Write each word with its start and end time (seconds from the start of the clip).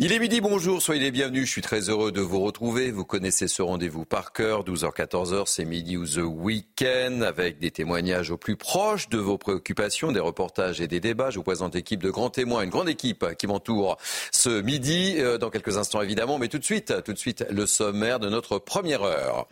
Il 0.00 0.10
est 0.10 0.18
midi, 0.18 0.40
bonjour, 0.40 0.82
soyez 0.82 1.00
les 1.00 1.12
bienvenus. 1.12 1.46
Je 1.46 1.50
suis 1.52 1.62
très 1.62 1.88
heureux 1.88 2.10
de 2.10 2.20
vous 2.20 2.40
retrouver. 2.40 2.90
Vous 2.90 3.04
connaissez 3.04 3.46
ce 3.46 3.62
rendez-vous 3.62 4.04
par 4.04 4.32
cœur. 4.32 4.64
12h, 4.64 4.92
14h, 4.92 5.44
c'est 5.46 5.64
midi 5.64 5.96
ou 5.96 6.04
the 6.04 6.16
week-end 6.16 7.20
avec 7.20 7.60
des 7.60 7.70
témoignages 7.70 8.32
au 8.32 8.36
plus 8.36 8.56
proche 8.56 9.08
de 9.08 9.18
vos 9.18 9.38
préoccupations, 9.38 10.10
des 10.10 10.18
reportages 10.18 10.80
et 10.80 10.88
des 10.88 10.98
débats. 10.98 11.30
Je 11.30 11.36
vous 11.36 11.44
présente 11.44 11.76
l'équipe 11.76 12.02
de 12.02 12.10
grands 12.10 12.28
témoins, 12.28 12.62
une 12.62 12.70
grande 12.70 12.88
équipe 12.88 13.24
qui 13.38 13.46
m'entoure 13.46 13.96
ce 14.32 14.60
midi, 14.62 15.14
euh, 15.18 15.38
dans 15.38 15.50
quelques 15.50 15.76
instants 15.76 16.02
évidemment. 16.02 16.38
Mais 16.38 16.48
tout 16.48 16.58
de 16.58 16.64
suite, 16.64 16.92
tout 17.04 17.12
de 17.12 17.18
suite, 17.18 17.46
le 17.48 17.64
sommaire 17.64 18.18
de 18.18 18.28
notre 18.28 18.58
première 18.58 19.04
heure. 19.04 19.46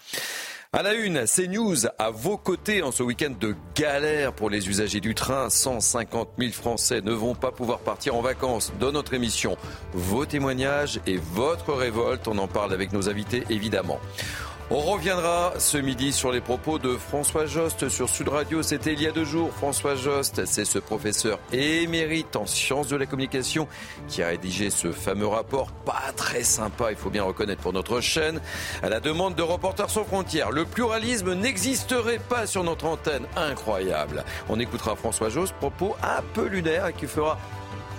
À 0.74 0.82
la 0.82 0.94
une, 0.94 1.26
CNews 1.26 1.86
à 1.98 2.08
vos 2.08 2.38
côtés 2.38 2.82
en 2.82 2.92
ce 2.92 3.02
week-end 3.02 3.34
de 3.38 3.54
galère 3.74 4.32
pour 4.32 4.48
les 4.48 4.70
usagers 4.70 5.00
du 5.00 5.14
train. 5.14 5.50
150 5.50 6.30
000 6.38 6.50
Français 6.52 7.02
ne 7.02 7.12
vont 7.12 7.34
pas 7.34 7.50
pouvoir 7.50 7.80
partir 7.80 8.16
en 8.16 8.22
vacances. 8.22 8.72
Dans 8.80 8.90
notre 8.90 9.12
émission, 9.12 9.58
vos 9.92 10.24
témoignages 10.24 10.98
et 11.06 11.18
votre 11.18 11.74
révolte, 11.74 12.26
on 12.26 12.38
en 12.38 12.48
parle 12.48 12.72
avec 12.72 12.94
nos 12.94 13.10
invités 13.10 13.44
évidemment. 13.50 14.00
On 14.74 14.80
reviendra 14.80 15.52
ce 15.58 15.76
midi 15.76 16.14
sur 16.14 16.32
les 16.32 16.40
propos 16.40 16.78
de 16.78 16.96
François 16.96 17.44
Jost 17.44 17.90
sur 17.90 18.08
Sud 18.08 18.28
Radio. 18.28 18.62
C'était 18.62 18.94
il 18.94 19.02
y 19.02 19.06
a 19.06 19.10
deux 19.10 19.26
jours. 19.26 19.52
François 19.52 19.96
Jost, 19.96 20.46
c'est 20.46 20.64
ce 20.64 20.78
professeur 20.78 21.38
émérite 21.52 22.36
en 22.36 22.46
sciences 22.46 22.88
de 22.88 22.96
la 22.96 23.04
communication 23.04 23.68
qui 24.08 24.22
a 24.22 24.28
rédigé 24.28 24.70
ce 24.70 24.90
fameux 24.90 25.26
rapport, 25.26 25.70
pas 25.84 26.10
très 26.16 26.42
sympa, 26.42 26.90
il 26.90 26.96
faut 26.96 27.10
bien 27.10 27.22
reconnaître 27.22 27.60
pour 27.60 27.74
notre 27.74 28.00
chaîne, 28.00 28.40
à 28.82 28.88
la 28.88 29.00
demande 29.00 29.34
de 29.34 29.42
Reporters 29.42 29.90
sans 29.90 30.04
frontières. 30.04 30.50
Le 30.50 30.64
pluralisme 30.64 31.34
n'existerait 31.34 32.20
pas 32.30 32.46
sur 32.46 32.64
notre 32.64 32.86
antenne. 32.86 33.26
Incroyable. 33.36 34.24
On 34.48 34.58
écoutera 34.58 34.96
François 34.96 35.28
Jost, 35.28 35.52
propos 35.60 35.96
un 36.02 36.22
peu 36.32 36.46
lunaire 36.46 36.86
et 36.86 36.94
qui 36.94 37.06
fera 37.06 37.36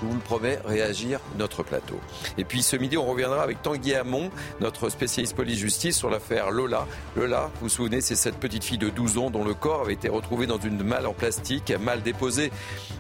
je 0.03 0.07
vous 0.09 0.15
le 0.15 0.19
promets, 0.19 0.59
réagir 0.65 1.19
notre 1.37 1.63
plateau. 1.63 1.99
Et 2.37 2.43
puis 2.43 2.61
ce 2.61 2.75
midi, 2.75 2.97
on 2.97 3.05
reviendra 3.05 3.41
avec 3.41 3.61
Tanguy 3.61 3.95
Hamon, 3.95 4.29
notre 4.59 4.89
spécialiste 4.89 5.35
police-justice, 5.35 5.97
sur 5.97 6.09
l'affaire 6.09 6.51
Lola. 6.51 6.87
Lola, 7.15 7.49
vous 7.55 7.61
vous 7.61 7.69
souvenez, 7.69 8.01
c'est 8.01 8.15
cette 8.15 8.37
petite 8.37 8.63
fille 8.63 8.77
de 8.77 8.89
12 8.89 9.17
ans 9.17 9.29
dont 9.29 9.45
le 9.45 9.53
corps 9.53 9.81
avait 9.81 9.93
été 9.93 10.09
retrouvé 10.09 10.45
dans 10.45 10.59
une 10.59 10.83
malle 10.83 11.07
en 11.07 11.13
plastique, 11.13 11.73
mal 11.79 12.01
déposée 12.01 12.51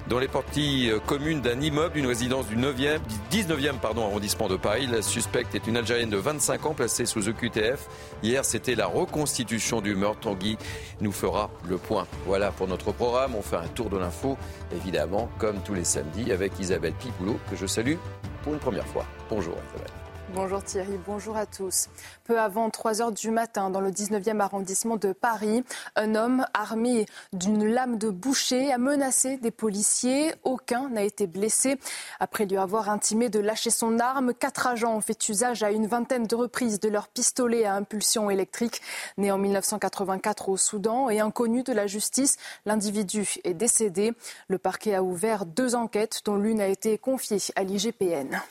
dans 0.07 0.19
les 0.19 0.27
parties 0.27 0.89
euh, 0.89 0.99
communes 0.99 1.41
d'un 1.41 1.59
immeuble 1.59 1.95
d'une 1.95 2.07
résidence 2.07 2.47
du 2.47 2.55
9e, 2.55 2.99
19e 3.31 3.79
pardon, 3.81 4.05
arrondissement 4.05 4.47
de 4.47 4.55
Paris. 4.55 4.87
La 4.91 5.01
suspecte 5.01 5.55
est 5.55 5.67
une 5.67 5.77
Algérienne 5.77 6.09
de 6.09 6.17
25 6.17 6.65
ans 6.65 6.73
placée 6.73 7.05
sous 7.05 7.29
EQTF. 7.29 7.87
Hier, 8.21 8.45
c'était 8.45 8.75
la 8.75 8.87
reconstitution 8.87 9.81
du 9.81 9.95
meurtre. 9.95 10.21
Tanguy 10.21 10.57
nous 11.01 11.11
fera 11.11 11.49
le 11.67 11.77
point. 11.77 12.07
Voilà 12.25 12.51
pour 12.51 12.67
notre 12.67 12.91
programme. 12.91 13.35
On 13.35 13.41
fait 13.41 13.57
un 13.57 13.67
tour 13.67 13.89
de 13.89 13.97
l'info, 13.97 14.37
évidemment, 14.73 15.29
comme 15.37 15.57
tous 15.63 15.73
les 15.73 15.83
samedis, 15.83 16.31
avec 16.31 16.59
Isabelle 16.59 16.92
Pipoulot, 16.99 17.39
que 17.49 17.55
je 17.55 17.65
salue 17.65 17.95
pour 18.43 18.53
une 18.53 18.59
première 18.59 18.87
fois. 18.87 19.05
Bonjour 19.29 19.55
Isabelle. 19.69 20.02
Bonjour 20.35 20.63
Thierry, 20.63 20.99
bonjour 21.05 21.37
à 21.37 21.45
tous. 21.45 21.89
Peu 22.23 22.39
avant 22.39 22.71
3 22.71 23.03
heures 23.03 23.11
du 23.11 23.29
matin, 23.29 23.69
dans 23.69 23.81
le 23.81 23.91
19e 23.91 24.39
arrondissement 24.39 24.95
de 24.95 25.13
Paris, 25.13 25.63
un 25.95 26.15
homme 26.15 26.47
armé 26.55 27.05
d'une 27.33 27.63
lame 27.63 27.99
de 27.99 28.09
boucher 28.09 28.73
a 28.73 28.79
menacé 28.79 29.37
des 29.37 29.51
policiers. 29.51 30.33
Aucun 30.43 30.89
n'a 30.89 31.03
été 31.03 31.27
blessé. 31.27 31.79
Après 32.19 32.45
lui 32.45 32.57
avoir 32.57 32.89
intimé 32.89 33.29
de 33.29 33.39
lâcher 33.39 33.69
son 33.69 33.99
arme, 33.99 34.33
quatre 34.33 34.65
agents 34.65 34.95
ont 34.95 35.01
fait 35.01 35.29
usage 35.29 35.61
à 35.61 35.69
une 35.69 35.85
vingtaine 35.85 36.25
de 36.25 36.35
reprises 36.35 36.79
de 36.79 36.89
leur 36.89 37.09
pistolet 37.09 37.65
à 37.65 37.75
impulsion 37.75 38.31
électrique. 38.31 38.81
Né 39.19 39.31
en 39.31 39.37
1984 39.37 40.49
au 40.49 40.57
Soudan 40.57 41.11
et 41.11 41.19
inconnu 41.19 41.61
de 41.61 41.73
la 41.73 41.85
justice, 41.85 42.37
l'individu 42.65 43.35
est 43.43 43.53
décédé. 43.53 44.13
Le 44.47 44.57
parquet 44.57 44.95
a 44.95 45.03
ouvert 45.03 45.45
deux 45.45 45.75
enquêtes, 45.75 46.21
dont 46.25 46.37
l'une 46.37 46.59
a 46.59 46.67
été 46.67 46.97
confiée 46.97 47.37
à 47.55 47.63
l'IGPN. 47.63 48.41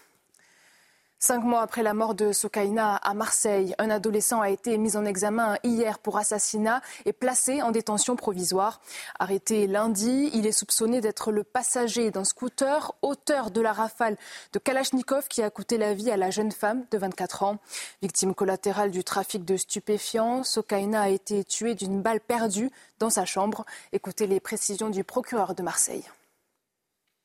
Cinq 1.25 1.45
mois 1.45 1.63
après 1.63 1.85
la 1.85 1.95
mort 1.95 2.17
de 2.17 2.33
Sokaina 2.33 2.97
à 2.97 3.15
Marseille, 3.15 3.77
un 3.79 3.91
adolescent 3.91 4.41
a 4.41 4.51
été 4.51 4.77
mis 4.77 4.97
en 4.97 5.05
examen 5.05 5.57
hier 5.63 6.01
pour 6.01 6.19
assassinat 6.19 6.83
et 7.05 7.13
placé 7.13 7.63
en 7.63 7.71
détention 7.71 8.17
provisoire. 8.17 8.81
Arrêté 9.21 9.69
lundi, 9.69 10.33
il 10.35 10.49
est 10.49 10.51
soupçonné 10.51 11.01
d'être 11.01 11.31
le 11.31 11.45
passager 11.45 12.11
d'un 12.11 12.25
scooter, 12.25 12.93
auteur 13.03 13.53
de 13.53 13.61
la 13.61 13.73
rafale 13.73 14.17
de 14.53 14.59
Kalachnikov 14.59 15.29
qui 15.29 15.45
a 15.45 15.51
coûté 15.51 15.79
la 15.79 15.95
vie 15.95 16.11
à 16.11 16.17
la 16.17 16.33
jeune 16.33 16.51
femme 16.51 16.83
de 16.91 16.99
24 16.99 17.45
ans. 17.45 17.59
Victime 18.03 18.35
collatérale 18.35 18.91
du 18.91 19.05
trafic 19.05 19.45
de 19.45 19.57
stupéfiants, 19.57 20.43
Sokaina 20.43 21.03
a 21.03 21.09
été 21.09 21.45
tué 21.45 21.77
d'une 21.77 22.03
balle 22.03 22.21
perdue 22.21 22.73
dans 22.99 23.11
sa 23.11 23.27
chambre. 23.27 23.65
Écoutez 23.93 24.27
les 24.27 24.41
précisions 24.41 24.91
du 24.91 25.05
procureur 25.05 25.55
de 25.55 25.63
Marseille. 25.63 26.03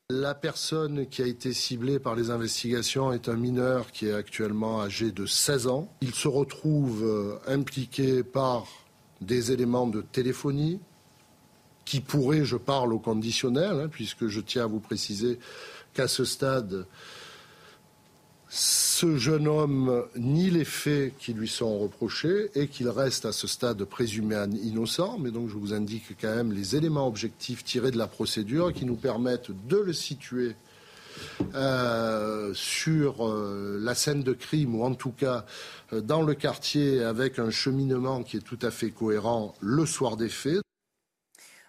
La 0.09 0.35
personne 0.35 1.05
qui 1.07 1.21
a 1.21 1.25
été 1.25 1.51
ciblée 1.51 1.99
par 1.99 2.15
les 2.15 2.29
investigations 2.29 3.11
est 3.11 3.27
un 3.27 3.35
mineur 3.35 3.91
qui 3.91 4.07
est 4.07 4.13
actuellement 4.13 4.81
âgé 4.81 5.11
de 5.11 5.25
16 5.25 5.67
ans. 5.67 5.91
Il 5.99 6.15
se 6.15 6.29
retrouve 6.29 7.03
euh, 7.03 7.37
impliqué 7.45 8.23
par 8.23 8.67
des 9.19 9.51
éléments 9.51 9.85
de 9.85 9.99
téléphonie 9.99 10.79
qui 11.83 11.99
pourraient, 11.99 12.45
je 12.45 12.55
parle 12.55 12.93
au 12.93 12.99
conditionnel, 12.99 13.81
hein, 13.81 13.89
puisque 13.91 14.27
je 14.27 14.39
tiens 14.39 14.63
à 14.63 14.67
vous 14.67 14.79
préciser 14.79 15.39
qu'à 15.93 16.07
ce 16.07 16.23
stade, 16.23 16.85
ce 18.49 19.17
jeune 19.17 19.47
homme 19.47 20.05
nie 20.15 20.49
les 20.49 20.65
faits 20.65 21.13
qui 21.19 21.33
lui 21.33 21.49
sont 21.49 21.79
reprochés 21.79 22.49
et 22.55 22.67
qu'il 22.67 22.87
reste 22.89 23.25
à 23.25 23.31
ce 23.31 23.47
stade 23.47 23.83
présumé 23.83 24.37
innocent. 24.63 25.17
Mais 25.19 25.31
donc 25.31 25.49
je 25.49 25.55
vous 25.55 25.73
indique 25.73 26.15
quand 26.19 26.33
même 26.33 26.53
les 26.53 26.75
éléments 26.75 27.07
objectifs 27.07 27.63
tirés 27.63 27.91
de 27.91 27.97
la 27.97 28.07
procédure 28.07 28.71
qui 28.71 28.85
nous 28.85 28.95
permettent 28.95 29.51
de 29.67 29.77
le 29.77 29.93
situer 29.93 30.55
euh, 31.55 32.51
sur 32.53 33.27
euh, 33.27 33.79
la 33.81 33.95
scène 33.95 34.23
de 34.23 34.33
crime 34.33 34.75
ou 34.75 34.83
en 34.83 34.93
tout 34.93 35.11
cas 35.11 35.45
euh, 35.93 36.01
dans 36.01 36.21
le 36.21 36.33
quartier 36.33 37.03
avec 37.03 37.39
un 37.39 37.49
cheminement 37.49 38.23
qui 38.23 38.37
est 38.37 38.41
tout 38.41 38.59
à 38.61 38.71
fait 38.71 38.91
cohérent 38.91 39.53
le 39.59 39.85
soir 39.85 40.17
des 40.17 40.29
faits. 40.29 40.61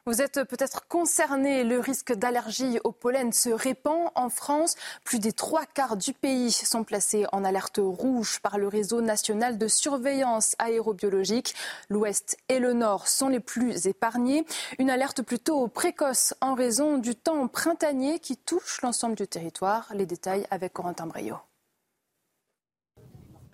Vous 0.08 0.22
êtes 0.22 0.42
peut-être 0.44 0.88
concerné. 0.88 1.64
Le 1.64 1.80
risque 1.80 2.14
d'allergie 2.14 2.78
au 2.82 2.92
pollen 2.92 3.30
se 3.30 3.50
répand 3.50 4.08
en 4.14 4.30
France. 4.30 4.74
Plus 5.04 5.18
des 5.18 5.32
trois 5.32 5.66
quarts 5.66 5.98
du 5.98 6.14
pays 6.14 6.50
sont 6.50 6.82
placés 6.82 7.26
en 7.30 7.44
alerte 7.44 7.78
rouge 7.78 8.40
par 8.40 8.56
le 8.56 8.68
réseau 8.68 9.02
national 9.02 9.58
de 9.58 9.68
surveillance 9.68 10.54
aérobiologique. 10.58 11.54
L'ouest 11.90 12.38
et 12.48 12.58
le 12.58 12.72
nord 12.72 13.06
sont 13.06 13.28
les 13.28 13.38
plus 13.38 13.86
épargnés. 13.86 14.46
Une 14.78 14.88
alerte 14.88 15.20
plutôt 15.20 15.68
précoce 15.68 16.32
en 16.40 16.54
raison 16.54 16.96
du 16.96 17.14
temps 17.14 17.46
printanier 17.46 18.18
qui 18.18 18.38
touche 18.38 18.80
l'ensemble 18.80 19.14
du 19.14 19.28
territoire. 19.28 19.90
Les 19.92 20.06
détails 20.06 20.46
avec 20.50 20.72
Corentin 20.72 21.06
Brio. 21.06 21.36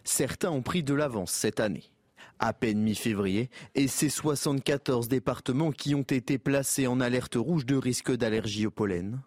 Certains 0.04 0.52
ont 0.52 0.62
pris 0.62 0.84
de 0.84 0.94
l'avance 0.94 1.32
cette 1.32 1.58
année 1.58 1.90
à 2.38 2.52
peine 2.52 2.80
mi-février, 2.80 3.50
et 3.74 3.88
ces 3.88 4.08
74 4.08 5.08
départements 5.08 5.72
qui 5.72 5.94
ont 5.94 6.02
été 6.02 6.38
placés 6.38 6.86
en 6.86 7.00
alerte 7.00 7.36
rouge 7.36 7.66
de 7.66 7.76
risque 7.76 8.14
d'allergie 8.14 8.66
au 8.66 8.70
pollen. 8.70 9.20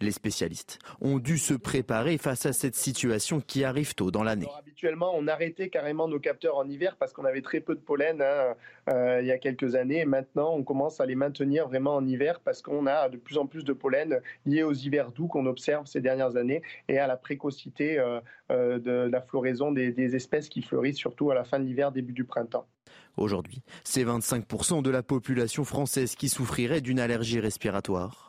Les 0.00 0.10
spécialistes 0.10 0.78
ont 1.00 1.18
dû 1.18 1.38
se 1.38 1.54
préparer 1.54 2.18
face 2.18 2.44
à 2.44 2.52
cette 2.52 2.74
situation 2.74 3.40
qui 3.40 3.64
arrive 3.64 3.94
tôt 3.94 4.10
dans 4.10 4.22
l'année. 4.22 4.46
Habituellement, 4.58 5.12
on 5.14 5.26
arrêtait 5.26 5.70
carrément 5.70 6.06
nos 6.06 6.20
capteurs 6.20 6.58
en 6.58 6.68
hiver 6.68 6.96
parce 6.98 7.14
qu'on 7.14 7.24
avait 7.24 7.40
très 7.40 7.60
peu 7.60 7.74
de 7.74 7.80
pollen 7.80 8.20
hein, 8.20 8.54
euh, 8.90 9.20
il 9.22 9.26
y 9.26 9.32
a 9.32 9.38
quelques 9.38 9.74
années. 9.74 10.04
maintenant, 10.04 10.52
on 10.54 10.64
commence 10.64 11.00
à 11.00 11.06
les 11.06 11.14
maintenir 11.14 11.66
vraiment 11.66 11.96
en 11.96 12.06
hiver 12.06 12.40
parce 12.40 12.60
qu'on 12.60 12.86
a 12.86 13.08
de 13.08 13.16
plus 13.16 13.38
en 13.38 13.46
plus 13.46 13.64
de 13.64 13.72
pollen 13.72 14.20
liés 14.44 14.62
aux 14.62 14.74
hivers 14.74 15.12
doux 15.12 15.28
qu'on 15.28 15.46
observe 15.46 15.86
ces 15.86 16.02
dernières 16.02 16.36
années 16.36 16.60
et 16.88 16.98
à 16.98 17.06
la 17.06 17.16
précocité 17.16 17.98
euh, 17.98 18.20
euh, 18.50 18.78
de 18.78 19.08
la 19.10 19.22
floraison 19.22 19.72
des, 19.72 19.92
des 19.92 20.14
espèces 20.14 20.50
qui 20.50 20.60
fleurissent 20.60 20.98
surtout 20.98 21.30
à 21.30 21.34
la 21.34 21.44
fin 21.44 21.58
de 21.58 21.64
l'hiver, 21.64 21.90
début 21.90 22.12
du 22.12 22.24
printemps. 22.24 22.66
Aujourd'hui, 23.16 23.62
c'est 23.82 24.04
25% 24.04 24.82
de 24.82 24.90
la 24.90 25.02
population 25.02 25.64
française 25.64 26.16
qui 26.16 26.28
souffrirait 26.28 26.82
d'une 26.82 27.00
allergie 27.00 27.40
respiratoire. 27.40 28.25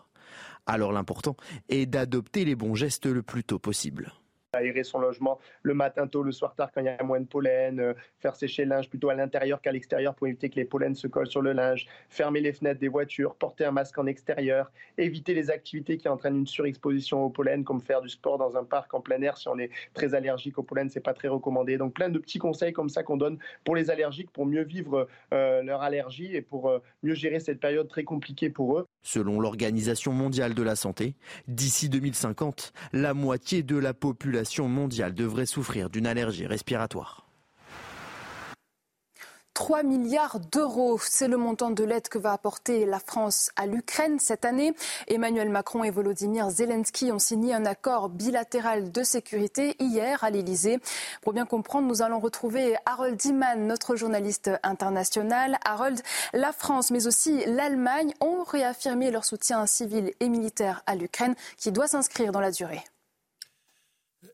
Alors 0.68 0.92
l'important 0.92 1.38
est 1.70 1.86
d'adopter 1.86 2.46
les 2.46 2.56
bons 2.56 2.76
gestes 2.76 3.06
le 3.06 3.24
plus 3.24 3.44
tôt 3.44 3.58
possible. 3.58 4.14
Aérer 4.58 4.84
son 4.84 5.00
logement 5.00 5.40
le 5.64 5.74
matin 5.74 6.08
tôt, 6.08 6.24
le 6.24 6.32
soir 6.32 6.56
tard 6.56 6.72
quand 6.74 6.82
il 6.82 6.86
y 6.86 6.90
a 6.90 7.04
moins 7.04 7.20
de 7.20 7.26
pollen, 7.26 7.80
euh, 7.80 7.94
faire 8.20 8.36
sécher 8.36 8.64
le 8.64 8.70
linge 8.70 8.90
plutôt 8.90 9.10
à 9.10 9.16
l'intérieur 9.16 9.62
qu'à 9.62 9.72
l'extérieur 9.72 10.16
pour 10.16 10.28
éviter 10.28 10.50
que 10.50 10.56
les 10.56 10.66
pollens 10.66 10.96
se 10.96 11.08
collent 11.08 11.30
sur 11.30 11.42
le 11.42 11.54
linge, 11.54 11.88
fermer 12.10 12.42
les 12.42 12.54
fenêtres 12.54 12.80
des 12.80 12.88
voitures, 12.88 13.36
porter 13.36 13.66
un 13.66 13.72
masque 13.72 13.98
en 13.98 14.06
extérieur, 14.06 14.72
éviter 14.98 15.34
les 15.34 15.50
activités 15.50 15.98
qui 15.98 16.08
entraînent 16.08 16.38
une 16.38 16.48
surexposition 16.48 17.24
au 17.24 17.30
pollen, 17.30 17.64
comme 17.64 17.82
faire 17.82 18.02
du 18.02 18.10
sport 18.10 18.38
dans 18.38 18.58
un 18.58 18.64
parc 18.64 18.94
en 18.94 19.02
plein 19.02 19.22
air 19.22 19.38
si 19.38 19.48
on 19.48 19.58
est 19.58 19.72
très 19.94 20.14
allergique 20.14 20.58
au 20.58 20.64
pollen, 20.64 20.90
c'est 20.90 21.00
pas 21.00 21.14
très 21.14 21.28
recommandé. 21.28 21.78
Donc 21.78 21.94
plein 21.94 22.10
de 22.10 22.20
petits 22.20 22.40
conseils 22.40 22.74
comme 22.74 22.90
ça 22.90 23.04
qu'on 23.04 23.18
donne 23.18 23.38
pour 23.64 23.76
les 23.76 23.90
allergiques 23.90 24.32
pour 24.32 24.46
mieux 24.46 24.64
vivre 24.64 25.08
euh, 25.34 25.62
leur 25.64 25.82
allergie 25.82 26.36
et 26.36 26.42
pour 26.42 26.70
euh, 26.70 26.80
mieux 27.04 27.14
gérer 27.14 27.40
cette 27.40 27.60
période 27.60 27.88
très 27.88 28.04
compliquée 28.04 28.50
pour 28.50 28.78
eux. 28.78 28.86
Selon 29.04 29.40
l'Organisation 29.40 30.12
mondiale 30.12 30.54
de 30.54 30.64
la 30.64 30.76
santé, 30.76 31.16
d'ici 31.48 31.90
2050, 31.90 32.74
la 32.94 33.14
moitié 33.14 33.64
de 33.64 33.78
la 33.78 33.94
population 33.94 34.47
mondiale 34.68 35.14
devrait 35.14 35.46
souffrir 35.46 35.90
d'une 35.90 36.08
allergie 36.08 36.48
respiratoire. 36.48 37.28
3 39.58 39.82
milliards 39.82 40.40
d'euros. 40.40 41.00
C'est 41.02 41.28
le 41.28 41.36
montant 41.36 41.72
de 41.72 41.84
l'aide 41.84 42.10
que 42.10 42.20
va 42.20 42.32
apporter 42.32 42.86
la 42.86 43.00
France 43.00 43.50
à 43.56 43.66
l'Ukraine 43.66 44.20
cette 44.20 44.46
année. 44.46 44.76
Emmanuel 45.08 45.50
Macron 45.50 45.84
et 45.84 45.90
Volodymyr 45.90 46.52
Zelensky 46.52 47.12
ont 47.12 47.18
signé 47.18 47.56
un 47.56 47.66
accord 47.66 48.10
bilatéral 48.10 48.92
de 48.92 49.02
sécurité 49.02 49.76
hier 49.80 50.24
à 50.24 50.30
l'Elysée. 50.30 50.78
Pour 51.24 51.34
bien 51.34 51.48
comprendre, 51.48 51.88
nous 51.88 52.04
allons 52.04 52.20
retrouver 52.20 52.76
Harold 52.86 53.20
Iman, 53.26 53.66
notre 53.66 53.96
journaliste 53.96 54.52
international. 54.62 55.58
Harold, 55.66 56.00
la 56.34 56.52
France, 56.52 56.92
mais 56.92 57.08
aussi 57.08 57.44
l'Allemagne 57.48 58.14
ont 58.22 58.44
réaffirmé 58.44 59.10
leur 59.10 59.26
soutien 59.26 59.66
civil 59.66 60.12
et 60.20 60.30
militaire 60.30 60.84
à 60.86 60.94
l'Ukraine 60.94 61.34
qui 61.58 61.72
doit 61.72 61.88
s'inscrire 61.88 62.32
dans 62.32 62.42
la 62.42 62.52
durée. 62.52 62.84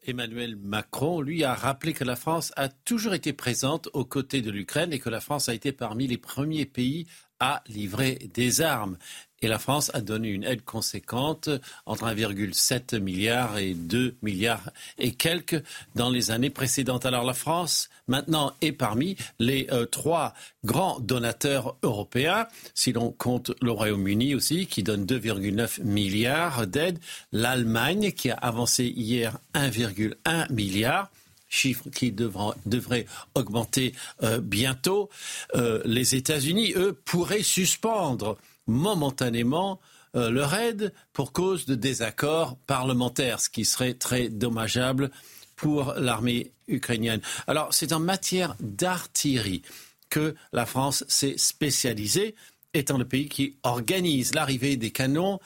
Emmanuel 0.04 0.56
Macron, 0.56 1.22
lui, 1.22 1.44
a 1.44 1.54
rappelé 1.54 1.94
que 1.94 2.04
la 2.04 2.16
France 2.16 2.52
a 2.56 2.70
toujours 2.70 3.14
été 3.14 3.34
présente 3.34 3.90
aux 3.94 4.06
côtés 4.06 4.42
de 4.42 4.52
l'Ukraine 4.52 4.94
et 4.94 5.00
que 5.00 5.10
la 5.10 5.22
France 5.22 5.50
a 5.50 5.54
été 5.54 5.72
parmi 5.72 6.08
les 6.08 6.18
premiers 6.18 6.66
pays 6.66 7.08
à 7.40 7.64
livrer 7.68 8.30
des 8.34 8.62
armes. 8.62 8.98
Et 9.44 9.50
la 9.50 9.60
France 9.60 9.92
a 9.94 10.00
donné 10.00 10.30
une 10.30 10.46
aide 10.46 10.64
conséquente 10.64 11.50
entre 11.86 12.06
1,7 12.06 12.98
milliard 13.00 13.58
et 13.58 13.74
2 13.74 14.16
milliards 14.22 14.70
et 14.98 15.12
quelques 15.12 15.62
dans 15.96 16.10
les 16.10 16.32
années 16.32 16.50
précédentes. 16.50 17.06
Alors 17.06 17.26
la 17.26 17.34
France, 17.34 17.90
maintenant, 18.08 18.54
est 18.62 18.72
parmi 18.72 19.18
les 19.40 19.68
euh, 19.74 19.86
trois 19.86 20.34
grands 20.64 20.98
donateurs 21.02 21.76
européens, 21.84 22.48
si 22.74 22.94
l'on 22.94 23.12
compte 23.12 23.52
le 23.62 23.72
Royaume-Uni 23.72 24.34
aussi, 24.34 24.66
qui 24.66 24.82
donne 24.82 25.06
2,9 25.06 25.84
milliards 25.84 26.66
d'aides, 26.66 27.00
l'Allemagne, 27.34 28.14
qui 28.14 28.30
a 28.30 28.36
avancé 28.36 28.86
hier 28.86 29.38
1,1 29.56 30.54
milliard 30.54 31.12
chiffre 31.50 31.84
qui 31.94 32.12
devrait 32.12 33.06
augmenter 33.36 33.94
euh, 34.24 34.40
bientôt. 34.40 35.10
Euh, 35.54 35.82
les 35.86 36.16
États-Unis, 36.16 36.74
eux, 36.76 36.98
pourraient 37.06 37.44
suspendre 37.44 38.38
momentanément 38.68 39.80
euh, 40.16 40.30
leur 40.30 40.54
aide 40.54 40.94
pour 41.12 41.32
cause 41.32 41.66
de 41.66 41.76
désaccords 41.76 42.58
parlementaires, 42.68 43.40
ce 43.40 43.50
qui 43.50 43.66
serait 43.66 43.96
très 43.96 44.30
dommageable 44.30 45.10
pour 45.56 45.94
l'armée 45.94 46.52
ukrainienne. 46.68 47.22
Alors, 47.48 47.74
c'est 47.74 47.94
en 47.94 48.00
matière 48.00 48.56
d'artillerie 48.60 49.64
que 50.10 50.36
la 50.52 50.66
France 50.66 51.04
s'est 51.08 51.38
spécialisée, 51.38 52.36
étant 52.74 52.98
le 52.98 53.06
pays 53.06 53.30
qui 53.30 53.58
organise 53.64 54.36
l'arrivée 54.36 54.78
des 54.78 54.92
canons 54.92 55.40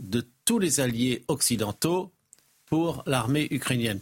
de 0.00 0.26
tous 0.44 0.58
les 0.58 0.80
alliés 0.80 1.24
occidentaux 1.28 2.12
pour 2.66 3.02
l'armée 3.06 3.48
ukrainienne. 3.50 4.00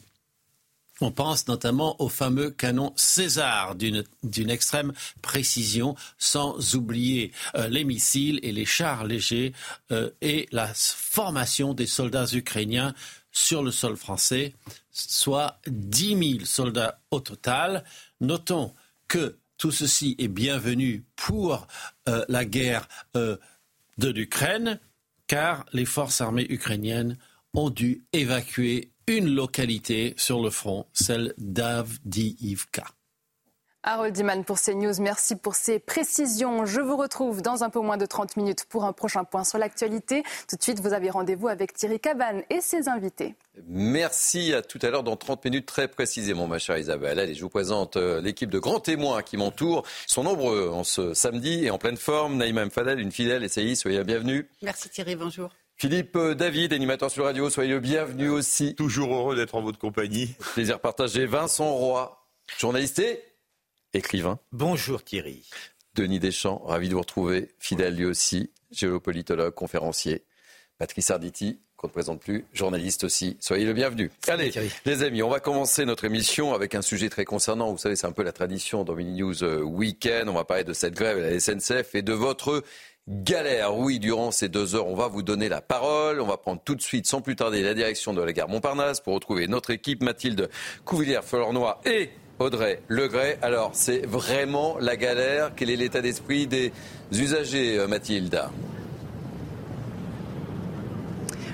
On 1.03 1.11
pense 1.11 1.49
notamment 1.49 2.01
au 2.01 2.09
fameux 2.09 2.53
canon 2.53 2.93
César 2.95 3.75
d'une 3.75 4.51
extrême 4.51 4.93
précision, 5.21 5.97
sans 6.17 6.77
oublier 6.77 7.33
euh, 7.57 7.67
les 7.67 7.83
missiles 7.83 8.39
et 8.45 8.53
les 8.53 8.65
chars 8.65 9.05
légers 9.05 9.53
euh, 9.91 10.11
et 10.21 10.49
la 10.53 10.69
formation 10.75 11.75
des 11.75 11.87
soldats 11.87 12.27
ukrainiens 12.33 12.95
sur 13.33 13.65
le 13.65 13.73
sol 13.73 13.97
français, 13.97 14.55
soit 14.93 15.59
10 15.67 16.35
000 16.37 16.45
soldats 16.45 17.01
au 17.11 17.19
total. 17.19 17.83
Notons 18.21 18.73
que 19.09 19.39
tout 19.59 19.73
ceci 19.73 20.15
est 20.21 20.29
bienvenu 20.29 21.05
pour 21.17 21.67
euh, 22.09 22.25
la 22.29 22.45
guerre 22.45 22.87
de 23.15 23.39
l'Ukraine, 23.99 24.79
car 25.27 25.67
les 25.73 25.85
forces 25.85 26.21
armées 26.21 26.47
ukrainiennes 26.49 27.19
ont 27.55 27.71
dû 27.71 28.05
évacuer 28.13 28.92
une 29.07 29.35
localité 29.35 30.15
sur 30.17 30.43
le 30.43 30.51
front, 30.51 30.87
celle 30.93 31.35
d'Avdiivka. 31.39 32.85
Harold 33.85 34.15
Diman 34.15 34.45
pour 34.45 34.61
CNews, 34.61 35.01
merci 35.01 35.35
pour 35.35 35.57
ces 35.57 35.81
précisions. 35.81 36.65
Je 36.67 36.81
vous 36.81 36.97
retrouve 36.97 37.43
dans 37.43 37.65
un 37.65 37.71
peu 37.71 37.81
moins 37.81 37.97
de 37.97 38.07
30 38.07 38.37
minutes 38.37 38.65
pour 38.69 38.85
un 38.85 38.93
prochain 38.93 39.25
point 39.25 39.43
sur 39.43 39.59
l'actualité. 39.59 40.23
Tout 40.49 40.55
de 40.55 40.63
suite, 40.63 40.79
vous 40.79 40.93
avez 40.93 41.11
rendez-vous 41.11 41.49
avec 41.49 41.73
Thierry 41.73 41.99
Cabane 41.99 42.45
et 42.49 42.61
ses 42.61 42.89
invités. 42.89 43.35
Merci 43.67 44.55
à 44.55 44.63
tout 44.63 44.79
à 44.83 44.91
l'heure 44.91 45.03
dans 45.03 45.17
30 45.17 45.45
minutes 45.45 45.67
très 45.67 45.89
précisément, 45.89 46.47
ma 46.47 46.61
chère 46.61 46.79
Isabelle. 46.79 47.19
Allez, 47.19 47.35
je 47.35 47.43
vous 47.43 47.49
présente 47.49 47.97
euh, 47.97 48.21
l'équipe 48.21 48.51
de 48.51 48.61
grands 48.61 48.79
témoins 48.79 49.23
qui 49.23 49.37
m'entourent. 49.37 49.83
Ils 50.09 50.13
sont 50.13 50.23
nombreux 50.23 50.69
en 50.69 50.85
ce 50.85 51.13
samedi 51.13 51.65
et 51.65 51.71
en 51.71 51.79
pleine 51.79 51.97
forme. 51.97 52.37
Naïma 52.37 52.65
Mfadel, 52.65 53.01
une 53.01 53.11
fidèle 53.11 53.43
essayiste, 53.43 53.83
soyez 53.83 53.99
la 53.99 54.05
bienvenue. 54.05 54.49
Merci 54.63 54.91
Thierry, 54.91 55.17
bonjour. 55.17 55.51
Philippe 55.77 56.17
euh, 56.17 56.35
David, 56.35 56.73
animateur 56.73 57.11
sur 57.11 57.25
radio, 57.25 57.51
soyez 57.51 57.71
le 57.71 57.81
bienvenu 57.81 58.29
aussi. 58.29 58.75
Toujours 58.75 59.15
heureux 59.15 59.37
d'être 59.37 59.55
en 59.55 59.63
votre 59.63 59.79
compagnie. 59.79 60.35
Plaisir 60.55 60.81
partagé. 60.81 61.27
Vincent 61.27 61.73
Roy, 61.73 62.27
journaliste 62.59 63.01
et 63.01 63.23
écrivain. 63.93 64.39
Bonjour 64.53 65.03
Thierry. 65.03 65.49
Denis 65.95 66.21
Deschamps, 66.21 66.63
ravi 66.65 66.89
de 66.89 66.95
vous 66.95 67.01
retrouver. 67.01 67.51
Fidèle 67.59 67.97
lui 67.97 68.07
aussi, 68.07 68.51
géopolitologue, 68.71 69.55
conférencier. 69.55 70.25
Patrice 70.79 71.11
Arditi, 71.11 71.61
qu'on 71.77 71.89
ne 71.89 71.93
présente 71.93 72.21
plus, 72.21 72.45
journaliste 72.53 73.05
aussi. 73.05 73.37
Soyez 73.41 73.65
le 73.65 73.73
bienvenu. 73.73 74.11
Allez, 74.29 74.53
les 74.85 75.03
amis, 75.03 75.23
on 75.23 75.29
va 75.29 75.41
commencer 75.41 75.85
notre 75.85 76.05
émission 76.05 76.55
avec 76.55 76.75
un 76.75 76.83
sujet 76.83 77.09
très 77.09 77.25
concernant. 77.25 77.73
Vous 77.73 77.79
savez, 77.79 77.97
c'est 77.97 78.07
un 78.07 78.13
peu 78.13 78.23
la 78.23 78.33
tradition 78.33 78.85
dans 78.85 78.95
Mini 78.95 79.21
News 79.21 79.43
euh, 79.43 79.61
Weekend. 79.63 80.29
On 80.29 80.35
va 80.35 80.45
parler 80.45 80.65
de 80.65 80.73
cette 80.73 80.95
grève 80.95 81.19
à 81.19 81.21
la 81.21 81.41
SNCF 81.41 81.95
et 81.95 82.03
de 82.03 82.13
votre 82.13 82.63
galère. 83.09 83.77
Oui, 83.77 83.99
durant 83.99 84.31
ces 84.31 84.49
deux 84.49 84.75
heures, 84.75 84.87
on 84.87 84.95
va 84.95 85.09
vous 85.09 85.23
donner 85.23 85.49
la 85.49 85.61
parole. 85.61 86.21
On 86.21 86.27
va 86.27 86.37
prendre 86.37 86.61
tout 86.65 86.75
de 86.75 86.83
suite, 86.83 87.07
sans 87.07 87.21
plus 87.21 87.37
tarder, 87.37 87.63
la 87.63 87.75
direction 87.75 88.13
de 88.13 88.23
la 88.23 88.33
gare 88.33 88.49
Montparnasse 88.49 89.01
pour 89.01 89.15
retrouver 89.15 89.47
notre 89.49 89.71
équipe, 89.71 90.03
Mathilde 90.03 90.49
Couvillière-Flornois 90.85 91.81
et 91.85 92.11
Audrey 92.39 92.83
Legray. 92.89 93.39
Alors, 93.43 93.71
c'est 93.75 94.07
vraiment 94.07 94.77
la 94.81 94.97
galère. 94.97 95.53
Quel 95.57 95.71
est 95.71 95.77
l'état 95.77 96.01
d'esprit 96.01 96.47
des 96.47 96.73
usagers, 97.13 97.79
euh, 97.79 97.87
Mathilde? 97.87 98.43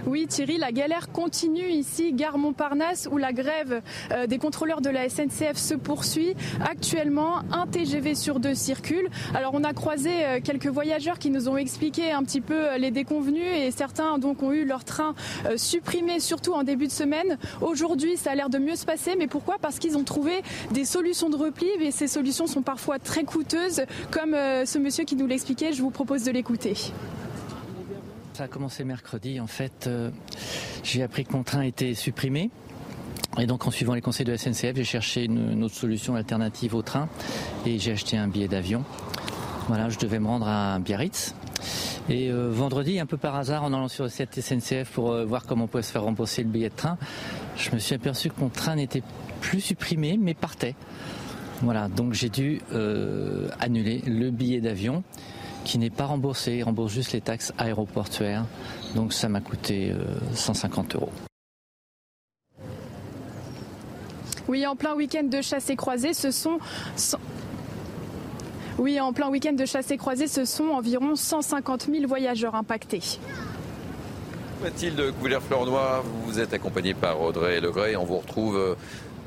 Oui, 0.08 0.26
Thierry, 0.26 0.56
la 0.56 0.72
galère 0.72 1.12
continue 1.12 1.68
ici, 1.68 2.14
gare 2.14 2.38
Montparnasse, 2.38 3.08
où 3.12 3.18
la 3.18 3.32
grève 3.34 3.82
euh, 4.10 4.26
des 4.26 4.38
contrôleurs 4.38 4.80
de 4.80 4.88
la 4.88 5.08
SNCF 5.08 5.56
se 5.56 5.74
poursuit. 5.74 6.34
Actuellement, 6.66 7.40
un 7.52 7.66
TGV 7.66 8.14
sur 8.14 8.40
deux 8.40 8.54
circule. 8.54 9.10
Alors, 9.34 9.52
on 9.52 9.64
a 9.64 9.74
croisé 9.74 10.10
euh, 10.24 10.40
quelques 10.42 10.68
voyageurs 10.68 11.18
qui 11.18 11.30
nous 11.30 11.50
ont 11.50 11.58
expliqué 11.58 12.10
un 12.10 12.22
petit 12.22 12.40
peu 12.40 12.54
euh, 12.54 12.78
les 12.78 12.90
déconvenus 12.90 13.44
et 13.44 13.70
certains 13.70 14.18
donc 14.18 14.42
ont 14.42 14.52
eu 14.52 14.64
leur 14.64 14.84
train 14.84 15.14
supprimé, 15.56 16.20
surtout 16.20 16.54
en 16.54 16.62
début 16.62 16.86
de 16.86 16.92
semaine. 16.92 17.36
Aujourd'hui, 17.60 18.16
ça 18.16 18.30
a 18.30 18.34
l'air 18.34 18.48
de 18.48 18.58
mieux 18.58 18.76
se 18.76 18.86
passer, 18.86 19.14
mais 19.18 19.26
pourquoi? 19.26 19.56
Parce 19.60 19.78
qu'ils 19.78 19.98
ont 19.98 20.04
trouvé 20.04 20.42
des 20.70 20.86
solutions 20.86 21.28
de 21.28 21.36
repli, 21.36 21.68
et 21.80 21.90
ces 21.90 22.08
solutions 22.08 22.46
sont 22.46 22.62
parfois 22.62 22.98
très 22.98 23.24
coûteuses, 23.24 23.82
comme 24.10 24.32
ce 24.32 24.78
monsieur 24.78 25.04
qui 25.04 25.16
nous 25.16 25.26
l'expliquait. 25.26 25.72
Je 25.72 25.82
vous 25.82 25.90
propose 25.90 26.24
de 26.24 26.30
l'écouter. 26.30 26.74
Ça 28.38 28.44
a 28.44 28.46
commencé 28.46 28.84
mercredi. 28.84 29.40
En 29.40 29.48
fait, 29.48 29.88
euh, 29.88 30.12
j'ai 30.84 31.02
appris 31.02 31.24
que 31.24 31.32
mon 31.32 31.42
train 31.42 31.62
était 31.62 31.94
supprimé. 31.94 32.50
Et 33.36 33.46
donc 33.46 33.66
en 33.66 33.72
suivant 33.72 33.94
les 33.94 34.00
conseils 34.00 34.24
de 34.24 34.30
la 34.30 34.38
SNCF, 34.38 34.76
j'ai 34.76 34.84
cherché 34.84 35.24
une, 35.24 35.64
autre 35.64 35.74
solution 35.74 36.14
alternative 36.14 36.76
au 36.76 36.82
train 36.82 37.08
et 37.66 37.80
j'ai 37.80 37.90
acheté 37.90 38.16
un 38.16 38.28
billet 38.28 38.46
d'avion. 38.46 38.84
Voilà, 39.66 39.88
je 39.88 39.98
devais 39.98 40.20
me 40.20 40.28
rendre 40.28 40.46
à 40.46 40.78
Biarritz. 40.78 41.34
Et 42.08 42.30
euh, 42.30 42.48
vendredi, 42.48 43.00
un 43.00 43.06
peu 43.06 43.16
par 43.16 43.34
hasard, 43.34 43.64
en 43.64 43.72
allant 43.72 43.88
sur 43.88 44.04
le 44.04 44.10
site 44.10 44.40
SNCF 44.40 44.92
pour 44.92 45.10
euh, 45.10 45.24
voir 45.24 45.44
comment 45.44 45.64
on 45.64 45.66
pouvait 45.66 45.82
se 45.82 45.90
faire 45.90 46.04
rembourser 46.04 46.44
le 46.44 46.48
billet 46.48 46.68
de 46.68 46.76
train, 46.76 46.96
je 47.56 47.72
me 47.72 47.80
suis 47.80 47.96
aperçu 47.96 48.30
que 48.30 48.40
mon 48.40 48.50
train 48.50 48.76
n'était 48.76 49.02
plus 49.40 49.60
supprimé, 49.60 50.16
mais 50.16 50.34
partait. 50.34 50.76
Voilà, 51.62 51.88
donc 51.88 52.12
j'ai 52.12 52.28
dû 52.28 52.60
annuler 53.58 54.00
le 54.06 54.30
billet 54.30 54.60
d'avion 54.60 55.02
qui 55.68 55.76
n'est 55.76 55.90
pas 55.90 56.06
remboursé, 56.06 56.54
il 56.54 56.62
rembourse 56.62 56.94
juste 56.94 57.12
les 57.12 57.20
taxes 57.20 57.52
aéroportuaires. 57.58 58.46
Donc 58.94 59.12
ça 59.12 59.28
m'a 59.28 59.42
coûté 59.42 59.94
150 60.32 60.94
euh, 60.94 60.98
euros. 60.98 61.12
Oui, 64.48 64.66
en 64.66 64.76
plein 64.76 64.94
week-end 64.94 65.24
de 65.24 65.42
chasse 65.42 65.68
et 65.68 65.76
croisée, 65.76 66.14
ce 66.14 66.30
sont... 66.30 66.58
Oui, 68.78 68.98
en 68.98 69.12
plein 69.12 69.28
week-end 69.28 69.52
de 69.52 69.66
chasse 69.66 69.90
et 69.90 69.98
croisée, 69.98 70.26
ce 70.26 70.46
sont 70.46 70.68
environ 70.68 71.16
150 71.16 71.88
000 71.92 72.06
voyageurs 72.06 72.54
impactés. 72.54 73.02
Mathilde 74.62 75.12
Couvillère-Fleur-Noir, 75.18 76.02
vous 76.24 76.40
êtes 76.40 76.54
accompagnée 76.54 76.94
par 76.94 77.20
Audrey 77.20 77.60
Legray. 77.60 77.94
On 77.94 78.04
vous 78.04 78.18
retrouve 78.18 78.56
euh, 78.56 78.74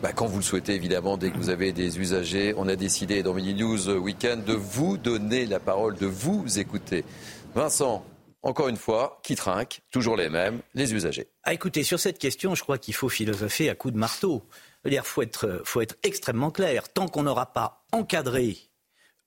bah, 0.02 0.14
quand 0.14 0.26
vous 0.26 0.38
le 0.38 0.44
souhaitez, 0.44 0.74
évidemment, 0.74 1.16
dès 1.16 1.30
que 1.30 1.38
vous 1.38 1.50
avez 1.50 1.74
des 1.74 2.00
usagers. 2.00 2.56
On 2.58 2.68
a 2.68 2.76
décidé 2.76 3.22
dans 3.22 3.34
Mini 3.34 3.54
News 3.54 3.90
Weekend 3.90 4.44
de 4.44 4.54
vous 4.54 4.98
donner 4.98 5.46
la 5.46 5.60
parole, 5.60 5.96
de 5.96 6.08
vous 6.08 6.58
écouter. 6.58 7.06
Vincent, 7.54 8.04
encore 8.42 8.68
une 8.68 8.78
fois, 8.78 9.20
qui 9.22 9.36
trinque 9.36 9.82
Toujours 9.92 10.18
les 10.18 10.30
mêmes, 10.30 10.62
les 10.74 10.96
usagers. 10.96 11.28
Ah, 11.44 11.54
écoutez, 11.54 11.84
sur 11.84 12.00
cette 12.00 12.18
question, 12.18 12.56
je 12.56 12.64
crois 12.64 12.80
qu'il 12.80 12.96
faut 12.96 13.10
philosopher 13.10 13.70
à 13.70 13.76
coups 13.76 13.94
de 13.94 14.00
marteau. 14.00 14.44
Il 14.86 15.00
faut 15.04 15.22
être, 15.22 15.62
faut 15.64 15.82
être 15.82 15.96
extrêmement 16.02 16.50
clair. 16.50 16.92
Tant 16.92 17.08
qu'on 17.08 17.24
n'aura 17.24 17.54
pas 17.54 17.86
encadré 17.92 18.58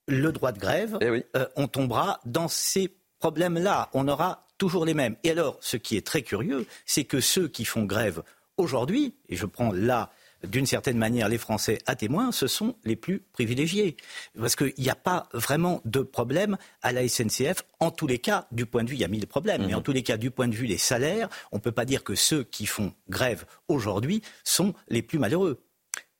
le 0.08 0.32
droit 0.32 0.50
de 0.50 0.58
grève, 0.58 0.98
eh 1.00 1.24
euh, 1.36 1.46
on 1.54 1.68
tombera 1.68 2.20
dans 2.24 2.48
ces 2.48 2.90
problèmes-là. 3.20 3.90
On 3.94 4.08
aura 4.08 4.48
toujours 4.58 4.84
les 4.84 4.94
mêmes. 4.94 5.14
Et 5.22 5.30
alors, 5.30 5.56
ce 5.60 5.76
qui 5.76 5.96
est 5.96 6.04
très 6.04 6.22
curieux, 6.22 6.66
c'est 6.84 7.04
que 7.04 7.20
ceux 7.20 7.46
qui 7.46 7.64
font 7.64 7.84
grève 7.84 8.24
aujourd'hui, 8.56 9.14
et 9.28 9.36
je 9.36 9.46
prends 9.46 9.72
là 9.72 10.10
d'une 10.46 10.66
certaine 10.66 10.98
manière, 10.98 11.28
les 11.28 11.38
Français 11.38 11.78
à 11.86 11.96
témoin, 11.96 12.32
ce 12.32 12.46
sont 12.46 12.76
les 12.84 12.96
plus 12.96 13.20
privilégiés. 13.32 13.96
Parce 14.38 14.56
qu'il 14.56 14.74
n'y 14.78 14.90
a 14.90 14.94
pas 14.94 15.28
vraiment 15.32 15.80
de 15.84 16.00
problème 16.00 16.56
à 16.82 16.92
la 16.92 17.06
SNCF. 17.06 17.62
En 17.80 17.90
tous 17.90 18.06
les 18.06 18.18
cas, 18.18 18.46
du 18.52 18.66
point 18.66 18.84
de 18.84 18.90
vue, 18.90 18.96
il 18.96 19.00
y 19.00 19.04
a 19.04 19.08
mille 19.08 19.26
problèmes, 19.26 19.66
mais 19.66 19.74
en 19.74 19.78
mhm. 19.78 19.82
tous 19.82 19.92
les 19.92 20.02
cas, 20.02 20.16
du 20.16 20.30
point 20.30 20.48
de 20.48 20.54
vue 20.54 20.68
des 20.68 20.78
salaires, 20.78 21.28
on 21.52 21.56
ne 21.56 21.62
peut 21.62 21.72
pas 21.72 21.84
dire 21.84 22.04
que 22.04 22.14
ceux 22.14 22.44
qui 22.44 22.66
font 22.66 22.92
grève 23.08 23.44
aujourd'hui 23.68 24.22
sont 24.44 24.74
les 24.88 25.02
plus 25.02 25.18
malheureux. 25.18 25.62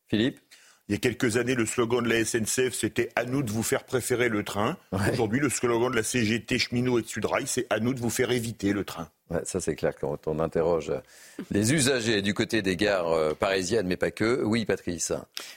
Philippe? 0.07 0.41
Il 0.89 0.93
y 0.93 0.95
a 0.97 0.99
quelques 0.99 1.39
années, 1.39 1.55
le 1.55 1.65
slogan 1.65 2.05
de 2.05 2.09
la 2.09 2.25
SNCF, 2.25 2.75
c'était 2.75 3.09
à 3.17 3.25
nous 3.25 3.43
de 3.43 3.51
vous 3.51 3.63
faire 3.63 3.85
préférer 3.85 4.29
le 4.29 4.45
train. 4.45 4.77
Aujourd'hui, 5.13 5.41
le 5.41 5.49
slogan 5.49 5.91
de 5.91 5.97
la 5.97 6.03
CGT, 6.03 6.59
cheminot 6.59 6.99
et 6.99 7.03
de 7.03 7.07
Sudrail, 7.07 7.47
c'est 7.47 7.67
à 7.71 7.81
nous 7.81 7.95
de 7.95 8.01
vous 8.01 8.11
faire 8.11 8.31
éviter 8.31 8.73
le 8.73 8.85
train. 8.85 9.09
ça, 9.45 9.61
c'est 9.61 9.77
clair 9.77 9.95
quand 9.99 10.27
on 10.27 10.41
interroge 10.41 10.93
les 11.51 11.73
usagers 11.73 12.21
du 12.21 12.35
côté 12.35 12.61
des 12.61 12.77
gares 12.77 13.13
euh, 13.13 13.33
parisiennes, 13.33 13.87
mais 13.87 13.97
pas 13.97 14.11
que. 14.11 14.43
Oui, 14.45 14.67
Patrice. 14.67 15.13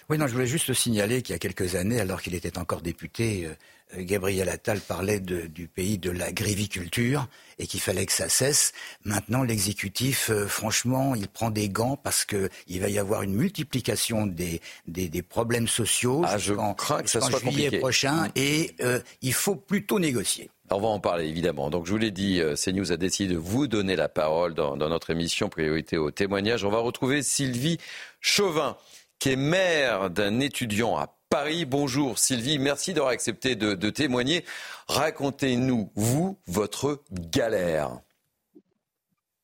Oui, 0.09 0.17
non, 0.17 0.27
je 0.27 0.33
voulais 0.33 0.47
juste 0.47 0.73
signaler 0.73 1.21
qu'il 1.21 1.33
y 1.33 1.35
a 1.35 1.39
quelques 1.39 1.75
années, 1.75 1.99
alors 1.99 2.21
qu'il 2.21 2.33
était 2.33 2.57
encore 2.57 2.81
député, 2.81 3.45
euh, 3.45 3.49
euh, 3.49 3.53
Gabriel 3.95 4.49
Attal 4.49 4.79
parlait 4.81 5.19
du 5.19 5.67
pays 5.67 5.97
de 5.97 6.11
la 6.11 6.31
gréviculture 6.31 7.27
et 7.59 7.67
qu'il 7.67 7.79
fallait 7.79 8.05
que 8.05 8.11
ça 8.11 8.29
cesse. 8.29 8.73
Maintenant, 9.03 9.43
l'exécutif, 9.43 10.29
euh, 10.29 10.47
franchement, 10.47 11.15
il 11.15 11.27
prend 11.27 11.49
des 11.49 11.69
gants 11.69 11.97
parce 11.97 12.25
qu'il 12.25 12.81
va 12.81 12.89
y 12.89 12.99
avoir 12.99 13.23
une 13.23 13.33
multiplication 13.33 14.27
des, 14.27 14.61
des, 14.87 15.21
problèmes 15.21 15.67
sociaux 15.67 16.21
ah, 16.25 16.37
je 16.37 16.53
crains 16.75 17.01
que 17.01 17.09
ça 17.09 17.21
soit 17.21 17.39
juillet 17.39 17.79
prochain 17.79 18.29
et 18.35 18.75
euh, 18.81 18.99
il 19.21 19.33
faut 19.33 19.55
plutôt 19.55 19.99
négocier. 19.99 20.49
On 20.69 20.79
va 20.79 20.89
en 20.89 20.99
parler 20.99 21.25
évidemment. 21.27 21.69
Donc 21.69 21.85
je 21.85 21.91
vous 21.91 21.97
l'ai 21.97 22.11
dit, 22.11 22.41
CNews 22.55 22.91
a 22.91 22.97
décidé 22.97 23.33
de 23.33 23.39
vous 23.39 23.67
donner 23.67 23.95
la 23.95 24.09
parole 24.09 24.53
dans, 24.53 24.75
dans 24.75 24.89
notre 24.89 25.09
émission 25.09 25.49
Priorité 25.49 25.97
au 25.97 26.11
témoignage. 26.11 26.65
On 26.65 26.69
va 26.69 26.79
retrouver 26.79 27.23
Sylvie 27.23 27.77
Chauvin, 28.19 28.77
qui 29.17 29.29
est 29.29 29.37
mère 29.37 30.09
d'un 30.09 30.39
étudiant 30.41 30.97
à 30.97 31.16
Paris. 31.29 31.65
Bonjour 31.65 32.17
Sylvie, 32.17 32.59
merci 32.59 32.93
d'avoir 32.93 33.11
accepté 33.11 33.55
de, 33.55 33.89
témoigner. 33.89 34.45
Racontez-nous, 34.87 35.91
vous, 35.95 36.37
votre 36.47 37.03
galère. 37.11 37.99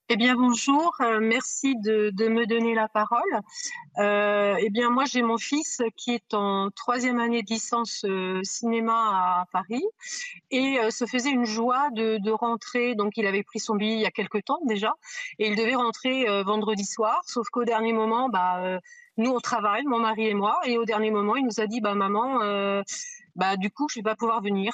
Eh 0.09 0.17
bien 0.17 0.35
bonjour, 0.35 0.95
euh, 0.99 1.19
merci 1.21 1.75
de, 1.77 2.11
me 2.27 2.45
donner 2.45 2.75
la 2.75 2.89
parole. 2.89 3.21
Euh, 3.99 4.55
eh 4.59 4.69
bien 4.69 4.89
moi 4.89 5.05
j'ai 5.05 5.21
mon 5.21 5.37
fils 5.37 5.81
qui 5.95 6.11
est 6.11 6.33
en 6.33 6.69
troisième 6.71 7.19
année 7.19 7.41
de 7.41 7.49
licence 7.49 8.03
euh, 8.05 8.41
cinéma 8.43 8.93
à 9.41 9.45
Paris 9.51 9.83
et 10.51 10.77
se 10.89 11.05
faisait 11.05 11.31
une 11.31 11.45
joie 11.45 11.89
de, 11.91 12.31
rentrer. 12.31 12.95
Donc 12.95 13.17
il 13.17 13.25
avait 13.25 13.43
pris 13.43 13.59
son 13.59 13.75
billet 13.75 13.95
il 13.95 14.01
y 14.01 14.05
a 14.05 14.11
quelque 14.11 14.39
temps 14.39 14.59
déjà 14.65 14.93
et 15.39 15.47
il 15.47 15.55
devait 15.55 15.75
rentrer 15.75 16.25
vendredi 16.43 16.85
soir. 16.85 17.21
Sauf 17.25 17.47
qu'au 17.49 17.63
dernier 17.63 17.93
moment, 17.93 18.29
bah 18.29 18.79
nous, 19.17 19.29
on 19.31 19.39
travaille, 19.39 19.83
mon 19.85 19.99
mari 19.99 20.27
et 20.27 20.33
moi, 20.33 20.59
et 20.65 20.77
au 20.77 20.85
dernier 20.85 21.11
moment, 21.11 21.35
il 21.35 21.45
nous 21.45 21.59
a 21.59 21.67
dit, 21.67 21.81
bah 21.81 21.93
maman, 21.93 22.41
euh, 22.41 22.81
bah 23.35 23.57
du 23.57 23.69
coup, 23.69 23.87
je 23.89 23.99
vais 23.99 24.03
pas 24.03 24.15
pouvoir 24.15 24.41
venir. 24.41 24.73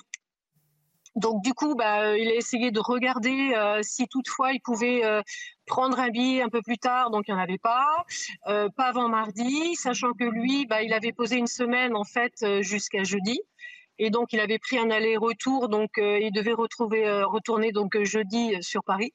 Donc 1.15 1.43
du 1.43 1.53
coup, 1.53 1.75
bah, 1.75 2.17
il 2.17 2.29
a 2.29 2.35
essayé 2.35 2.71
de 2.71 2.79
regarder 2.79 3.53
euh, 3.55 3.79
si 3.81 4.07
toutefois 4.07 4.53
il 4.53 4.61
pouvait 4.61 5.03
euh, 5.03 5.21
prendre 5.65 5.99
un 5.99 6.09
billet 6.09 6.41
un 6.41 6.49
peu 6.49 6.61
plus 6.61 6.77
tard, 6.77 7.09
donc 7.09 7.27
il 7.27 7.33
n'y 7.33 7.39
en 7.39 7.43
avait 7.43 7.57
pas, 7.57 8.05
pas 8.45 8.85
avant 8.85 9.09
mardi, 9.09 9.75
sachant 9.75 10.13
que 10.13 10.23
lui, 10.23 10.65
bah, 10.65 10.81
il 10.81 10.93
avait 10.93 11.11
posé 11.11 11.37
une 11.37 11.47
semaine 11.47 11.95
en 11.95 12.03
fait 12.03 12.61
jusqu'à 12.61 13.03
jeudi, 13.03 13.39
et 13.97 14.09
donc 14.09 14.33
il 14.33 14.39
avait 14.39 14.59
pris 14.59 14.79
un 14.79 14.89
aller-retour, 14.89 15.69
donc 15.69 15.91
il 15.97 16.31
devait 16.31 16.53
retrouver, 16.53 17.21
retourner 17.23 17.71
donc 17.71 18.01
jeudi 18.03 18.55
sur 18.61 18.83
Paris. 18.83 19.13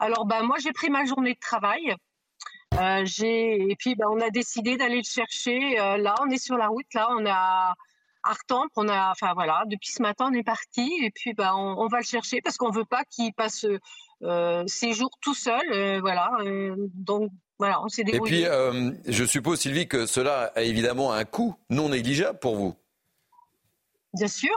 Alors 0.00 0.26
bah 0.26 0.42
moi 0.42 0.56
j'ai 0.58 0.72
pris 0.72 0.90
ma 0.90 1.04
journée 1.04 1.34
de 1.34 1.40
travail, 1.40 1.94
euh, 2.74 3.04
et 3.22 3.76
puis 3.78 3.94
ben, 3.94 4.06
on 4.10 4.20
a 4.20 4.30
décidé 4.30 4.76
d'aller 4.76 4.98
le 4.98 5.02
chercher. 5.02 5.78
Euh, 5.78 5.98
là, 5.98 6.14
on 6.22 6.30
est 6.30 6.42
sur 6.42 6.56
la 6.56 6.68
route. 6.68 6.86
Là, 6.94 7.08
on 7.10 7.24
est 7.24 7.30
à 8.22 8.30
Artemps. 8.30 8.66
On 8.76 8.88
a, 8.88 9.10
enfin 9.10 9.32
voilà, 9.34 9.64
depuis 9.66 9.90
ce 9.90 10.02
matin, 10.02 10.30
on 10.30 10.34
est 10.34 10.42
parti. 10.42 10.90
Et 11.02 11.10
puis 11.10 11.34
ben, 11.34 11.52
on, 11.54 11.86
va 11.88 11.98
le 11.98 12.04
chercher 12.04 12.40
parce 12.40 12.56
qu'on 12.56 12.70
veut 12.70 12.84
pas 12.84 13.04
qu'il 13.04 13.32
passe 13.32 13.66
euh, 14.22 14.64
ses 14.66 14.92
jours 14.92 15.10
tout 15.20 15.34
seul. 15.34 16.00
voilà. 16.00 16.30
donc 16.94 17.30
voilà, 17.58 17.82
on 17.82 17.88
s'est 17.88 18.04
débrouillé. 18.04 18.46
Et 18.46 18.48
puis, 18.48 19.12
je 19.12 19.24
suppose, 19.24 19.60
Sylvie, 19.60 19.86
que 19.86 20.06
cela 20.06 20.52
a 20.54 20.62
évidemment 20.62 21.12
un 21.12 21.24
coût 21.24 21.54
non 21.70 21.90
négligeable 21.90 22.38
pour 22.38 22.56
vous. 22.56 22.74
Bien 24.14 24.28
sûr. 24.28 24.54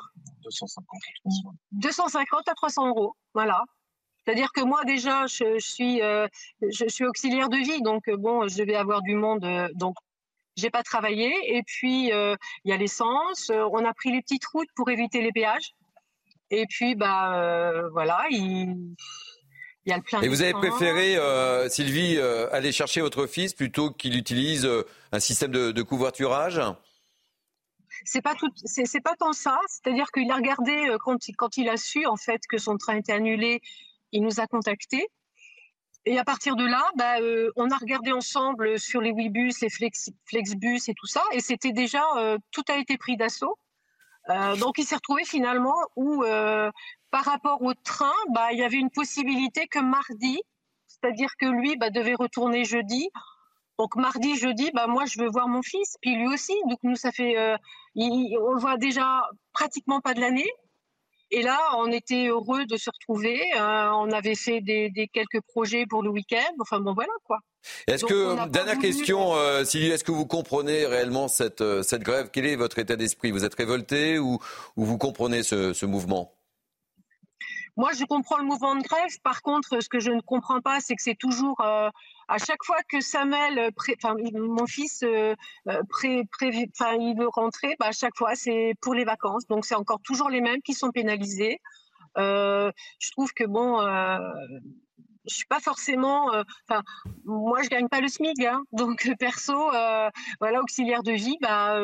250 1.72 2.50
à 2.50 2.53
300 2.53 2.88
euros. 2.88 3.15
Voilà. 3.34 3.63
C'est-à-dire 4.25 4.51
que 4.53 4.62
moi 4.62 4.84
déjà, 4.86 5.27
je, 5.27 5.60
suis, 5.60 6.01
euh, 6.01 6.27
je 6.62 6.88
suis 6.88 7.05
auxiliaire 7.05 7.50
de 7.50 7.57
vie, 7.57 7.81
donc 7.81 8.07
euh, 8.07 8.17
bon, 8.17 8.48
je 8.48 8.63
vais 8.63 8.75
avoir 8.75 9.03
du 9.03 9.13
monde, 9.13 9.45
euh, 9.45 9.69
donc 9.75 9.95
j'ai 10.55 10.69
pas 10.69 10.83
travaillé. 10.83 11.31
Et 11.55 11.63
puis 11.63 12.09
il 12.09 12.38
y 12.65 12.71
a 12.71 12.77
l'essence. 12.77 13.50
on 13.50 13.85
a 13.85 13.93
pris 13.93 14.12
les 14.12 14.21
petites 14.21 14.45
routes 14.45 14.69
pour 14.75 14.89
éviter 14.89 15.21
les 15.21 15.31
péages. 15.31 15.74
Et 16.51 16.65
puis 16.67 16.95
bah 16.95 17.81
voilà, 17.91 18.25
il, 18.29 18.95
y 19.85 19.91
a 19.91 19.97
le 19.97 20.03
plein. 20.03 20.21
Et 20.21 20.27
vous 20.27 20.41
avez 20.41 20.53
préféré, 20.53 21.17
Sylvie, 21.69 22.19
aller 22.51 22.71
chercher 22.71 23.01
votre 23.01 23.27
fils 23.27 23.53
plutôt 23.53 23.91
qu'il 23.91 24.15
utilise 24.17 24.69
un 25.12 25.19
système 25.19 25.51
de, 25.51 25.81
couverturage? 25.81 26.62
C'est 28.03 28.21
pas 28.21 28.35
tout, 28.35 28.51
c'est 28.65 29.01
pas 29.01 29.15
tant 29.17 29.33
ça. 29.33 29.59
C'est-à-dire 29.67 30.07
qu'il 30.12 30.29
a 30.29 30.35
regardé 30.35 30.95
quand, 31.00 31.17
quand 31.38 31.57
il 31.57 31.69
a 31.69 31.77
su 31.77 32.05
en 32.05 32.17
fait 32.17 32.41
que 32.47 32.57
son 32.57 32.77
train 32.77 32.97
était 32.97 33.13
annulé 33.13 33.62
il 34.15 34.24
nous 34.24 34.39
a 34.39 34.47
contactés. 34.47 35.07
Et 36.07 36.19
à 36.19 36.24
partir 36.24 36.55
de 36.55 36.65
là, 36.65 36.83
bah, 36.95 37.19
euh, 37.19 37.51
on 37.55 37.69
a 37.71 37.77
regardé 37.77 38.12
ensemble 38.12 38.79
sur 38.79 39.01
les 39.01 39.12
Webus, 39.12 39.53
les 39.62 39.69
Flex, 39.69 40.12
Flexbus 40.25 40.81
et 40.88 40.93
tout 40.93 41.07
ça, 41.07 41.24
et 41.31 41.39
c'était 41.39 41.71
déjà 41.71 42.03
euh, 42.17 42.38
tout 42.51 42.63
a 42.69 42.77
été 42.77 42.97
pris 42.97 43.17
d'assaut. 43.17 43.57
Euh, 44.29 44.55
donc 44.55 44.77
il 44.77 44.85
s'est 44.85 44.95
retrouvé 44.95 45.24
finalement 45.24 45.75
où, 45.95 46.24
par 47.12 47.25
rapport 47.25 47.62
au 47.62 47.74
train, 47.74 48.13
bah, 48.33 48.51
il 48.51 48.59
y 48.59 48.63
avait 48.63 48.77
une 48.77 48.91
possibilité 48.91 49.67
que 49.67 49.79
mardi, 49.79 50.41
c'est-à-dire 50.88 51.31
que 51.39 51.47
lui 51.47 51.75
bah, 51.77 51.89
devait 51.89 52.15
retourner 52.15 52.65
jeudi. 52.65 53.09
Donc 53.79 53.95
mardi, 53.95 54.35
jeudi, 54.35 54.69
bah, 54.74 54.88
moi 54.88 55.05
je 55.05 55.19
veux 55.19 55.29
voir 55.29 55.47
mon 55.47 55.63
fils, 55.63 55.97
puis 56.01 56.15
lui 56.15 56.27
aussi. 56.27 56.53
Donc 56.69 56.79
nous 56.83 56.95
ça 56.95 57.12
fait, 57.12 57.35
on 57.95 58.53
le 58.53 58.59
voit 58.59 58.77
déjà 58.77 59.27
pratiquement 59.53 60.01
pas 60.01 60.13
de 60.13 60.21
l'année. 60.21 60.50
Et 61.35 61.41
là, 61.41 61.59
on 61.79 61.91
était 61.91 62.27
heureux 62.27 62.65
de 62.65 62.77
se 62.77 62.89
retrouver. 62.89 63.41
Euh, 63.57 63.89
on 63.91 64.09
avait 64.11 64.35
fait 64.35 64.61
des, 64.61 65.09
quelques 65.11 65.41
projets 65.41 65.85
pour 65.85 66.01
le 66.01 66.09
week-end. 66.09 66.53
Enfin 66.61 66.79
bon, 66.79 66.93
voilà 66.93 67.11
quoi. 67.25 67.39
Est-ce 67.87 68.05
que, 68.05 68.47
dernière 68.47 68.79
question, 68.79 69.35
euh, 69.35 69.65
Sylvie, 69.65 69.89
est-ce 69.89 70.05
que 70.05 70.13
vous 70.13 70.25
comprenez 70.25 70.85
réellement 70.85 71.27
cette, 71.27 71.59
euh, 71.59 71.83
cette 71.83 72.03
grève? 72.03 72.29
Quel 72.31 72.45
est 72.45 72.55
votre 72.55 72.79
état 72.79 72.95
d'esprit? 72.95 73.31
Vous 73.31 73.43
êtes 73.43 73.55
révolté 73.55 74.17
ou, 74.17 74.39
ou 74.77 74.85
vous 74.85 74.97
comprenez 74.97 75.43
ce, 75.43 75.73
ce 75.73 75.85
mouvement? 75.85 76.31
Moi, 77.77 77.91
je 77.94 78.05
comprends 78.05 78.38
le 78.38 78.46
mouvement 78.46 78.75
de 78.75 78.82
grève. 78.82 79.20
Par 79.22 79.41
contre, 79.41 79.82
ce 79.82 79.89
que 79.89 80.00
je 80.00 80.12
ne 80.12 80.22
comprends 80.22 80.62
pas, 80.62 80.79
c'est 80.79 80.96
que 80.96 81.01
c'est 81.01 81.15
toujours 81.15 81.60
euh, 81.62 81.89
à 82.27 82.38
chaque 82.38 82.63
fois 82.63 82.77
que 82.89 83.01
Samuel, 83.01 83.60
euh, 83.60 83.70
enfin, 84.01 84.15
mon 84.34 84.65
fils, 84.65 85.03
euh, 85.03 85.36
pré, 85.89 86.24
il 86.41 87.15
veut 87.17 87.27
rentrer, 87.27 87.75
bah, 87.79 87.88
à 87.88 87.91
chaque 87.91 88.15
fois 88.15 88.36
c'est 88.36 88.74
pour 88.82 88.94
les 88.94 89.03
vacances. 89.03 89.46
Donc 89.48 89.65
c'est 89.65 89.75
encore 89.75 90.00
toujours 90.01 90.29
les 90.29 90.41
mêmes 90.41 90.62
qui 90.62 90.74
sont 90.74 90.91
pénalisés. 90.91 91.60
je 92.17 93.12
trouve 93.12 93.34
que 93.34 93.44
bon, 93.44 93.82
je 95.27 95.36
suis 95.36 95.48
pas 95.48 95.60
forcément, 95.60 96.29
enfin, 96.70 96.82
moi 97.25 97.62
je 97.62 97.70
gagne 97.70 97.89
pas 97.89 98.00
le 98.00 98.08
SMIC, 98.08 98.39
hein, 98.46 98.63
donc 98.72 99.10
perso, 99.20 99.70
voilà, 100.39 100.62
auxiliaire 100.62 101.03
de 101.03 101.12
vie, 101.12 101.38
bah, 101.41 101.77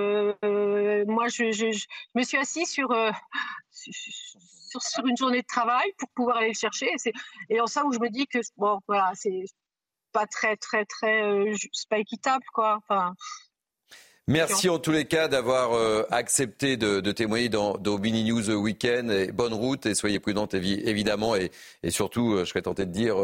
moi 1.05 1.27
je, 1.27 1.51
je, 1.51 1.71
je, 1.71 1.85
me 2.15 2.23
suis 2.23 2.37
assise 2.37 2.69
sur, 2.69 2.93
sur, 4.79 5.05
une 5.05 5.17
journée 5.17 5.41
de 5.41 5.47
travail 5.47 5.91
pour 5.97 6.09
pouvoir 6.09 6.37
aller 6.37 6.49
le 6.49 6.53
chercher. 6.53 6.89
Et, 7.49 7.59
en 7.59 7.67
ça 7.67 7.85
où 7.85 7.93
je 7.93 7.99
me 7.99 8.09
dis 8.09 8.27
que 8.27 8.39
bon, 8.57 8.79
voilà, 8.87 9.11
c'est 9.15 9.43
pas 10.11 10.25
très, 10.25 10.57
très, 10.57 10.85
très, 10.85 11.23
euh, 11.23 11.55
pas 11.89 11.99
équitable, 11.99 12.43
quoi. 12.53 12.79
Merci 14.27 14.69
en 14.69 14.79
tous 14.79 14.91
les 14.91 15.05
cas 15.05 15.27
d'avoir 15.27 15.73
euh, 15.73 16.03
accepté 16.11 16.77
de, 16.77 16.99
témoigner 17.11 17.49
dans, 17.49 17.77
dans 17.77 17.97
Mini 17.97 18.23
News 18.23 18.49
Weekend. 18.51 19.31
Bonne 19.31 19.53
route 19.53 19.85
et 19.85 19.95
soyez 19.95 20.19
prudente 20.19 20.53
évidemment. 20.53 21.35
Et, 21.35 21.51
et 21.83 21.91
surtout, 21.91 22.33
euh, 22.33 22.45
je 22.45 22.49
serais 22.49 22.61
tenté 22.61 22.85
de 22.85 22.91
dire, 22.91 23.17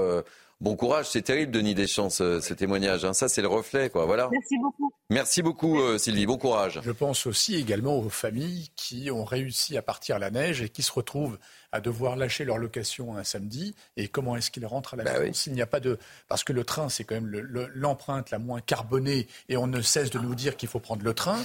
bon 0.61 0.75
courage. 0.75 1.09
C'est 1.09 1.21
terrible, 1.21 1.51
Denis 1.51 1.75
Deschamps, 1.75 2.09
ce, 2.09 2.39
ce 2.39 2.53
témoignage. 2.53 3.05
Hein. 3.05 3.13
Ça, 3.13 3.27
c'est 3.27 3.41
le 3.41 3.47
reflet, 3.47 3.89
quoi. 3.89 4.05
Voilà. 4.05 4.29
Merci 4.31 4.57
beaucoup. 4.57 4.93
Merci 5.09 5.41
beaucoup, 5.41 5.79
euh, 5.79 5.97
Sylvie. 5.97 6.25
Bon 6.25 6.37
courage. 6.37 6.81
Je 6.83 6.91
pense 6.91 7.25
aussi 7.27 7.55
également 7.55 7.97
aux 7.97 8.09
familles 8.09 8.69
qui 8.75 9.09
ont 9.09 9.23
réussi 9.23 9.77
à 9.77 9.81
partir 9.81 10.17
à 10.17 10.19
la 10.19 10.31
neige 10.31 10.61
et 10.61 10.69
qui 10.69 10.83
se 10.83 10.91
retrouvent 10.91 11.39
à 11.71 11.79
devoir 11.79 12.15
lâcher 12.17 12.43
leur 12.43 12.57
location 12.57 13.15
un 13.15 13.23
samedi. 13.23 13.73
Et 13.95 14.09
comment 14.09 14.35
est-ce 14.35 14.51
qu'ils 14.51 14.65
rentrent 14.65 14.95
à 14.95 14.97
la 14.97 15.03
bah 15.05 15.19
maison 15.19 15.33
s'il 15.33 15.53
n'y 15.53 15.61
a 15.61 15.65
pas 15.65 15.79
de 15.79 15.97
parce 16.27 16.43
que 16.43 16.51
le 16.51 16.65
train, 16.65 16.89
c'est 16.89 17.05
quand 17.05 17.15
même 17.15 17.29
l'empreinte 17.73 18.31
la 18.31 18.39
moins 18.39 18.59
carbonée 18.59 19.27
et 19.47 19.55
on 19.55 19.67
ne 19.67 19.81
cesse 19.81 20.09
de 20.09 20.19
nous 20.19 20.35
dire 20.35 20.57
qu'il 20.57 20.67
faut 20.67 20.79
prendre 20.79 21.03
le 21.03 21.13
train. 21.13 21.39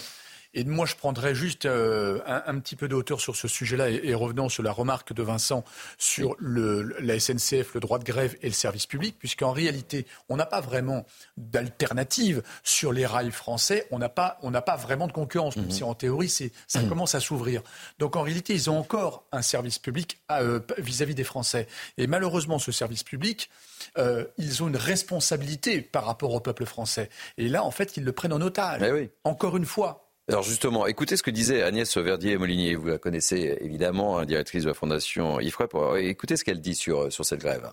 Et 0.54 0.64
moi, 0.64 0.84
je 0.84 0.94
prendrais 0.96 1.34
juste 1.34 1.64
euh, 1.64 2.20
un, 2.26 2.58
petit 2.58 2.76
peu 2.76 2.86
de 2.88 2.94
hauteur 2.94 3.20
sur 3.20 3.36
ce 3.36 3.48
sujet-là 3.48 3.88
et, 3.90 4.14
revenant 4.14 4.48
sur 4.48 4.62
la 4.62 4.72
remarque 4.72 5.12
de 5.12 5.22
Vincent 5.22 5.64
sur 5.98 6.36
le, 6.38 6.82
la 7.00 7.18
SNCF, 7.18 7.74
le 7.74 7.80
droit 7.80 7.98
de 7.98 8.04
grève 8.04 8.36
et 8.42 8.48
le 8.48 8.52
service 8.52 8.86
public, 8.86 9.16
puisqu'en 9.18 9.52
réalité, 9.52 10.06
on 10.28 10.36
n'a 10.36 10.44
pas 10.44 10.60
vraiment 10.60 11.06
d'alternative 11.38 12.42
sur 12.62 12.92
les 12.92 13.06
rails 13.06 13.30
français. 13.30 13.86
On 13.90 13.98
n'a 13.98 14.10
pas, 14.10 14.38
on 14.42 14.50
n'a 14.50 14.62
pas 14.62 14.76
vraiment 14.76 15.06
de 15.06 15.12
concurrence, 15.12 15.56
même 15.56 15.66
mhm. 15.66 15.70
si 15.70 15.84
en 15.84 15.94
théorie, 15.94 16.28
c'est, 16.28 16.52
ça 16.66 16.82
mhm. 16.82 16.88
commence 16.88 17.14
à 17.14 17.20
s'ouvrir. 17.20 17.62
Donc 17.98 18.16
en 18.16 18.22
réalité, 18.22 18.52
ils 18.52 18.68
ont 18.68 18.78
encore 18.78 19.24
un 19.32 19.42
service 19.42 19.78
public 19.78 20.20
euh, 20.30 20.60
vis-à-vis 20.78 21.14
des 21.14 21.24
Français. 21.24 21.66
Et 21.96 22.06
malheureusement, 22.06 22.58
ce 22.58 22.72
service 22.72 23.04
public, 23.04 23.48
euh, 23.98 24.24
ils 24.38 24.62
ont 24.62 24.68
une 24.68 24.76
responsabilité 24.76 25.80
par 25.80 26.04
rapport 26.04 26.32
au 26.32 26.40
peuple 26.40 26.66
français. 26.66 27.08
Et 27.38 27.48
là, 27.48 27.64
en 27.64 27.70
fait, 27.70 27.96
ils 27.96 28.04
le 28.04 28.12
prennent 28.12 28.32
en 28.32 28.40
otage. 28.40 28.82
Oui. 28.82 29.10
Encore 29.24 29.56
une 29.56 29.66
fois, 29.66 30.01
alors 30.28 30.44
justement, 30.44 30.86
écoutez 30.86 31.16
ce 31.16 31.22
que 31.22 31.32
disait 31.32 31.62
Agnès 31.62 31.96
Verdier-Molinier. 31.96 32.76
Vous 32.76 32.86
la 32.86 32.98
connaissez 32.98 33.58
évidemment, 33.60 34.18
hein, 34.18 34.24
directrice 34.24 34.62
de 34.62 34.68
la 34.68 34.74
Fondation 34.74 35.40
IFREP. 35.40 35.74
Écoutez 35.98 36.36
ce 36.36 36.44
qu'elle 36.44 36.60
dit 36.60 36.76
sur, 36.76 37.12
sur 37.12 37.24
cette 37.24 37.40
grève. 37.40 37.72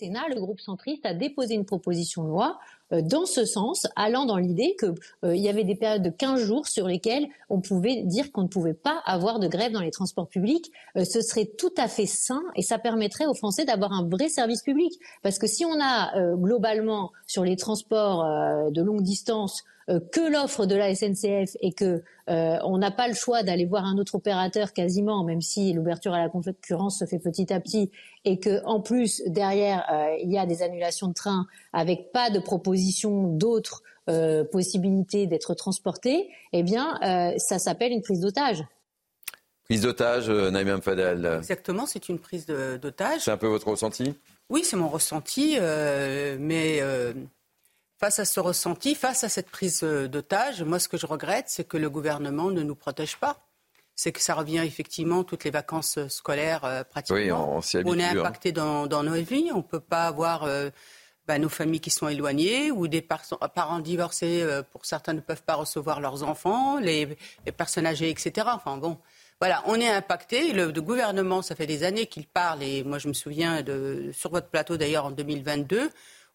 Sénat, 0.00 0.28
le 0.34 0.40
groupe 0.40 0.60
centriste 0.60 1.04
a 1.04 1.12
déposé 1.12 1.54
une 1.54 1.66
proposition 1.66 2.24
de 2.24 2.28
loi 2.28 2.58
euh, 2.94 3.02
dans 3.02 3.26
ce 3.26 3.44
sens, 3.44 3.86
allant 3.96 4.24
dans 4.24 4.38
l'idée 4.38 4.74
qu'il 4.80 4.94
euh, 5.26 5.36
y 5.36 5.50
avait 5.50 5.64
des 5.64 5.74
périodes 5.74 6.02
de 6.02 6.08
15 6.08 6.42
jours 6.42 6.66
sur 6.66 6.88
lesquelles 6.88 7.28
on 7.50 7.60
pouvait 7.60 8.02
dire 8.04 8.32
qu'on 8.32 8.44
ne 8.44 8.48
pouvait 8.48 8.72
pas 8.72 9.02
avoir 9.04 9.40
de 9.40 9.46
grève 9.46 9.72
dans 9.72 9.82
les 9.82 9.90
transports 9.90 10.26
publics. 10.26 10.72
Euh, 10.96 11.04
ce 11.04 11.20
serait 11.20 11.44
tout 11.44 11.74
à 11.76 11.86
fait 11.86 12.06
sain 12.06 12.42
et 12.56 12.62
ça 12.62 12.78
permettrait 12.78 13.26
aux 13.26 13.34
Français 13.34 13.66
d'avoir 13.66 13.92
un 13.92 14.08
vrai 14.08 14.30
service 14.30 14.62
public. 14.62 14.98
Parce 15.22 15.38
que 15.38 15.46
si 15.46 15.66
on 15.66 15.78
a 15.82 16.34
globalement 16.34 17.12
sur 17.26 17.44
les 17.44 17.56
transports 17.56 18.24
de 18.70 18.82
longue 18.82 19.02
distance 19.02 19.64
euh, 19.79 19.79
que 19.98 20.30
l'offre 20.30 20.66
de 20.66 20.74
la 20.76 20.94
SNCF 20.94 21.56
et 21.60 21.72
que 21.72 22.02
euh, 22.28 22.58
on 22.62 22.78
n'a 22.78 22.90
pas 22.90 23.08
le 23.08 23.14
choix 23.14 23.42
d'aller 23.42 23.64
voir 23.64 23.84
un 23.84 23.98
autre 23.98 24.14
opérateur 24.14 24.72
quasiment, 24.72 25.24
même 25.24 25.40
si 25.40 25.72
l'ouverture 25.72 26.14
à 26.14 26.18
la 26.18 26.28
concurrence 26.28 27.00
se 27.00 27.06
fait 27.06 27.18
petit 27.18 27.52
à 27.52 27.60
petit, 27.60 27.90
et 28.24 28.38
que 28.38 28.64
en 28.64 28.80
plus 28.80 29.22
derrière 29.26 29.84
euh, 29.92 30.16
il 30.22 30.30
y 30.30 30.38
a 30.38 30.46
des 30.46 30.62
annulations 30.62 31.08
de 31.08 31.14
trains 31.14 31.46
avec 31.72 32.12
pas 32.12 32.30
de 32.30 32.38
proposition 32.38 33.26
d'autres 33.26 33.82
possibilités 34.50 35.28
d'être 35.28 35.54
transportés, 35.54 36.28
eh 36.52 36.64
bien 36.64 36.98
ça 37.38 37.60
s'appelle 37.60 37.92
une 37.92 38.02
prise 38.02 38.18
d'otage. 38.18 38.64
Prise 39.62 39.82
d'otage, 39.82 40.28
Naïm 40.28 40.82
Fadel. 40.82 41.36
Exactement, 41.38 41.86
c'est 41.86 42.08
une 42.08 42.18
prise 42.18 42.44
d'otage. 42.44 43.20
C'est 43.20 43.30
un 43.30 43.36
peu 43.36 43.46
votre 43.46 43.68
ressenti? 43.68 44.12
Oui, 44.48 44.62
c'est 44.64 44.74
mon 44.74 44.88
ressenti, 44.88 45.58
mais 46.40 46.80
Face 48.00 48.18
à 48.18 48.24
ce 48.24 48.40
ressenti, 48.40 48.94
face 48.94 49.24
à 49.24 49.28
cette 49.28 49.50
prise 49.50 49.80
euh, 49.82 50.08
d'otage, 50.08 50.62
moi, 50.62 50.78
ce 50.78 50.88
que 50.88 50.96
je 50.96 51.04
regrette, 51.04 51.44
c'est 51.48 51.64
que 51.64 51.76
le 51.76 51.90
gouvernement 51.90 52.50
ne 52.50 52.62
nous 52.62 52.74
protège 52.74 53.18
pas. 53.18 53.36
C'est 53.94 54.10
que 54.10 54.22
ça 54.22 54.32
revient 54.32 54.62
effectivement 54.64 55.22
toutes 55.22 55.44
les 55.44 55.50
vacances 55.50 55.98
euh, 55.98 56.08
scolaires 56.08 56.64
euh, 56.64 56.82
pratiquement. 56.82 57.18
Oui, 57.18 57.30
on, 57.30 57.60
on, 57.84 57.98
est 57.98 58.04
hein. 58.04 58.18
impacté 58.18 58.52
dans, 58.52 58.86
nos 58.86 59.12
vies. 59.16 59.50
On 59.52 59.58
ne 59.58 59.62
peut 59.62 59.80
pas 59.80 60.06
avoir 60.06 60.48
bah, 61.28 61.38
nos 61.38 61.50
familles 61.50 61.80
qui 61.80 61.90
sont 61.90 62.08
éloignées 62.08 62.70
ou 62.70 62.88
des 62.88 63.02
parents 63.02 63.80
divorcés. 63.80 64.46
pour 64.70 64.86
certains 64.86 65.12
ne 65.12 65.20
peuvent 65.20 65.42
pas 65.42 65.56
recevoir 65.56 66.00
leurs 66.00 66.22
enfants, 66.22 66.78
les, 66.78 67.18
personnes 67.54 67.86
âgées, 67.86 68.08
etc. 68.08 68.46
Enfin 68.50 68.78
bon. 68.78 68.96
Voilà, 69.40 69.62
on 69.66 69.74
est 69.74 69.88
impacté. 69.88 70.52
Le, 70.52 70.70
le, 70.70 70.82
gouvernement, 70.82 71.40
ça 71.42 71.54
fait 71.54 71.66
des 71.66 71.82
années 71.82 72.06
qu'il 72.06 72.26
parle, 72.26 72.62
et 72.62 72.82
moi 72.82 72.98
je 72.98 73.08
me 73.08 73.14
souviens 73.14 73.62
de, 73.62 74.10
sur 74.12 74.30
votre 74.30 74.48
plateau 74.48 74.76
d'ailleurs 74.76 75.06
en 75.06 75.10
2022, 75.10 75.90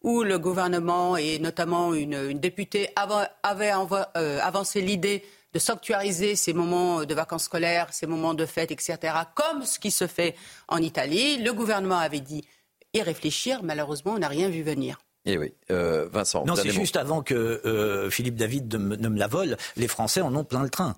où 0.05 0.21
le 0.21 0.37
gouvernement 0.37 1.17
et 1.17 1.39
notamment 1.39 1.95
une, 1.95 2.39
députée 2.39 2.89
avaient 2.95 3.73
euh, 3.73 4.39
avancé 4.39 4.79
l'idée 4.79 5.25
de 5.51 5.59
sanctuariser 5.59 6.35
ces 6.35 6.53
moments 6.53 7.05
de 7.05 7.13
vacances 7.15 7.45
scolaires, 7.45 7.87
ces 7.91 8.05
moments 8.05 8.35
de 8.35 8.45
fête, 8.45 8.71
etc., 8.71 8.97
comme 9.33 9.63
ce 9.63 9.79
qui 9.79 9.89
se 9.89 10.05
fait 10.05 10.35
en 10.67 10.77
Italie. 10.77 11.37
Le 11.41 11.51
gouvernement 11.53 11.97
avait 11.97 12.19
dit 12.19 12.45
y 12.93 13.01
réfléchir. 13.01 13.63
Malheureusement, 13.63 14.13
on 14.13 14.19
n'a 14.19 14.27
rien 14.27 14.47
vu 14.47 14.61
venir. 14.61 14.99
Et 15.25 15.33
eh 15.33 15.37
oui, 15.39 15.53
euh, 15.71 16.07
Vincent. 16.11 16.45
Non, 16.45 16.55
c'est 16.55 16.69
juste 16.69 16.97
avant 16.97 17.23
que 17.23 17.33
euh, 17.33 18.11
Philippe 18.11 18.35
David 18.35 18.75
ne 18.75 19.09
me 19.09 19.17
la 19.17 19.27
vole. 19.27 19.57
Les 19.75 19.87
Français 19.87 20.21
en 20.21 20.35
ont 20.35 20.43
plein 20.43 20.61
le 20.61 20.69
train. 20.69 20.95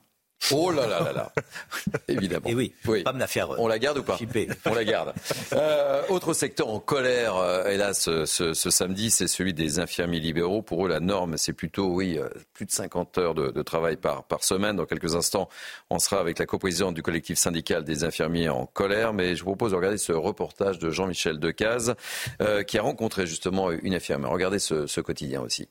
Oh 0.51 0.71
là 0.71 0.87
là 0.87 1.01
là 1.01 1.11
là 1.11 1.31
Évidemment. 2.07 2.47
Et 2.47 2.55
oui, 2.55 2.73
oui. 2.85 3.03
pas 3.03 3.11
me 3.11 3.19
la 3.19 3.27
faire. 3.27 3.59
On 3.59 3.67
la 3.67 3.79
garde 3.79 3.97
ou 3.97 4.03
pas 4.03 4.17
On 4.65 4.73
la 4.73 4.85
garde. 4.85 5.13
Euh, 5.53 6.03
autre 6.09 6.33
secteur 6.33 6.69
en 6.69 6.79
colère, 6.79 7.35
euh, 7.35 7.67
hélas, 7.69 8.09
ce, 8.25 8.53
ce, 8.53 8.69
samedi, 8.69 9.11
c'est 9.11 9.27
celui 9.27 9.53
des 9.53 9.79
infirmiers 9.79 10.19
libéraux. 10.19 10.61
Pour 10.61 10.85
eux, 10.85 10.89
la 10.89 10.99
norme, 10.99 11.37
c'est 11.37 11.53
plutôt, 11.53 11.87
oui, 11.87 12.17
euh, 12.17 12.29
plus 12.53 12.65
de 12.65 12.71
50 12.71 13.17
heures 13.17 13.33
de, 13.33 13.51
de, 13.51 13.61
travail 13.61 13.97
par, 13.97 14.23
par 14.23 14.43
semaine. 14.43 14.75
Dans 14.77 14.85
quelques 14.85 15.15
instants, 15.15 15.49
on 15.89 15.99
sera 15.99 16.19
avec 16.19 16.39
la 16.39 16.45
coprésidente 16.45 16.93
du 16.95 17.01
collectif 17.01 17.37
syndical 17.37 17.83
des 17.83 18.03
infirmiers 18.03 18.49
en 18.49 18.65
colère. 18.65 19.13
Mais 19.13 19.35
je 19.35 19.41
vous 19.43 19.51
propose 19.51 19.71
de 19.71 19.77
regarder 19.77 19.97
ce 19.97 20.13
reportage 20.13 20.79
de 20.79 20.91
Jean-Michel 20.91 21.39
Decaze, 21.39 21.95
euh, 22.41 22.63
qui 22.63 22.77
a 22.77 22.81
rencontré 22.81 23.27
justement 23.27 23.71
une 23.71 23.95
infirmière. 23.95 24.29
Regardez 24.31 24.59
ce, 24.59 24.87
ce 24.87 25.01
quotidien 25.01 25.41
aussi. 25.41 25.67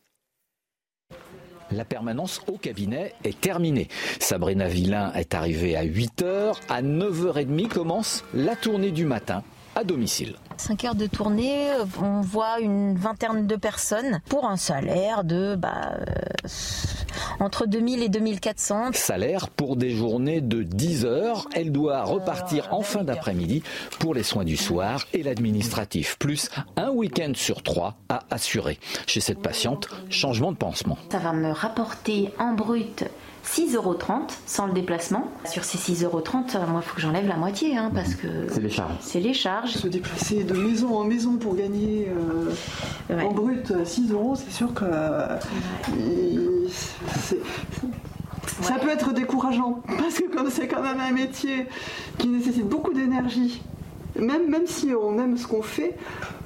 La 1.70 1.84
permanence 1.84 2.40
au 2.48 2.58
cabinet 2.58 3.14
est 3.24 3.40
terminée. 3.40 3.88
Sabrina 4.20 4.68
Villain 4.68 5.12
est 5.14 5.34
arrivée 5.34 5.76
à 5.76 5.84
8h. 5.84 6.54
À 6.68 6.82
9h30 6.82 7.68
commence 7.68 8.24
la 8.34 8.56
tournée 8.56 8.90
du 8.90 9.04
matin 9.04 9.42
à 9.76 9.84
domicile. 9.84 10.34
5 10.56 10.84
heures 10.84 10.94
de 10.94 11.06
tournée, 11.06 11.68
on 12.02 12.22
voit 12.22 12.60
une 12.60 12.96
vingtaine 12.96 13.46
de 13.46 13.56
personnes 13.56 14.20
pour 14.28 14.46
un 14.46 14.56
salaire 14.56 15.22
de 15.22 15.54
bah, 15.54 15.92
euh, 16.00 16.48
entre 17.40 17.66
2000 17.66 18.02
et 18.02 18.08
2400. 18.08 18.92
Salaire 18.94 19.50
pour 19.50 19.76
des 19.76 19.90
journées 19.90 20.40
de 20.40 20.62
10 20.62 21.04
heures. 21.04 21.46
Elle 21.54 21.72
doit 21.72 22.04
repartir 22.04 22.68
en 22.72 22.80
fin 22.80 23.04
d'après-midi 23.04 23.62
pour 24.00 24.14
les 24.14 24.22
soins 24.22 24.44
du 24.44 24.56
soir 24.56 25.04
et 25.12 25.22
l'administratif, 25.22 26.16
plus 26.18 26.48
un 26.76 26.90
week-end 26.90 27.32
sur 27.34 27.62
trois 27.62 27.96
à 28.08 28.20
assurer. 28.30 28.78
Chez 29.06 29.20
cette 29.20 29.42
patiente, 29.42 29.88
changement 30.08 30.52
de 30.52 30.56
pansement. 30.56 30.96
Ça 31.12 31.18
va 31.18 31.34
me 31.34 31.52
rapporter 31.52 32.30
en 32.38 32.54
brut 32.54 33.04
6,30 33.46 33.76
euros 33.76 33.96
sans 34.46 34.66
le 34.66 34.72
déplacement. 34.72 35.30
Sur 35.44 35.64
ces 35.64 35.78
6,30 35.78 36.04
euros, 36.04 36.22
moi, 36.68 36.82
il 36.82 36.88
faut 36.88 36.94
que 36.94 37.00
j'enlève 37.00 37.26
la 37.26 37.36
moitié, 37.36 37.76
hein, 37.76 37.90
parce 37.94 38.14
que 38.14 38.26
c'est 38.50 38.60
les 38.60 38.70
charges. 38.70 38.96
C'est 39.00 39.20
les 39.20 39.34
charges. 39.34 39.72
Se 39.72 39.88
déplacer 39.88 40.44
de 40.44 40.54
maison 40.54 40.96
en 40.96 41.04
maison 41.04 41.36
pour 41.36 41.54
gagner 41.54 42.08
euh, 43.10 43.20
en 43.20 43.32
brut 43.32 43.72
6 43.84 44.10
euros, 44.10 44.34
c'est 44.36 44.52
sûr 44.52 44.74
que 44.74 44.84
ça 48.62 48.74
peut 48.80 48.90
être 48.90 49.12
décourageant, 49.12 49.82
parce 49.98 50.18
que 50.18 50.34
comme 50.34 50.50
c'est 50.50 50.68
quand 50.68 50.82
même 50.82 51.00
un 51.00 51.12
métier 51.12 51.66
qui 52.18 52.28
nécessite 52.28 52.66
beaucoup 52.68 52.92
d'énergie 52.92 53.62
même, 54.20 54.50
même 54.50 54.66
si 54.66 54.92
on 54.94 55.18
aime 55.18 55.36
ce 55.36 55.46
qu'on 55.46 55.62
fait, 55.62 55.94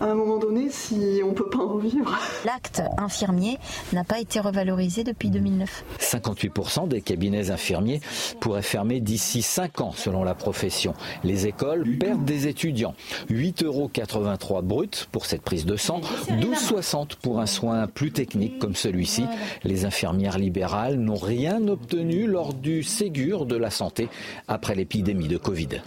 à 0.00 0.06
un 0.06 0.14
moment 0.14 0.38
donné, 0.38 0.70
si 0.70 1.20
on 1.24 1.28
ne 1.28 1.34
peut 1.34 1.48
pas 1.48 1.58
en 1.58 1.76
vivre. 1.76 2.18
L'acte 2.44 2.82
infirmier 2.98 3.58
n'a 3.92 4.04
pas 4.04 4.20
été 4.20 4.40
revalorisé 4.40 5.04
depuis 5.04 5.30
2009. 5.30 5.84
58% 5.98 6.88
des 6.88 7.00
cabinets 7.00 7.50
infirmiers 7.50 8.00
pourraient 8.40 8.62
fermer 8.62 9.00
d'ici 9.00 9.42
5 9.42 9.80
ans, 9.80 9.92
selon 9.94 10.24
la 10.24 10.34
profession. 10.34 10.94
Les 11.24 11.46
écoles 11.46 11.84
perdent 11.98 12.24
des 12.24 12.48
étudiants. 12.48 12.94
8,83 13.30 13.64
euros 13.64 14.62
brut 14.62 15.08
pour 15.12 15.26
cette 15.26 15.42
prise 15.42 15.66
de 15.66 15.76
sang, 15.76 16.00
12,60 16.28 17.16
pour 17.22 17.40
un 17.40 17.46
soin 17.46 17.86
plus 17.86 18.12
technique 18.12 18.58
comme 18.58 18.74
celui-ci. 18.74 19.24
Les 19.64 19.84
infirmières 19.84 20.38
libérales 20.38 20.96
n'ont 20.96 21.16
rien 21.16 21.66
obtenu 21.68 22.26
lors 22.26 22.54
du 22.54 22.82
Ségur 22.82 23.46
de 23.46 23.56
la 23.56 23.70
santé 23.70 24.08
après 24.48 24.74
l'épidémie 24.74 25.28
de 25.28 25.36
Covid. 25.36 25.80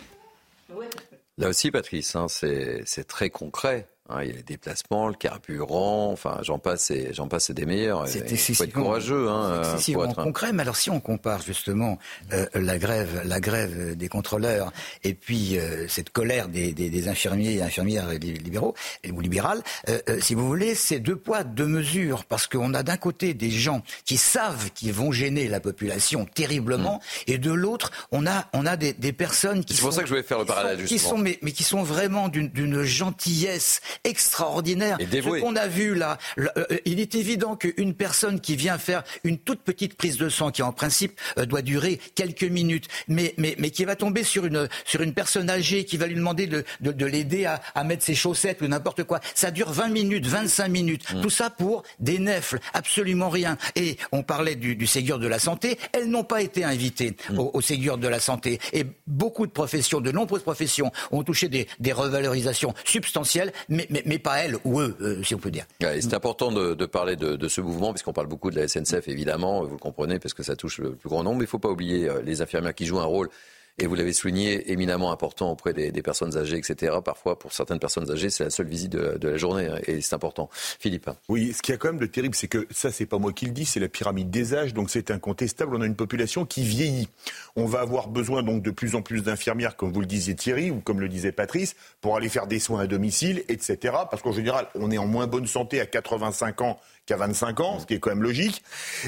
Là 1.37 1.49
aussi, 1.49 1.71
Patrice, 1.71 2.15
hein, 2.15 2.27
c'est 2.27 3.07
très 3.07 3.29
concret. 3.29 3.89
Hein, 4.13 4.19
il 4.23 4.29
y 4.29 4.31
a 4.31 4.35
les 4.35 4.43
déplacements, 4.43 5.07
le 5.07 5.15
carburant, 5.15 6.11
enfin 6.11 6.37
j'en 6.41 6.59
passe 6.59 6.91
et 6.91 7.13
j'en 7.13 7.27
passe 7.27 7.49
et 7.49 7.53
des 7.53 7.65
meilleurs. 7.65 8.05
Il 8.07 8.37
faut 8.37 8.63
être 8.63 8.73
courageux. 8.73 9.27
Hein, 9.29 9.63
c'est 9.79 9.93
être... 9.93 10.23
concret, 10.23 10.53
mais 10.53 10.61
alors 10.61 10.75
si 10.75 10.89
on 10.89 10.99
compare 10.99 11.41
justement 11.41 11.97
euh, 12.31 12.45
la 12.53 12.77
grève, 12.77 13.23
la 13.25 13.39
grève 13.39 13.95
des 13.95 14.07
contrôleurs 14.09 14.71
et 15.03 15.13
puis 15.13 15.57
euh, 15.57 15.87
cette 15.87 16.11
colère 16.11 16.47
des, 16.47 16.73
des, 16.73 16.89
des, 16.89 17.07
infirmiers 17.07 17.55
et 17.55 17.61
infirmières 17.61 18.09
libéraux 18.09 18.75
ou 19.11 19.19
libérales, 19.19 19.63
euh, 19.89 19.99
si 20.19 20.35
vous 20.35 20.47
voulez, 20.47 20.75
c'est 20.75 20.99
deux 20.99 21.15
poids 21.15 21.43
deux 21.43 21.65
mesures 21.65 22.25
parce 22.25 22.47
qu'on 22.47 22.73
a 22.73 22.83
d'un 22.83 22.97
côté 22.97 23.33
des 23.33 23.51
gens 23.51 23.81
qui 24.05 24.17
savent 24.17 24.71
qu'ils 24.73 24.93
vont 24.93 25.11
gêner 25.11 25.47
la 25.47 25.59
population 25.59 26.25
terriblement 26.25 27.01
mm. 27.27 27.31
et 27.31 27.37
de 27.39 27.51
l'autre 27.51 27.91
on 28.11 28.27
a 28.27 28.45
on 28.53 28.65
a 28.65 28.77
des, 28.77 28.93
des 28.93 29.13
personnes 29.13 29.65
qui 29.65 29.73
c'est 29.73 29.81
pour 29.81 29.93
ça 29.93 30.01
que 30.01 30.07
je 30.07 30.13
voulais 30.13 30.23
faire 30.23 30.39
le 30.39 30.45
parallèle 30.45 30.85
qui 30.85 30.99
sont 30.99 31.17
mais, 31.17 31.39
mais 31.41 31.51
qui 31.51 31.63
sont 31.63 31.83
vraiment 31.83 32.29
d'une 32.29 32.83
gentillesse 32.83 33.81
extraordinaire. 34.03 34.97
Et 34.99 35.05
dévoué. 35.05 35.39
Ce 35.39 35.43
qu'on 35.43 35.55
a 35.55 35.67
vu 35.67 35.95
là, 35.95 36.17
euh, 36.37 36.65
il 36.85 36.99
est 36.99 37.15
évident 37.15 37.55
qu'une 37.55 37.93
personne 37.93 38.39
qui 38.39 38.55
vient 38.55 38.77
faire 38.77 39.03
une 39.23 39.37
toute 39.37 39.61
petite 39.61 39.95
prise 39.95 40.17
de 40.17 40.29
sang, 40.29 40.51
qui 40.51 40.61
en 40.61 40.73
principe 40.73 41.19
euh, 41.37 41.45
doit 41.45 41.61
durer 41.61 41.99
quelques 42.15 42.43
minutes, 42.43 42.87
mais, 43.07 43.33
mais, 43.37 43.55
mais 43.57 43.71
qui 43.71 43.85
va 43.85 43.95
tomber 43.95 44.23
sur 44.23 44.45
une, 44.45 44.67
sur 44.85 45.01
une 45.01 45.13
personne 45.13 45.49
âgée, 45.49 45.85
qui 45.85 45.97
va 45.97 46.07
lui 46.07 46.15
demander 46.15 46.47
de, 46.47 46.63
de, 46.81 46.91
de 46.91 47.05
l'aider 47.05 47.45
à, 47.45 47.61
à 47.75 47.83
mettre 47.83 48.03
ses 48.03 48.15
chaussettes 48.15 48.61
ou 48.61 48.67
n'importe 48.67 49.03
quoi, 49.03 49.19
ça 49.35 49.51
dure 49.51 49.71
20 49.71 49.89
minutes, 49.89 50.25
25 50.25 50.67
minutes. 50.67 51.05
Tout 51.21 51.29
ça 51.29 51.49
pour 51.49 51.83
des 51.99 52.19
nefles, 52.19 52.59
absolument 52.73 53.29
rien. 53.29 53.57
Et 53.75 53.97
on 54.11 54.23
parlait 54.23 54.55
du, 54.55 54.75
du 54.75 54.87
Ségur 54.87 55.19
de 55.19 55.27
la 55.27 55.39
santé, 55.39 55.77
elles 55.93 56.09
n'ont 56.09 56.23
pas 56.23 56.41
été 56.41 56.63
invitées 56.63 57.15
au, 57.37 57.51
au 57.53 57.61
Ségur 57.61 57.97
de 57.97 58.07
la 58.07 58.19
santé. 58.19 58.59
Et 58.73 58.85
beaucoup 59.07 59.47
de 59.47 59.51
professions, 59.51 60.01
de 60.01 60.11
nombreuses 60.11 60.43
professions, 60.43 60.91
ont 61.11 61.23
touché 61.23 61.47
des, 61.47 61.67
des 61.79 61.93
revalorisations 61.93 62.73
substantielles, 62.85 63.53
mais, 63.69 63.82
mais, 63.89 64.19
pas 64.19 64.37
elles 64.37 64.57
ou 64.63 64.79
eux, 64.79 64.95
euh, 65.01 65.23
si 65.23 65.35
on 65.35 65.39
peut 65.39 65.51
dire. 65.51 65.65
C'est 65.79 66.13
important 66.13 66.51
de, 66.51 66.73
de 66.73 66.85
parler 66.85 67.15
de, 67.15 67.35
de 67.35 67.47
ce 67.47 67.61
mouvement, 67.61 67.93
puisqu'on 67.93 68.13
parle 68.13 68.27
beaucoup 68.27 68.51
de 68.51 68.55
la 68.55 68.67
SNCF, 68.67 69.07
évidemment, 69.07 69.63
vous 69.63 69.73
le 69.73 69.77
comprenez, 69.77 70.19
parce 70.19 70.33
que 70.33 70.43
ça 70.43 70.55
touche 70.55 70.79
le 70.79 70.95
plus 70.95 71.09
grand 71.09 71.23
nombre. 71.23 71.37
Mais 71.37 71.43
il 71.43 71.47
ne 71.47 71.49
faut 71.49 71.59
pas 71.59 71.69
oublier 71.69 72.09
euh, 72.09 72.21
les 72.21 72.41
infirmières 72.41 72.75
qui 72.75 72.85
jouent 72.85 72.99
un 72.99 73.05
rôle, 73.05 73.29
et 73.79 73.87
vous 73.87 73.95
l'avez 73.95 74.13
souligné, 74.13 74.71
éminemment 74.71 75.11
important 75.11 75.51
auprès 75.51 75.73
des, 75.73 75.91
personnes 76.03 76.37
âgées, 76.37 76.57
etc. 76.57 76.97
Parfois, 77.03 77.39
pour 77.39 77.53
certaines 77.53 77.79
personnes 77.79 78.09
âgées, 78.11 78.29
c'est 78.29 78.43
la 78.43 78.49
seule 78.49 78.67
visite 78.67 78.91
de, 78.91 79.27
la 79.27 79.37
journée, 79.37 79.67
hein, 79.67 79.79
et 79.87 79.99
c'est 80.01 80.13
important. 80.13 80.49
Philippe. 80.53 81.09
Oui, 81.27 81.53
ce 81.53 81.61
qui 81.61 81.71
y 81.71 81.73
a 81.73 81.77
quand 81.77 81.87
même 81.87 81.99
de 81.99 82.05
terrible, 82.05 82.35
c'est 82.35 82.47
que 82.47 82.67
ça, 82.69 82.91
c'est 82.91 83.07
pas 83.07 83.17
moi 83.17 83.33
qui 83.33 83.45
le 83.45 83.51
dis, 83.51 83.65
c'est 83.65 83.79
la 83.79 83.87
pyramide 83.87 84.29
des 84.29 84.53
âges, 84.53 84.73
donc 84.73 84.91
c'est 84.91 85.09
incontestable. 85.09 85.75
On 85.75 85.81
a 85.81 85.85
une 85.87 85.95
population 85.95 86.45
qui 86.45 86.63
vieillit. 86.63 87.07
On 87.55 87.65
va 87.65 87.79
avoir 87.79 88.09
besoin 88.09 88.43
donc 88.43 88.61
de 88.61 88.71
plus 88.71 88.95
en 88.95 89.01
plus 89.01 89.23
d'infirmières, 89.23 89.75
comme 89.75 89.91
vous 89.91 90.01
le 90.01 90.05
disiez 90.05 90.35
Thierry, 90.35 90.69
ou 90.69 90.79
comme 90.79 90.99
le 90.99 91.09
disait 91.09 91.31
Patrice, 91.31 91.75
pour 91.99 92.15
aller 92.15 92.29
faire 92.29 92.45
des 92.45 92.59
soins 92.59 92.81
à 92.81 92.87
domicile, 92.87 93.43
etc. 93.49 93.95
Parce 94.11 94.21
qu'en 94.21 94.33
général, 94.33 94.67
on 94.75 94.91
est 94.91 94.97
en 94.99 95.07
moins 95.07 95.25
bonne 95.25 95.47
santé 95.47 95.81
à 95.81 95.87
85 95.87 96.61
ans 96.61 96.79
qu'à 97.05 97.17
25 97.17 97.59
ans, 97.59 97.79
ce 97.79 97.85
qui 97.85 97.93
est 97.93 97.99
quand 97.99 98.11
même 98.11 98.23
logique. 98.23 98.63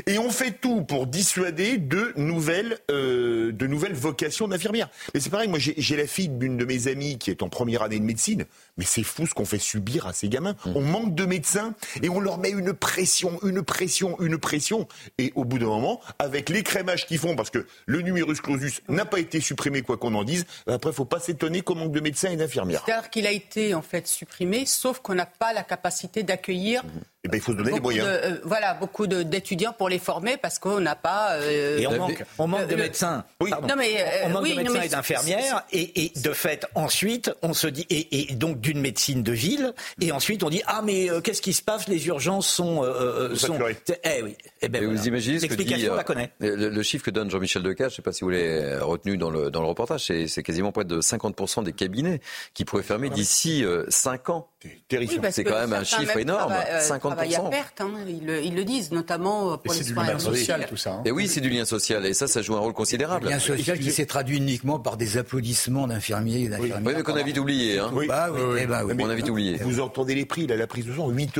Et 0.05 0.17
on 0.17 0.29
fait 0.29 0.51
tout 0.51 0.81
pour 0.81 1.07
dissuader 1.07 1.77
de 1.77 2.13
nouvelles, 2.17 2.77
euh, 2.91 3.51
de 3.51 3.67
nouvelles 3.67 3.93
vocations 3.93 4.47
d'infirmières. 4.47 4.89
Mais 5.13 5.19
c'est 5.19 5.29
pareil, 5.29 5.47
moi 5.47 5.59
j'ai 5.59 5.73
j'ai 5.77 5.95
la 5.95 6.07
fille 6.07 6.29
d'une 6.29 6.57
de 6.57 6.65
mes 6.65 6.87
amies 6.87 7.17
qui 7.17 7.31
est 7.31 7.41
en 7.41 7.49
première 7.49 7.81
année 7.83 7.99
de 7.99 8.03
médecine, 8.03 8.45
mais 8.77 8.85
c'est 8.85 9.03
fou 9.03 9.27
ce 9.27 9.33
qu'on 9.33 9.45
fait 9.45 9.59
subir 9.59 10.07
à 10.07 10.13
ces 10.13 10.29
gamins. 10.29 10.55
On 10.65 10.81
manque 10.81 11.15
de 11.15 11.25
médecins 11.25 11.73
et 12.01 12.09
on 12.09 12.19
leur 12.19 12.37
met 12.37 12.49
une 12.49 12.73
pression, 12.73 13.39
une 13.43 13.61
pression, 13.61 14.19
une 14.19 14.37
pression. 14.37 14.87
Et 15.17 15.31
au 15.35 15.45
bout 15.45 15.59
d'un 15.59 15.67
moment, 15.67 16.01
avec 16.19 16.49
l'écrémage 16.49 17.05
qu'ils 17.05 17.19
font, 17.19 17.35
parce 17.35 17.49
que 17.49 17.65
le 17.85 18.01
numerus 18.01 18.41
clausus 18.41 18.81
n'a 18.89 19.05
pas 19.05 19.19
été 19.19 19.39
supprimé 19.39 19.81
quoi 19.81 19.97
qu'on 19.97 20.15
en 20.15 20.23
dise, 20.23 20.45
après 20.67 20.91
faut 20.91 21.05
pas 21.05 21.19
s'étonner 21.19 21.61
qu'on 21.61 21.75
manque 21.75 21.91
de 21.91 21.99
médecins 22.01 22.31
et 22.31 22.35
d'infirmières. 22.35 22.83
C'est-à-dire 22.85 23.09
qu'il 23.09 23.27
a 23.27 23.31
été 23.31 23.73
en 23.73 23.81
fait 23.81 24.07
supprimé, 24.07 24.65
sauf 24.65 24.99
qu'on 24.99 25.15
n'a 25.15 25.25
pas 25.25 25.53
la 25.53 25.63
capacité 25.63 26.23
d'accueillir. 26.23 26.83
Eh 27.23 27.27
ben, 27.27 27.37
il 27.37 27.41
faut 27.41 27.53
se 27.53 27.57
donner 27.57 27.71
les 27.71 27.79
moyens. 27.85 28.07
de, 28.07 28.11
euh, 28.11 28.39
voilà, 28.43 28.73
beaucoup 28.73 29.07
de- 29.07 29.23
d'étudiants 29.23 29.73
pour 29.73 29.89
les 29.89 29.99
former 29.99 30.37
parce 30.37 30.59
qu'on 30.59 30.79
n'a 30.79 30.95
pas. 30.95 31.33
euh, 31.35 31.77
Et 31.79 31.87
on 31.87 31.97
manque, 31.97 32.23
on 32.37 32.47
manque 32.47 32.67
de 32.67 32.75
médecins. 32.75 33.23
Pardon. 33.49 33.67
Non, 33.67 33.75
mais, 33.77 33.95
euh, 33.97 34.05
on 34.25 34.29
manque 34.29 34.43
oui, 34.43 34.49
de 34.51 34.55
non, 34.55 34.61
médecins 34.63 34.79
mais 34.79 34.85
et 34.85 34.89
d'infirmières. 34.89 35.63
Et, 35.71 36.05
et 36.05 36.11
de 36.19 36.33
fait, 36.33 36.65
ensuite, 36.75 37.31
on 37.41 37.53
se 37.53 37.67
dit, 37.67 37.85
et, 37.89 38.31
et 38.31 38.35
donc 38.35 38.59
d'une 38.59 38.79
médecine 38.79 39.23
de 39.23 39.31
ville, 39.31 39.73
et 40.01 40.11
ensuite 40.11 40.43
on 40.43 40.49
dit, 40.49 40.61
ah 40.67 40.81
mais 40.83 41.09
euh, 41.09 41.21
qu'est-ce 41.21 41.41
qui 41.41 41.53
se 41.53 41.61
passe? 41.61 41.87
Les 41.87 42.07
urgences 42.07 42.47
sont... 42.47 42.83
euh, 42.83 43.35
sont 43.35 43.57
eh 44.03 44.21
oui. 44.21 44.35
Eh 44.65 44.69
ben 44.69 44.81
Et 44.81 44.85
voilà. 44.85 44.99
vous 44.99 45.07
imaginez 45.07 45.39
ce 45.39 45.45
que 45.45 45.53
dit, 45.55 45.87
on 45.89 45.93
euh, 45.93 45.97
la 45.97 46.03
connaît. 46.03 46.31
Le, 46.39 46.69
le 46.69 46.83
chiffre 46.83 47.05
que 47.05 47.11
donne 47.11 47.29
Jean-Michel 47.29 47.63
Decaze, 47.63 47.89
je 47.89 47.93
ne 47.93 47.95
sais 47.97 48.01
pas 48.01 48.11
si 48.11 48.23
vous 48.23 48.29
l'avez 48.29 48.77
retenu 48.79 49.17
dans 49.17 49.29
le, 49.29 49.51
dans 49.51 49.61
le 49.61 49.67
reportage, 49.67 50.05
c'est, 50.05 50.27
c'est 50.27 50.43
quasiment 50.43 50.71
près 50.71 50.85
de 50.85 50.99
50% 50.99 51.63
des 51.63 51.73
cabinets 51.73 52.19
qui 52.53 52.65
pourraient 52.65 52.83
fermer 52.83 53.09
d'ici 53.09 53.63
5 53.89 54.29
ans. 54.29 54.49
Oui, 54.91 55.19
parce 55.21 55.35
c'est 55.35 55.43
quand 55.43 55.59
même 55.59 55.73
un 55.73 55.83
chiffre 55.83 56.17
énorme, 56.17 56.53
euh, 56.53 56.79
50%. 56.79 56.99
travaillent 56.99 57.35
à 57.35 57.41
perte, 57.41 57.81
hein, 57.81 57.91
ils, 58.07 58.25
le, 58.25 58.41
ils 58.41 58.55
le 58.55 58.63
disent, 58.63 58.91
notamment 58.91 59.53
euh, 59.53 59.57
pour 59.57 59.73
les 59.73 59.83
soins 59.83 60.03
à 60.03 60.13
domicile. 60.15 60.55
hein. 60.85 61.01
Et 61.05 61.11
oui, 61.11 61.27
c'est 61.27 61.41
du 61.41 61.49
lien 61.49 61.65
social, 61.65 62.05
et 62.05 62.13
ça, 62.13 62.27
ça 62.27 62.41
joue 62.41 62.55
un 62.55 62.59
rôle 62.59 62.73
considérable. 62.73 63.27
Un 63.27 63.31
lien 63.31 63.39
social 63.39 63.79
qui 63.79 63.91
s'est 63.91 64.05
traduit 64.05 64.37
uniquement 64.37 64.79
par 64.79 64.97
des 64.97 65.17
applaudissements 65.17 65.87
d'infirmiers 65.87 66.43
et 66.43 66.49
d'infirmières. 66.49 66.81
Oui, 66.83 66.93
mais 66.95 67.03
qu'on 67.03 67.15
a 67.15 67.23
vite 67.23 67.37
oublié. 67.37 67.79
Hein. 67.79 67.91
Oui. 67.93 68.07
Bah 68.07 68.29
oui, 68.31 68.39
eh 68.59 68.65
oui. 68.65 69.03
On 69.03 69.09
a 69.09 69.15
vite 69.15 69.29
oublié. 69.29 69.57
Vous 69.57 69.79
entendez 69.79 70.15
les 70.15 70.25
prix, 70.25 70.47
là, 70.47 70.55
la 70.55 70.67
prise 70.67 70.85
de 70.85 70.93
sang, 70.93 71.09
8,65 71.11 71.39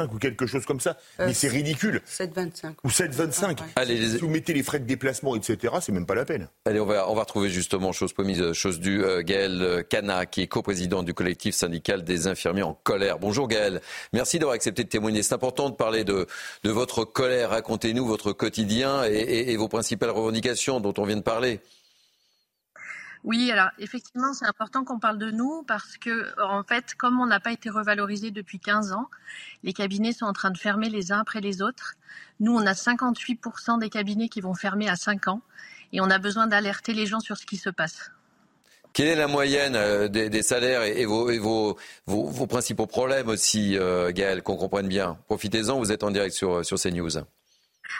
euros 0.00 0.08
ou 0.14 0.18
quelque 0.18 0.46
chose 0.46 0.64
comme 0.64 0.80
ça. 0.80 0.96
Euh, 1.20 1.26
Mais 1.26 1.34
c'est 1.34 1.48
ridicule. 1.48 2.02
7,25. 2.50 2.74
Ou 2.84 2.88
7,25. 2.90 3.58
Allez, 3.76 3.96
les- 3.96 4.08
Si 4.10 4.16
vous 4.18 4.28
mettez 4.28 4.52
les 4.54 4.62
frais 4.62 4.78
de 4.78 4.84
déplacement, 4.86 5.34
etc., 5.36 5.74
c'est 5.80 5.92
même 5.92 6.06
pas 6.06 6.14
la 6.14 6.24
peine. 6.24 6.48
Allez, 6.64 6.80
on 6.80 6.86
va, 6.86 7.08
on 7.10 7.14
va 7.14 7.22
retrouver 7.22 7.48
justement, 7.48 7.92
chose 7.92 8.12
promise, 8.12 8.52
chose 8.52 8.80
due, 8.80 9.04
euh, 9.04 9.22
Gaël 9.22 9.60
euh, 9.62 9.82
Cana, 9.82 10.26
qui 10.26 10.42
est 10.42 10.46
coprésident 10.46 11.02
du 11.02 11.14
collectif 11.14 11.54
syndical 11.54 12.04
des 12.04 12.26
infirmiers 12.26 12.62
en 12.62 12.74
colère. 12.74 13.18
Bonjour 13.18 13.48
Gaël, 13.48 13.80
merci 14.12 14.38
d'avoir 14.38 14.54
accepté 14.54 14.84
de 14.84 14.88
témoigner. 14.88 15.22
C'est 15.22 15.34
important 15.34 15.70
de 15.70 15.74
parler 15.76 16.04
de, 16.04 16.26
de 16.64 16.70
votre 16.70 17.04
colère. 17.04 17.50
Racontez-nous 17.50 18.06
votre 18.06 18.32
quotidien 18.32 19.04
et, 19.04 19.14
et- 19.14 19.52
et 19.52 19.56
vos 19.56 19.68
principales 19.68 20.10
revendications 20.10 20.80
dont 20.80 20.94
on 20.98 21.04
vient 21.04 21.16
de 21.16 21.22
parler. 21.22 21.60
Oui, 23.26 23.50
alors 23.50 23.70
effectivement, 23.80 24.32
c'est 24.34 24.46
important 24.46 24.84
qu'on 24.84 25.00
parle 25.00 25.18
de 25.18 25.32
nous 25.32 25.64
parce 25.66 25.96
que, 25.96 26.32
en 26.40 26.62
fait, 26.62 26.94
comme 26.94 27.20
on 27.20 27.26
n'a 27.26 27.40
pas 27.40 27.50
été 27.50 27.68
revalorisé 27.68 28.30
depuis 28.30 28.60
15 28.60 28.92
ans, 28.92 29.08
les 29.64 29.72
cabinets 29.72 30.12
sont 30.12 30.26
en 30.26 30.32
train 30.32 30.52
de 30.52 30.56
fermer 30.56 30.88
les 30.88 31.10
uns 31.10 31.18
après 31.18 31.40
les 31.40 31.60
autres. 31.60 31.94
Nous, 32.38 32.54
on 32.54 32.64
a 32.64 32.72
58% 32.72 33.80
des 33.80 33.90
cabinets 33.90 34.28
qui 34.28 34.40
vont 34.40 34.54
fermer 34.54 34.88
à 34.88 34.94
5 34.94 35.26
ans 35.26 35.42
et 35.92 36.00
on 36.00 36.08
a 36.08 36.18
besoin 36.20 36.46
d'alerter 36.46 36.94
les 36.94 37.06
gens 37.06 37.18
sur 37.18 37.36
ce 37.36 37.46
qui 37.46 37.56
se 37.56 37.68
passe. 37.68 38.12
Quelle 38.92 39.08
est 39.08 39.16
la 39.16 39.26
moyenne 39.26 39.74
euh, 39.74 40.06
des, 40.06 40.42
salaires 40.42 40.84
et, 40.84 41.04
vos 41.04 41.76
principaux 42.48 42.86
problèmes 42.86 43.28
aussi, 43.28 43.76
euh, 43.76 44.12
Gaël, 44.12 44.44
qu'on 44.44 44.56
comprenne 44.56 44.86
bien? 44.86 45.18
Profitez-en, 45.26 45.78
vous 45.80 45.90
êtes 45.90 46.04
en 46.04 46.12
direct 46.12 46.32
sur, 46.32 46.64
sur 46.64 46.78
CNews. 46.78 47.18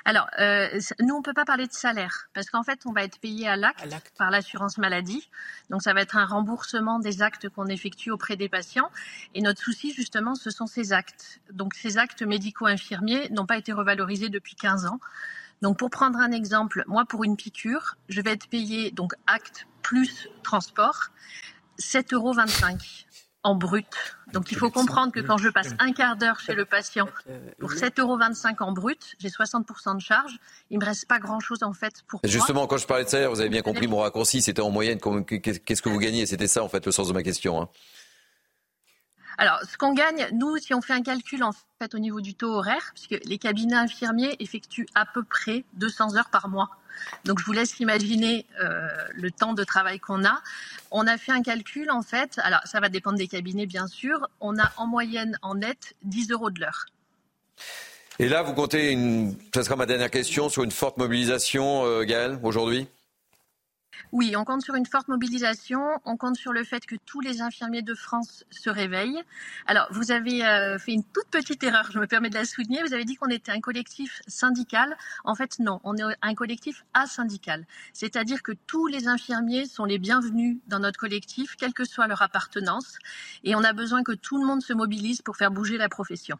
Alors, 0.04 0.28
euh, 0.38 0.68
nous, 1.00 1.14
on 1.14 1.18
ne 1.18 1.22
peut 1.22 1.34
pas 1.34 1.44
parler 1.44 1.66
de 1.66 1.72
salaire 1.72 2.28
parce 2.34 2.50
qu'en 2.50 2.62
fait, 2.62 2.80
on 2.86 2.92
va 2.92 3.04
être 3.04 3.18
payé 3.18 3.48
à 3.48 3.56
l'acte 3.56 4.12
par 4.16 4.30
l'assurance 4.30 4.78
maladie. 4.78 5.28
Donc, 5.70 5.82
ça 5.82 5.94
va 5.94 6.02
être 6.02 6.16
un 6.16 6.26
remboursement 6.26 6.98
des 6.98 7.22
actes 7.22 7.48
qu'on 7.48 7.66
effectue 7.66 8.10
auprès 8.10 8.36
des 8.36 8.48
patients. 8.48 8.90
Et 9.34 9.42
notre 9.42 9.62
souci, 9.62 9.92
justement, 9.92 10.34
ce 10.34 10.50
sont 10.50 10.66
ces 10.66 10.92
actes. 10.92 11.40
Donc, 11.50 11.74
ces 11.74 11.98
actes 11.98 12.22
médico-infirmiers 12.22 13.28
n'ont 13.30 13.46
pas 13.46 13.58
été 13.58 13.72
revalorisés 13.72 14.28
depuis 14.28 14.54
15 14.54 14.86
ans. 14.86 15.00
Donc, 15.62 15.78
pour 15.78 15.90
prendre 15.90 16.18
un 16.18 16.32
exemple, 16.32 16.84
moi, 16.86 17.04
pour 17.04 17.24
une 17.24 17.36
piqûre, 17.36 17.96
je 18.08 18.20
vais 18.20 18.32
être 18.32 18.48
payé, 18.48 18.90
donc 18.90 19.14
acte 19.26 19.66
plus 19.82 20.28
transport, 20.42 21.10
7,25 21.78 22.14
euros 22.14 22.34
en 23.46 23.54
brut. 23.54 23.86
Donc, 24.32 24.50
il 24.50 24.58
faut 24.58 24.70
comprendre 24.70 25.12
que 25.12 25.20
quand 25.20 25.38
je 25.38 25.48
passe 25.48 25.68
un 25.78 25.92
quart 25.92 26.16
d'heure 26.16 26.40
chez 26.40 26.54
le 26.54 26.64
patient 26.64 27.08
pour 27.60 27.70
7,25 27.72 28.00
euros 28.00 28.18
en 28.60 28.72
brut, 28.72 29.14
j'ai 29.20 29.28
60% 29.28 29.94
de 29.94 30.00
charge. 30.00 30.38
Il 30.70 30.80
me 30.80 30.84
reste 30.84 31.06
pas 31.06 31.20
grand-chose, 31.20 31.62
en 31.62 31.72
fait, 31.72 32.02
pour 32.08 32.20
moi. 32.22 32.30
Justement, 32.30 32.66
quand 32.66 32.76
je 32.76 32.86
parlais 32.86 33.04
de 33.04 33.08
salaire, 33.08 33.30
vous 33.30 33.40
avez 33.40 33.48
bien 33.48 33.62
compris 33.62 33.86
mon 33.86 33.98
raccourci, 33.98 34.42
c'était 34.42 34.62
en 34.62 34.70
moyenne, 34.70 34.98
qu'est-ce 34.98 35.80
que 35.82 35.88
vous 35.88 35.98
gagnez? 35.98 36.26
C'était 36.26 36.48
ça, 36.48 36.64
en 36.64 36.68
fait, 36.68 36.84
le 36.84 36.92
sens 36.92 37.06
de 37.06 37.12
ma 37.12 37.22
question. 37.22 37.62
hein. 37.62 37.68
Alors, 39.38 39.60
ce 39.70 39.76
qu'on 39.76 39.92
gagne, 39.92 40.28
nous, 40.32 40.56
si 40.56 40.72
on 40.74 40.80
fait 40.80 40.94
un 40.94 41.02
calcul 41.02 41.44
en 41.44 41.52
fait 41.78 41.94
au 41.94 41.98
niveau 41.98 42.22
du 42.22 42.34
taux 42.34 42.54
horaire, 42.54 42.92
puisque 42.94 43.22
les 43.24 43.38
cabinets 43.38 43.76
infirmiers 43.76 44.34
effectuent 44.40 44.88
à 44.94 45.04
peu 45.04 45.22
près 45.22 45.64
200 45.74 46.16
heures 46.16 46.30
par 46.30 46.48
mois. 46.48 46.70
Donc, 47.24 47.40
je 47.40 47.44
vous 47.44 47.52
laisse 47.52 47.78
imaginer 47.80 48.46
euh, 48.62 48.88
le 49.14 49.30
temps 49.30 49.52
de 49.52 49.64
travail 49.64 49.98
qu'on 49.98 50.24
a. 50.24 50.40
On 50.90 51.06
a 51.06 51.18
fait 51.18 51.32
un 51.32 51.42
calcul, 51.42 51.90
en 51.90 52.02
fait. 52.02 52.38
Alors, 52.42 52.60
ça 52.64 52.80
va 52.80 52.88
dépendre 52.88 53.18
des 53.18 53.28
cabinets, 53.28 53.66
bien 53.66 53.86
sûr. 53.86 54.28
On 54.40 54.58
a 54.58 54.72
en 54.76 54.86
moyenne, 54.86 55.38
en 55.42 55.56
net, 55.56 55.94
10 56.02 56.30
euros 56.30 56.50
de 56.50 56.60
l'heure. 56.60 56.86
Et 58.18 58.28
là, 58.28 58.42
vous 58.42 58.54
comptez, 58.54 58.92
une, 58.92 59.36
ça 59.54 59.62
sera 59.62 59.76
ma 59.76 59.86
dernière 59.86 60.10
question, 60.10 60.48
sur 60.48 60.62
une 60.62 60.70
forte 60.70 60.96
mobilisation, 60.96 61.84
euh, 61.84 62.04
Gaël, 62.04 62.38
aujourd'hui? 62.42 62.88
Oui, 64.18 64.34
on 64.34 64.46
compte 64.46 64.62
sur 64.62 64.74
une 64.76 64.86
forte 64.86 65.08
mobilisation. 65.08 65.78
On 66.06 66.16
compte 66.16 66.36
sur 66.36 66.54
le 66.54 66.64
fait 66.64 66.86
que 66.86 66.94
tous 67.04 67.20
les 67.20 67.42
infirmiers 67.42 67.82
de 67.82 67.92
France 67.92 68.46
se 68.48 68.70
réveillent. 68.70 69.22
Alors, 69.66 69.88
vous 69.90 70.10
avez 70.10 70.42
euh, 70.42 70.78
fait 70.78 70.92
une 70.92 71.04
toute 71.04 71.26
petite 71.30 71.62
erreur, 71.62 71.90
je 71.92 71.98
me 71.98 72.06
permets 72.06 72.30
de 72.30 72.34
la 72.34 72.46
souligner. 72.46 72.82
Vous 72.82 72.94
avez 72.94 73.04
dit 73.04 73.16
qu'on 73.16 73.28
était 73.28 73.52
un 73.52 73.60
collectif 73.60 74.22
syndical. 74.26 74.96
En 75.24 75.34
fait, 75.34 75.58
non, 75.58 75.80
on 75.84 75.98
est 75.98 76.16
un 76.22 76.34
collectif 76.34 76.86
asyndical. 76.94 77.66
C'est-à-dire 77.92 78.42
que 78.42 78.52
tous 78.66 78.86
les 78.86 79.06
infirmiers 79.06 79.66
sont 79.66 79.84
les 79.84 79.98
bienvenus 79.98 80.56
dans 80.66 80.78
notre 80.78 80.98
collectif, 80.98 81.54
quelle 81.56 81.74
que 81.74 81.84
soit 81.84 82.06
leur 82.06 82.22
appartenance. 82.22 82.96
Et 83.44 83.54
on 83.54 83.62
a 83.62 83.74
besoin 83.74 84.02
que 84.02 84.12
tout 84.12 84.40
le 84.40 84.46
monde 84.46 84.62
se 84.62 84.72
mobilise 84.72 85.20
pour 85.20 85.36
faire 85.36 85.50
bouger 85.50 85.76
la 85.76 85.90
profession. 85.90 86.38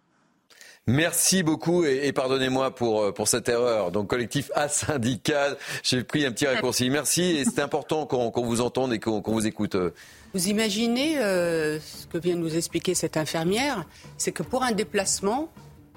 Merci 0.88 1.42
beaucoup 1.42 1.84
et, 1.84 2.06
et 2.06 2.12
pardonnez-moi 2.12 2.72
pour, 2.72 3.02
euh, 3.02 3.12
pour 3.12 3.26
cette 3.26 3.48
erreur. 3.48 3.90
Donc 3.90 4.08
collectif 4.08 4.52
asyndical, 4.54 5.56
j'ai 5.82 6.04
pris 6.04 6.24
un 6.24 6.30
petit 6.30 6.46
raccourci. 6.46 6.90
Merci 6.90 7.22
et 7.22 7.44
c'est 7.44 7.60
important 7.60 8.06
qu'on 8.06 8.30
qu'on 8.30 8.44
vous 8.44 8.60
entende 8.60 8.92
et 8.92 9.00
qu'on 9.00 9.20
qu'on 9.20 9.32
vous 9.32 9.46
écoute. 9.46 9.76
Vous 10.32 10.48
imaginez 10.48 11.18
euh, 11.18 11.80
ce 11.80 12.06
que 12.06 12.18
vient 12.18 12.36
de 12.36 12.40
nous 12.40 12.56
expliquer 12.56 12.94
cette 12.94 13.16
infirmière, 13.16 13.84
c'est 14.16 14.32
que 14.32 14.44
pour 14.44 14.62
un 14.62 14.72
déplacement 14.72 15.48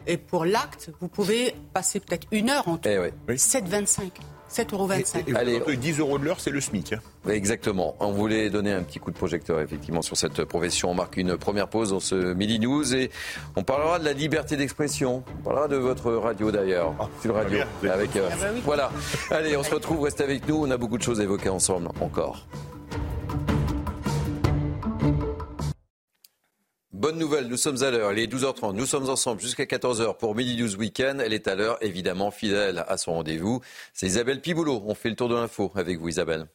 et 0.08 0.17
pour 0.17 0.43
l'acte, 0.45 0.89
vous 0.99 1.08
pouvez 1.08 1.54
passer 1.73 1.99
peut-être 1.99 2.28
une 2.32 2.49
heure 2.49 2.67
en 2.67 2.78
tout. 2.78 2.89
Eh 2.89 3.34
7,25. 3.34 4.10
7,25 4.52 5.36
Allez, 5.36 5.62
10 5.78 6.00
euros 6.00 6.18
de 6.18 6.26
l'heure, 6.26 6.40
c'est 6.40 6.50
le 6.50 6.62
SMIC. 6.62 6.94
Hein. 6.94 7.00
Exactement. 7.30 7.96
On 8.00 8.12
voulait 8.12 8.50
donner 8.50 8.72
un 8.74 8.82
petit 8.82 9.00
coup 9.00 9.12
de 9.12 9.18
projecteur 9.18 9.60
effectivement 9.60 10.02
sur 10.02 10.18
cette 10.18 10.44
profession. 10.46 10.92
On 10.92 10.94
marque 10.96 11.18
une 11.18 11.38
première 11.38 11.68
pause 11.68 11.92
dans 11.92 12.00
ce 12.00 12.34
Midi 12.34 12.60
News 12.60 12.96
et 12.96 13.12
on 13.56 13.64
parlera 13.64 14.00
de 14.00 14.06
la 14.06 14.14
liberté 14.14 14.58
d'expression. 14.58 15.24
On 15.40 15.44
parlera 15.44 15.68
de 15.68 15.76
votre 15.76 16.12
radio 16.14 16.52
d'ailleurs. 16.52 16.96
Ah, 17.00 17.08
sur 17.22 17.36
radio. 17.36 17.60
Avec, 17.84 18.16
euh, 18.16 18.30
ah 18.32 18.36
bah 18.40 18.48
Voilà. 18.64 18.92
Allez, 19.30 19.56
on 19.56 19.64
se 19.64 19.74
retrouve. 19.74 20.02
Restez 20.02 20.24
avec 20.24 20.48
nous. 20.48 20.64
On 20.66 20.72
a 20.72 20.78
beaucoup 20.78 20.98
de 20.98 21.04
choses 21.04 21.20
à 21.20 21.24
évoquer 21.24 21.50
ensemble 21.50 21.90
encore. 22.02 22.46
Bonne 27.10 27.17
nouvelle, 27.17 27.48
nous 27.48 27.58
sommes 27.58 27.82
à 27.82 27.89
l'heure, 27.89 28.13
il 28.13 28.19
est 28.19 28.32
12h30, 28.32 28.76
nous 28.76 28.86
sommes 28.86 29.10
ensemble 29.10 29.41
jusqu'à 29.41 29.63
14h 29.63 30.15
pour 30.17 30.36
Midi 30.36 30.62
News 30.62 30.76
Weekend. 30.76 31.19
Elle 31.19 31.34
est 31.34 31.48
à 31.48 31.56
l'heure, 31.56 31.80
évidemment, 31.82 32.30
fidèle 32.30 32.86
à 32.88 32.98
son 32.98 33.13
rendez-vous. 33.13 33.62
C'est 33.93 34.06
Isabelle 34.06 34.41
Piboulot, 34.41 34.84
on 34.86 34.93
fait 34.93 35.10
le 35.10 35.15
tour 35.15 35.28
de 35.28 35.34
l'info 35.34 35.72
avec 35.74 35.98
vous 35.98 36.10
Isabelle. 36.10 36.45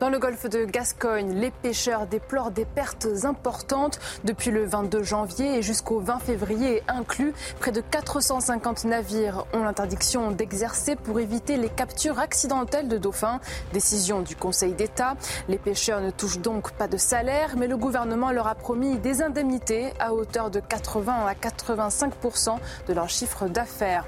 Dans 0.00 0.10
le 0.10 0.20
golfe 0.20 0.48
de 0.48 0.64
Gascogne, 0.64 1.32
les 1.34 1.50
pêcheurs 1.50 2.06
déplorent 2.06 2.52
des 2.52 2.64
pertes 2.64 3.08
importantes. 3.24 3.98
Depuis 4.22 4.52
le 4.52 4.64
22 4.64 5.02
janvier 5.02 5.56
et 5.56 5.62
jusqu'au 5.62 5.98
20 5.98 6.20
février 6.20 6.84
inclus, 6.86 7.34
près 7.58 7.72
de 7.72 7.80
450 7.80 8.84
navires 8.84 9.44
ont 9.52 9.64
l'interdiction 9.64 10.30
d'exercer 10.30 10.94
pour 10.94 11.18
éviter 11.18 11.56
les 11.56 11.68
captures 11.68 12.20
accidentelles 12.20 12.86
de 12.86 12.96
dauphins. 12.96 13.40
Décision 13.72 14.20
du 14.20 14.36
Conseil 14.36 14.72
d'État. 14.72 15.16
Les 15.48 15.58
pêcheurs 15.58 16.00
ne 16.00 16.12
touchent 16.12 16.38
donc 16.38 16.70
pas 16.70 16.86
de 16.86 16.96
salaire, 16.96 17.56
mais 17.56 17.66
le 17.66 17.76
gouvernement 17.76 18.30
leur 18.30 18.46
a 18.46 18.54
promis 18.54 18.98
des 18.98 19.20
indemnités 19.20 19.92
à 19.98 20.14
hauteur 20.14 20.52
de 20.52 20.60
80 20.60 21.26
à 21.26 21.34
85% 21.34 22.56
de 22.86 22.92
leur 22.92 23.08
chiffre 23.08 23.48
d'affaires. 23.48 24.04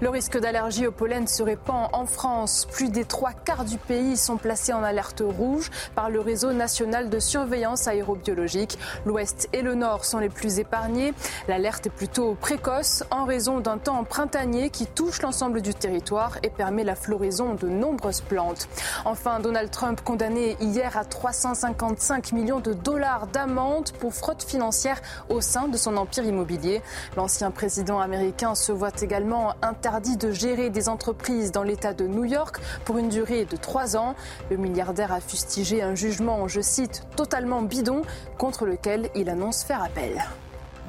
Le 0.00 0.08
risque 0.08 0.38
d'allergie 0.40 0.86
au 0.86 0.92
pollen 0.92 1.26
se 1.26 1.42
répand 1.42 1.90
en 1.92 2.06
France. 2.06 2.66
Plus 2.72 2.88
des 2.88 3.04
trois 3.04 3.32
quarts 3.32 3.66
du 3.66 3.76
pays 3.76 4.16
sont 4.16 4.38
placés 4.38 4.72
en 4.72 4.82
alerte 4.82 5.20
rouge 5.36 5.70
par 5.94 6.10
le 6.10 6.20
réseau 6.20 6.52
national 6.52 7.10
de 7.10 7.18
surveillance 7.18 7.88
aérobiologique. 7.88 8.78
L'ouest 9.04 9.48
et 9.52 9.62
le 9.62 9.74
nord 9.74 10.04
sont 10.04 10.18
les 10.18 10.28
plus 10.28 10.58
épargnés. 10.58 11.12
L'alerte 11.48 11.86
est 11.86 11.90
plutôt 11.90 12.34
précoce 12.34 13.04
en 13.10 13.24
raison 13.24 13.60
d'un 13.60 13.78
temps 13.78 14.04
printanier 14.04 14.70
qui 14.70 14.86
touche 14.86 15.22
l'ensemble 15.22 15.62
du 15.62 15.74
territoire 15.74 16.38
et 16.42 16.50
permet 16.50 16.84
la 16.84 16.94
floraison 16.94 17.54
de 17.54 17.68
nombreuses 17.68 18.20
plantes. 18.20 18.68
Enfin, 19.04 19.40
Donald 19.40 19.70
Trump 19.70 20.00
condamné 20.02 20.56
hier 20.60 20.96
à 20.96 21.04
355 21.04 22.32
millions 22.32 22.60
de 22.60 22.72
dollars 22.72 23.26
d'amende 23.26 23.90
pour 23.98 24.14
fraude 24.14 24.42
financière 24.42 25.00
au 25.28 25.40
sein 25.40 25.68
de 25.68 25.76
son 25.76 25.96
empire 25.96 26.24
immobilier. 26.24 26.82
L'ancien 27.16 27.50
président 27.50 28.00
américain 28.00 28.54
se 28.54 28.72
voit 28.72 28.90
également 29.00 29.54
interdit 29.62 30.16
de 30.16 30.30
gérer 30.30 30.70
des 30.70 30.88
entreprises 30.88 31.52
dans 31.52 31.62
l'État 31.62 31.94
de 31.94 32.06
New 32.06 32.24
York 32.24 32.60
pour 32.84 32.98
une 32.98 33.08
durée 33.08 33.44
de 33.44 33.56
trois 33.56 33.96
ans. 33.96 34.14
Le 34.50 34.56
milliardaire 34.56 35.12
a 35.12 35.20
fustigé 35.28 35.82
un 35.82 35.94
jugement, 35.94 36.46
je 36.48 36.60
cite, 36.60 37.02
totalement 37.16 37.62
bidon, 37.62 38.02
contre 38.38 38.66
lequel 38.66 39.10
il 39.14 39.28
annonce 39.28 39.64
faire 39.64 39.82
appel. 39.82 40.22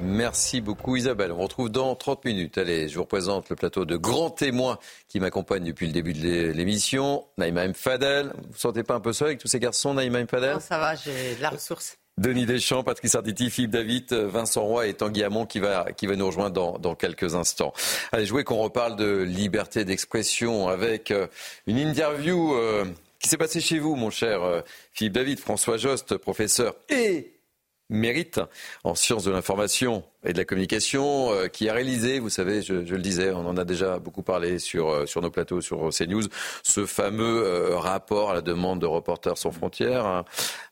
Merci 0.00 0.60
beaucoup 0.60 0.96
Isabelle. 0.96 1.32
On 1.32 1.38
retrouve 1.38 1.70
dans 1.70 1.94
30 1.94 2.24
minutes. 2.26 2.58
Allez, 2.58 2.88
je 2.88 2.96
vous 2.96 3.02
représente 3.02 3.48
le 3.48 3.56
plateau 3.56 3.86
de 3.86 3.96
grands 3.96 4.30
témoins 4.30 4.78
qui 5.08 5.20
m'accompagnent 5.20 5.64
depuis 5.64 5.86
le 5.86 5.92
début 5.92 6.12
de 6.12 6.50
l'émission. 6.50 7.24
Naïma 7.38 7.64
M. 7.64 7.72
Fadel. 7.74 8.32
Vous 8.34 8.52
ne 8.52 8.58
sentez 8.58 8.82
pas 8.82 8.94
un 8.94 9.00
peu 9.00 9.14
seul 9.14 9.28
avec 9.28 9.38
tous 9.38 9.48
ces 9.48 9.58
garçons, 9.58 9.94
Naïma 9.94 10.20
M. 10.20 10.28
Fadel? 10.28 10.54
Non, 10.54 10.60
ça 10.60 10.78
va, 10.78 10.94
j'ai 10.94 11.34
de 11.36 11.42
la 11.42 11.48
ressource. 11.48 11.96
Denis 12.18 12.46
Deschamps, 12.46 12.82
Patrice 12.82 13.14
Arditi, 13.14 13.50
Philippe 13.50 13.72
David, 13.72 14.12
Vincent 14.12 14.64
Roy 14.64 14.86
et 14.86 14.94
Tanguy 14.94 15.22
Hamon 15.22 15.44
qui 15.44 15.60
va, 15.60 15.86
qui 15.96 16.06
va 16.06 16.16
nous 16.16 16.26
rejoindre 16.26 16.54
dans, 16.54 16.78
dans 16.78 16.94
quelques 16.94 17.34
instants. 17.34 17.74
Allez, 18.10 18.24
je 18.24 18.30
voulais 18.30 18.44
qu'on 18.44 18.56
reparle 18.56 18.96
de 18.96 19.22
liberté 19.22 19.84
d'expression 19.84 20.68
avec 20.68 21.10
euh, 21.10 21.26
une 21.66 21.76
interview 21.76 22.54
euh, 22.54 22.86
qui 23.26 23.30
s'est 23.30 23.38
passé 23.38 23.60
chez 23.60 23.80
vous, 23.80 23.96
mon 23.96 24.10
cher 24.10 24.44
euh, 24.44 24.60
Philippe 24.92 25.14
David, 25.14 25.40
François 25.40 25.78
Jost, 25.78 26.16
professeur 26.16 26.76
et 26.88 27.40
mérite 27.88 28.40
en 28.84 28.94
sciences 28.94 29.24
de 29.24 29.32
l'information 29.32 30.04
et 30.26 30.32
de 30.32 30.38
la 30.38 30.44
communication 30.44 31.32
euh, 31.32 31.46
qui 31.46 31.68
a 31.68 31.72
réalisé, 31.72 32.18
vous 32.18 32.28
savez, 32.28 32.62
je, 32.62 32.74
le 32.74 32.98
disais, 32.98 33.30
on 33.30 33.46
en 33.46 33.56
a 33.56 33.64
déjà 33.64 33.98
beaucoup 33.98 34.22
parlé 34.22 34.58
sur, 34.58 34.90
euh, 34.90 35.06
sur 35.06 35.22
nos 35.22 35.30
plateaux, 35.30 35.60
sur 35.60 35.90
CNews, 35.90 36.24
ce 36.62 36.84
fameux 36.84 37.44
euh, 37.44 37.76
rapport 37.76 38.30
à 38.30 38.34
la 38.34 38.42
demande 38.42 38.80
de 38.80 38.86
Reporters 38.86 39.38
sans 39.38 39.52
frontières, 39.52 40.04
un 40.06 40.24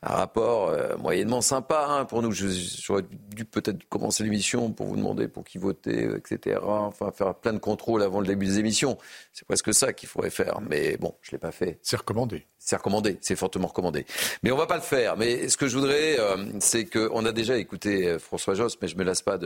rapport 0.03 0.73
moyennement 0.99 1.41
sympa 1.41 1.87
hein, 1.89 2.05
pour 2.05 2.23
nous. 2.23 2.33
J'aurais 2.33 3.05
dû 3.35 3.45
peut-être 3.45 3.85
commencer 3.89 4.25
l'émission 4.25 4.71
pour 4.73 4.87
vous 4.87 4.97
demander 4.97 5.29
pour 5.29 5.45
qui 5.45 5.59
voter, 5.59 6.09
etc. 6.17 6.59
Enfin, 6.63 7.11
faire 7.13 7.35
plein 7.35 7.53
de 7.53 7.59
contrôles 7.59 8.03
avant 8.03 8.21
le 8.21 8.27
début 8.27 8.47
des 8.47 8.59
émissions. 8.59 8.99
C'est 9.33 9.47
presque 9.47 9.73
ça 9.73 9.93
qu'il 9.93 10.09
faudrait 10.09 10.31
faire, 10.31 10.61
mais 10.69 10.97
bon, 10.97 11.15
je 11.23 11.31
ne 11.31 11.33
l'ai 11.33 11.39
pas 11.39 11.53
fait. 11.53 11.79
C'est 11.83 11.97
recommandé. 11.97 12.47
C'est 12.59 12.77
recommandé, 12.77 13.19
c'est 13.21 13.37
fortement 13.37 13.69
recommandé. 13.69 14.07
Mais 14.43 14.51
on 14.51 14.55
ne 14.55 14.61
va 14.61 14.67
pas 14.67 14.77
le 14.77 14.83
faire. 14.83 15.19
Mais 15.19 15.51
ce 15.51 15.59
que 15.59 15.69
je 15.69 15.77
voudrais, 15.77 16.17
c'est 16.61 16.87
qu'on 16.87 17.27
a 17.27 17.33
déjà 17.33 17.59
écouté 17.59 18.19
François 18.19 18.55
Josse, 18.55 18.79
mais 18.81 18.89
je 18.89 18.97
me 18.97 19.05
lasse 19.05 19.21
pas 19.21 19.37
de, 19.37 19.44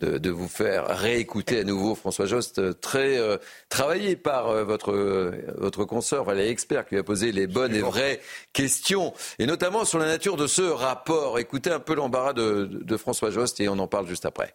de, 0.00 0.30
vous 0.30 0.48
faire 0.48 0.86
réécouter 0.88 1.60
à 1.60 1.64
nouveau 1.64 1.94
François 1.94 2.26
Jost, 2.26 2.80
très 2.80 3.18
euh, 3.18 3.36
travaillé 3.68 4.16
par 4.16 4.48
euh, 4.48 4.64
votre, 4.64 4.92
votre 5.56 5.84
consoeur, 5.84 6.24
Valérie 6.24 6.50
Expert, 6.50 6.86
qui 6.86 6.96
a 6.96 7.02
posé 7.02 7.32
les 7.32 7.46
bonnes 7.46 7.74
et 7.74 7.80
vraies 7.80 8.20
questions, 8.52 9.12
et 9.38 9.46
notamment 9.46 9.84
sur 9.84 9.98
la 9.98 10.06
nature 10.06 10.36
de 10.36 10.46
ce 10.46 10.62
rapport. 10.62 11.38
Écoutez 11.38 11.70
un 11.70 11.80
peu 11.80 11.94
l'embarras 11.94 12.32
de, 12.32 12.68
de 12.70 12.96
François 12.96 13.30
Jost 13.30 13.60
et 13.60 13.68
on 13.68 13.78
en 13.78 13.86
parle 13.86 14.08
juste 14.08 14.26
après. 14.26 14.54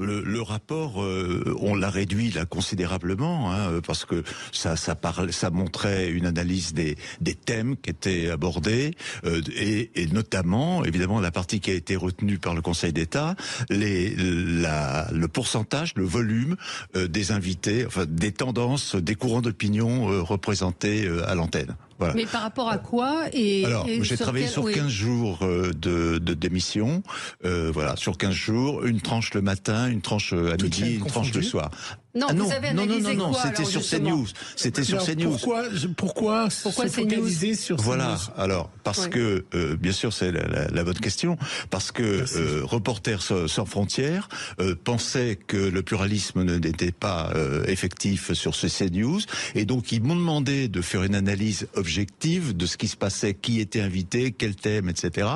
Le, 0.00 0.40
rapport, 0.40 1.02
euh, 1.02 1.54
on 1.60 1.74
l'a 1.74 1.90
réduit 1.90 2.30
là 2.30 2.46
considérablement 2.46 3.52
hein, 3.52 3.80
parce 3.86 4.04
que 4.04 4.22
ça, 4.52 4.76
ça, 4.76 4.96
ça 5.30 5.50
montrait 5.50 6.08
une 6.10 6.26
analyse 6.26 6.72
des, 6.72 6.96
des 7.20 7.34
thèmes 7.34 7.76
qui 7.76 7.90
étaient 7.90 8.30
abordés 8.30 8.92
euh, 9.24 9.42
et, 9.54 9.90
et, 9.94 10.06
notamment, 10.06 10.84
évidemment, 10.84 11.20
la 11.20 11.30
partie 11.30 11.60
qui 11.60 11.70
a 11.70 11.74
été 11.74 11.96
retenue 11.96 12.38
par 12.38 12.54
le 12.54 12.62
Conseil 12.62 12.92
d'État, 12.92 13.36
les, 13.68 14.14
la, 14.16 15.08
le 15.12 15.28
pourcentage, 15.28 15.92
le 15.96 16.04
volume 16.04 16.56
euh, 16.96 17.06
des 17.06 17.32
invités, 17.32 17.84
enfin 17.86 18.06
des 18.08 18.32
tendances, 18.32 18.96
des 18.96 19.14
courants 19.14 19.42
d'opinion 19.42 20.24
représentés 20.24 21.08
à 21.26 21.34
l'antenne. 21.34 21.76
Mais 22.14 22.26
par 22.26 22.42
rapport 22.42 22.68
à 22.68 22.78
quoi 22.78 23.24
et, 23.32 23.64
Alors, 23.64 23.86
j'ai 24.00 24.16
travaillé 24.16 24.46
sur 24.46 24.70
15 24.70 24.88
jours 24.88 25.38
euh, 25.42 25.72
de, 25.72 26.18
de 26.18 26.34
démission. 26.34 27.02
Euh, 27.44 27.70
voilà, 27.72 27.96
sur 27.96 28.16
15 28.16 28.30
jours, 28.32 28.84
une 28.84 29.00
tranche 29.00 29.34
le 29.34 29.42
matin, 29.42 29.88
une 29.88 30.02
tranche 30.02 30.32
à 30.32 30.56
midi, 30.62 30.96
une 30.96 31.06
tranche 31.06 31.32
le 31.32 31.42
soir. 31.42 31.70
Non, 32.12 32.26
ah 32.28 32.34
vous 32.34 32.50
avez 32.50 32.72
non, 32.72 32.86
non, 32.86 32.98
non, 33.00 33.14
non, 33.14 33.32
c'était 33.32 33.64
sur 33.64 33.82
CNews. 33.82 34.26
C'était 34.56 34.82
sur 34.82 34.98
CNews. 35.04 35.30
Pourquoi, 35.30 35.62
pourquoi, 35.96 36.48
pourquoi 36.62 36.88
se 36.88 36.92
focaliser 36.92 37.54
sur 37.54 37.76
CNews 37.76 37.84
Voilà. 37.84 38.18
Alors, 38.36 38.68
parce 38.82 39.06
que, 39.06 39.44
euh, 39.54 39.76
bien 39.76 39.92
sûr, 39.92 40.12
c'est 40.12 40.32
la, 40.32 40.46
la, 40.48 40.68
la, 40.68 40.84
bonne 40.84 40.98
question, 40.98 41.38
parce 41.70 41.92
que 41.92 42.24
euh, 42.36 42.62
Reporters 42.64 43.22
sans, 43.22 43.64
frontières 43.64 44.28
euh, 44.58 44.74
pensait 44.82 45.38
que 45.46 45.56
le 45.56 45.82
pluralisme 45.82 46.42
n'était 46.42 46.90
pas 46.90 47.30
euh, 47.36 47.64
effectif 47.66 48.32
sur 48.32 48.56
ce 48.56 48.66
CNews, 48.66 49.20
et 49.54 49.64
donc 49.64 49.92
ils 49.92 50.02
m'ont 50.02 50.16
demandé 50.16 50.66
de 50.66 50.82
faire 50.82 51.04
une 51.04 51.14
analyse 51.14 51.68
objective 51.74 52.56
de 52.56 52.66
ce 52.66 52.76
qui 52.76 52.88
se 52.88 52.96
passait, 52.96 53.34
qui 53.34 53.60
était 53.60 53.80
invité, 53.80 54.32
quel 54.32 54.56
thème, 54.56 54.88
etc., 54.88 55.28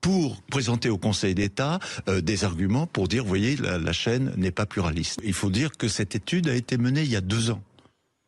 pour 0.00 0.40
présenter 0.42 0.88
au 0.88 0.96
Conseil 0.96 1.34
d'État 1.34 1.78
euh, 2.08 2.22
des 2.22 2.44
arguments 2.44 2.86
pour 2.86 3.06
dire, 3.06 3.22
vous 3.22 3.28
voyez, 3.28 3.56
la, 3.56 3.76
la 3.76 3.92
chaîne 3.92 4.32
n'est 4.38 4.50
pas 4.50 4.64
pluraliste. 4.64 5.20
Il 5.22 5.34
faut 5.34 5.50
dire 5.50 5.72
que 5.72 5.88
c'était 5.88 6.21
étude 6.22 6.48
a 6.48 6.54
été 6.54 6.78
menée 6.78 7.02
il 7.02 7.10
y 7.10 7.16
a 7.16 7.20
deux 7.20 7.50
ans. 7.50 7.62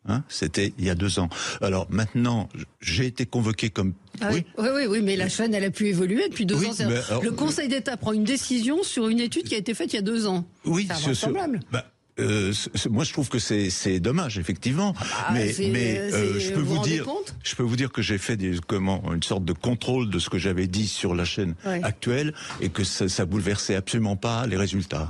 Hein 0.07 0.23
C'était 0.29 0.75
il 0.79 0.85
y 0.85 0.91
a 0.91 0.95
deux 0.95 1.19
ans. 1.19 1.31
Alors 1.63 1.87
maintenant, 1.89 2.51
j'ai 2.81 3.07
été 3.07 3.25
convoqué 3.25 3.71
comme. 3.71 3.95
Ah 4.21 4.29
oui. 4.33 4.45
oui, 4.59 4.87
oui, 4.87 5.01
mais 5.03 5.17
la 5.17 5.31
chaîne, 5.31 5.55
elle 5.55 5.65
a 5.65 5.71
pu 5.71 5.87
évoluer 5.87 6.29
depuis 6.29 6.45
deux 6.45 6.57
ans. 6.57 6.75
le 7.23 7.31
Conseil 7.31 7.69
d'État 7.69 7.97
prend 7.97 8.13
une 8.13 8.25
décision 8.25 8.83
sur 8.83 9.09
une 9.09 9.21
étude 9.21 9.45
qui 9.45 9.55
a 9.55 9.59
été 9.59 9.73
faite 9.73 9.93
il 9.93 9.97
y 9.97 10.01
a 10.01 10.03
deux 10.03 10.27
ans. 10.27 10.45
Oui, 10.67 10.89
c'est 10.95 11.15
semblable. 11.15 11.61
Bah, 11.73 11.87
euh, 12.21 12.53
moi, 12.91 13.05
je 13.05 13.13
trouve 13.13 13.29
que 13.29 13.39
c'est 13.39 13.99
dommage, 13.99 14.39
effectivement. 14.39 14.95
Ah 15.01 15.31
mais 15.33 15.53
mais 15.59 15.99
euh, 15.99 16.39
je 16.39 16.53
peux 16.53 16.61
vous, 16.61 16.83
dire, 16.83 17.07
je 17.43 17.55
peux 17.55 17.63
vous 17.63 17.77
dire 17.77 17.91
que 17.91 18.03
j'ai 18.03 18.19
fait 18.19 18.37
des, 18.37 18.59
comment 18.67 19.03
une 19.13 19.23
sorte 19.23 19.45
de 19.45 19.55
contrôle 19.55 20.11
de 20.11 20.19
ce 20.19 20.29
que 20.29 20.39
j'avais 20.39 20.67
dit 20.67 20.87
sur 20.87 21.15
la 21.15 21.25
chaîne 21.25 21.55
actuelle 21.65 22.35
et 22.61 22.69
que 22.69 22.85
ça, 22.85 23.09
ça 23.09 23.25
bouleversait 23.25 23.75
absolument 23.75 24.17
pas 24.17 24.47
les 24.47 24.57
résultats. 24.57 25.09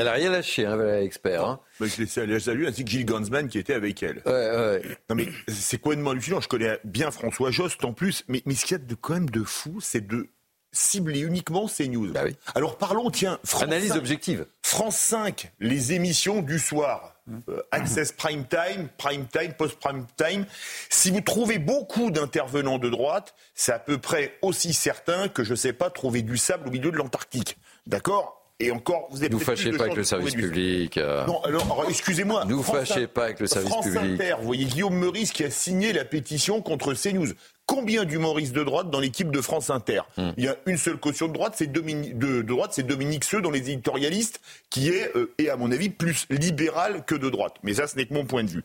Elle 0.00 0.08
a 0.08 0.12
rien 0.12 0.30
lâché, 0.30 0.64
hein, 0.64 0.98
expert. 1.02 1.44
Hein. 1.44 1.60
Bah, 1.78 1.84
je 1.86 2.00
l'ai 2.00 2.40
salué, 2.40 2.66
ainsi 2.66 2.84
que 2.84 2.90
Gilles 2.90 3.04
Gansman 3.04 3.48
qui 3.48 3.58
était 3.58 3.74
avec 3.74 4.02
elle. 4.02 4.22
Ouais, 4.24 4.32
ouais. 4.32 4.82
Non 5.10 5.14
mais 5.14 5.28
c'est 5.46 5.76
complètement 5.76 6.12
hallucinant. 6.12 6.40
Je 6.40 6.48
connais 6.48 6.78
bien 6.84 7.10
François 7.10 7.50
Jost 7.50 7.84
en 7.84 7.92
plus, 7.92 8.24
mais, 8.26 8.42
mais 8.46 8.54
ce 8.54 8.64
qu'il 8.64 8.78
y 8.78 8.80
a 8.80 8.82
de 8.82 8.94
quand 8.94 9.12
même 9.12 9.28
de 9.28 9.44
fou, 9.44 9.78
c'est 9.82 10.06
de 10.06 10.28
cibler 10.72 11.20
uniquement 11.20 11.68
ces 11.68 11.86
news. 11.86 12.12
Bah 12.12 12.22
oui. 12.24 12.34
Alors 12.54 12.78
parlons, 12.78 13.10
tiens, 13.10 13.38
France 13.44 13.62
analyse 13.62 13.92
objective. 13.92 14.46
France 14.62 14.96
5, 14.96 15.52
les 15.60 15.92
émissions 15.92 16.40
du 16.40 16.58
soir. 16.58 17.16
Euh, 17.50 17.62
Access 17.70 18.12
Prime 18.12 18.46
Time, 18.46 18.88
Prime 18.96 19.26
Time, 19.26 19.52
Post 19.52 19.78
Prime 19.78 20.06
Time. 20.16 20.46
Si 20.88 21.10
vous 21.10 21.20
trouvez 21.20 21.58
beaucoup 21.58 22.10
d'intervenants 22.10 22.78
de 22.78 22.88
droite, 22.88 23.34
c'est 23.54 23.72
à 23.72 23.78
peu 23.78 23.98
près 23.98 24.38
aussi 24.40 24.72
certain 24.72 25.28
que 25.28 25.44
je 25.44 25.54
sais 25.54 25.74
pas 25.74 25.90
trouver 25.90 26.22
du 26.22 26.38
sable 26.38 26.68
au 26.68 26.70
milieu 26.70 26.90
de 26.90 26.96
l'Antarctique. 26.96 27.58
D'accord? 27.86 28.39
Et 28.60 28.70
encore, 28.70 29.08
vous 29.10 29.24
êtes. 29.24 29.32
Nous 29.32 29.38
fâchez 29.38 29.72
pas 29.72 29.84
avec 29.84 29.96
le 29.96 30.04
service 30.04 30.34
public. 30.34 30.98
Euh. 30.98 31.26
Non, 31.26 31.40
alors, 31.42 31.86
excusez-moi. 31.88 32.44
Nous 32.46 32.62
fâchez 32.62 33.06
pas 33.06 33.24
avec 33.24 33.40
le 33.40 33.46
service 33.46 33.70
France 33.70 33.86
public. 33.86 34.20
Inter, 34.20 34.34
vous 34.38 34.46
voyez 34.46 34.66
Guillaume 34.66 34.96
Meurice 34.96 35.32
qui 35.32 35.44
a 35.44 35.50
signé 35.50 35.92
la 35.92 36.04
pétition 36.04 36.60
contre 36.60 36.92
CNews. 36.94 37.28
Combien 37.64 38.04
d'humoristes 38.04 38.52
de 38.52 38.64
droite 38.64 38.90
dans 38.90 38.98
l'équipe 38.98 39.30
de 39.30 39.40
France 39.40 39.70
Inter 39.70 40.00
hmm. 40.16 40.30
Il 40.36 40.44
y 40.44 40.48
a 40.48 40.56
une 40.66 40.76
seule 40.76 40.96
caution 40.96 41.28
de 41.28 41.32
droite, 41.32 41.54
c'est 41.56 41.68
Dominique, 41.68 42.18
de, 42.18 42.42
droite, 42.42 42.72
c'est 42.74 42.82
Dominique 42.82 43.22
Seux 43.22 43.40
dans 43.40 43.52
les 43.52 43.70
éditorialistes, 43.70 44.40
qui 44.70 44.88
est, 44.88 45.16
euh, 45.16 45.32
et 45.38 45.50
à 45.50 45.56
mon 45.56 45.70
avis, 45.70 45.88
plus 45.88 46.26
libéral 46.30 47.04
que 47.06 47.14
de 47.14 47.30
droite. 47.30 47.54
Mais 47.62 47.74
ça, 47.74 47.86
ce 47.86 47.94
n'est 47.94 48.06
que 48.06 48.14
mon 48.14 48.24
point 48.24 48.42
de 48.42 48.50
vue. 48.50 48.62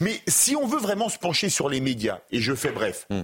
Mais 0.00 0.20
si 0.26 0.56
on 0.56 0.66
veut 0.66 0.80
vraiment 0.80 1.08
se 1.08 1.18
pencher 1.18 1.50
sur 1.50 1.68
les 1.68 1.80
médias, 1.80 2.18
et 2.32 2.40
je 2.40 2.52
fais 2.52 2.72
bref, 2.72 3.06
hmm. 3.10 3.22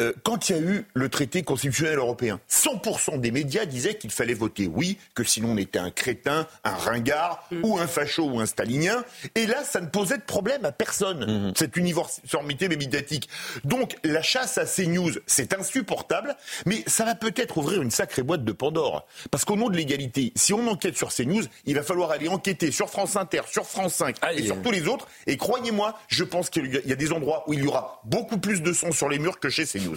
Euh, 0.00 0.12
quand 0.22 0.48
il 0.48 0.56
y 0.56 0.58
a 0.58 0.62
eu 0.62 0.86
le 0.94 1.08
traité 1.08 1.42
constitutionnel 1.42 1.98
européen, 1.98 2.40
100% 2.50 3.20
des 3.20 3.30
médias 3.30 3.66
disaient 3.66 3.94
qu'il 3.94 4.10
fallait 4.10 4.34
voter 4.34 4.66
oui, 4.66 4.98
que 5.14 5.24
sinon 5.24 5.50
on 5.52 5.56
était 5.56 5.78
un 5.78 5.90
crétin, 5.90 6.46
un 6.64 6.74
ringard, 6.74 7.46
mm. 7.50 7.64
ou 7.64 7.78
un 7.78 7.86
facho, 7.86 8.24
ou 8.24 8.40
un 8.40 8.46
stalinien. 8.46 9.04
Et 9.34 9.46
là, 9.46 9.62
ça 9.64 9.80
ne 9.80 9.86
posait 9.86 10.16
de 10.16 10.22
problème 10.22 10.64
à 10.64 10.72
personne, 10.72 11.24
mm-hmm. 11.24 11.58
cette 11.58 11.76
uniformité 11.76 12.68
médiatique. 12.68 13.28
Donc, 13.64 13.96
la 14.04 14.22
chasse 14.22 14.58
à 14.58 14.66
ces 14.66 14.86
news, 14.86 15.12
c'est 15.26 15.52
insupportable, 15.52 16.36
mais 16.66 16.82
ça 16.86 17.04
va 17.04 17.14
peut-être 17.14 17.58
ouvrir 17.58 17.82
une 17.82 17.90
sacrée 17.90 18.22
boîte 18.22 18.44
de 18.44 18.52
Pandore. 18.52 19.06
Parce 19.30 19.44
qu'au 19.44 19.56
nom 19.56 19.68
de 19.68 19.76
l'égalité, 19.76 20.32
si 20.36 20.52
on 20.52 20.66
enquête 20.68 20.96
sur 20.96 21.12
ces 21.12 21.26
news, 21.26 21.42
il 21.66 21.74
va 21.74 21.82
falloir 21.82 22.10
aller 22.10 22.28
enquêter 22.28 22.70
sur 22.70 22.88
France 22.88 23.16
Inter, 23.16 23.42
sur 23.50 23.66
France 23.66 23.94
5 23.94 24.16
et 24.34 24.42
sur 24.44 24.60
tous 24.62 24.70
les 24.70 24.88
autres. 24.88 25.06
Et 25.26 25.36
croyez-moi, 25.36 25.98
je 26.08 26.24
pense 26.24 26.48
qu'il 26.50 26.66
y 26.84 26.92
a 26.92 26.96
des 26.96 27.12
endroits 27.12 27.44
où 27.46 27.54
il 27.54 27.64
y 27.64 27.66
aura 27.66 28.00
beaucoup 28.04 28.38
plus 28.38 28.62
de 28.62 28.72
son 28.72 28.92
sur 28.92 29.08
les 29.08 29.18
murs 29.18 29.38
que 29.38 29.48
chez 29.48 29.66
ces 29.66 29.80
news. 29.80 29.89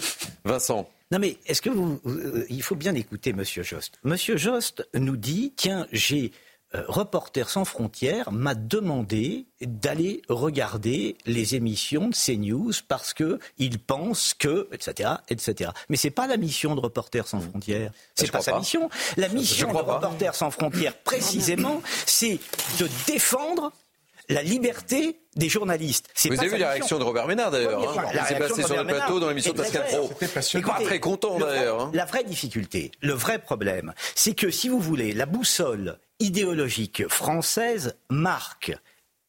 Vincent. 0.44 0.88
Non 1.10 1.18
mais 1.18 1.36
est-ce 1.46 1.62
que 1.62 1.70
vous, 1.70 2.00
euh, 2.06 2.44
il 2.48 2.62
faut 2.62 2.76
bien 2.76 2.94
écouter 2.94 3.32
Monsieur 3.32 3.62
Jost. 3.62 3.98
Monsieur 4.04 4.36
Jost 4.36 4.88
nous 4.94 5.16
dit 5.16 5.52
tiens 5.56 5.86
j'ai 5.92 6.32
euh, 6.74 6.82
Reporters 6.88 7.50
sans 7.50 7.64
frontières 7.64 8.32
m'a 8.32 8.54
demandé 8.54 9.46
d'aller 9.60 10.22
regarder 10.28 11.16
les 11.24 11.54
émissions 11.54 12.08
de 12.08 12.14
CNews 12.14 12.72
parce 12.88 13.14
que 13.14 13.38
il 13.58 13.78
pense 13.78 14.34
que 14.34 14.68
etc 14.72 15.10
etc. 15.28 15.70
Mais 15.88 15.96
c'est 15.96 16.10
pas 16.10 16.26
la 16.26 16.36
mission 16.36 16.74
de 16.74 16.80
Reporters 16.80 17.28
sans 17.28 17.40
frontières. 17.40 17.92
C'est 18.14 18.32
pas 18.32 18.40
sa 18.40 18.58
mission. 18.58 18.88
La 19.16 19.28
mission 19.28 19.72
de 19.72 19.78
Reporters 19.78 20.34
sans 20.34 20.50
frontières 20.50 20.96
précisément, 20.96 21.82
c'est 22.06 22.40
de 22.80 22.88
défendre 23.06 23.72
la 24.28 24.42
liberté 24.42 25.20
des 25.36 25.48
journalistes. 25.48 26.08
Vous 26.24 26.38
avez 26.38 26.48
vu 26.48 26.58
la 26.58 26.70
réaction 26.70 26.98
de 26.98 27.04
Robert 27.04 27.26
Ménard 27.26 27.50
d'ailleurs. 27.50 27.98
Hein. 27.98 28.10
Il 28.14 28.20
s'est 28.20 28.38
passé 28.38 28.62
sur 28.62 28.76
le 28.76 28.86
plateau 28.86 29.20
dans 29.20 29.28
l'émission 29.28 29.52
de 29.52 29.58
Pascal 29.58 29.86
Pro. 29.86 30.10
Il 30.54 30.62
pas 30.62 30.80
très 30.80 31.00
content 31.00 31.38
d'ailleurs. 31.38 31.80
Hein. 31.80 31.90
La 31.94 32.04
vraie 32.04 32.24
difficulté, 32.24 32.92
le 33.00 33.12
vrai 33.12 33.38
problème, 33.38 33.92
c'est 34.14 34.34
que 34.34 34.50
si 34.50 34.68
vous 34.68 34.80
voulez, 34.80 35.12
la 35.12 35.26
boussole 35.26 35.98
idéologique 36.20 37.08
française 37.08 37.96
marque, 38.08 38.72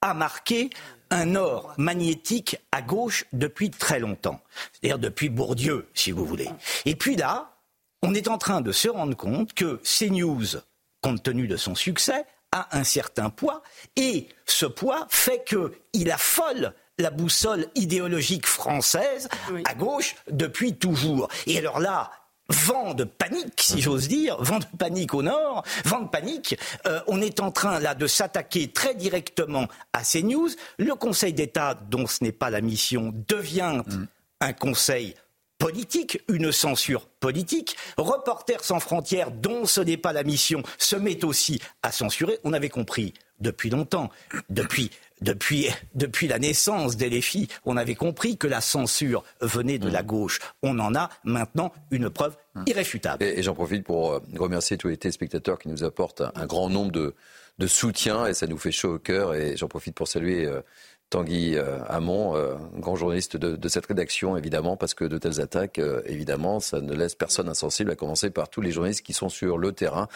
a 0.02 0.14
marqué 0.14 0.70
un 1.10 1.26
nord 1.26 1.74
magnétique 1.78 2.58
à 2.72 2.82
gauche 2.82 3.26
depuis 3.34 3.70
très 3.72 4.00
longtemps. 4.00 4.40
C'est-à-dire 4.72 5.00
depuis 5.00 5.30
Bourdieu, 5.30 5.88
si 5.94 6.12
vous 6.12 6.26
voulez. 6.26 6.50
Et 6.86 6.96
puis 6.96 7.16
là, 7.16 7.56
on 8.02 8.14
est 8.14 8.28
en 8.28 8.38
train 8.38 8.62
de 8.62 8.72
se 8.72 8.88
rendre 8.88 9.16
compte 9.16 9.54
que 9.54 9.82
CNews, 9.84 10.60
compte 11.02 11.24
tenu 11.24 11.48
de 11.48 11.58
son 11.58 11.76
succès, 11.76 12.26
a 12.56 12.68
un 12.72 12.84
certain 12.84 13.30
poids 13.30 13.62
et 13.96 14.30
ce 14.46 14.66
poids 14.66 15.08
fait 15.10 15.44
qu'il 15.44 16.12
affole 16.12 16.74
la 16.98 17.12
boussole 17.12 17.68
idéologique 17.76 18.48
française 18.48 19.28
à 19.66 19.74
gauche 19.74 20.16
depuis 20.30 20.76
toujours. 20.76 21.28
Et 21.46 21.58
alors 21.58 21.80
là, 21.80 22.12
vent 22.48 22.94
de 22.94 23.04
panique, 23.04 23.62
si 23.62 23.82
j'ose 23.82 24.08
dire, 24.08 24.42
vent 24.42 24.60
de 24.60 24.78
panique 24.78 25.14
au 25.14 25.24
nord, 25.24 25.64
vent 25.84 26.02
de 26.02 26.08
panique. 26.08 26.58
Euh, 26.88 27.02
on 27.08 27.22
est 27.22 27.40
en 27.40 27.52
train 27.52 27.80
là 27.80 27.96
de 27.96 28.08
s'attaquer 28.08 28.72
très 28.72 28.96
directement 28.96 29.68
à 29.94 30.04
ces 30.04 30.24
news. 30.24 30.50
Le 30.78 30.96
Conseil 30.96 31.34
d'État, 31.34 31.78
dont 31.90 32.08
ce 32.08 32.24
n'est 32.24 32.32
pas 32.32 32.50
la 32.50 32.62
mission, 32.62 33.14
devient 33.28 33.82
mm. 33.86 34.06
un 34.42 34.54
conseil 34.54 35.16
politique, 35.58 36.22
une 36.30 36.52
censure 36.52 37.08
politique. 37.20 37.76
Reporters 37.98 38.64
sans 38.64 38.80
frontières, 38.80 39.32
dont 39.32 39.66
ce 39.66 39.82
n'est 39.82 39.98
pas 39.98 40.14
la 40.14 40.24
mission, 40.24 40.64
se 40.78 40.96
met 40.96 41.24
aussi 41.24 41.62
à 41.84 41.92
censurer. 41.92 42.40
On 42.44 42.54
avait 42.54 42.70
compris 42.70 43.14
depuis 43.40 43.70
longtemps, 43.70 44.10
depuis, 44.50 44.92
depuis, 45.22 45.68
depuis 45.96 46.28
la 46.28 46.40
naissance 46.40 46.96
des 46.98 47.10
LFI, 47.10 47.48
on 47.66 47.78
avait 47.78 47.96
compris 47.96 48.38
que 48.38 48.48
la 48.48 48.62
censure 48.62 49.24
venait 49.42 49.80
de 49.80 49.90
la 49.90 50.04
mmh. 50.04 50.08
gauche. 50.08 50.40
On 50.64 50.80
en 50.80 50.96
a 50.96 51.10
maintenant 51.24 51.72
une 51.92 52.10
preuve 52.10 52.36
mmh. 52.56 52.64
irréfutable. 52.68 53.24
Et, 53.24 53.44
j'en 53.44 53.54
profite 53.54 53.84
pour 53.84 54.14
euh, 54.14 54.20
remercier 54.38 54.78
tous 54.78 54.88
les 54.88 54.98
téléspectateurs 54.98 55.60
qui 55.60 55.70
nous 55.70 55.84
apportent 55.84 56.22
un, 56.22 56.46
grand 56.46 56.70
nombre 56.70 56.92
de, 56.92 57.16
de 57.58 57.68
soutien 57.68 58.26
et 58.26 58.34
ça 58.34 58.48
nous 58.48 58.58
fait 58.58 58.72
chaud 58.72 58.96
au 58.96 59.00
cœur. 59.00 59.34
Et 59.34 59.58
j'en 59.58 59.68
profite 59.68 59.96
pour 59.96 60.08
saluer 60.08 60.46
euh, 60.46 60.62
Tanguy 61.10 61.56
euh, 61.56 61.80
Hamon, 61.88 62.36
euh, 62.36 62.56
grand 62.78 62.96
journaliste 62.96 63.38
de, 63.38 63.68
cette 63.68 63.86
rédaction, 63.86 64.38
évidemment, 64.38 64.76
parce 64.76 64.94
que 64.94 65.06
de 65.06 65.18
telles 65.18 65.40
attaques, 65.40 65.80
euh, 65.80 66.02
évidemment, 66.06 66.60
ça 66.60 66.82
ne 66.82 66.94
laisse 66.94 67.16
personne 67.16 67.48
insensible, 67.48 67.92
à 67.92 67.96
commencer 67.96 68.30
par 68.30 68.50
tous 68.50 68.62
les 68.62 68.72
journalistes 68.72 69.06
qui 69.06 69.14
sont 69.14 69.30
sur 69.30 69.58
le 69.58 69.72
terrain, 69.72 70.08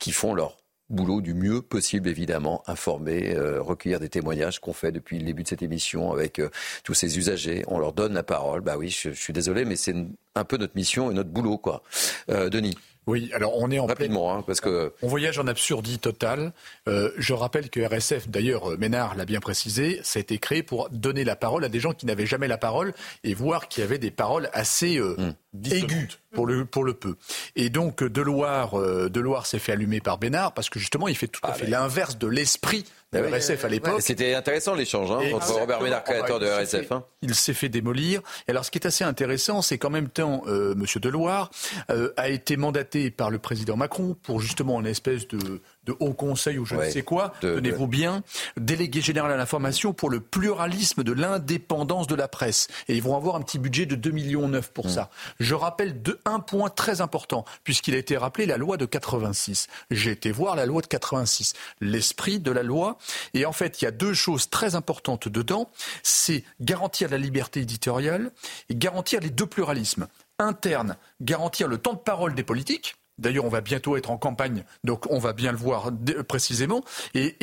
qui 0.00 0.12
font 0.12 0.34
leur 0.34 0.56
boulot 0.90 1.20
du 1.20 1.34
mieux 1.34 1.60
possible, 1.60 2.08
évidemment, 2.08 2.62
informer, 2.66 3.36
recueillir 3.58 4.00
des 4.00 4.08
témoignages 4.08 4.58
qu'on 4.58 4.72
fait 4.72 4.90
depuis 4.90 5.18
le 5.18 5.26
début 5.26 5.42
de 5.42 5.48
cette 5.48 5.60
émission 5.60 6.12
avec 6.12 6.40
tous 6.82 6.94
ces 6.94 7.18
usagers. 7.18 7.62
On 7.66 7.78
leur 7.78 7.92
donne 7.92 8.14
la 8.14 8.22
parole. 8.22 8.62
Bah 8.62 8.78
oui, 8.78 8.88
je, 8.88 9.10
je 9.10 9.20
suis 9.20 9.34
désolé, 9.34 9.66
mais 9.66 9.76
c'est 9.76 9.94
un 10.34 10.44
peu 10.44 10.56
notre 10.56 10.74
mission 10.76 11.10
et 11.10 11.14
notre 11.14 11.28
boulot, 11.28 11.58
quoi. 11.58 11.82
Denis. 12.28 12.74
Oui, 13.08 13.30
alors 13.32 13.56
on 13.56 13.70
est 13.70 13.78
en 13.78 13.86
rapidement, 13.86 14.36
hein, 14.36 14.44
parce 14.46 14.60
que 14.60 14.92
on 15.00 15.08
voyage 15.08 15.38
en 15.38 15.46
absurdie 15.46 15.98
totale. 15.98 16.52
Euh, 16.88 17.10
je 17.16 17.32
rappelle 17.32 17.70
que 17.70 17.80
RSF, 17.80 18.28
d'ailleurs, 18.28 18.72
euh, 18.72 18.76
Ménard 18.76 19.16
l'a 19.16 19.24
bien 19.24 19.40
précisé, 19.40 19.98
ça 20.02 20.18
a 20.18 20.20
été 20.20 20.36
créé 20.36 20.62
pour 20.62 20.90
donner 20.90 21.24
la 21.24 21.34
parole 21.34 21.64
à 21.64 21.70
des 21.70 21.80
gens 21.80 21.94
qui 21.94 22.04
n'avaient 22.04 22.26
jamais 22.26 22.48
la 22.48 22.58
parole 22.58 22.92
et 23.24 23.32
voir 23.32 23.68
qu'il 23.68 23.80
y 23.80 23.84
avait 23.84 23.96
des 23.96 24.10
paroles 24.10 24.50
assez 24.52 24.98
euh, 24.98 25.14
hum 25.16 25.34
aigu 25.70 26.08
pour 26.32 26.46
le, 26.46 26.64
pour 26.64 26.84
le 26.84 26.94
peu. 26.94 27.16
Et 27.56 27.70
donc 27.70 28.02
de 28.02 28.22
Loire, 28.22 28.78
euh, 28.78 29.08
de 29.08 29.20
Loire 29.20 29.46
s'est 29.46 29.58
fait 29.58 29.72
allumer 29.72 30.00
par 30.00 30.18
Bénard 30.18 30.52
parce 30.52 30.68
que 30.68 30.78
justement 30.78 31.08
il 31.08 31.16
fait 31.16 31.28
tout 31.28 31.40
à 31.42 31.50
ah, 31.50 31.54
fait 31.54 31.66
l'inverse 31.66 32.18
de 32.18 32.26
l'esprit 32.26 32.84
de 33.12 33.20
bah 33.20 33.36
RSF 33.36 33.64
à 33.64 33.68
l'époque. 33.68 34.02
C'était 34.02 34.34
intéressant 34.34 34.74
l'échange 34.74 35.10
hein, 35.10 35.20
entre 35.34 35.52
Robert 35.52 35.80
Bénard, 35.80 36.04
créateur 36.04 36.38
de 36.38 36.46
RSF. 36.46 36.92
Hein. 36.92 37.04
Il 37.22 37.34
s'est 37.34 37.54
fait 37.54 37.70
démolir. 37.70 38.20
Et 38.46 38.50
alors 38.50 38.64
ce 38.64 38.70
qui 38.70 38.78
est 38.78 38.86
assez 38.86 39.04
intéressant, 39.04 39.62
c'est 39.62 39.78
qu'en 39.78 39.90
même 39.90 40.08
temps, 40.08 40.42
euh, 40.46 40.74
Monsieur 40.74 41.00
Deloire 41.00 41.50
euh, 41.90 42.12
a 42.16 42.28
été 42.28 42.56
mandaté 42.56 43.10
par 43.10 43.30
le 43.30 43.38
président 43.38 43.76
Macron 43.76 44.14
pour 44.22 44.40
justement 44.40 44.78
une 44.80 44.86
espèce 44.86 45.26
de 45.28 45.62
de 45.88 45.96
haut 46.00 46.12
conseil 46.12 46.58
ou 46.58 46.66
je 46.66 46.74
ne 46.74 46.90
sais 46.90 47.02
quoi, 47.02 47.32
tenez-vous 47.40 47.86
bien, 47.86 48.22
délégué 48.58 49.00
général 49.00 49.32
à 49.32 49.36
l'information 49.36 49.94
pour 49.94 50.10
le 50.10 50.20
pluralisme 50.20 51.02
de 51.02 51.12
l'indépendance 51.12 52.06
de 52.06 52.14
la 52.14 52.28
presse. 52.28 52.68
Et 52.88 52.94
ils 52.94 53.02
vont 53.02 53.16
avoir 53.16 53.36
un 53.36 53.40
petit 53.40 53.58
budget 53.58 53.86
de 53.86 53.94
2 53.94 54.10
millions 54.10 54.48
9 54.48 54.70
pour 54.72 54.86
mm. 54.86 54.90
ça. 54.90 55.10
Je 55.40 55.54
rappelle 55.54 56.02
de, 56.02 56.20
un 56.26 56.40
point 56.40 56.68
très 56.68 57.00
important, 57.00 57.46
puisqu'il 57.64 57.94
a 57.94 57.98
été 57.98 58.18
rappelé 58.18 58.44
la 58.44 58.58
loi 58.58 58.76
de 58.76 58.84
86. 58.84 59.68
J'ai 59.90 60.10
été 60.10 60.30
voir 60.30 60.56
la 60.56 60.66
loi 60.66 60.82
de 60.82 60.86
86, 60.86 61.54
l'esprit 61.80 62.38
de 62.38 62.50
la 62.50 62.62
loi. 62.62 62.98
Et 63.32 63.46
en 63.46 63.52
fait, 63.52 63.80
il 63.80 63.86
y 63.86 63.88
a 63.88 63.92
deux 63.92 64.12
choses 64.12 64.50
très 64.50 64.74
importantes 64.74 65.28
dedans. 65.28 65.70
C'est 66.02 66.44
garantir 66.60 67.08
la 67.08 67.18
liberté 67.18 67.60
éditoriale 67.60 68.30
et 68.68 68.74
garantir 68.74 69.20
les 69.20 69.30
deux 69.30 69.46
pluralismes. 69.46 70.06
Interne, 70.38 70.96
garantir 71.20 71.66
le 71.66 71.78
temps 71.78 71.94
de 71.94 71.98
parole 71.98 72.34
des 72.34 72.44
politiques, 72.44 72.94
D'ailleurs, 73.18 73.44
on 73.44 73.48
va 73.48 73.60
bientôt 73.60 73.96
être 73.96 74.10
en 74.10 74.16
campagne, 74.16 74.64
donc 74.84 75.10
on 75.10 75.18
va 75.18 75.32
bien 75.32 75.52
le 75.52 75.58
voir 75.58 75.90
précisément. 76.26 76.82
Et, 77.14 77.36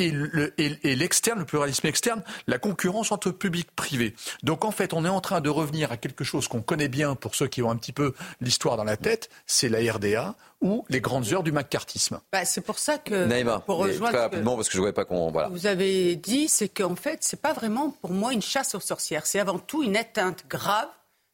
l'externe, 0.82 1.40
le 1.40 1.44
pluralisme 1.44 1.86
externe, 1.86 2.22
la 2.46 2.58
concurrence 2.58 3.12
entre 3.12 3.30
public 3.30 3.66
et 3.68 3.74
privé. 3.76 4.14
Donc 4.42 4.64
en 4.64 4.70
fait, 4.70 4.92
on 4.92 5.04
est 5.04 5.08
en 5.08 5.20
train 5.20 5.40
de 5.40 5.50
revenir 5.50 5.92
à 5.92 5.96
quelque 5.96 6.24
chose 6.24 6.48
qu'on 6.48 6.62
connaît 6.62 6.88
bien 6.88 7.14
pour 7.14 7.34
ceux 7.34 7.46
qui 7.46 7.62
ont 7.62 7.70
un 7.70 7.76
petit 7.76 7.92
peu 7.92 8.14
l'histoire 8.40 8.76
dans 8.76 8.84
la 8.84 8.96
tête, 8.96 9.28
c'est 9.46 9.68
la 9.68 9.92
RDA 9.92 10.34
ou 10.60 10.84
les 10.88 11.00
grandes 11.00 11.32
heures 11.32 11.42
du 11.42 11.52
macartisme. 11.52 12.20
Bah, 12.32 12.44
c'est 12.44 12.60
pour 12.60 12.78
ça 12.78 12.98
que... 12.98 13.26
Naïma, 13.26 13.60
pour 13.60 13.78
rejoindre 13.78 14.12
très 14.12 14.22
rapidement, 14.22 14.56
parce 14.56 14.68
que 14.68 14.72
je 14.72 14.78
ne 14.78 14.82
voyais 14.82 14.94
pas 14.94 15.04
qu'on... 15.04 15.30
Voilà. 15.30 15.48
Vous 15.48 15.66
avez 15.66 16.16
dit, 16.16 16.48
c'est 16.48 16.68
qu'en 16.68 16.96
fait, 16.96 17.18
c'est 17.20 17.40
pas 17.40 17.52
vraiment 17.52 17.90
pour 17.90 18.10
moi 18.10 18.32
une 18.32 18.42
chasse 18.42 18.74
aux 18.74 18.80
sorcières, 18.80 19.26
c'est 19.26 19.38
avant 19.38 19.58
tout 19.58 19.82
une 19.82 19.96
atteinte 19.96 20.44
grave 20.48 20.88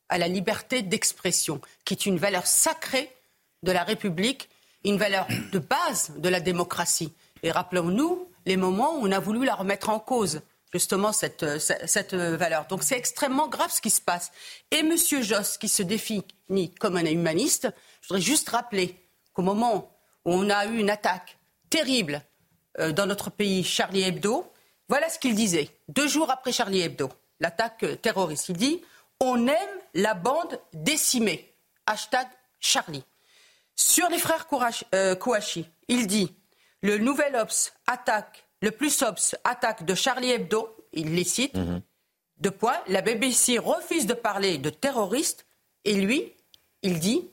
à 0.08 0.18
la 0.18 0.28
liberté 0.28 0.82
d'expression, 0.82 1.60
qui 1.84 1.94
est 1.94 2.06
une 2.06 2.18
valeur 2.18 2.46
sacrée 2.46 3.10
de 3.62 3.72
la 3.72 3.84
République, 3.84 4.48
une 4.84 4.98
valeur 4.98 5.26
de 5.52 5.58
base 5.58 6.12
de 6.16 6.28
la 6.28 6.40
démocratie. 6.40 7.12
Et 7.42 7.50
rappelons-nous 7.50 8.28
les 8.46 8.56
moments 8.56 8.96
où 8.96 9.06
on 9.06 9.12
a 9.12 9.18
voulu 9.18 9.44
la 9.44 9.54
remettre 9.54 9.88
en 9.88 10.00
cause, 10.00 10.40
justement, 10.72 11.12
cette, 11.12 11.58
cette 11.58 12.14
valeur. 12.14 12.66
Donc 12.66 12.82
c'est 12.82 12.96
extrêmement 12.96 13.48
grave 13.48 13.70
ce 13.70 13.80
qui 13.80 13.90
se 13.90 14.00
passe. 14.00 14.32
Et 14.70 14.78
M. 14.78 14.96
Joss, 14.96 15.58
qui 15.58 15.68
se 15.68 15.82
définit 15.82 16.74
comme 16.80 16.96
un 16.96 17.04
humaniste, 17.04 17.68
je 18.00 18.08
voudrais 18.08 18.22
juste 18.22 18.48
rappeler 18.48 18.96
qu'au 19.32 19.42
moment 19.42 19.90
où 20.24 20.32
on 20.32 20.50
a 20.50 20.66
eu 20.66 20.78
une 20.78 20.90
attaque 20.90 21.38
terrible 21.70 22.22
euh, 22.78 22.92
dans 22.92 23.06
notre 23.06 23.30
pays, 23.30 23.64
Charlie 23.64 24.02
Hebdo, 24.02 24.50
voilà 24.88 25.08
ce 25.08 25.18
qu'il 25.18 25.34
disait, 25.34 25.70
deux 25.88 26.08
jours 26.08 26.30
après 26.30 26.52
Charlie 26.52 26.82
Hebdo, 26.82 27.10
l'attaque 27.40 27.84
terroriste. 28.02 28.48
Il 28.50 28.56
dit 28.56 28.82
On 29.20 29.46
aime 29.46 29.78
la 29.94 30.14
bande 30.14 30.60
décimée. 30.72 31.54
Hashtag 31.86 32.26
Charlie. 32.60 33.04
Sur 33.82 34.08
les 34.10 34.18
frères 34.18 34.46
euh, 34.94 35.16
Kouachi, 35.16 35.68
il 35.88 36.06
dit 36.06 36.32
le 36.82 36.98
nouvel 36.98 37.34
Ops 37.34 37.72
attaque, 37.88 38.46
le 38.60 38.70
plus 38.70 39.02
Ops 39.02 39.34
attaque 39.42 39.84
de 39.84 39.94
Charlie 39.96 40.30
Hebdo, 40.30 40.76
il 40.92 41.16
les 41.16 41.24
cite. 41.24 41.54
Mhm. 41.56 41.82
De 42.38 42.50
points, 42.50 42.80
la 42.86 43.02
BBC 43.02 43.58
refuse 43.58 44.06
de 44.06 44.14
parler 44.14 44.58
de 44.58 44.70
terroristes 44.70 45.46
et 45.84 45.94
lui, 45.94 46.32
il 46.82 47.00
dit 47.00 47.28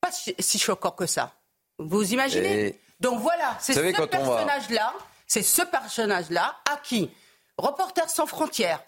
pas 0.00 0.10
si 0.12 0.58
choquant 0.58 0.92
que 0.92 1.06
ça. 1.06 1.34
Vous 1.78 2.12
imaginez 2.12 2.78
Donc 3.00 3.20
voilà, 3.20 3.56
c'est 3.60 3.74
ce 3.74 4.06
personnage-là, 4.06 4.94
c'est 5.26 5.42
ce 5.42 5.62
personnage-là 5.62 6.56
à 6.70 6.76
qui 6.76 7.10
Reporters 7.58 8.10
sans 8.10 8.26
frontières, 8.26 8.82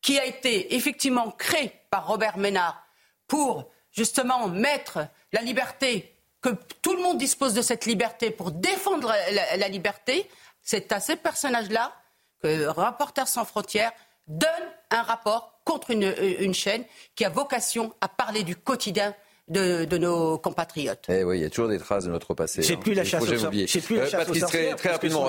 qui 0.00 0.18
a 0.18 0.24
été 0.24 0.74
effectivement 0.76 1.32
créé 1.32 1.72
par 1.90 2.06
Robert 2.06 2.38
Ménard 2.38 2.80
pour 3.26 3.70
justement 3.90 4.48
mettre 4.48 5.00
la 5.32 5.42
liberté, 5.42 6.17
que 6.40 6.50
tout 6.82 6.94
le 6.94 7.02
monde 7.02 7.18
dispose 7.18 7.54
de 7.54 7.62
cette 7.62 7.86
liberté 7.86 8.30
pour 8.30 8.52
défendre 8.52 9.12
la, 9.56 9.68
liberté, 9.68 10.28
c'est 10.62 10.92
à 10.92 11.00
ces 11.00 11.16
personnages-là 11.16 11.92
que 12.40 12.66
Reporters 12.66 13.28
sans 13.28 13.44
frontières 13.44 13.92
donne 14.26 14.48
un 14.90 15.02
rapport 15.02 15.60
contre 15.64 15.90
une 15.90 16.54
chaîne 16.54 16.84
qui 17.14 17.24
a 17.24 17.28
vocation 17.28 17.94
à 18.00 18.08
parler 18.08 18.42
du 18.42 18.56
quotidien 18.56 19.14
de, 19.48 19.98
nos 19.98 20.38
compatriotes. 20.38 21.06
Eh 21.08 21.24
oui, 21.24 21.38
il 21.38 21.42
y 21.42 21.44
a 21.44 21.50
toujours 21.50 21.68
des 21.68 21.78
traces 21.78 22.04
de 22.04 22.10
notre 22.10 22.34
passé. 22.34 22.62
C'est 22.62 22.74
hein. 22.74 22.80
plus 22.80 22.94
la 22.94 23.04
chasse 23.04 23.22
aux 23.22 23.32
euh, 23.32 24.10
Patrice, 24.10 24.42
très, 24.42 24.74
très 24.74 24.90
rapidement. 24.90 25.28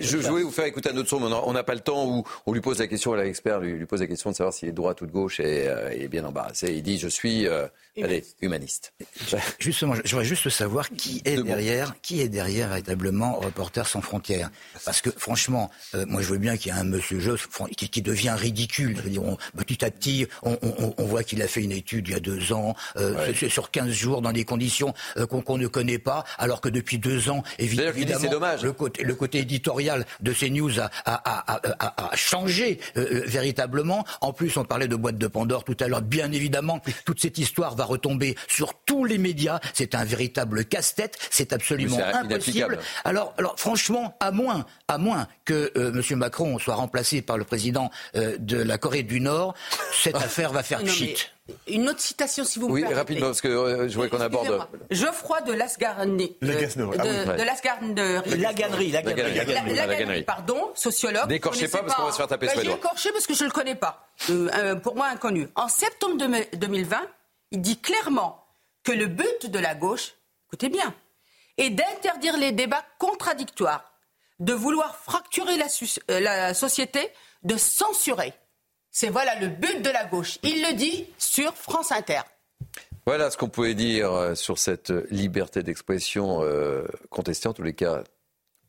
je, 0.00 0.16
voulais 0.18 0.42
vous 0.42 0.50
faire 0.50 0.66
écouter 0.66 0.90
un 0.90 0.96
autre 0.96 1.08
son, 1.08 1.22
on 1.22 1.52
n'a 1.52 1.62
pas 1.62 1.74
le 1.74 1.80
temps 1.80 2.06
où 2.06 2.24
on 2.46 2.52
lui 2.52 2.60
pose 2.60 2.78
la 2.78 2.86
question, 2.86 3.14
l'expert 3.14 3.60
lui, 3.60 3.72
lui 3.72 3.86
pose 3.86 4.00
la 4.00 4.06
question 4.06 4.30
de 4.30 4.36
savoir 4.36 4.52
s'il 4.52 4.68
est 4.68 4.72
de 4.72 4.76
droite 4.76 5.00
ou 5.00 5.06
de 5.06 5.12
gauche 5.12 5.40
et 5.40 5.68
euh, 5.68 5.94
il 5.94 6.02
est 6.02 6.08
bien 6.08 6.24
embarrassé. 6.24 6.74
Il 6.74 6.82
dit 6.82 6.98
Je 6.98 7.08
suis 7.08 7.46
euh, 7.46 7.66
allez, 8.02 8.24
humaniste. 8.40 8.92
Justement, 9.58 9.94
j'aurais 10.04 10.24
juste 10.24 10.48
savoir 10.48 10.90
qui 10.90 11.22
est 11.24 11.42
derrière, 11.42 11.94
qui 12.02 12.20
est 12.20 12.28
derrière 12.28 12.68
véritablement 12.68 13.34
Reporters 13.34 13.86
sans 13.86 14.00
frontières. 14.00 14.50
Parce 14.84 15.00
que 15.00 15.10
franchement, 15.10 15.70
moi 16.06 16.22
je 16.22 16.28
veux 16.28 16.38
bien 16.38 16.56
qu'il 16.56 16.72
y 16.72 16.76
ait 16.76 16.78
un 16.78 16.84
monsieur 16.84 17.20
Joss 17.20 17.46
qui, 17.76 18.02
devient 18.02 18.34
ridicule. 18.36 18.96
Je 18.96 19.02
veux 19.02 19.10
dire, 19.10 19.22
petit 19.56 19.84
à 19.84 19.90
petit, 19.90 20.26
on, 20.42 21.04
voit 21.04 21.22
qu'il 21.22 21.42
a 21.42 21.48
fait 21.48 21.62
une 21.62 21.72
étude 21.72 22.08
il 22.08 22.12
y 22.12 22.16
a 22.16 22.20
deux 22.20 22.52
ans 22.52 22.74
sur 23.36 23.70
15 23.70 23.90
jours 23.90 24.22
dans 24.22 24.32
des 24.32 24.44
conditions 24.44 24.94
euh, 25.16 25.26
qu'on 25.26 25.58
ne 25.58 25.66
connaît 25.66 25.98
pas, 25.98 26.24
alors 26.38 26.60
que 26.60 26.68
depuis 26.68 26.98
deux 26.98 27.28
ans, 27.28 27.42
évidemment, 27.58 28.30
dommage. 28.30 28.62
Le, 28.62 28.72
côté, 28.72 29.02
le 29.02 29.14
côté 29.14 29.38
éditorial 29.38 30.06
de 30.20 30.32
ces 30.32 30.50
news 30.50 30.80
a, 30.80 30.90
a, 31.04 31.60
a, 31.78 32.16
changé 32.16 32.80
euh, 32.96 33.06
euh, 33.12 33.22
véritablement. 33.26 34.04
En 34.20 34.32
plus, 34.32 34.56
on 34.56 34.64
parlait 34.64 34.88
de 34.88 34.96
boîte 34.96 35.18
de 35.18 35.26
Pandore 35.26 35.64
tout 35.64 35.76
à 35.80 35.88
l'heure. 35.88 36.02
Bien 36.02 36.32
évidemment, 36.32 36.80
toute 37.04 37.20
cette 37.20 37.38
histoire 37.38 37.76
va 37.76 37.84
retomber 37.84 38.36
sur 38.48 38.74
tous 38.84 39.04
les 39.04 39.18
médias. 39.18 39.60
C'est 39.74 39.94
un 39.94 40.04
véritable 40.04 40.64
casse-tête. 40.64 41.18
C'est 41.30 41.52
absolument 41.52 41.98
impossible. 41.98 42.78
Alors, 43.04 43.34
alors, 43.38 43.58
franchement, 43.58 44.16
à 44.20 44.30
moins, 44.30 44.66
à 44.88 44.98
moins 44.98 45.28
que 45.44 45.72
M. 45.76 46.18
Macron 46.18 46.58
soit 46.58 46.74
remplacé 46.74 47.22
par 47.22 47.38
le 47.38 47.44
président 47.44 47.90
de 48.14 48.56
la 48.56 48.78
Corée 48.78 49.02
du 49.02 49.20
Nord, 49.20 49.54
cette 49.92 50.16
affaire 50.16 50.52
va 50.52 50.62
faire 50.62 50.82
pchit. 50.82 51.16
Une 51.68 51.88
autre 51.88 52.00
citation, 52.00 52.44
si 52.44 52.58
vous 52.58 52.68
me 52.68 52.72
permettez. 52.72 52.92
Oui, 52.92 52.98
rapidement, 52.98 53.26
parce 53.26 53.40
que 53.40 53.48
euh, 53.48 53.88
je 53.88 53.94
voudrais 53.94 54.08
qu'on 54.08 54.20
aborde. 54.20 54.66
Geoffroy 54.90 55.42
de 55.42 55.52
Lasgarnerie. 55.52 56.36
De, 56.42 56.48
de 56.48 57.42
Lasgarnerie. 57.42 58.90
Laganerie. 58.90 58.90
Laganerie, 58.90 60.22
pardon, 60.24 60.70
sociologue. 60.74 61.28
N'écorchez 61.28 61.68
pas, 61.68 61.82
parce 61.82 61.94
qu'on 61.94 62.04
va 62.06 62.12
se 62.12 62.16
faire 62.16 62.26
taper 62.26 62.48
sur 62.48 62.58
les 62.60 62.66
doigts. 62.66 62.76
écorché 62.76 63.12
parce 63.12 63.26
que 63.26 63.34
je 63.34 63.44
ne 63.44 63.48
le 63.48 63.52
connais 63.52 63.76
pas. 63.76 64.08
Euh, 64.30 64.48
euh, 64.54 64.74
pour 64.74 64.96
moi, 64.96 65.06
inconnu. 65.06 65.48
En 65.54 65.68
septembre 65.68 66.16
2020, 66.54 67.00
il 67.52 67.60
dit 67.60 67.78
clairement 67.80 68.44
que 68.82 68.92
le 68.92 69.06
but 69.06 69.46
de 69.50 69.58
la 69.58 69.74
gauche, 69.74 70.14
écoutez 70.48 70.68
bien, 70.68 70.94
est 71.58 71.70
d'interdire 71.70 72.36
les 72.36 72.52
débats 72.52 72.84
contradictoires, 72.98 73.92
de 74.40 74.52
vouloir 74.52 74.96
fracturer 74.96 75.56
la, 75.56 76.20
la 76.20 76.54
société, 76.54 77.12
de 77.44 77.56
censurer. 77.56 78.34
C'est 78.98 79.10
voilà 79.10 79.38
le 79.38 79.48
but 79.48 79.82
de 79.82 79.90
la 79.90 80.06
gauche. 80.06 80.38
Il 80.42 80.62
le 80.62 80.74
dit 80.74 81.04
sur 81.18 81.54
France 81.54 81.92
Inter. 81.92 82.22
Voilà 83.04 83.30
ce 83.30 83.36
qu'on 83.36 83.50
pouvait 83.50 83.74
dire 83.74 84.10
euh, 84.10 84.34
sur 84.34 84.58
cette 84.58 84.90
liberté 85.10 85.62
d'expression 85.62 86.42
euh, 86.42 86.86
contestée, 87.10 87.46
en 87.46 87.52
tous 87.52 87.62
les 87.62 87.74
cas. 87.74 88.04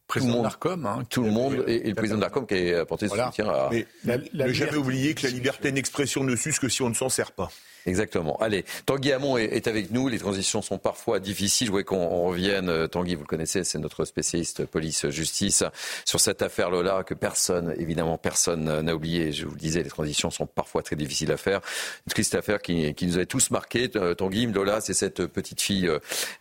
Président 0.05 0.41
d'Arcom, 0.41 0.85
hein, 0.85 1.05
tout 1.09 1.23
le 1.23 1.31
monde 1.31 1.63
et, 1.67 1.79
le 1.79 1.95
président 1.95 2.19
d'Arcom 2.19 2.45
qui 2.45 2.73
a 2.73 2.81
apporté 2.81 3.07
son 3.07 3.15
soutien 3.15 3.47
à. 3.47 3.69
Mais 3.71 3.87
ne 4.33 4.51
jamais 4.51 4.75
oublier 4.75 5.15
que 5.15 5.23
la 5.23 5.29
liberté 5.29 5.71
d'expression 5.71 6.25
ne 6.25 6.35
s'use 6.35 6.59
que 6.59 6.67
si 6.67 6.81
on 6.81 6.89
ne 6.89 6.93
s'en 6.93 7.07
sert 7.07 7.31
pas. 7.31 7.49
Exactement. 7.87 8.35
Allez, 8.41 8.65
Tanguy 8.85 9.13
Hamon 9.13 9.37
est, 9.37 9.65
avec 9.65 9.91
nous. 9.91 10.09
Les 10.09 10.19
transitions 10.19 10.61
sont 10.61 10.77
parfois 10.77 11.19
difficiles. 11.19 11.67
Je 11.67 11.71
voudrais 11.71 11.85
qu'on 11.85 12.27
revienne. 12.27 12.67
Euh, 12.67 12.87
Tanguy, 12.87 13.15
vous 13.15 13.21
le 13.21 13.27
connaissez, 13.27 13.63
c'est 13.63 13.79
notre 13.79 14.03
spécialiste 14.03 14.65
police-justice 14.65 15.63
sur 16.03 16.19
cette 16.19 16.41
affaire 16.41 16.69
Lola 16.69 17.03
que 17.05 17.13
personne, 17.13 17.73
évidemment, 17.77 18.17
personne 18.17 18.81
n'a 18.81 18.93
oublié. 18.93 19.31
Je 19.31 19.45
vous 19.45 19.53
le 19.53 19.59
disais, 19.59 19.83
les 19.83 19.89
transitions 19.89 20.29
sont 20.29 20.45
parfois 20.45 20.83
très 20.83 20.97
difficiles 20.97 21.31
à 21.31 21.37
faire. 21.37 21.61
Une 22.05 22.11
triste 22.11 22.35
affaire 22.35 22.61
qui, 22.61 22.93
nous 23.01 23.15
avait 23.15 23.25
tous 23.25 23.51
marqués. 23.51 23.89
Euh, 23.95 24.13
Tanguy, 24.13 24.47
Lola, 24.47 24.81
c'est 24.81 24.93
cette 24.93 25.25
petite 25.25 25.61
fille 25.61 25.89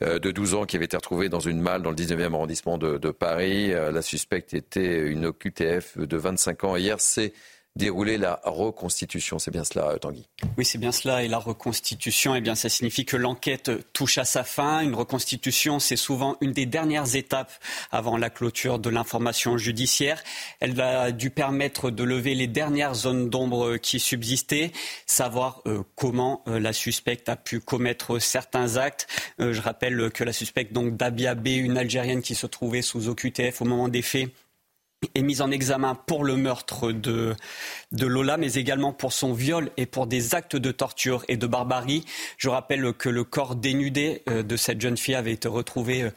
euh, 0.02 0.18
de 0.18 0.30
12 0.32 0.54
ans 0.54 0.64
qui 0.64 0.74
avait 0.74 0.86
été 0.86 0.96
retrouvée 0.96 1.28
dans 1.28 1.38
une 1.38 1.60
malle 1.60 1.82
dans 1.82 1.90
le 1.90 1.96
19e 1.96 2.34
arrondissement 2.34 2.76
de, 2.76 2.98
de 2.98 3.10
Paris. 3.10 3.70
La 3.70 4.02
suspecte 4.02 4.52
était 4.52 4.98
une 4.98 5.26
OQTF 5.26 5.96
de 5.96 6.16
25 6.16 6.64
ans. 6.64 6.76
Hier, 6.76 7.00
c'est 7.00 7.32
dérouler 7.76 8.16
la 8.16 8.40
reconstitution. 8.44 9.38
C'est 9.38 9.50
bien 9.50 9.64
cela, 9.64 9.90
euh, 9.90 9.98
Tanguy 9.98 10.26
Oui, 10.56 10.64
c'est 10.64 10.78
bien 10.78 10.92
cela. 10.92 11.22
Et 11.22 11.28
la 11.28 11.38
reconstitution, 11.38 12.34
eh 12.34 12.40
bien, 12.40 12.54
ça 12.54 12.68
signifie 12.68 13.04
que 13.04 13.16
l'enquête 13.16 13.70
touche 13.92 14.18
à 14.18 14.24
sa 14.24 14.44
fin. 14.44 14.80
Une 14.80 14.94
reconstitution, 14.94 15.78
c'est 15.78 15.96
souvent 15.96 16.36
une 16.40 16.52
des 16.52 16.66
dernières 16.66 17.14
étapes 17.14 17.52
avant 17.92 18.16
la 18.16 18.30
clôture 18.30 18.78
de 18.78 18.88
l'information 18.88 19.58
judiciaire. 19.58 20.22
Elle 20.60 20.80
a 20.80 21.12
dû 21.12 21.30
permettre 21.30 21.90
de 21.90 22.02
lever 22.02 22.34
les 22.34 22.46
dernières 22.46 22.94
zones 22.94 23.28
d'ombre 23.28 23.76
qui 23.76 24.00
subsistaient, 24.00 24.72
savoir 25.04 25.60
euh, 25.66 25.82
comment 25.94 26.42
euh, 26.48 26.58
la 26.58 26.72
suspecte 26.72 27.28
a 27.28 27.36
pu 27.36 27.60
commettre 27.60 28.18
certains 28.18 28.76
actes. 28.76 29.06
je 29.38 29.60
rappelle 29.60 30.10
que 30.10 30.24
la 30.24 30.32
suspecte, 30.32 30.72
donc 30.72 30.96
Dabia 30.96 31.34
B, 31.34 31.48
une 31.48 31.76
Algérienne 31.76 32.22
qui 32.22 32.34
se 32.34 32.46
trouvait 32.46 32.82
sous 32.82 33.08
OQTF 33.08 33.60
au 33.60 33.64
moment 33.64 33.88
des 33.88 34.02
faits, 34.02 34.30
est 35.14 35.22
mise 35.22 35.40
en 35.40 35.50
examen 35.50 35.94
pour 35.94 36.24
le 36.24 36.36
meurtre 36.36 36.92
de, 36.92 37.34
de 37.92 38.06
Lola, 38.06 38.36
mais 38.36 38.54
également 38.54 38.92
pour 38.92 39.12
son 39.12 39.32
viol 39.32 39.70
et 39.76 39.86
pour 39.86 40.06
des 40.06 40.34
actes 40.34 40.56
de 40.56 40.72
torture 40.72 41.24
et 41.28 41.36
de 41.36 41.46
barbarie. 41.46 42.04
Je 42.38 42.48
rappelle 42.48 42.92
que 42.92 43.08
le 43.08 43.24
corps 43.24 43.56
dénudé 43.56 44.22
euh, 44.28 44.42
de 44.42 44.56
cette 44.56 44.80
jeune 44.80 44.96
fille 44.96 45.14
avait 45.14 45.32
été 45.32 45.48
retrouvé 45.48 46.02
euh, 46.02 46.10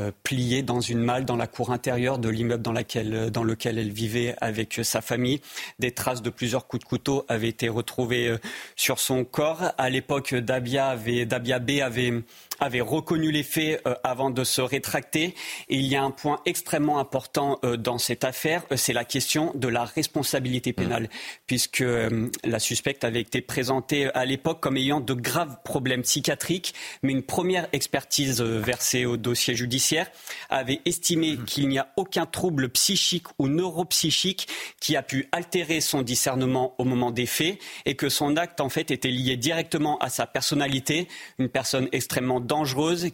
euh, 0.00 0.10
plié 0.24 0.62
dans 0.62 0.80
une 0.80 0.98
malle 0.98 1.24
dans 1.24 1.36
la 1.36 1.46
cour 1.46 1.70
intérieure 1.70 2.18
de 2.18 2.28
l'immeuble 2.28 2.64
dans, 2.64 2.72
dans, 2.72 3.44
lequel 3.44 3.78
elle 3.78 3.92
vivait 3.92 4.34
avec 4.40 4.80
sa 4.82 5.00
famille. 5.00 5.40
Des 5.78 5.92
traces 5.92 6.20
de 6.20 6.30
plusieurs 6.30 6.66
coups 6.66 6.82
de 6.82 6.88
couteau 6.88 7.24
avaient 7.28 7.48
été 7.48 7.68
retrouvées 7.68 8.34
sur 8.74 8.98
son 8.98 9.24
corps. 9.24 9.62
À 9.78 9.90
l'époque, 9.90 10.34
Dabia, 10.34 10.96
Dabia 10.96 11.60
B 11.60 11.70
avait 11.80 12.12
avait 12.64 12.80
reconnu 12.80 13.30
les 13.30 13.42
faits 13.42 13.82
euh, 13.86 13.94
avant 14.02 14.30
de 14.30 14.42
se 14.42 14.60
rétracter. 14.60 15.34
Et 15.68 15.76
il 15.76 15.86
y 15.86 15.96
a 15.96 16.02
un 16.02 16.10
point 16.10 16.40
extrêmement 16.46 16.98
important 16.98 17.58
euh, 17.64 17.76
dans 17.76 17.98
cette 17.98 18.24
affaire, 18.24 18.62
euh, 18.72 18.76
c'est 18.76 18.92
la 18.92 19.04
question 19.04 19.52
de 19.54 19.68
la 19.68 19.84
responsabilité 19.84 20.70
mmh. 20.70 20.74
pénale, 20.74 21.08
puisque 21.46 21.84
la 22.44 22.58
suspecte 22.58 23.04
avait 23.04 23.20
été 23.20 23.40
présentée 23.40 24.10
à 24.14 24.24
l'époque 24.24 24.60
comme 24.60 24.76
ayant 24.76 25.00
de 25.00 25.14
graves 25.14 25.58
problèmes 25.64 26.02
psychiatriques, 26.02 26.74
mais 27.02 27.12
une 27.12 27.22
première 27.22 27.68
expertise 27.72 28.40
versée 28.40 29.04
au 29.04 29.16
dossier 29.16 29.54
judiciaire 29.54 30.10
avait 30.48 30.80
estimé 30.86 31.36
mmh. 31.36 31.44
qu'il 31.44 31.68
n'y 31.68 31.78
a 31.78 31.88
aucun 31.96 32.26
trouble 32.26 32.70
psychique 32.70 33.26
ou 33.38 33.48
neuropsychique 33.48 34.48
qui 34.80 34.96
a 34.96 35.02
pu 35.02 35.28
altérer 35.32 35.80
son 35.80 36.02
discernement 36.02 36.74
au 36.78 36.84
moment 36.84 37.10
des 37.10 37.26
faits 37.26 37.58
et 37.84 37.94
que 37.94 38.08
son 38.08 38.36
acte 38.36 38.60
en 38.60 38.68
fait 38.68 38.90
était 38.90 39.10
lié 39.10 39.36
directement 39.36 39.98
à 39.98 40.08
sa 40.08 40.26
personnalité, 40.26 41.08
une 41.38 41.48
personne 41.48 41.88
extrêmement 41.92 42.40
dangereuse, 42.40 42.53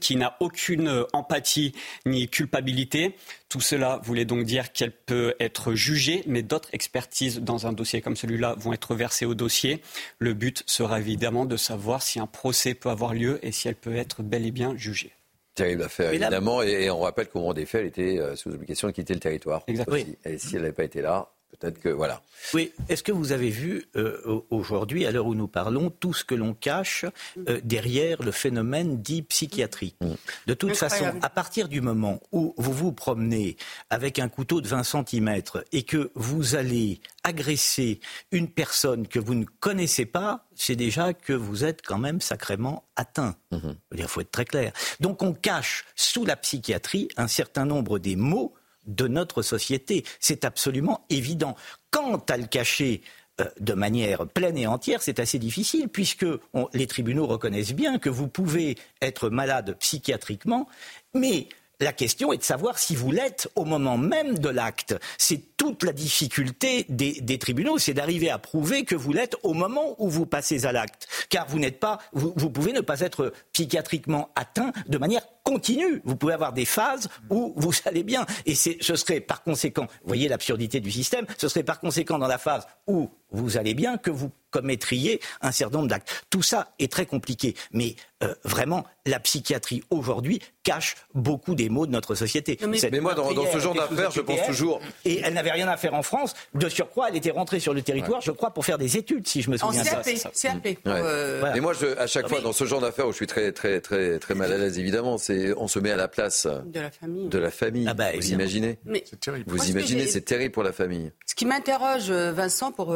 qui 0.01 0.16
n'a 0.16 0.36
aucune 0.41 1.07
empathie 1.12 1.72
ni 2.07 2.28
culpabilité. 2.28 3.14
Tout 3.49 3.61
cela 3.61 4.01
voulait 4.05 4.24
donc 4.24 4.45
dire 4.45 4.72
qu'elle 4.72 4.93
peut 4.93 5.34
être 5.41 5.74
jugée, 5.74 6.22
mais 6.26 6.43
d'autres 6.43 6.68
expertises 6.72 7.41
dans 7.41 7.66
un 7.66 7.72
dossier 7.72 8.01
comme 8.01 8.16
celui-là 8.16 8.55
vont 8.59 8.72
être 8.72 8.95
versées 8.95 9.26
au 9.26 9.34
dossier. 9.34 9.80
Le 10.18 10.34
but 10.34 10.62
sera 10.66 11.01
évidemment 11.01 11.47
de 11.47 11.57
savoir 11.57 12.03
si 12.03 12.20
un 12.20 12.26
procès 12.26 12.74
peut 12.74 12.91
avoir 12.91 13.14
lieu 13.14 13.38
et 13.43 13.53
si 13.53 13.68
elle 13.68 13.76
peut 13.76 13.97
être 13.97 14.22
bel 14.22 14.47
et 14.47 14.51
bien 14.51 14.76
jugée. 14.76 15.12
Terrible 15.55 15.82
affaire, 15.82 16.11
évidemment. 16.11 16.62
Et, 16.62 16.91
on 16.91 17.01
rappelle 17.01 17.28
qu'au 17.28 17.41
moment 17.41 17.55
des 17.55 17.66
faits, 17.66 17.80
elle 17.80 17.86
était 17.88 18.18
euh, 18.20 18.36
sous 18.36 18.51
obligation 18.51 18.88
de 18.88 18.93
quitter 18.93 19.14
le 19.14 19.20
territoire. 19.20 19.62
Exactement. 19.66 19.97
Et 20.24 20.38
si 20.38 20.55
elle 20.55 20.62
n'avait 20.62 20.72
pas 20.72 20.84
été 20.84 21.03
là, 21.03 21.32
Peut-être 21.59 21.80
que 21.80 21.88
voilà. 21.88 22.22
Oui. 22.55 22.72
Est-ce 22.88 23.03
que 23.03 23.12
vous 23.12 23.32
avez 23.32 23.51
vu 23.51 23.84
euh, 23.96 24.42
aujourd'hui, 24.51 25.05
à 25.05 25.11
l'heure 25.11 25.26
où 25.26 25.34
nous 25.34 25.48
parlons, 25.48 25.90
tout 25.90 26.14
ce 26.14 26.24
que 26.24 26.34
l'on 26.34 26.55
cache 26.55 27.05
euh, 27.48 27.61
derrière 27.64 28.22
le 28.22 28.30
phénomène 28.30 29.03
dit 29.03 29.22
psychiatrie 29.22 29.94
mm. 30.01 30.14
De 30.46 30.55
toute 30.55 30.76
façon, 30.76 31.12
à 31.22 31.28
partir 31.28 31.68
du 31.68 31.80
moment 31.80 32.20
où 32.32 32.55
vous 32.57 32.72
vous 32.72 32.92
promenez 32.92 33.57
avec 33.90 34.18
un 34.18 34.28
couteau 34.28 34.61
de 34.61 34.68
20 34.68 34.84
cm 34.84 35.42
et 35.72 35.82
que 35.82 36.11
vous 36.14 36.55
allez 36.55 37.01
agresser 37.24 38.01
une 38.30 38.48
personne 38.48 39.07
que 39.07 39.18
vous 39.18 39.34
ne 39.34 39.44
connaissez 39.61 40.07
pas, 40.07 40.46
c'est 40.55 40.76
déjà 40.76 41.12
que 41.12 41.32
vous 41.32 41.64
êtes 41.64 41.82
quand 41.82 41.98
même 41.98 42.20
sacrément 42.20 42.84
atteint. 42.96 43.36
Mm-hmm. 43.53 43.74
Il 43.96 44.09
faut 44.09 44.20
être 44.20 44.30
très 44.30 44.44
clair. 44.44 44.72
Donc 45.01 45.22
on 45.22 45.34
cache 45.34 45.84
sous 45.94 46.24
la 46.24 46.36
psychiatrie 46.36 47.09
un 47.16 47.28
certain 47.28 47.64
nombre 47.64 47.98
des 47.98 48.16
mots 48.16 48.55
de 48.86 49.08
notre 49.08 49.42
société. 49.42 50.04
C'est 50.18 50.44
absolument 50.44 51.04
évident. 51.10 51.56
Quant 51.90 52.22
à 52.28 52.36
le 52.36 52.46
cacher 52.46 53.02
euh, 53.40 53.44
de 53.60 53.74
manière 53.74 54.26
pleine 54.26 54.56
et 54.58 54.66
entière, 54.66 55.02
c'est 55.02 55.20
assez 55.20 55.38
difficile, 55.38 55.88
puisque 55.88 56.26
les 56.72 56.86
tribunaux 56.86 57.26
reconnaissent 57.26 57.74
bien 57.74 57.98
que 57.98 58.10
vous 58.10 58.28
pouvez 58.28 58.76
être 59.00 59.30
malade 59.30 59.76
psychiatriquement, 59.78 60.68
mais 61.14 61.48
la 61.80 61.92
question 61.92 62.32
est 62.32 62.38
de 62.38 62.42
savoir 62.42 62.78
si 62.78 62.94
vous 62.94 63.10
l'êtes 63.10 63.48
au 63.54 63.64
moment 63.64 63.96
même 63.96 64.38
de 64.38 64.48
l'acte. 64.48 64.94
C'est 65.18 65.56
toute 65.56 65.82
la 65.82 65.92
difficulté 65.92 66.86
des, 66.88 67.38
tribunaux, 67.38 67.78
c'est 67.78 67.94
d'arriver 67.94 68.30
à 68.30 68.38
prouver 68.38 68.84
que 68.84 68.94
vous 68.94 69.12
l'êtes 69.12 69.36
au 69.42 69.54
moment 69.54 69.96
où 69.98 70.08
vous 70.08 70.26
passez 70.26 70.66
à 70.66 70.72
l'acte. 70.72 71.08
Car 71.28 71.46
vous 71.48 71.58
n'êtes 71.58 71.80
pas, 71.80 71.98
vous, 72.12 72.50
pouvez 72.50 72.72
ne 72.72 72.80
pas 72.80 73.00
être 73.00 73.32
psychiatriquement 73.52 74.30
atteint 74.36 74.72
de 74.88 74.98
manière 74.98 75.22
continue. 75.42 76.02
Vous 76.04 76.16
pouvez 76.16 76.34
avoir 76.34 76.52
des 76.52 76.64
phases 76.64 77.08
où 77.30 77.54
vous 77.56 77.72
allez 77.86 78.02
bien. 78.02 78.26
Et 78.46 78.54
ce 78.54 78.96
serait 78.96 79.20
par 79.20 79.42
conséquent, 79.42 79.86
vous 80.02 80.08
voyez 80.08 80.28
l'absurdité 80.28 80.80
du 80.80 80.90
système, 80.90 81.26
ce 81.38 81.48
serait 81.48 81.62
par 81.62 81.80
conséquent 81.80 82.18
dans 82.18 82.28
la 82.28 82.38
phase 82.38 82.66
où 82.86 83.10
vous 83.30 83.56
allez 83.56 83.74
bien 83.74 83.96
que 83.96 84.10
vous 84.10 84.30
commettriez 84.51 85.20
un 85.40 85.53
certain 85.53 85.78
nombre 85.78 85.88
d'actes. 85.88 86.24
Tout 86.30 86.42
ça 86.42 86.72
est 86.78 86.90
très 86.90 87.07
compliqué, 87.07 87.55
mais 87.72 87.96
euh, 88.22 88.34
vraiment, 88.44 88.84
la 89.07 89.18
psychiatrie 89.18 89.82
aujourd'hui 89.88 90.40
cache 90.62 90.96
beaucoup 91.14 91.55
des 91.55 91.70
maux 91.70 91.86
de 91.86 91.92
notre 91.92 92.14
société. 92.14 92.59
mais, 92.90 93.01
moi, 93.01 93.14
dans, 93.14 93.30
ce 93.51 93.59
genre 93.59 93.74
d'affaires, 93.74 94.11
je 94.11 94.20
pense 94.20 94.44
toujours. 94.46 94.80
Et 95.07 95.20
elle 95.20 95.32
n'avait 95.32 95.53
rien 95.53 95.68
à 95.68 95.78
faire 95.78 95.94
en 95.94 96.03
France. 96.03 96.34
De 96.55 96.68
surcroît, 96.68 97.09
elle 97.09 97.16
était 97.16 97.30
rentrée 97.30 97.61
sur 97.61 97.72
le 97.72 97.80
territoire, 97.80 98.20
je 98.20 98.30
crois, 98.30 98.51
pour 98.51 98.66
faire 98.66 98.76
des 98.76 98.98
études, 98.98 99.26
si 99.26 99.40
je 99.40 99.51
me 99.51 99.57
souviens 99.57 99.82
bien. 99.82 100.03
CAP, 100.03 100.34
CAP. 100.34 100.78
Euh, 100.86 101.55
et 101.55 101.61
moi, 101.61 101.72
je, 101.72 101.96
à 101.98 102.07
chaque 102.07 102.28
fois, 102.28 102.42
dans 102.42 102.53
ce 102.53 102.64
genre 102.64 102.82
d'affaires 102.82 103.09
où 103.09 103.12
je 103.12 103.16
suis 103.16 103.26
très, 103.26 103.53
très, 103.53 103.80
très, 103.80 104.18
très 104.18 104.34
mal 104.34 104.53
à 104.53 104.59
l'aise, 104.59 104.78
évidemment, 104.78 105.16
c'est 105.16 105.55
on 105.57 105.66
se 105.66 105.78
met 105.78 105.90
à 105.90 105.96
la 105.96 106.09
place 106.09 106.46
de 106.46 106.80
la 106.80 106.90
famille. 106.90 107.28
De 107.28 107.38
la 107.38 107.51
famille. 107.51 107.86
Ah 107.88 107.94
bah, 107.94 108.09
vous 108.14 108.32
imaginez 108.32 108.78
C'est 109.05 109.20
terrible. 109.20 109.44
Vous 109.46 109.70
imaginez, 109.70 110.07
c'est 110.07 110.20
terrible 110.20 110.53
pour 110.53 110.62
la 110.62 110.72
famille. 110.72 111.11
Ce 111.24 111.34
qui 111.34 111.46
m'interroge, 111.46 112.11
Vincent, 112.11 112.70
pour 112.70 112.94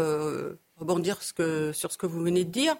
rebondir 0.76 1.22
sur 1.22 1.92
ce 1.92 1.98
que 1.98 2.06
vous 2.06 2.22
venez 2.22 2.44
de 2.44 2.50
dire. 2.50 2.76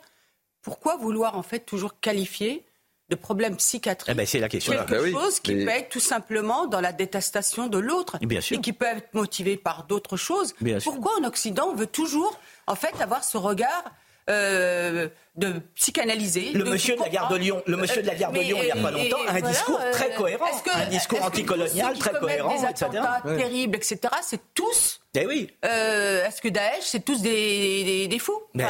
Pourquoi 0.63 0.97
vouloir 0.97 1.37
en 1.37 1.43
fait 1.43 1.61
toujours 1.61 2.01
qualifier 2.01 2.65
de 3.11 3.17
problème 3.17 3.57
psychiatrique 3.57 4.11
eh 4.13 4.17
ben, 4.17 4.27
c'est 4.27 4.39
la 4.39 4.49
question. 4.49 4.73
quelque 4.73 5.13
bah 5.13 5.21
chose 5.21 5.39
qui 5.41 5.53
peut 5.53 5.69
être 5.69 5.91
tout 5.91 6.01
simplement 6.01 6.67
dans 6.67 6.81
la 6.81 6.93
détestation 6.93 7.67
de 7.67 7.79
l'autre 7.79 8.17
et 8.21 8.61
qui 8.61 8.73
peut 8.73 8.87
être 8.87 9.13
motivé 9.13 9.59
par 9.59 9.87
d'autres 9.87 10.17
choses. 10.17 10.55
Pourquoi 10.83 11.13
en 11.21 11.25
Occident 11.25 11.69
on 11.71 11.75
veut 11.75 11.87
toujours 11.87 12.39
en 12.67 12.75
fait 12.75 12.99
avoir 13.01 13.23
ce 13.23 13.37
regard 13.37 13.85
euh, 14.31 15.09
de 15.37 15.53
psychanalyser. 15.75 16.53
Le 16.53 16.65
monsieur 16.65 16.97
de 16.97 17.01
la 17.01 17.09
gare 17.09 17.29
de 17.29 17.37
Lyon, 17.37 17.63
le 17.67 17.77
monsieur 17.77 18.01
de 18.01 18.07
la 18.07 18.15
gare 18.15 18.33
de 18.33 18.41
Lyon, 18.41 18.59
il 18.61 18.65
n'y 18.65 18.71
a 18.71 18.77
pas 18.77 18.91
longtemps, 18.91 19.19
a 19.27 19.33
un 19.33 19.41
discours 19.41 19.81
très 19.93 20.13
euh, 20.13 20.17
cohérent, 20.17 20.47
un 20.73 20.87
discours 20.87 21.23
anticolonial 21.23 21.99
très 21.99 22.13
cohérent, 22.13 22.59
des 22.59 22.67
attentats 22.67 23.23
terribles, 23.37 23.77
etc. 23.77 23.99
C'est 24.23 24.41
tous. 24.55 25.01
Eh 25.15 25.27
oui. 25.27 25.51
Euh, 25.65 26.27
est-ce 26.27 26.41
que 26.41 26.49
Daesh, 26.49 26.85
c'est 26.85 27.05
tous 27.05 27.21
des, 27.21 28.09
des, 28.09 28.19
fous? 28.19 28.41
Vous 28.55 28.65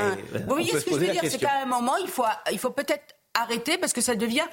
voyez 0.48 0.72
ce 0.72 0.84
que 0.84 0.92
je 0.92 0.96
veux 0.96 1.12
dire 1.12 1.20
C'est 1.22 1.38
qu'à 1.38 1.62
un 1.62 1.66
moment, 1.66 1.96
il 1.98 2.08
faut, 2.08 2.24
il 2.50 2.58
faut 2.58 2.70
peut-être 2.70 3.14
arrêter 3.34 3.78
parce 3.78 3.92
que 3.92 4.00
ça 4.00 4.14
devient 4.14 4.46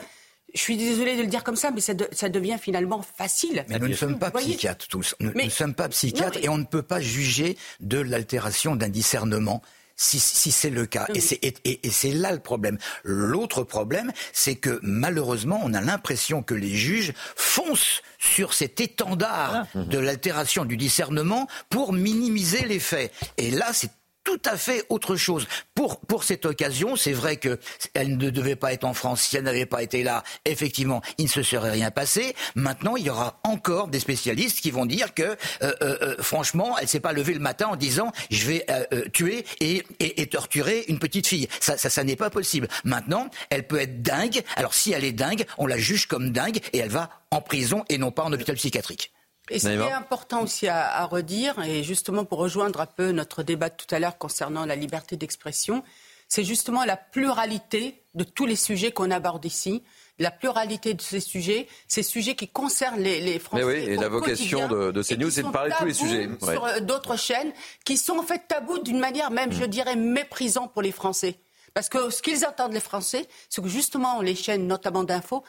je 0.53 0.59
suis 0.59 0.77
désolée 0.77 1.15
de 1.15 1.21
le 1.21 1.27
dire 1.27 1.43
comme 1.43 1.55
ça, 1.55 1.71
mais 1.71 1.81
ça, 1.81 1.93
ça 2.11 2.29
devient 2.29 2.57
finalement 2.59 3.01
facile. 3.01 3.65
Mais 3.69 3.79
nous 3.79 3.87
ne 3.87 3.93
sommes 3.93 4.19
pas 4.19 4.31
psychiatres 4.31 4.87
tous. 4.87 5.15
Nous 5.19 5.31
ne 5.33 5.49
sommes 5.49 5.73
pas 5.73 5.89
psychiatres 5.89 6.39
et 6.41 6.49
on 6.49 6.57
ne 6.57 6.65
peut 6.65 6.81
pas 6.81 6.99
juger 6.99 7.57
de 7.79 7.99
l'altération 7.99 8.75
d'un 8.75 8.89
discernement 8.89 9.61
si, 10.01 10.51
c'est 10.51 10.69
le 10.69 10.85
cas. 10.85 11.07
Et 11.13 11.91
c'est 11.91 12.11
là 12.11 12.31
le 12.31 12.39
problème. 12.39 12.77
L'autre 13.03 13.63
problème, 13.63 14.11
c'est 14.33 14.55
que 14.55 14.79
malheureusement, 14.81 15.61
on 15.63 15.73
a 15.73 15.81
l'impression 15.81 16.41
que 16.41 16.53
les 16.53 16.75
juges 16.75 17.13
foncent 17.35 18.01
sur 18.19 18.53
cet 18.53 18.79
étendard 18.79 19.65
ah. 19.75 19.79
de 19.79 19.99
l'altération 19.99 20.65
du 20.65 20.77
discernement 20.77 21.47
pour 21.69 21.93
minimiser 21.93 22.65
les 22.65 22.79
faits. 22.79 23.11
Et 23.37 23.51
là, 23.51 23.67
c'est 23.73 23.91
tout 24.23 24.41
à 24.45 24.57
fait 24.57 24.85
autre 24.89 25.15
chose. 25.15 25.47
Pour, 25.73 25.99
pour 26.01 26.23
cette 26.23 26.45
occasion, 26.45 26.95
c'est 26.95 27.13
vrai 27.13 27.37
qu'elle 27.37 28.17
ne 28.17 28.29
devait 28.29 28.55
pas 28.55 28.73
être 28.73 28.83
en 28.83 28.93
France. 28.93 29.21
Si 29.21 29.37
elle 29.37 29.43
n'avait 29.43 29.65
pas 29.65 29.81
été 29.81 30.03
là, 30.03 30.23
effectivement, 30.45 31.01
il 31.17 31.25
ne 31.25 31.29
se 31.29 31.43
serait 31.43 31.71
rien 31.71 31.91
passé. 31.91 32.35
Maintenant, 32.55 32.95
il 32.95 33.05
y 33.05 33.09
aura 33.09 33.39
encore 33.43 33.87
des 33.87 33.99
spécialistes 33.99 34.61
qui 34.61 34.71
vont 34.71 34.85
dire 34.85 35.13
que, 35.13 35.23
euh, 35.23 35.35
euh, 35.61 35.73
euh, 35.81 36.15
franchement, 36.19 36.77
elle 36.79 36.87
s'est 36.87 36.99
pas 36.99 37.13
levée 37.13 37.33
le 37.33 37.39
matin 37.39 37.67
en 37.67 37.75
disant 37.75 38.11
je 38.29 38.45
vais 38.47 38.65
tuer 39.13 39.45
et, 39.59 39.83
et, 39.99 40.27
torturer 40.27 40.85
une 40.87 40.99
petite 40.99 41.27
fille. 41.27 41.47
Ça, 41.59 41.77
ça, 41.77 41.89
ça 41.89 42.03
n'est 42.03 42.15
pas 42.15 42.29
possible. 42.29 42.67
Maintenant, 42.83 43.29
elle 43.49 43.67
peut 43.67 43.79
être 43.79 44.01
dingue. 44.01 44.41
Alors, 44.55 44.73
si 44.73 44.91
elle 44.91 45.03
est 45.03 45.11
dingue, 45.11 45.45
on 45.57 45.67
la 45.67 45.77
juge 45.77 46.07
comme 46.07 46.31
dingue 46.31 46.59
et 46.73 46.79
elle 46.79 46.89
va 46.89 47.09
en 47.31 47.41
prison 47.41 47.83
et 47.89 47.97
non 47.97 48.11
pas 48.11 48.23
en 48.23 48.33
hôpital 48.33 48.55
psychiatrique. 48.55 49.11
Et 49.49 49.59
ce 49.59 49.67
qui 49.67 49.73
est 49.73 49.91
important 49.91 50.43
aussi 50.43 50.67
à, 50.67 51.05
redire, 51.05 51.59
et 51.63 51.83
justement 51.83 52.25
pour 52.25 52.39
rejoindre 52.39 52.81
un 52.81 52.85
peu 52.85 53.11
notre 53.11 53.43
débat 53.43 53.69
de 53.69 53.75
tout 53.75 53.93
à 53.93 53.99
l'heure 53.99 54.17
concernant 54.17 54.65
la 54.65 54.75
liberté 54.75 55.17
d'expression, 55.17 55.83
c'est 56.27 56.45
justement 56.45 56.85
la 56.85 56.95
pluralité 56.95 58.03
de 58.13 58.23
tous 58.23 58.45
les 58.45 58.55
sujets 58.55 58.91
qu'on 58.91 59.11
aborde 59.11 59.43
ici, 59.43 59.83
la 60.19 60.31
pluralité 60.31 60.93
de 60.93 61.01
ces 61.01 61.19
sujets, 61.19 61.67
ces 61.87 62.03
sujets 62.03 62.35
qui 62.35 62.47
concernent 62.47 63.01
les, 63.01 63.39
Français. 63.39 63.65
Mais 63.65 63.69
oui, 63.69 63.79
et 63.79 63.97
la 63.97 64.07
vocation 64.07 64.67
de, 64.69 64.91
de 64.91 65.03
CNews, 65.03 65.29
c'est 65.29 65.43
de 65.43 65.49
parler 65.49 65.71
de 65.71 65.77
tous 65.77 65.85
les 65.85 65.93
sujets. 65.93 66.29
Sur 66.41 66.65
euh, 66.65 66.79
d'autres 66.79 67.17
chaînes 67.17 67.51
qui 67.83 67.97
sont 67.97 68.17
en 68.17 68.23
fait 68.23 68.47
tabous 68.47 68.79
d'une 68.79 68.99
manière 68.99 69.31
même, 69.31 69.51
je 69.51 69.63
mm. 69.63 69.67
dirais, 69.67 69.95
méprisant 69.97 70.67
pour 70.67 70.81
les 70.81 70.93
Français. 70.93 71.39
Parce 71.73 71.89
que 71.89 72.09
ce 72.09 72.21
qu'ils 72.21 72.45
attendent 72.45 72.73
les 72.73 72.79
Français, 72.79 73.27
c'est 73.49 73.61
que 73.61 73.67
justement 73.67 74.21
les 74.21 74.35
chaînes, 74.35 74.67
notamment 74.67 75.03
d'infos, 75.03 75.43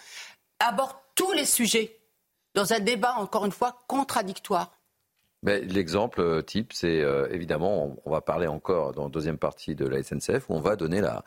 abordent 0.58 0.96
tous 1.14 1.32
les 1.32 1.46
sujets 1.46 2.01
dans 2.54 2.72
un 2.72 2.80
débat, 2.80 3.14
encore 3.18 3.44
une 3.44 3.52
fois, 3.52 3.84
contradictoire. 3.88 4.70
L'exemple 5.44 6.20
euh, 6.20 6.40
type, 6.40 6.72
c'est 6.72 7.00
euh, 7.00 7.26
évidemment, 7.32 7.96
on, 8.04 8.10
va 8.12 8.20
parler 8.20 8.46
encore 8.46 8.92
dans 8.92 9.04
la 9.04 9.10
deuxième 9.10 9.38
partie 9.38 9.74
de 9.74 9.88
la 9.88 10.00
SNCF, 10.00 10.48
où 10.48 10.54
on 10.54 10.60
va 10.60 10.76
donner 10.76 11.00
la, 11.00 11.24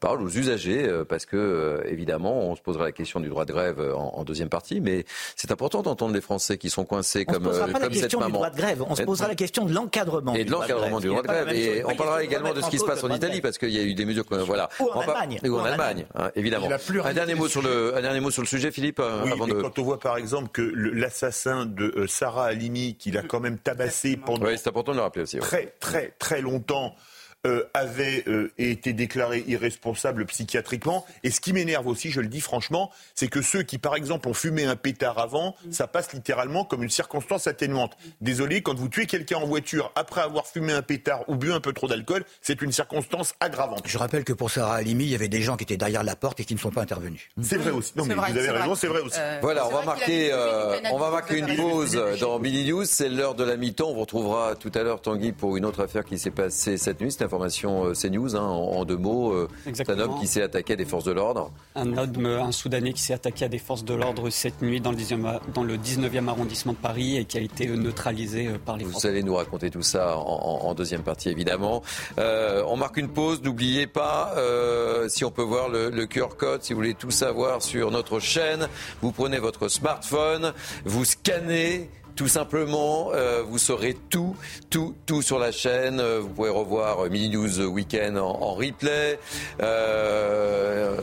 parole 0.00 0.22
aux 0.22 0.30
usagers, 0.30 0.88
euh, 0.88 1.04
parce 1.04 1.26
que 1.26 1.82
évidemment, 1.84 2.48
on 2.48 2.56
se 2.56 2.62
posera 2.62 2.84
la 2.84 2.92
question 2.92 3.20
du 3.20 3.28
droit 3.28 3.44
de 3.44 3.52
grève 3.52 3.78
en, 3.94 4.24
deuxième 4.24 4.48
partie, 4.48 4.80
mais 4.80 5.04
c'est 5.36 5.52
important 5.52 5.82
d'entendre 5.82 6.14
les 6.14 6.22
Français 6.22 6.56
qui 6.56 6.70
sont 6.70 6.86
coincés 6.86 7.26
on 7.28 7.32
comme, 7.32 7.44
se 7.44 7.48
posera 7.48 7.68
pas 7.68 7.78
la 7.78 7.88
question 7.88 8.24
du 8.24 8.32
droit 8.32 8.48
de 8.48 8.56
grève, 8.56 8.82
on 8.88 8.94
se 8.94 9.02
posera 9.02 9.28
la 9.28 9.34
question 9.34 9.66
de 9.66 9.74
l'encadrement. 9.74 10.34
Et 10.34 10.44
de 10.46 10.50
l'encadrement 10.50 11.00
du 11.00 11.08
droit 11.08 11.20
de 11.20 11.26
grève. 11.26 11.48
Et 11.50 11.84
on 11.84 11.94
parlera 11.94 12.24
également 12.24 12.54
de 12.54 12.62
ce 12.62 12.70
qui 12.70 12.78
se 12.78 12.86
passe 12.86 13.04
en 13.04 13.14
Italie, 13.14 13.42
parce 13.42 13.58
qu'il 13.58 13.70
y 13.70 13.78
a 13.78 13.82
eu 13.82 13.92
des 13.92 14.06
mesures. 14.06 14.24
Voilà. 14.30 14.70
Ou 14.80 14.88
en 14.88 15.00
Allemagne. 15.00 15.40
Ou 15.44 15.58
en 15.58 15.64
Allemagne, 15.64 16.06
hein, 16.14 16.30
évidemment. 16.36 16.68
Un 17.04 17.12
dernier, 17.12 17.34
mot 17.34 17.48
sur 17.48 17.60
le, 17.60 17.94
un 17.94 18.00
dernier 18.00 18.20
mot 18.20 18.30
sur 18.30 18.40
le 18.40 18.48
sujet, 18.48 18.70
Philippe, 18.70 19.00
avant 19.00 19.46
de... 19.46 19.60
Quand 19.60 19.78
on 19.78 19.82
voit 19.82 20.00
par 20.00 20.16
exemple 20.16 20.48
que 20.52 20.62
l'assassin 20.62 21.66
de 21.66 22.06
Sarah 22.08 22.46
Halimi, 22.46 22.94
qu'il 22.94 23.18
a 23.18 23.22
quand 23.22 23.40
même 23.40 23.57
tabassé 23.58 24.16
pendant 24.16 24.46
c'est 24.56 24.68
important 24.68 24.92
de 24.92 24.96
le 24.96 25.02
rappeler 25.02 25.22
aussi. 25.22 25.38
Très, 25.38 25.74
très, 25.80 26.14
très 26.18 26.40
longtemps. 26.40 26.94
Euh, 27.46 27.62
avait 27.72 28.24
euh, 28.26 28.50
été 28.58 28.92
déclaré 28.92 29.44
irresponsable 29.46 30.26
psychiatriquement. 30.26 31.06
Et 31.22 31.30
ce 31.30 31.40
qui 31.40 31.52
m'énerve 31.52 31.86
aussi, 31.86 32.10
je 32.10 32.20
le 32.20 32.26
dis 32.26 32.40
franchement, 32.40 32.90
c'est 33.14 33.28
que 33.28 33.42
ceux 33.42 33.62
qui, 33.62 33.78
par 33.78 33.94
exemple, 33.94 34.28
ont 34.28 34.34
fumé 34.34 34.64
un 34.64 34.74
pétard 34.74 35.20
avant, 35.20 35.54
ça 35.70 35.86
passe 35.86 36.12
littéralement 36.12 36.64
comme 36.64 36.82
une 36.82 36.90
circonstance 36.90 37.46
atténuante. 37.46 37.96
Désolé, 38.20 38.60
quand 38.60 38.74
vous 38.74 38.88
tuez 38.88 39.06
quelqu'un 39.06 39.36
en 39.36 39.46
voiture 39.46 39.92
après 39.94 40.20
avoir 40.20 40.48
fumé 40.48 40.72
un 40.72 40.82
pétard 40.82 41.22
ou 41.28 41.36
bu 41.36 41.52
un 41.52 41.60
peu 41.60 41.72
trop 41.72 41.86
d'alcool, 41.86 42.24
c'est 42.42 42.60
une 42.60 42.72
circonstance 42.72 43.34
aggravante. 43.38 43.84
Je 43.84 43.98
rappelle 43.98 44.24
que 44.24 44.32
pour 44.32 44.50
Sarah 44.50 44.74
Halimi, 44.74 45.04
il 45.04 45.10
y 45.10 45.14
avait 45.14 45.28
des 45.28 45.42
gens 45.42 45.56
qui 45.56 45.62
étaient 45.62 45.76
derrière 45.76 46.02
la 46.02 46.16
porte 46.16 46.40
et 46.40 46.44
qui 46.44 46.54
ne 46.54 46.60
sont 46.60 46.72
pas 46.72 46.82
intervenus. 46.82 47.28
C'est 47.40 47.58
vrai 47.58 47.70
aussi. 47.70 47.92
Non, 47.94 48.04
mais 48.04 48.16
vous 48.16 48.20
avez 48.20 48.50
raison, 48.50 48.74
c'est 48.74 48.88
vrai 48.88 49.00
aussi. 49.00 49.20
Euh, 49.20 49.38
voilà, 49.42 49.64
on 49.68 49.70
va, 49.70 49.84
marquer, 49.84 50.32
on 50.90 50.98
va 50.98 51.12
marquer 51.12 51.38
une 51.38 51.54
pause 51.54 52.02
dans 52.20 52.40
Billy 52.40 52.68
News. 52.68 52.84
C'est 52.84 53.08
l'heure 53.08 53.36
de 53.36 53.44
la 53.44 53.56
mi-temps. 53.56 53.90
On 53.90 53.94
vous 53.94 54.00
retrouvera 54.00 54.56
tout 54.56 54.72
à 54.74 54.82
l'heure, 54.82 55.00
Tanguy, 55.00 55.30
pour 55.30 55.56
une 55.56 55.64
autre 55.64 55.84
affaire 55.84 56.04
qui 56.04 56.18
s'est 56.18 56.32
passée 56.32 56.76
cette 56.76 57.00
nuit. 57.00 57.12
C'est 57.28 57.34
information 57.34 57.84
euh, 57.84 57.92
CNews, 57.92 58.36
hein, 58.36 58.40
en, 58.40 58.84
deux 58.84 58.96
mots. 58.96 59.32
Euh, 59.32 59.48
c'est 59.74 59.90
un 59.90 59.98
homme 59.98 60.18
qui 60.18 60.26
s'est 60.26 60.42
attaqué 60.42 60.72
à 60.72 60.76
des 60.76 60.86
forces 60.86 61.04
de 61.04 61.12
l'ordre. 61.12 61.50
Un 61.74 61.96
homme, 61.96 62.24
un 62.24 62.52
Soudanais 62.52 62.92
qui 62.92 63.02
s'est 63.02 63.12
attaqué 63.12 63.44
à 63.44 63.48
des 63.48 63.58
forces 63.58 63.84
de 63.84 63.92
l'ordre 63.92 64.30
cette 64.30 64.62
nuit 64.62 64.80
dans 64.80 64.92
le, 64.92 64.96
19e, 64.96 65.40
dans 65.52 65.62
le 65.62 65.76
19e 65.76 66.28
arrondissement 66.28 66.72
de 66.72 66.78
Paris 66.78 67.18
et 67.18 67.24
qui 67.26 67.36
a 67.36 67.40
été 67.40 67.66
neutralisé 67.66 68.48
euh, 68.48 68.58
par 68.64 68.78
les 68.78 68.84
Vous 68.84 69.06
allez 69.06 69.22
nous 69.22 69.34
raconter 69.34 69.70
tout 69.70 69.82
ça 69.82 70.16
en, 70.16 70.74
deuxième 70.74 71.02
partie, 71.02 71.28
évidemment. 71.28 71.82
on 72.16 72.76
marque 72.76 72.96
une 72.96 73.08
pause. 73.08 73.42
N'oubliez 73.42 73.86
pas, 73.86 74.34
si 75.08 75.24
on 75.24 75.30
peut 75.30 75.42
voir 75.42 75.68
le, 75.68 75.90
le 75.90 76.06
QR 76.06 76.28
code, 76.36 76.62
si 76.62 76.72
vous 76.72 76.78
voulez 76.78 76.94
tout 76.94 77.10
savoir 77.10 77.62
sur 77.62 77.90
notre 77.90 78.20
chaîne, 78.20 78.68
vous 79.02 79.12
prenez 79.12 79.38
votre 79.38 79.68
smartphone, 79.68 80.52
vous 80.84 81.04
scannez 81.04 81.90
tout 82.18 82.26
simplement. 82.26 83.12
Euh, 83.14 83.44
vous 83.46 83.58
saurez 83.58 83.96
tout, 84.10 84.34
tout, 84.70 84.96
tout 85.06 85.22
sur 85.22 85.38
la 85.38 85.52
chaîne. 85.52 86.00
Euh, 86.00 86.18
vous 86.20 86.28
pouvez 86.28 86.50
revoir 86.50 87.08
Mini 87.08 87.30
News 87.30 87.60
Weekend 87.60 88.18
en, 88.18 88.54
replay, 88.54 89.20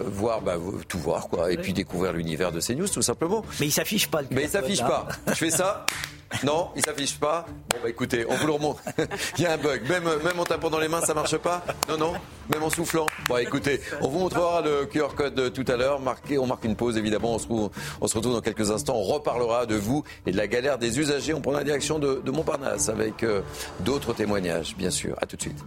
voir, 0.07 0.41
bah, 0.41 0.57
tout 0.89 0.99
voir 0.99 1.29
quoi, 1.29 1.53
et 1.53 1.57
puis 1.57 1.71
découvrir 1.71 2.11
l'univers 2.11 2.51
de 2.51 2.59
CNews 2.59 2.89
tout 2.89 3.01
simplement. 3.01 3.45
Mais 3.61 3.67
il 3.67 3.71
s'affiche 3.71 4.07
pas. 4.09 4.23
Mais 4.29 4.43
il 4.43 4.49
s'affiche 4.49 4.81
pas. 4.81 5.07
Je 5.27 5.35
fais 5.35 5.51
ça. 5.51 5.85
Non, 6.43 6.69
il 6.75 6.83
s'affiche 6.83 7.17
pas. 7.19 7.45
Bon 7.69 7.77
bah 7.81 7.89
écoutez, 7.89 8.25
on 8.27 8.35
vous 8.35 8.47
le 8.47 8.53
remonte. 8.53 8.79
il 9.37 9.43
y 9.43 9.47
a 9.47 9.53
un 9.53 9.57
bug. 9.57 9.87
Même, 9.87 10.03
même 10.23 10.39
en 10.39 10.43
tapant 10.43 10.69
dans 10.69 10.79
les 10.79 10.87
mains, 10.87 11.01
ça 11.01 11.13
marche 11.13 11.37
pas. 11.37 11.63
Non, 11.89 11.97
non. 11.97 12.13
Même 12.49 12.63
en 12.63 12.69
soufflant. 12.69 13.07
Bon 13.27 13.37
écoutez, 13.37 13.81
on 14.01 14.07
vous 14.07 14.19
montrera 14.19 14.61
le 14.61 14.85
QR 14.85 15.09
code 15.15 15.53
tout 15.53 15.65
à 15.67 15.77
l'heure. 15.77 15.99
On 16.39 16.47
marque 16.47 16.65
une 16.65 16.75
pause 16.75 16.97
évidemment. 16.97 17.35
On 17.35 17.39
se, 18.07 18.15
retrouve, 18.15 18.33
dans 18.33 18.41
quelques 18.41 18.71
instants. 18.71 18.95
On 18.95 19.03
reparlera 19.03 19.65
de 19.65 19.75
vous 19.75 20.03
et 20.25 20.31
de 20.31 20.37
la 20.37 20.47
galère 20.47 20.77
des 20.77 20.99
usagers. 20.99 21.33
On 21.33 21.41
prendra 21.41 21.61
la 21.61 21.65
direction 21.65 21.99
de, 21.99 22.21
Montparnasse 22.35 22.89
avec 22.89 23.23
euh, 23.23 23.41
d'autres 23.79 24.13
témoignages, 24.13 24.75
bien 24.75 24.89
sûr. 24.89 25.15
À 25.21 25.25
tout 25.25 25.37
de 25.37 25.41
suite. 25.41 25.63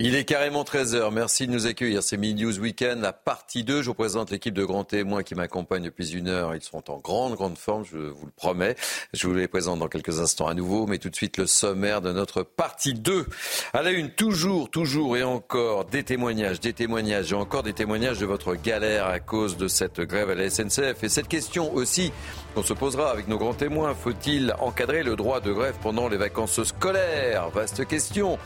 Il 0.00 0.14
est 0.14 0.24
carrément 0.24 0.62
13h. 0.62 1.12
Merci 1.12 1.48
de 1.48 1.52
nous 1.52 1.66
accueillir. 1.66 2.04
C'est 2.04 2.16
Mini 2.16 2.44
News 2.44 2.60
Weekend, 2.60 3.02
la 3.02 3.12
partie 3.12 3.64
2. 3.64 3.82
Je 3.82 3.88
vous 3.88 3.94
présente 3.94 4.30
l'équipe 4.30 4.54
de 4.54 4.64
grands 4.64 4.84
témoins 4.84 5.24
qui 5.24 5.34
m'accompagnent 5.34 5.82
depuis 5.82 6.12
une 6.12 6.28
heure. 6.28 6.54
Ils 6.54 6.62
sont 6.62 6.88
en 6.88 6.98
grande, 6.98 7.34
grande 7.34 7.58
forme, 7.58 7.84
je 7.84 7.98
vous 7.98 8.26
le 8.26 8.30
promets. 8.30 8.76
Je 9.12 9.26
vous 9.26 9.34
les 9.34 9.48
présente 9.48 9.80
dans 9.80 9.88
quelques 9.88 10.20
instants 10.20 10.46
à 10.46 10.54
nouveau. 10.54 10.86
Mais 10.86 10.98
tout 10.98 11.10
de 11.10 11.16
suite, 11.16 11.36
le 11.36 11.48
sommaire 11.48 12.00
de 12.00 12.12
notre 12.12 12.44
partie 12.44 12.94
2. 12.94 13.26
À 13.72 13.82
la 13.82 13.90
une, 13.90 14.10
toujours, 14.10 14.70
toujours 14.70 15.16
et 15.16 15.24
encore 15.24 15.84
des 15.84 16.04
témoignages, 16.04 16.60
des 16.60 16.74
témoignages 16.74 17.32
et 17.32 17.34
encore 17.34 17.64
des 17.64 17.72
témoignages 17.72 18.20
de 18.20 18.26
votre 18.26 18.54
galère 18.54 19.06
à 19.06 19.18
cause 19.18 19.56
de 19.56 19.66
cette 19.66 20.00
grève 20.00 20.30
à 20.30 20.36
la 20.36 20.48
SNCF. 20.48 21.02
Et 21.02 21.08
cette 21.08 21.26
question 21.26 21.74
aussi 21.74 22.12
qu'on 22.54 22.62
se 22.62 22.72
posera 22.72 23.10
avec 23.10 23.26
nos 23.26 23.36
grands 23.36 23.52
témoins. 23.52 23.96
Faut-il 23.96 24.54
encadrer 24.60 25.02
le 25.02 25.16
droit 25.16 25.40
de 25.40 25.52
grève 25.52 25.74
pendant 25.82 26.08
les 26.08 26.18
vacances 26.18 26.62
scolaires? 26.62 27.50
Vaste 27.50 27.84
question. 27.84 28.38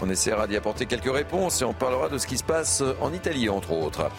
On 0.00 0.08
essaiera 0.08 0.46
d'y 0.46 0.54
apporter 0.54 0.86
quelques 0.86 0.99
réponses 1.08 1.62
et 1.62 1.64
on 1.64 1.72
parlera 1.72 2.08
de 2.08 2.18
ce 2.18 2.26
qui 2.26 2.36
se 2.36 2.44
passe 2.44 2.82
en 3.00 3.12
Italie, 3.12 3.48
entre 3.48 3.72
autres. 3.72 4.10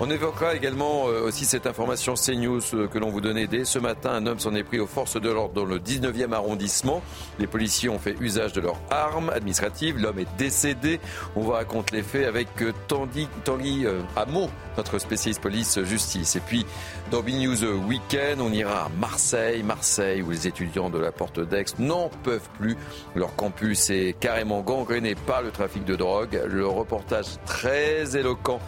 On 0.00 0.10
évoquera 0.10 0.54
également 0.54 1.08
euh, 1.08 1.26
aussi 1.26 1.44
cette 1.44 1.66
information 1.66 2.14
CNews 2.14 2.60
euh, 2.74 2.86
que 2.86 2.98
l'on 2.98 3.10
vous 3.10 3.20
donnait 3.20 3.48
dès 3.48 3.64
ce 3.64 3.80
matin. 3.80 4.10
Un 4.10 4.26
homme 4.26 4.38
s'en 4.38 4.54
est 4.54 4.62
pris 4.62 4.78
aux 4.78 4.86
forces 4.86 5.20
de 5.20 5.28
l'ordre 5.28 5.54
dans 5.54 5.64
le 5.64 5.80
19e 5.80 6.32
arrondissement. 6.32 7.02
Les 7.40 7.48
policiers 7.48 7.88
ont 7.88 7.98
fait 7.98 8.14
usage 8.20 8.52
de 8.52 8.60
leurs 8.60 8.78
armes 8.90 9.30
administratives. 9.30 9.98
L'homme 9.98 10.20
est 10.20 10.36
décédé. 10.36 11.00
On 11.34 11.40
vous 11.40 11.50
raconte 11.50 11.90
les 11.90 12.02
faits 12.02 12.26
avec 12.26 12.48
euh, 12.62 12.72
Tanguy, 12.86 13.28
Tanguy 13.44 13.86
Hamon, 14.14 14.48
notre 14.76 14.98
spécialiste 14.98 15.42
police-justice. 15.42 16.36
Et 16.36 16.40
puis, 16.40 16.64
dans 17.10 17.22
B-News 17.22 17.64
Weekend, 17.88 18.40
on 18.40 18.52
ira 18.52 18.84
à 18.84 18.88
Marseille. 19.00 19.62
Marseille, 19.64 20.22
où 20.22 20.30
les 20.30 20.46
étudiants 20.46 20.90
de 20.90 20.98
la 20.98 21.10
Porte 21.10 21.40
d'Aix 21.40 21.64
n'en 21.78 22.08
peuvent 22.22 22.48
plus. 22.58 22.76
Leur 23.16 23.34
campus 23.34 23.90
est 23.90 24.14
carrément 24.20 24.60
gangréné 24.60 25.14
par 25.14 25.42
le 25.42 25.50
trafic 25.50 25.84
de 25.84 25.96
drogue. 25.96 26.27
Le 26.32 26.66
reportage 26.66 27.26
très 27.46 28.16
éloquent 28.16 28.60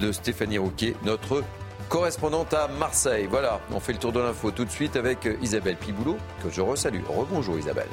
de 0.00 0.12
Stéphanie 0.12 0.58
Rouquier, 0.58 0.96
notre 1.04 1.42
correspondante 1.88 2.54
à 2.54 2.68
Marseille. 2.68 3.26
Voilà, 3.28 3.60
on 3.72 3.80
fait 3.80 3.92
le 3.92 3.98
tour 3.98 4.12
de 4.12 4.20
l'info 4.20 4.50
tout 4.50 4.64
de 4.64 4.70
suite 4.70 4.96
avec 4.96 5.28
Isabelle 5.42 5.76
Piboulot, 5.76 6.18
que 6.42 6.50
je 6.50 6.60
resalue. 6.60 7.02
Rebonjour 7.08 7.58
Isabelle. 7.58 7.88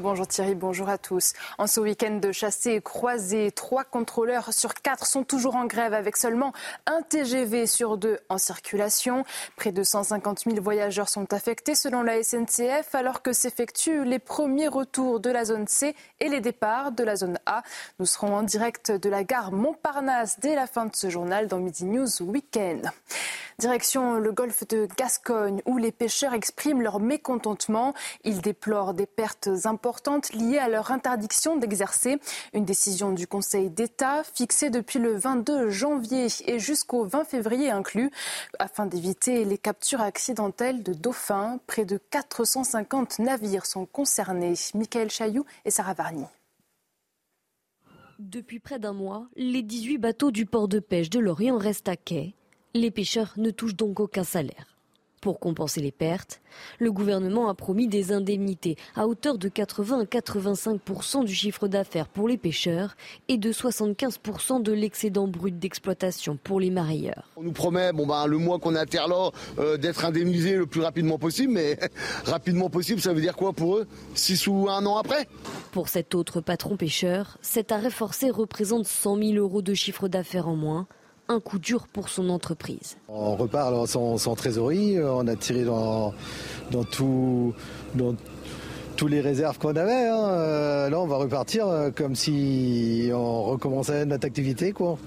Bonjour 0.00 0.26
Thierry, 0.26 0.54
bonjour 0.54 0.88
à 0.88 0.96
tous. 0.96 1.34
En 1.58 1.66
ce 1.66 1.78
week-end 1.78 2.16
de 2.16 2.32
chassé 2.32 2.80
croisé, 2.80 3.52
trois 3.52 3.84
contrôleurs 3.84 4.50
sur 4.54 4.72
quatre 4.72 5.04
sont 5.04 5.22
toujours 5.22 5.54
en 5.54 5.66
grève 5.66 5.92
avec 5.92 6.16
seulement 6.16 6.54
un 6.86 7.02
TGV 7.02 7.66
sur 7.66 7.98
deux 7.98 8.18
en 8.30 8.38
circulation. 8.38 9.26
Près 9.54 9.70
de 9.70 9.82
150 9.82 10.44
000 10.44 10.62
voyageurs 10.62 11.10
sont 11.10 11.30
affectés 11.34 11.74
selon 11.74 12.02
la 12.02 12.22
SNCF 12.22 12.94
alors 12.94 13.20
que 13.20 13.34
s'effectuent 13.34 14.04
les 14.04 14.18
premiers 14.18 14.68
retours 14.68 15.20
de 15.20 15.28
la 15.28 15.44
zone 15.44 15.68
C 15.68 15.94
et 16.20 16.30
les 16.30 16.40
départs 16.40 16.92
de 16.92 17.04
la 17.04 17.16
zone 17.16 17.38
A. 17.44 17.62
Nous 17.98 18.06
serons 18.06 18.34
en 18.34 18.42
direct 18.42 18.92
de 18.92 19.10
la 19.10 19.24
gare 19.24 19.52
Montparnasse 19.52 20.40
dès 20.40 20.54
la 20.54 20.66
fin 20.66 20.86
de 20.86 20.96
ce 20.96 21.10
journal 21.10 21.48
dans 21.48 21.58
Midi 21.58 21.84
News 21.84 22.22
Weekend. 22.22 22.90
Direction 23.58 24.14
le 24.14 24.32
golfe 24.32 24.66
de 24.68 24.88
Gascogne 24.96 25.60
où 25.66 25.76
les 25.76 25.92
pêcheurs 25.92 26.32
expriment 26.32 26.80
leur 26.80 26.98
mécontentement. 26.98 27.92
Ils 28.24 28.40
déplorent 28.40 28.94
des 28.94 29.06
pertes 29.06 29.50
importantes 29.64 29.81
liées 30.32 30.58
à 30.58 30.68
leur 30.68 30.90
interdiction 30.90 31.56
d'exercer. 31.56 32.18
Une 32.54 32.64
décision 32.64 33.12
du 33.12 33.26
Conseil 33.26 33.70
d'État 33.70 34.22
fixée 34.24 34.70
depuis 34.70 34.98
le 34.98 35.14
22 35.14 35.70
janvier 35.70 36.28
et 36.46 36.58
jusqu'au 36.58 37.04
20 37.04 37.24
février 37.24 37.70
inclus 37.70 38.10
afin 38.58 38.86
d'éviter 38.86 39.44
les 39.44 39.58
captures 39.58 40.00
accidentelles 40.00 40.82
de 40.82 40.92
dauphins. 40.92 41.58
Près 41.66 41.84
de 41.84 41.98
450 42.10 43.18
navires 43.18 43.66
sont 43.66 43.86
concernés. 43.86 44.54
Michael 44.74 45.10
Chailloux 45.10 45.44
et 45.64 45.70
Sarah 45.70 45.94
Varny. 45.94 46.24
Depuis 48.18 48.60
près 48.60 48.78
d'un 48.78 48.92
mois, 48.92 49.26
les 49.36 49.62
18 49.62 49.98
bateaux 49.98 50.30
du 50.30 50.46
port 50.46 50.68
de 50.68 50.78
pêche 50.78 51.10
de 51.10 51.18
Lorient 51.18 51.58
restent 51.58 51.88
à 51.88 51.96
quai 51.96 52.34
les 52.74 52.90
pêcheurs 52.90 53.34
ne 53.36 53.50
touchent 53.50 53.76
donc 53.76 54.00
aucun 54.00 54.24
salaire. 54.24 54.71
Pour 55.22 55.38
compenser 55.38 55.80
les 55.80 55.92
pertes, 55.92 56.40
le 56.80 56.90
gouvernement 56.90 57.48
a 57.48 57.54
promis 57.54 57.86
des 57.86 58.10
indemnités 58.10 58.76
à 58.96 59.06
hauteur 59.06 59.38
de 59.38 59.46
80 59.46 60.00
à 60.00 60.02
85% 60.02 61.24
du 61.24 61.32
chiffre 61.32 61.68
d'affaires 61.68 62.08
pour 62.08 62.26
les 62.26 62.36
pêcheurs 62.36 62.96
et 63.28 63.38
de 63.38 63.52
75% 63.52 64.64
de 64.64 64.72
l'excédent 64.72 65.28
brut 65.28 65.56
d'exploitation 65.56 66.36
pour 66.42 66.58
les 66.58 66.70
marailleurs. 66.70 67.30
On 67.36 67.44
nous 67.44 67.52
promet, 67.52 67.92
bon 67.92 68.04
ben, 68.04 68.26
le 68.26 68.36
mois 68.36 68.58
qu'on 68.58 68.74
est 68.74 68.80
à 68.80 68.84
terre 68.84 69.06
là, 69.06 69.30
euh, 69.60 69.76
d'être 69.76 70.04
indemnisé 70.04 70.56
le 70.56 70.66
plus 70.66 70.80
rapidement 70.80 71.20
possible, 71.20 71.52
mais 71.52 71.78
rapidement 72.24 72.68
possible, 72.68 73.00
ça 73.00 73.12
veut 73.12 73.20
dire 73.20 73.36
quoi 73.36 73.52
pour 73.52 73.76
eux? 73.76 73.86
Six 74.16 74.48
ou 74.48 74.68
un 74.68 74.84
an 74.86 74.96
après? 74.96 75.28
Pour 75.70 75.88
cet 75.88 76.16
autre 76.16 76.40
patron 76.40 76.76
pêcheur, 76.76 77.38
cet 77.42 77.70
arrêt 77.70 77.90
forcé 77.90 78.28
représente 78.28 78.88
100 78.88 79.18
000 79.18 79.32
euros 79.34 79.62
de 79.62 79.72
chiffre 79.72 80.08
d'affaires 80.08 80.48
en 80.48 80.56
moins 80.56 80.88
un 81.32 81.40
coup 81.40 81.58
dur 81.58 81.88
pour 81.88 82.08
son 82.08 82.28
entreprise. 82.30 82.96
On 83.08 83.36
repart 83.36 83.86
sans, 83.86 84.34
trésorerie, 84.34 85.02
on 85.02 85.26
a 85.26 85.36
tiré 85.36 85.64
dans, 85.64 86.14
dans, 86.70 86.84
tout, 86.84 87.54
dans 87.94 88.14
tous 88.96 89.08
les 89.08 89.20
réserves 89.20 89.58
qu'on 89.58 89.74
avait. 89.74 90.08
Hein. 90.08 90.28
Euh, 90.28 90.90
là, 90.90 91.00
on 91.00 91.06
va 91.06 91.16
repartir 91.16 91.66
euh, 91.66 91.90
comme 91.90 92.14
si 92.14 93.10
on 93.12 93.42
recommençait 93.42 94.04
notre 94.04 94.26
activité. 94.26 94.72
Quoi. 94.72 94.98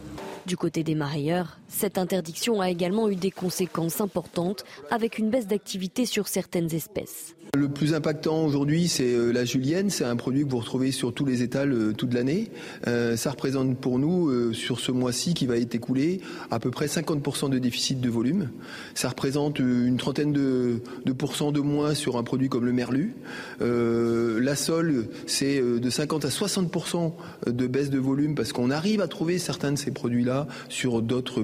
Du 0.45 0.57
côté 0.57 0.83
des 0.83 0.95
marailleurs, 0.95 1.57
cette 1.67 1.97
interdiction 1.97 2.61
a 2.61 2.69
également 2.69 3.09
eu 3.09 3.15
des 3.15 3.31
conséquences 3.31 4.01
importantes 4.01 4.63
avec 4.91 5.17
une 5.17 5.29
baisse 5.29 5.47
d'activité 5.47 6.05
sur 6.05 6.27
certaines 6.27 6.73
espèces. 6.73 7.35
Le 7.55 7.69
plus 7.69 7.93
impactant 7.93 8.43
aujourd'hui, 8.43 8.89
c'est 8.89 9.13
euh, 9.13 9.31
la 9.31 9.45
julienne. 9.45 9.89
C'est 9.89 10.03
un 10.03 10.17
produit 10.17 10.43
que 10.43 10.49
vous 10.49 10.57
retrouvez 10.57 10.91
sur 10.91 11.13
tous 11.13 11.23
les 11.23 11.41
étals 11.41 11.71
euh, 11.71 11.93
toute 11.93 12.13
l'année. 12.13 12.51
Euh, 12.87 13.15
ça 13.15 13.31
représente 13.31 13.77
pour 13.77 13.97
nous, 13.97 14.53
sur 14.53 14.79
ce 14.79 14.91
mois-ci 14.91 15.33
qui 15.33 15.45
va 15.45 15.57
être 15.57 15.73
écoulé, 15.73 16.19
à 16.51 16.59
peu 16.59 16.69
près 16.69 16.87
50% 16.87 17.49
de 17.49 17.57
déficit 17.57 18.01
de 18.01 18.09
volume. 18.09 18.49
Ça 18.93 19.09
représente 19.09 19.59
une 19.59 19.95
trentaine 19.97 20.33
de, 20.33 20.81
de 21.05 21.13
pourcents 21.13 21.51
de 21.51 21.61
moins 21.61 21.93
sur 21.93 22.17
un 22.17 22.23
produit 22.23 22.49
comme 22.49 22.65
le 22.65 22.73
merlu. 22.73 23.15
la 23.61 24.55
sole, 24.55 25.07
c'est 25.27 25.61
de 25.61 25.89
50 25.89 26.25
à 26.25 26.29
60% 26.29 27.13
de 27.47 27.67
baisse 27.67 27.89
de 27.89 27.99
volume 27.99 28.35
parce 28.35 28.51
qu'on 28.51 28.71
arrive 28.71 29.01
à 29.01 29.07
trouver 29.07 29.39
certains 29.39 29.71
de 29.71 29.77
ces 29.77 29.91
produits-là 29.91 30.47
sur 30.69 31.01
d'autres 31.01 31.43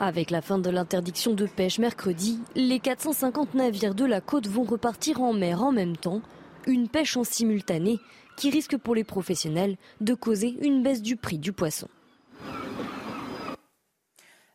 Avec 0.00 0.30
la 0.30 0.42
fin 0.42 0.58
de 0.58 0.68
l'interdiction 0.68 1.32
de 1.32 1.46
pêche 1.46 1.78
mercredi, 1.78 2.38
les 2.54 2.80
450 2.80 3.54
navires 3.54 3.94
de 3.94 4.04
la 4.04 4.20
côte 4.20 4.46
vont 4.46 4.64
repartir 4.64 5.22
en 5.22 5.32
mer 5.32 5.62
en 5.62 5.72
même 5.72 5.96
temps, 5.96 6.20
une 6.66 6.88
pêche 6.88 7.16
en 7.16 7.24
simultané 7.24 7.98
qui 8.36 8.50
risque 8.50 8.76
pour 8.76 8.94
les 8.94 9.04
professionnels 9.04 9.76
de 10.00 10.14
causer 10.14 10.56
une 10.60 10.82
baisse 10.82 11.02
du 11.02 11.16
prix 11.16 11.38
du 11.38 11.52
poisson. 11.52 11.88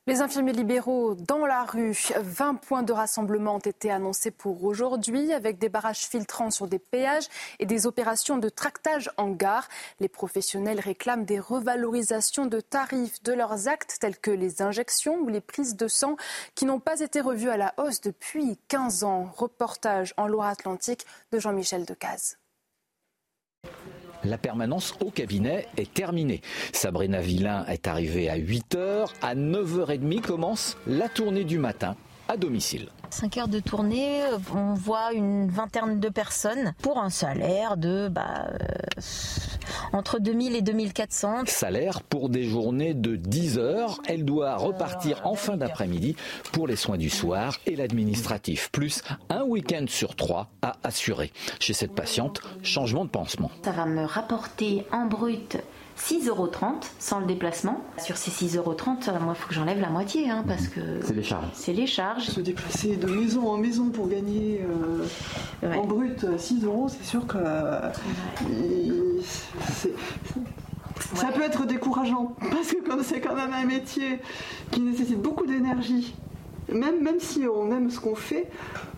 Les 0.08 0.22
infirmiers 0.22 0.53
libéraux 0.53 1.16
dans 1.16 1.45
la 1.45 1.66
rue, 1.66 1.91
20 2.16 2.55
points 2.55 2.82
de 2.82 2.93
rassemblement 2.93 3.55
ont 3.55 3.60
été 3.60 3.91
annoncés 3.91 4.32
pour 4.32 4.64
aujourd'hui 4.64 5.34
avec 5.34 5.60
des 5.60 5.68
barrages 5.68 6.08
filtrants 6.08 6.49
sur 6.49 6.68
des 6.68 6.80
péages 6.80 7.28
et 7.60 7.66
des 7.66 7.86
opérations 7.88 8.38
de 8.38 8.47
tractage 8.47 9.12
en 9.18 9.32
gare. 9.32 9.68
Les 9.99 10.08
professionnels 10.08 10.80
réclament 10.80 11.26
des 11.26 11.41
revalorisations 11.41 12.45
de 12.45 12.62
tarifs 12.62 13.22
de 13.24 13.34
leurs 13.34 13.68
actes 13.68 13.97
tels 13.99 14.18
que 14.18 14.32
les 14.32 14.62
injections 14.62 15.18
ou 15.18 15.28
les 15.28 15.41
prises 15.41 15.76
de 15.76 15.89
sang 15.89 16.16
qui 16.55 16.64
n'ont 16.64 16.80
pas 16.80 17.01
été 17.01 17.20
revues 17.20 17.49
à 17.49 17.58
la 17.58 17.74
hausse 17.76 17.99
depuis 17.99 18.58
15 18.70 19.03
ans. 19.03 19.30
Reportage 19.36 20.14
en 20.16 20.28
Loire-Atlantique 20.28 21.05
de 21.34 21.39
Jean-Michel 21.39 21.84
Decaze. 21.84 22.38
La 24.28 24.38
permanence 24.38 24.93
au 24.99 25.09
cabinet 25.09 25.67
est 25.78 25.93
terminée. 25.93 26.41
Sabrina 26.73 27.21
Villain 27.21 27.65
est 27.67 27.88
arrivée 27.88 28.30
à 28.30 28.38
8h. 28.38 29.07
À 29.21 29.36
9h30 29.36 30.19
commence 30.19 30.78
la 30.86 31.07
tournée 31.07 31.45
du 31.45 31.59
matin 31.59 31.95
à 32.28 32.38
domicile. 32.38 32.89
5 33.09 33.38
heures 33.38 33.47
de 33.47 33.59
tournée, 33.59 34.21
on 34.53 34.73
voit 34.73 35.13
une 35.13 35.49
vingtaine 35.49 35.99
de 35.99 36.09
personnes 36.09 36.73
pour 36.82 36.99
un 36.99 37.09
salaire 37.09 37.78
de 37.78 38.09
bah, 38.09 38.49
entre 39.93 40.19
2000 40.19 40.55
et 40.55 40.61
2400. 40.61 41.45
Salaire 41.47 42.01
pour 42.01 42.30
des 42.30 42.43
journées 42.43 42.93
de 42.93 43.15
10 43.15 43.59
heures. 43.59 44.01
Elle 44.07 44.25
doit 44.25 44.57
repartir 44.57 45.21
en 45.25 45.36
fin 45.36 45.57
d'après-midi 45.57 46.15
pour 46.51 46.67
les 46.67 46.75
soins 46.75 46.97
du 46.97 47.09
soir 47.09 47.57
et 47.65 47.75
l'administratif, 47.75 48.69
plus 48.71 49.03
un 49.30 49.43
week-end 49.43 49.86
sur 49.88 50.15
trois 50.15 50.49
à 50.61 50.75
assurer. 50.84 51.32
Chez 51.59 51.73
cette 51.73 51.93
patiente, 51.93 52.41
changement 52.63 53.05
de 53.05 53.09
pansement. 53.09 53.51
Ça 53.63 53.71
va 53.71 53.86
me 53.86 54.05
rapporter 54.05 54.86
en 54.91 55.05
brut 55.05 55.57
6,30 55.98 56.28
euros 56.28 56.50
sans 57.00 57.20
le 57.20 57.26
déplacement. 57.26 57.82
Sur 57.98 58.18
ces 58.18 58.32
6,30 58.32 58.58
euros, 58.58 58.76
moi, 59.22 59.34
il 59.36 59.39
faut 59.39 59.48
que 59.48 59.54
j'enlève 59.54 59.80
la 59.80 59.89
moitié, 59.89 60.30
hein, 60.30 60.43
parce 60.48 60.68
que... 60.68 60.80
C'est 61.04 61.14
les 61.14 61.24
charges. 61.24 61.48
C'est 61.54 61.74
les 61.74 61.88
charges. 61.88 62.26
Se 62.26 62.39
déplacer 62.39 62.95
de 62.98 63.08
maison 63.08 63.50
en 63.50 63.58
maison 63.58 63.89
pour 63.89 64.08
gagner 64.08 64.62
euh, 65.64 65.74
en 65.74 65.86
brut 65.86 66.26
6 66.38 66.64
euros, 66.64 66.88
c'est 66.89 67.06
sûr 67.06 67.26
que... 67.26 67.38
ça 71.16 71.28
peut 71.34 71.43
être 71.43 71.66
décourageant, 71.66 72.36
parce 72.52 72.72
que 72.72 72.88
comme 72.88 73.04
c'est 73.04 73.22
quand 73.22 73.36
même 73.36 73.54
un 73.54 73.66
métier 73.66 74.20
qui 74.72 74.82
nécessite 74.82 75.22
beaucoup 75.22 75.45
d'énergie, 75.45 76.16
même, 76.72 77.03
même 77.03 77.20
si 77.20 77.45
on 77.47 77.72
aime 77.72 77.89
ce 77.89 77.99
qu'on 77.99 78.15
fait, 78.15 78.47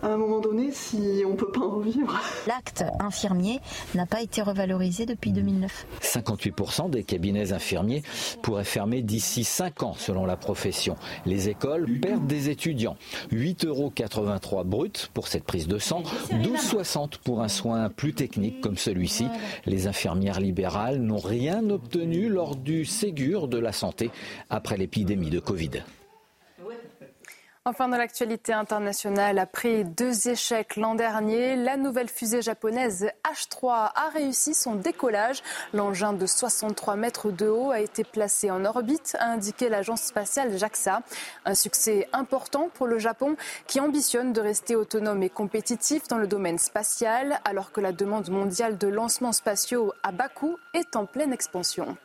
à 0.02 0.08
un 0.08 0.16
moment 0.16 0.40
donné, 0.40 0.70
si 0.72 1.22
on 1.26 1.30
ne 1.30 1.36
peut 1.36 1.50
pas 1.50 1.60
en 1.60 1.78
vivre. 1.78 2.18
L'acte 2.46 2.84
infirmier 3.00 3.60
n'a 3.94 4.06
pas 4.06 4.22
été 4.22 4.42
revalorisé 4.42 5.06
depuis 5.06 5.32
2009. 5.32 5.86
58% 6.02 6.90
des 6.90 7.04
cabinets 7.04 7.52
infirmiers 7.52 8.02
pourraient 8.42 8.64
fermer 8.64 9.02
d'ici 9.02 9.44
5 9.44 9.82
ans, 9.82 9.94
selon 9.96 10.26
la 10.26 10.36
profession. 10.36 10.96
Les 11.26 11.48
écoles 11.48 11.86
perdent 12.00 12.26
des 12.26 12.50
étudiants. 12.50 12.96
8,83 13.32 13.66
euros 13.66 14.64
brut 14.64 15.10
pour 15.14 15.28
cette 15.28 15.44
prise 15.44 15.68
de 15.68 15.78
sang, 15.78 16.02
12,60 16.32 17.18
pour 17.24 17.42
un 17.42 17.48
soin 17.48 17.88
plus 17.88 18.14
technique 18.14 18.60
comme 18.60 18.76
celui-ci. 18.76 19.26
Les 19.66 19.86
infirmières 19.86 20.40
libérales 20.40 20.98
n'ont 20.98 21.18
rien 21.18 21.68
obtenu 21.70 22.28
lors 22.28 22.56
du 22.56 22.84
Ségur 22.84 23.48
de 23.48 23.58
la 23.58 23.72
santé 23.72 24.10
après 24.48 24.76
l'épidémie 24.76 25.30
de 25.30 25.40
Covid. 25.40 25.82
Enfin, 27.70 27.86
dans 27.86 27.98
l'actualité 27.98 28.52
internationale, 28.52 29.38
après 29.38 29.84
deux 29.84 30.28
échecs 30.28 30.74
l'an 30.74 30.96
dernier, 30.96 31.54
la 31.54 31.76
nouvelle 31.76 32.08
fusée 32.08 32.42
japonaise 32.42 33.08
H3 33.22 33.92
a 33.94 34.10
réussi 34.12 34.54
son 34.54 34.74
décollage. 34.74 35.40
L'engin 35.72 36.12
de 36.12 36.26
63 36.26 36.96
mètres 36.96 37.30
de 37.30 37.46
haut 37.46 37.70
a 37.70 37.78
été 37.78 38.02
placé 38.02 38.50
en 38.50 38.64
orbite, 38.64 39.16
a 39.20 39.26
indiqué 39.30 39.68
l'agence 39.68 40.02
spatiale 40.02 40.58
JAXA. 40.58 41.02
Un 41.44 41.54
succès 41.54 42.08
important 42.12 42.70
pour 42.74 42.88
le 42.88 42.98
Japon 42.98 43.36
qui 43.68 43.78
ambitionne 43.78 44.32
de 44.32 44.40
rester 44.40 44.74
autonome 44.74 45.22
et 45.22 45.30
compétitif 45.30 46.08
dans 46.08 46.18
le 46.18 46.26
domaine 46.26 46.58
spatial 46.58 47.38
alors 47.44 47.70
que 47.70 47.80
la 47.80 47.92
demande 47.92 48.30
mondiale 48.30 48.78
de 48.78 48.88
lancements 48.88 49.30
spatiaux 49.30 49.92
à 50.02 50.10
bas 50.10 50.28
coût 50.28 50.56
est 50.74 50.96
en 50.96 51.06
pleine 51.06 51.32
expansion. 51.32 51.96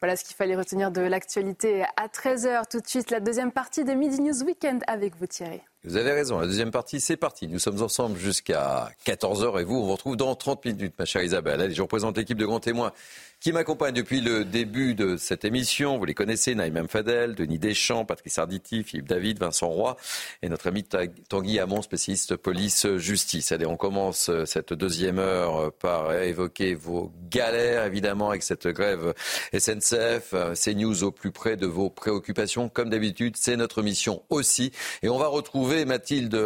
Voilà 0.00 0.16
ce 0.16 0.24
qu'il 0.24 0.36
fallait 0.36 0.56
retenir 0.56 0.90
de 0.90 1.00
l'actualité 1.00 1.84
à 1.96 2.08
13h. 2.08 2.64
Tout 2.70 2.80
de 2.80 2.86
suite, 2.86 3.10
la 3.10 3.20
deuxième 3.20 3.50
partie 3.50 3.84
de 3.84 3.92
Midi 3.92 4.20
News 4.20 4.42
Weekend 4.44 4.82
avec 4.86 5.16
vous 5.16 5.26
Thierry. 5.26 5.62
Vous 5.84 5.96
avez 5.96 6.12
raison, 6.12 6.40
la 6.40 6.46
deuxième 6.46 6.72
partie, 6.72 7.00
c'est 7.00 7.16
parti. 7.16 7.46
Nous 7.46 7.60
sommes 7.60 7.80
ensemble 7.80 8.18
jusqu'à 8.18 8.90
14h 9.06 9.60
et 9.60 9.64
vous, 9.64 9.76
on 9.76 9.84
vous 9.84 9.92
retrouve 9.92 10.16
dans 10.16 10.34
30 10.34 10.64
minutes, 10.64 10.94
ma 10.98 11.04
chère 11.04 11.22
Isabelle. 11.22 11.60
Allez, 11.60 11.74
je 11.74 11.80
représente 11.80 12.16
l'équipe 12.18 12.36
de 12.36 12.44
grands 12.44 12.60
témoins 12.60 12.92
qui 13.40 13.52
m'accompagne 13.52 13.94
depuis 13.94 14.20
le 14.20 14.44
début 14.44 14.94
de 14.94 15.16
cette 15.16 15.44
émission. 15.44 15.98
Vous 15.98 16.04
les 16.04 16.14
connaissez, 16.14 16.54
Naïm 16.54 16.88
Fadel, 16.88 17.34
Denis 17.34 17.58
Deschamps, 17.58 18.04
Patrice 18.04 18.38
Arditi, 18.38 18.82
Philippe 18.82 19.08
David, 19.08 19.38
Vincent 19.38 19.68
Roy 19.68 19.96
et 20.42 20.48
notre 20.48 20.66
ami 20.68 20.84
Tanguy 20.84 21.58
Hamon, 21.58 21.82
spécialiste 21.82 22.36
police-justice. 22.36 23.52
Allez, 23.52 23.66
on 23.66 23.76
commence 23.76 24.30
euh, 24.30 24.46
cette 24.46 24.72
deuxième 24.72 25.18
heure 25.18 25.56
euh, 25.56 25.70
par 25.70 26.14
évoquer 26.14 26.74
vos 26.74 27.12
galères, 27.30 27.84
évidemment, 27.84 28.30
avec 28.30 28.42
cette 28.42 28.66
grève 28.68 29.14
SNCF. 29.52 30.32
Euh, 30.32 30.54
C'est 30.54 30.74
news 30.74 31.04
au 31.04 31.10
plus 31.10 31.30
près 31.30 31.56
de 31.56 31.66
vos 31.66 31.90
préoccupations. 31.90 32.68
Comme 32.68 32.90
d'habitude, 32.90 33.36
c'est 33.36 33.56
notre 33.56 33.82
mission 33.82 34.22
aussi. 34.30 34.72
Et 35.02 35.08
on 35.08 35.18
va 35.18 35.28
retrouver 35.28 35.84
Mathilde 35.84 36.36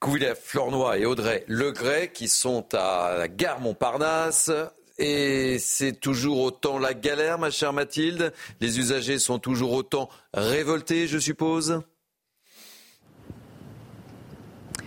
Couvillère-Flornois 0.00 0.98
et 0.98 1.06
Audrey 1.06 1.44
Legray 1.46 2.10
qui 2.12 2.28
sont 2.28 2.66
à 2.74 3.14
la 3.16 3.28
gare 3.28 3.60
Montparnasse 3.60 4.50
et 5.00 5.58
c'est 5.58 5.98
toujours 5.98 6.40
autant 6.40 6.78
la 6.78 6.94
galère, 6.94 7.38
ma 7.38 7.50
chère 7.50 7.72
Mathilde. 7.72 8.32
Les 8.60 8.78
usagers 8.78 9.18
sont 9.18 9.38
toujours 9.38 9.72
autant 9.72 10.10
révoltés, 10.34 11.06
je 11.08 11.18
suppose? 11.18 11.82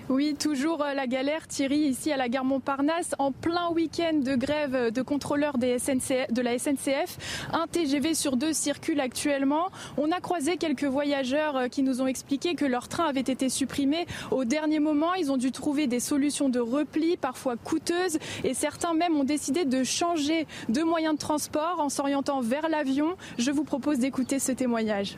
Oui, 0.10 0.36
toujours 0.38 0.84
euh, 0.84 0.94
la 0.94 1.08
galère, 1.08 1.48
Thierry, 1.48 1.78
ici 1.78 2.12
à 2.12 2.18
la 2.18 2.28
gare 2.28 2.44
Montparnasse, 2.44 3.16
en 3.20 3.32
plein 3.32 3.70
week-end 3.70 4.16
de 4.16 4.36
grève 4.36 4.92
de 4.92 5.02
contrôleurs 5.02 5.58
de 5.58 6.42
la 6.42 6.60
SNCF. 6.60 7.48
Un 7.54 7.68
TGV 7.68 8.14
sur 8.14 8.36
deux 8.36 8.52
circule 8.52 9.00
actuellement. 9.00 9.70
On 9.98 10.12
a 10.12 10.20
croisé 10.20 10.58
quelques 10.58 10.84
voyageurs 10.84 11.56
euh, 11.56 11.68
qui 11.70 11.84
nous 11.84 12.02
ont 12.02 12.08
expliqué 12.08 12.56
que 12.56 12.66
leur 12.66 12.90
train 12.90 13.06
avait 13.06 13.22
été 13.22 13.48
supprimé 13.48 14.06
au 14.32 14.44
dernier 14.44 14.80
moment. 14.80 15.14
Ils 15.14 15.32
ont 15.32 15.38
dû 15.38 15.54
trouver 15.54 15.88
des 15.88 16.02
solutions 16.02 16.50
de 16.50 16.60
repli, 16.60 17.16
parfois 17.16 17.56
coûteuses, 17.56 18.20
et 18.44 18.54
certains 18.54 18.94
même 18.94 19.16
ont 19.16 19.24
décidé 19.24 19.64
de 19.64 19.86
changer 19.86 20.48
de 20.68 20.84
moyen 20.84 21.14
de 21.14 21.20
transport 21.20 21.80
en 21.80 21.88
s'orientant 21.88 22.42
vers 22.42 22.68
l'avion. 22.68 23.16
Je 23.38 23.52
vous 23.52 23.64
propose 23.64 24.00
d'écouter 24.00 24.40
ce 24.40 24.52
témoignage. 24.52 25.18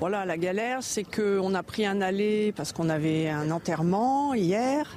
Voilà, 0.00 0.26
la 0.26 0.36
galère, 0.36 0.78
c'est 0.82 1.04
qu'on 1.04 1.54
a 1.54 1.62
pris 1.62 1.86
un 1.86 2.00
aller 2.00 2.52
parce 2.56 2.72
qu'on 2.72 2.88
avait 2.88 3.28
un 3.30 3.50
enterrement 3.50 4.34
hier 4.34 4.96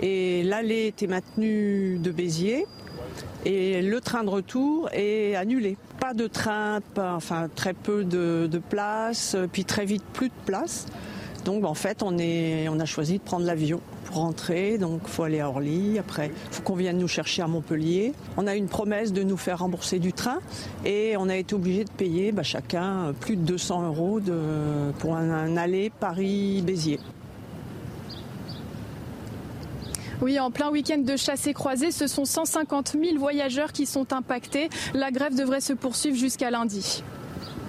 et 0.00 0.42
l'allée 0.42 0.86
était 0.86 1.06
maintenu 1.06 1.98
de 1.98 2.10
Béziers 2.10 2.66
et 3.44 3.82
le 3.82 4.00
train 4.00 4.24
de 4.24 4.30
retour 4.30 4.88
est 4.92 5.34
annulé. 5.36 5.76
Pas 6.00 6.14
de 6.14 6.26
train, 6.26 6.80
enfin 6.96 7.48
très 7.54 7.74
peu 7.74 8.04
de, 8.04 8.48
de 8.50 8.58
place, 8.58 9.36
puis 9.52 9.64
très 9.64 9.84
vite 9.84 10.04
plus 10.12 10.28
de 10.28 10.34
place. 10.46 10.86
Donc 11.44 11.64
en 11.64 11.74
fait, 11.74 12.02
on, 12.02 12.18
est, 12.18 12.68
on 12.68 12.80
a 12.80 12.84
choisi 12.84 13.18
de 13.18 13.22
prendre 13.22 13.44
l'avion 13.44 13.80
pour 14.08 14.16
rentrer. 14.16 14.78
Donc 14.78 15.02
il 15.04 15.10
faut 15.10 15.22
aller 15.22 15.40
à 15.40 15.48
Orly. 15.48 15.98
Après, 15.98 16.30
il 16.32 16.54
faut 16.54 16.62
qu'on 16.62 16.74
vienne 16.74 16.98
nous 16.98 17.08
chercher 17.08 17.42
à 17.42 17.46
Montpellier. 17.46 18.14
On 18.36 18.46
a 18.46 18.56
une 18.56 18.68
promesse 18.68 19.12
de 19.12 19.22
nous 19.22 19.36
faire 19.36 19.60
rembourser 19.60 19.98
du 19.98 20.12
train 20.12 20.38
et 20.84 21.16
on 21.18 21.28
a 21.28 21.36
été 21.36 21.54
obligé 21.54 21.84
de 21.84 21.90
payer 21.90 22.32
bah, 22.32 22.42
chacun 22.42 23.12
plus 23.20 23.36
de 23.36 23.42
200 23.42 23.86
euros 23.86 24.20
de, 24.20 24.92
pour 24.98 25.14
un, 25.14 25.30
un 25.30 25.56
aller 25.56 25.90
Paris-Béziers. 26.00 27.00
Oui, 30.20 30.40
en 30.40 30.50
plein 30.50 30.70
week-end 30.70 30.98
de 30.98 31.16
chassé 31.16 31.54
croisé, 31.54 31.92
ce 31.92 32.08
sont 32.08 32.24
150 32.24 32.96
000 33.00 33.18
voyageurs 33.18 33.70
qui 33.70 33.86
sont 33.86 34.12
impactés. 34.12 34.68
La 34.92 35.12
grève 35.12 35.36
devrait 35.36 35.60
se 35.60 35.72
poursuivre 35.72 36.16
jusqu'à 36.16 36.50
lundi. 36.50 37.04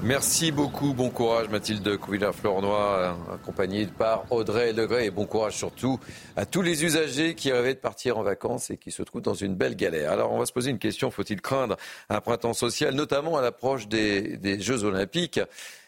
Merci 0.02 0.54
beaucoup, 0.54 0.94
bon 0.94 1.10
courage 1.10 1.50
Mathilde 1.50 1.98
Couvillard-Flornois, 1.98 3.18
accompagnée 3.34 3.86
par 3.86 4.32
Audrey 4.32 4.72
Legray 4.72 5.08
et 5.08 5.12
bon 5.12 5.26
courage 5.26 5.58
surtout 5.58 6.00
à 6.38 6.46
tous 6.46 6.62
les 6.62 6.86
usagers 6.86 7.36
qui 7.36 7.52
rêvaient 7.52 7.74
de 7.74 7.80
partir 7.80 8.18
en 8.18 8.24
vacances 8.24 8.70
et 8.70 8.78
qui 8.78 8.92
se 8.92 9.04
trouvent 9.04 9.22
dans 9.22 9.34
une 9.34 9.56
belle 9.56 9.76
galère. 9.76 10.12
Alors 10.12 10.32
on 10.32 10.40
va 10.40 10.46
se 10.46 10.54
poser 10.54 10.72
une 10.72 10.80
question, 10.80 11.12
faut-il 11.12 11.42
craindre 11.42 11.76
un 12.08 12.22
printemps 12.22 12.54
social, 12.54 12.96
notamment 12.96 13.36
à 13.38 13.42
l'approche 13.42 13.90
des, 13.90 14.38
des, 14.38 14.62
Jeux 14.62 14.86
Olympiques? 14.86 15.42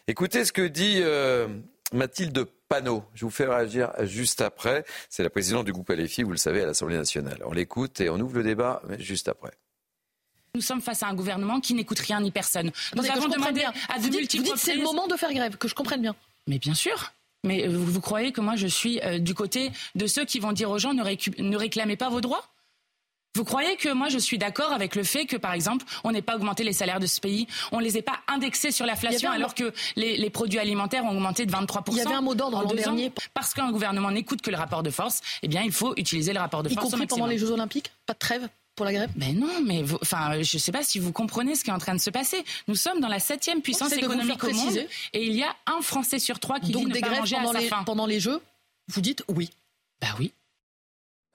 Écoutez 0.06 0.44
ce 0.44 0.52
que 0.52 0.66
dit 0.66 0.98
euh, 1.00 1.48
Mathilde 1.94 2.44
Panot. 2.68 3.04
Je 3.14 3.24
vous 3.24 3.30
fais 3.30 3.46
réagir 3.46 3.92
juste 4.02 4.42
après. 4.42 4.84
C'est 5.08 5.22
la 5.22 5.30
présidente 5.30 5.64
du 5.64 5.72
groupe 5.72 5.88
LFI, 5.88 6.22
vous 6.22 6.32
le 6.32 6.36
savez, 6.36 6.62
à 6.62 6.66
l'Assemblée 6.66 6.98
nationale. 6.98 7.38
On 7.46 7.52
l'écoute 7.52 7.98
et 8.02 8.10
on 8.10 8.20
ouvre 8.20 8.36
le 8.36 8.42
débat 8.42 8.82
juste 8.98 9.28
après. 9.28 9.52
Nous 10.54 10.60
sommes 10.60 10.82
face 10.82 11.02
à 11.02 11.06
un 11.06 11.14
gouvernement 11.14 11.60
qui 11.60 11.72
n'écoute 11.72 11.98
rien 12.00 12.20
ni 12.20 12.30
personne. 12.30 12.70
Nous 12.94 13.10
avons 13.10 13.26
demandé 13.26 13.64
à 13.88 13.98
de 13.98 14.08
multiples 14.14 14.44
Vous 14.44 14.52
dites 14.52 14.62
c'est 14.62 14.74
le 14.74 14.82
moment 14.82 15.06
de 15.06 15.16
faire 15.16 15.32
grève, 15.32 15.56
que 15.56 15.66
je 15.66 15.74
comprenne 15.74 16.02
bien. 16.02 16.14
Mais 16.46 16.58
bien 16.58 16.74
sûr. 16.74 17.12
Mais 17.42 17.66
vous, 17.66 17.86
vous 17.86 18.00
croyez 18.02 18.32
que 18.32 18.42
moi 18.42 18.54
je 18.54 18.66
suis 18.66 19.00
euh, 19.00 19.18
du 19.18 19.34
côté 19.34 19.72
de 19.94 20.06
ceux 20.06 20.26
qui 20.26 20.40
vont 20.40 20.52
dire 20.52 20.70
aux 20.70 20.78
gens 20.78 20.92
ne, 20.92 21.02
ne 21.02 21.56
réclamez 21.56 21.96
pas 21.96 22.10
vos 22.10 22.20
droits? 22.20 22.44
Vous 23.34 23.44
croyez 23.44 23.76
que 23.76 23.88
moi 23.94 24.10
je 24.10 24.18
suis 24.18 24.36
d'accord 24.36 24.74
avec 24.74 24.94
le 24.94 25.04
fait 25.04 25.24
que 25.24 25.38
par 25.38 25.54
exemple 25.54 25.86
on 26.04 26.12
n'ait 26.12 26.20
pas 26.20 26.36
augmenté 26.36 26.64
les 26.64 26.74
salaires 26.74 27.00
de 27.00 27.06
ce 27.06 27.18
pays, 27.18 27.46
on 27.72 27.78
les 27.78 27.96
ait 27.96 28.02
pas 28.02 28.20
indexés 28.28 28.72
sur 28.72 28.84
l'inflation 28.84 29.30
alors 29.30 29.54
que 29.54 29.72
les, 29.96 30.18
les, 30.18 30.28
produits 30.28 30.58
alimentaires 30.58 31.06
ont 31.06 31.12
augmenté 31.12 31.46
de 31.46 31.50
23 31.50 31.82
Il 31.92 31.96
y 31.96 32.00
avait 32.02 32.12
un 32.12 32.20
mot 32.20 32.34
d'ordre 32.34 32.62
l'an 32.62 32.74
dernier. 32.74 33.10
Parce 33.32 33.54
qu'un 33.54 33.72
gouvernement 33.72 34.10
n'écoute 34.10 34.42
que 34.42 34.50
le 34.50 34.58
rapport 34.58 34.82
de 34.82 34.90
force, 34.90 35.22
eh 35.42 35.48
bien 35.48 35.62
il 35.62 35.72
faut 35.72 35.94
utiliser 35.96 36.34
le 36.34 36.40
rapport 36.40 36.62
de 36.62 36.68
y 36.68 36.74
force. 36.74 36.88
Y 36.88 36.90
compris 36.90 37.06
pendant 37.06 37.26
les 37.26 37.38
Jeux 37.38 37.52
Olympiques, 37.52 37.90
pas 38.04 38.12
de 38.12 38.18
trêve? 38.18 38.48
Pour 38.74 38.86
la 38.86 38.92
grève 38.92 39.10
Mais 39.16 39.32
non, 39.32 39.60
mais 39.64 39.82
vous, 39.82 39.98
enfin, 40.02 40.42
je 40.42 40.56
ne 40.56 40.60
sais 40.60 40.72
pas 40.72 40.82
si 40.82 40.98
vous 40.98 41.12
comprenez 41.12 41.54
ce 41.54 41.64
qui 41.64 41.70
est 41.70 41.72
en 41.74 41.78
train 41.78 41.94
de 41.94 42.00
se 42.00 42.10
passer. 42.10 42.42
Nous 42.68 42.74
sommes 42.74 43.00
dans 43.00 43.08
la 43.08 43.18
septième 43.18 43.60
puissance 43.60 43.92
économique 43.92 44.42
au 44.44 44.50
monde, 44.52 44.86
et 45.12 45.24
il 45.26 45.32
y 45.34 45.42
a 45.42 45.54
un 45.66 45.80
Français 45.82 46.18
sur 46.18 46.40
trois 46.40 46.58
qui 46.60 46.72
Donc 46.72 46.86
dit 46.86 46.92
des 46.92 46.98
ne 46.98 47.00
pas 47.00 47.08
grèves 47.08 47.20
manger 47.20 47.36
pendant 47.36 47.50
à 47.50 47.52
sa 47.54 47.60
les, 47.60 47.68
faim. 47.68 47.82
pendant 47.84 48.06
les 48.06 48.20
Jeux, 48.20 48.40
vous 48.88 49.00
dites 49.00 49.22
oui. 49.28 49.50
Bah 50.00 50.08
oui. 50.18 50.32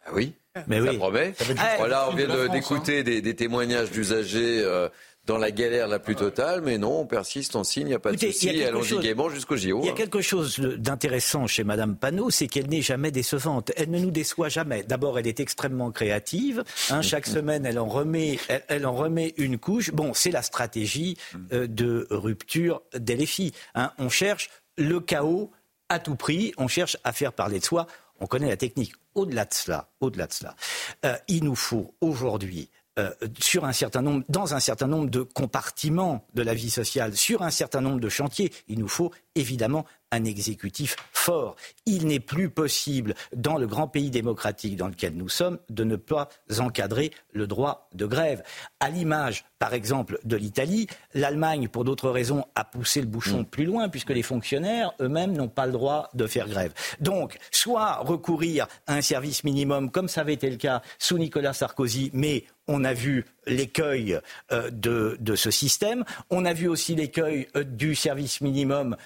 Bah 0.06 0.12
oui. 0.16 0.34
Mais 0.68 0.84
ça 0.84 0.90
oui. 0.90 0.98
promet. 0.98 1.34
Ça 1.38 1.46
Voilà, 1.78 2.10
on 2.10 2.16
vient 2.16 2.26
de 2.26 2.32
la 2.34 2.36
de- 2.38 2.48
France, 2.48 2.54
d'écouter 2.58 3.04
des, 3.04 3.22
des 3.22 3.36
témoignages 3.36 3.92
d'usagers 3.92 4.62
euh, 4.64 4.90
dans 5.28 5.38
la 5.38 5.52
galère 5.52 5.88
la 5.88 6.00
plus 6.00 6.16
totale, 6.16 6.62
mais 6.62 6.78
non, 6.78 7.02
on 7.02 7.06
persiste, 7.06 7.56
on 7.58 7.64
signe, 7.66 7.88
il 7.88 7.90
n'y 7.90 7.94
a 7.94 8.00
pas 8.00 8.14
de 8.14 8.18
souci, 8.18 8.64
allons-y 8.64 8.98
gaiement 9.00 9.30
jusqu'au 9.30 9.58
JO. 9.58 9.82
Il 9.84 9.88
y 9.88 9.90
a 9.90 9.94
quelque 9.94 10.22
chose 10.22 10.58
d'intéressant 10.60 11.48
chez 11.48 11.66
Madame 11.66 11.98
Panot, 11.98 12.30
c'est 12.30 12.48
qu'elle 12.48 12.70
n'est 12.70 12.82
jamais 12.82 13.12
décevante. 13.12 13.72
Elle 13.76 13.92
ne 13.92 14.00
nous 14.00 14.10
déçoit 14.10 14.48
jamais. 14.48 14.84
D'abord, 14.84 15.20
elle 15.20 15.28
est 15.28 15.42
extrêmement 15.42 15.92
créative. 15.92 16.64
Hein, 16.90 17.02
chaque 17.02 17.28
semaine, 17.28 17.66
elle 17.66 17.78
en 17.78 17.88
remet, 17.88 18.40
elle, 18.70 18.86
en 18.86 18.96
remet 18.96 19.34
une 19.38 19.58
couche. 19.58 19.92
Bon, 19.92 20.14
c'est 20.14 20.32
la 20.32 20.42
stratégie 20.42 21.18
euh, 21.52 21.68
de 21.68 22.08
rupture 22.10 22.82
des 22.98 23.18
hein. 23.76 23.92
On 23.98 24.10
cherche 24.10 24.50
le 24.78 25.02
chaos 25.02 25.52
à 25.90 26.00
tout 26.00 26.16
prix. 26.16 26.54
On 26.58 26.70
cherche 26.70 26.96
à 27.04 27.12
faire 27.12 27.34
parler 27.34 27.60
de 27.60 27.66
soi. 27.66 27.88
On 28.22 28.28
connaît 28.28 28.48
la 28.48 28.58
technique. 28.58 28.94
Au-delà 29.14 29.44
de 29.46 29.54
cela, 29.54 29.90
au-delà 30.00 30.28
de 30.28 30.34
cela, 30.34 30.56
euh, 31.06 31.16
il 31.28 31.44
nous 31.44 31.56
faut 31.56 31.94
aujourd'hui 32.02 32.70
euh, 32.98 33.12
sur 33.40 33.66
un 33.66 33.74
certain 33.74 34.02
nombre, 34.02 34.24
dans 34.30 34.56
un 34.56 34.60
certain 34.60 34.88
nombre 34.88 35.10
de 35.10 35.22
compartiments 35.22 36.26
de 36.34 36.42
la 36.42 36.54
vie 36.54 36.70
sociale, 36.70 37.16
sur 37.16 37.42
un 37.42 37.52
certain 37.52 37.82
nombre 37.82 38.00
de 38.00 38.10
chantiers, 38.10 38.52
il 38.68 38.80
nous 38.80 38.88
faut 38.88 39.12
évidemment 39.36 39.86
un 40.12 40.24
exécutif 40.26 40.96
fort. 41.12 41.56
Il 41.86 42.08
n'est 42.08 42.20
plus 42.20 42.50
possible, 42.50 43.14
dans 43.36 43.58
le 43.58 43.68
grand 43.68 43.88
pays 43.88 44.10
démocratique 44.10 44.76
dans 44.76 44.88
lequel 44.88 45.14
nous 45.14 45.30
sommes, 45.30 45.60
de 45.70 45.84
ne 45.84 45.96
pas 45.96 46.30
encadrer 46.60 47.12
le 47.34 47.48
droit 47.48 47.90
de 47.94 48.06
grève. 48.06 48.44
À 48.80 48.90
l'image, 48.90 49.46
par 49.60 49.74
exemple, 49.74 50.20
de 50.24 50.38
l'Italie, 50.38 50.88
l'Allemagne, 51.14 51.68
pour 51.68 51.84
d'autres 51.84 52.10
raisons, 52.10 52.46
a 52.56 52.64
poussé 52.64 53.02
le 53.02 53.08
bouchon 53.08 53.42
mm. 53.42 53.46
plus 53.46 53.66
loin, 53.66 53.90
puisque 53.90 54.12
les 54.12 54.24
fonctionnaires 54.24 54.94
eux-mêmes 55.02 55.36
n'ont 55.36 55.50
pas 55.50 55.66
le 55.66 55.72
droit 55.72 56.10
de 56.14 56.28
faire 56.28 56.48
grève. 56.48 56.74
Donc, 57.00 57.38
soit 57.52 57.98
recourir 57.98 58.68
à 58.86 58.94
un 58.94 59.02
service 59.02 59.44
minimum, 59.44 59.92
comme 59.92 60.08
ça 60.08 60.22
avait 60.22 60.34
été 60.34 60.50
le 60.50 60.58
cas 60.58 60.82
sous 61.00 61.18
Nicolas 61.18 61.54
Sarkozy, 61.54 62.12
mais 62.14 62.46
on 62.68 62.84
a 62.84 62.94
vu 62.94 63.26
l'écueil 63.46 64.20
euh, 64.52 64.70
de, 64.72 65.36
ce 65.36 65.52
système. 65.52 66.04
On 66.30 66.46
a 66.46 66.54
vu 66.54 66.68
aussi 66.68 66.96
l'écueil 66.96 67.48
euh, 67.56 67.64
du 67.64 67.96
service 67.96 68.42
minimum 68.42 68.98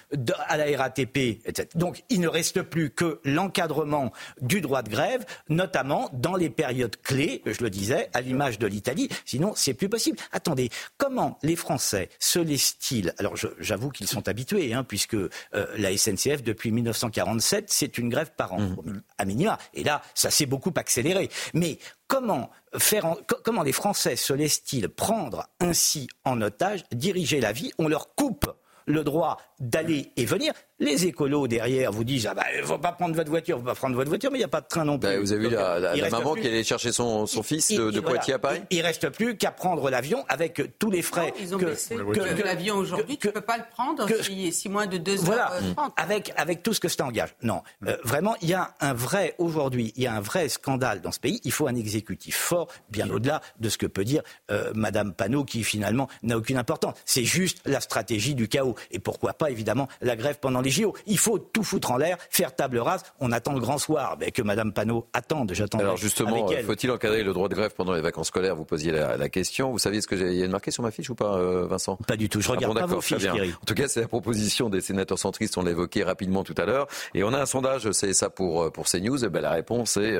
à 0.47 0.57
la 0.57 0.65
Etc. 0.99 1.67
Donc 1.75 2.03
il 2.09 2.21
ne 2.21 2.27
reste 2.27 2.61
plus 2.61 2.91
que 2.91 3.19
l'encadrement 3.23 4.11
du 4.41 4.61
droit 4.61 4.81
de 4.81 4.89
grève, 4.89 5.25
notamment 5.49 6.09
dans 6.13 6.35
les 6.35 6.49
périodes 6.49 6.95
clés, 7.01 7.41
je 7.45 7.63
le 7.63 7.69
disais, 7.69 8.09
à 8.13 8.21
l'image 8.21 8.59
de 8.59 8.67
l'Italie. 8.67 9.09
Sinon, 9.25 9.53
c'est 9.55 9.73
plus 9.73 9.89
possible. 9.89 10.17
Attendez, 10.31 10.69
comment 10.97 11.37
les 11.43 11.55
Français 11.55 12.09
se 12.19 12.39
laissent-ils 12.39 13.13
Alors 13.17 13.35
j'avoue 13.59 13.89
qu'ils 13.89 14.07
sont 14.07 14.27
habitués, 14.27 14.73
hein, 14.73 14.83
puisque 14.83 15.15
euh, 15.15 15.29
la 15.77 15.95
SNCF, 15.95 16.43
depuis 16.43 16.71
1947, 16.71 17.65
c'est 17.67 17.97
une 17.97 18.09
grève 18.09 18.31
par 18.35 18.53
an, 18.53 18.59
mmh. 18.59 19.01
à 19.17 19.25
minima. 19.25 19.57
Et 19.73 19.83
là, 19.83 20.01
ça 20.13 20.31
s'est 20.31 20.45
beaucoup 20.45 20.73
accéléré. 20.75 21.29
Mais 21.53 21.77
comment, 22.07 22.49
faire 22.77 23.15
comment 23.43 23.63
les 23.63 23.71
Français 23.71 24.15
se 24.15 24.33
laissent-ils 24.33 24.89
prendre 24.89 25.47
ainsi 25.59 26.07
en 26.25 26.41
otage, 26.41 26.83
diriger 26.91 27.39
la 27.39 27.51
vie? 27.51 27.71
On 27.77 27.87
leur 27.87 28.15
coupe 28.15 28.51
le 28.85 29.03
droit 29.03 29.37
d'aller 29.59 30.11
et 30.17 30.25
venir. 30.25 30.53
Les 30.81 31.05
écolos 31.05 31.47
derrière 31.47 31.91
vous 31.91 32.03
disent 32.03 32.25
ah 32.25 32.33
bah 32.33 32.43
faut 32.63 32.79
pas 32.79 32.91
prendre 32.91 33.13
votre 33.13 33.29
voiture, 33.29 33.59
faut 33.59 33.63
pas 33.63 33.75
prendre 33.75 33.95
votre 33.95 34.09
voiture, 34.09 34.31
mais 34.31 34.39
il 34.39 34.41
n'y 34.41 34.45
a 34.45 34.47
pas 34.47 34.61
de 34.61 34.67
train 34.67 34.83
non 34.83 34.97
plus. 34.97 35.09
Bah, 35.09 35.19
vous 35.19 35.31
avez 35.31 35.47
vu 35.47 35.53
la, 35.53 35.79
la, 35.79 36.09
maman 36.09 36.33
qui 36.33 36.47
allait 36.47 36.63
chercher 36.63 36.91
son, 36.91 37.27
son 37.27 37.43
fils 37.43 37.71
de, 37.71 37.99
Poitiers 37.99 38.33
à 38.33 38.39
Paris. 38.39 38.61
Il, 38.71 38.79
ne 38.79 38.83
reste 38.83 39.09
plus 39.09 39.37
qu'à 39.37 39.51
prendre 39.51 39.91
l'avion 39.91 40.25
avec 40.27 40.59
tous 40.79 40.89
les 40.89 41.03
frais. 41.03 41.35
ils 41.39 41.53
ont 41.53 41.59
que, 41.59 41.65
baissé. 41.65 41.95
que, 41.95 42.43
l'avion 42.43 42.77
aujourd'hui, 42.77 43.19
tu 43.19 43.31
peux 43.31 43.41
pas 43.41 43.57
le 43.57 43.63
prendre 43.71 44.07
si, 44.23 44.51
si 44.51 44.69
moins 44.69 44.87
de 44.87 44.97
deux 44.97 45.17
voilà, 45.17 45.53
heures 45.53 45.93
Avec 45.97 46.33
avec 46.35 46.63
tout 46.63 46.73
ce 46.73 46.79
que 46.79 46.89
ça 46.89 47.05
engage. 47.05 47.35
Non, 47.43 47.61
euh, 47.85 47.95
vraiment, 48.03 48.35
il 48.41 48.49
y 48.49 48.55
a 48.55 48.73
un 48.79 48.93
vrai 48.93 49.35
aujourd'hui, 49.37 49.93
il 49.95 50.01
y 50.01 50.07
a 50.07 50.15
un 50.15 50.19
vrai 50.19 50.49
scandale 50.49 51.01
dans 51.01 51.11
ce 51.11 51.19
pays. 51.19 51.41
Il 51.43 51.51
faut 51.51 51.67
un 51.67 51.75
exécutif 51.75 52.35
fort, 52.35 52.69
bien 52.89 53.07
au-delà 53.11 53.41
de 53.59 53.69
ce 53.69 53.77
que 53.77 53.85
peut 53.85 54.03
dire 54.03 54.23
euh, 54.49 54.71
Madame 54.73 55.13
Panot, 55.13 55.45
qui 55.45 55.63
finalement 55.63 56.07
n'a 56.23 56.37
aucune 56.37 56.57
importance. 56.57 56.97
C'est 57.05 57.23
juste 57.23 57.61
la 57.65 57.81
stratégie 57.81 58.33
du 58.33 58.47
chaos. 58.47 58.73
Et 58.89 58.97
pourquoi 58.97 59.33
pas 59.33 59.51
évidemment 59.51 59.87
la 60.01 60.15
grève 60.15 60.39
pendant 60.41 60.61
les 60.61 60.70
JO. 60.71 60.95
Il 61.05 61.17
faut 61.17 61.37
tout 61.37 61.63
foutre 61.63 61.91
en 61.91 61.97
l'air, 61.97 62.17
faire 62.29 62.55
table 62.55 62.79
rase. 62.79 63.03
On 63.19 63.31
attend 63.31 63.53
le 63.53 63.59
grand 63.59 63.77
soir 63.77 64.17
mais 64.19 64.31
que 64.31 64.41
Mme 64.41 64.73
Panot 64.73 65.07
attende. 65.13 65.51
J'attends. 65.53 65.79
Alors 65.79 65.97
justement, 65.97 66.47
faut-il 66.65 66.91
encadrer 66.91 67.23
le 67.23 67.33
droit 67.33 67.49
de 67.49 67.55
grève 67.55 67.73
pendant 67.75 67.93
les 67.93 68.01
vacances 68.01 68.27
scolaires? 68.27 68.55
Vous 68.55 68.65
posiez 68.65 68.91
la, 68.91 69.29
question. 69.29 69.71
Vous 69.71 69.79
saviez 69.79 70.01
ce 70.01 70.07
que 70.07 70.17
j'ai 70.17 70.47
marqué 70.47 70.71
sur 70.71 70.83
ma 70.83 70.91
fiche 70.91 71.09
ou 71.09 71.15
pas, 71.15 71.37
euh, 71.37 71.65
Vincent? 71.67 71.97
Pas 72.07 72.17
du 72.17 72.27
tout. 72.27 72.41
Je 72.41 72.49
regarde 72.49 72.77
ah 72.77 72.81
pas 72.81 72.87
vos 72.87 73.01
fiches, 73.01 73.25
En 73.25 73.65
tout 73.65 73.73
cas, 73.73 73.87
c'est 73.87 74.01
la 74.01 74.07
proposition 74.07 74.69
des 74.69 74.81
sénateurs 74.81 75.19
centristes. 75.19 75.57
On 75.57 75.63
l'a 75.63 75.71
évoqué 75.71 76.03
rapidement 76.03 76.43
tout 76.43 76.55
à 76.57 76.65
l'heure. 76.65 76.87
Et 77.13 77.23
on 77.23 77.33
a 77.33 77.39
un 77.39 77.45
sondage. 77.45 77.91
C'est 77.91 78.13
ça 78.13 78.29
pour 78.29 78.63
euh, 78.63 78.69
pour 78.69 78.85
CNews. 78.85 79.23
Et 79.23 79.29
ben, 79.29 79.41
la 79.41 79.51
réponse 79.51 79.97
est 79.97 80.17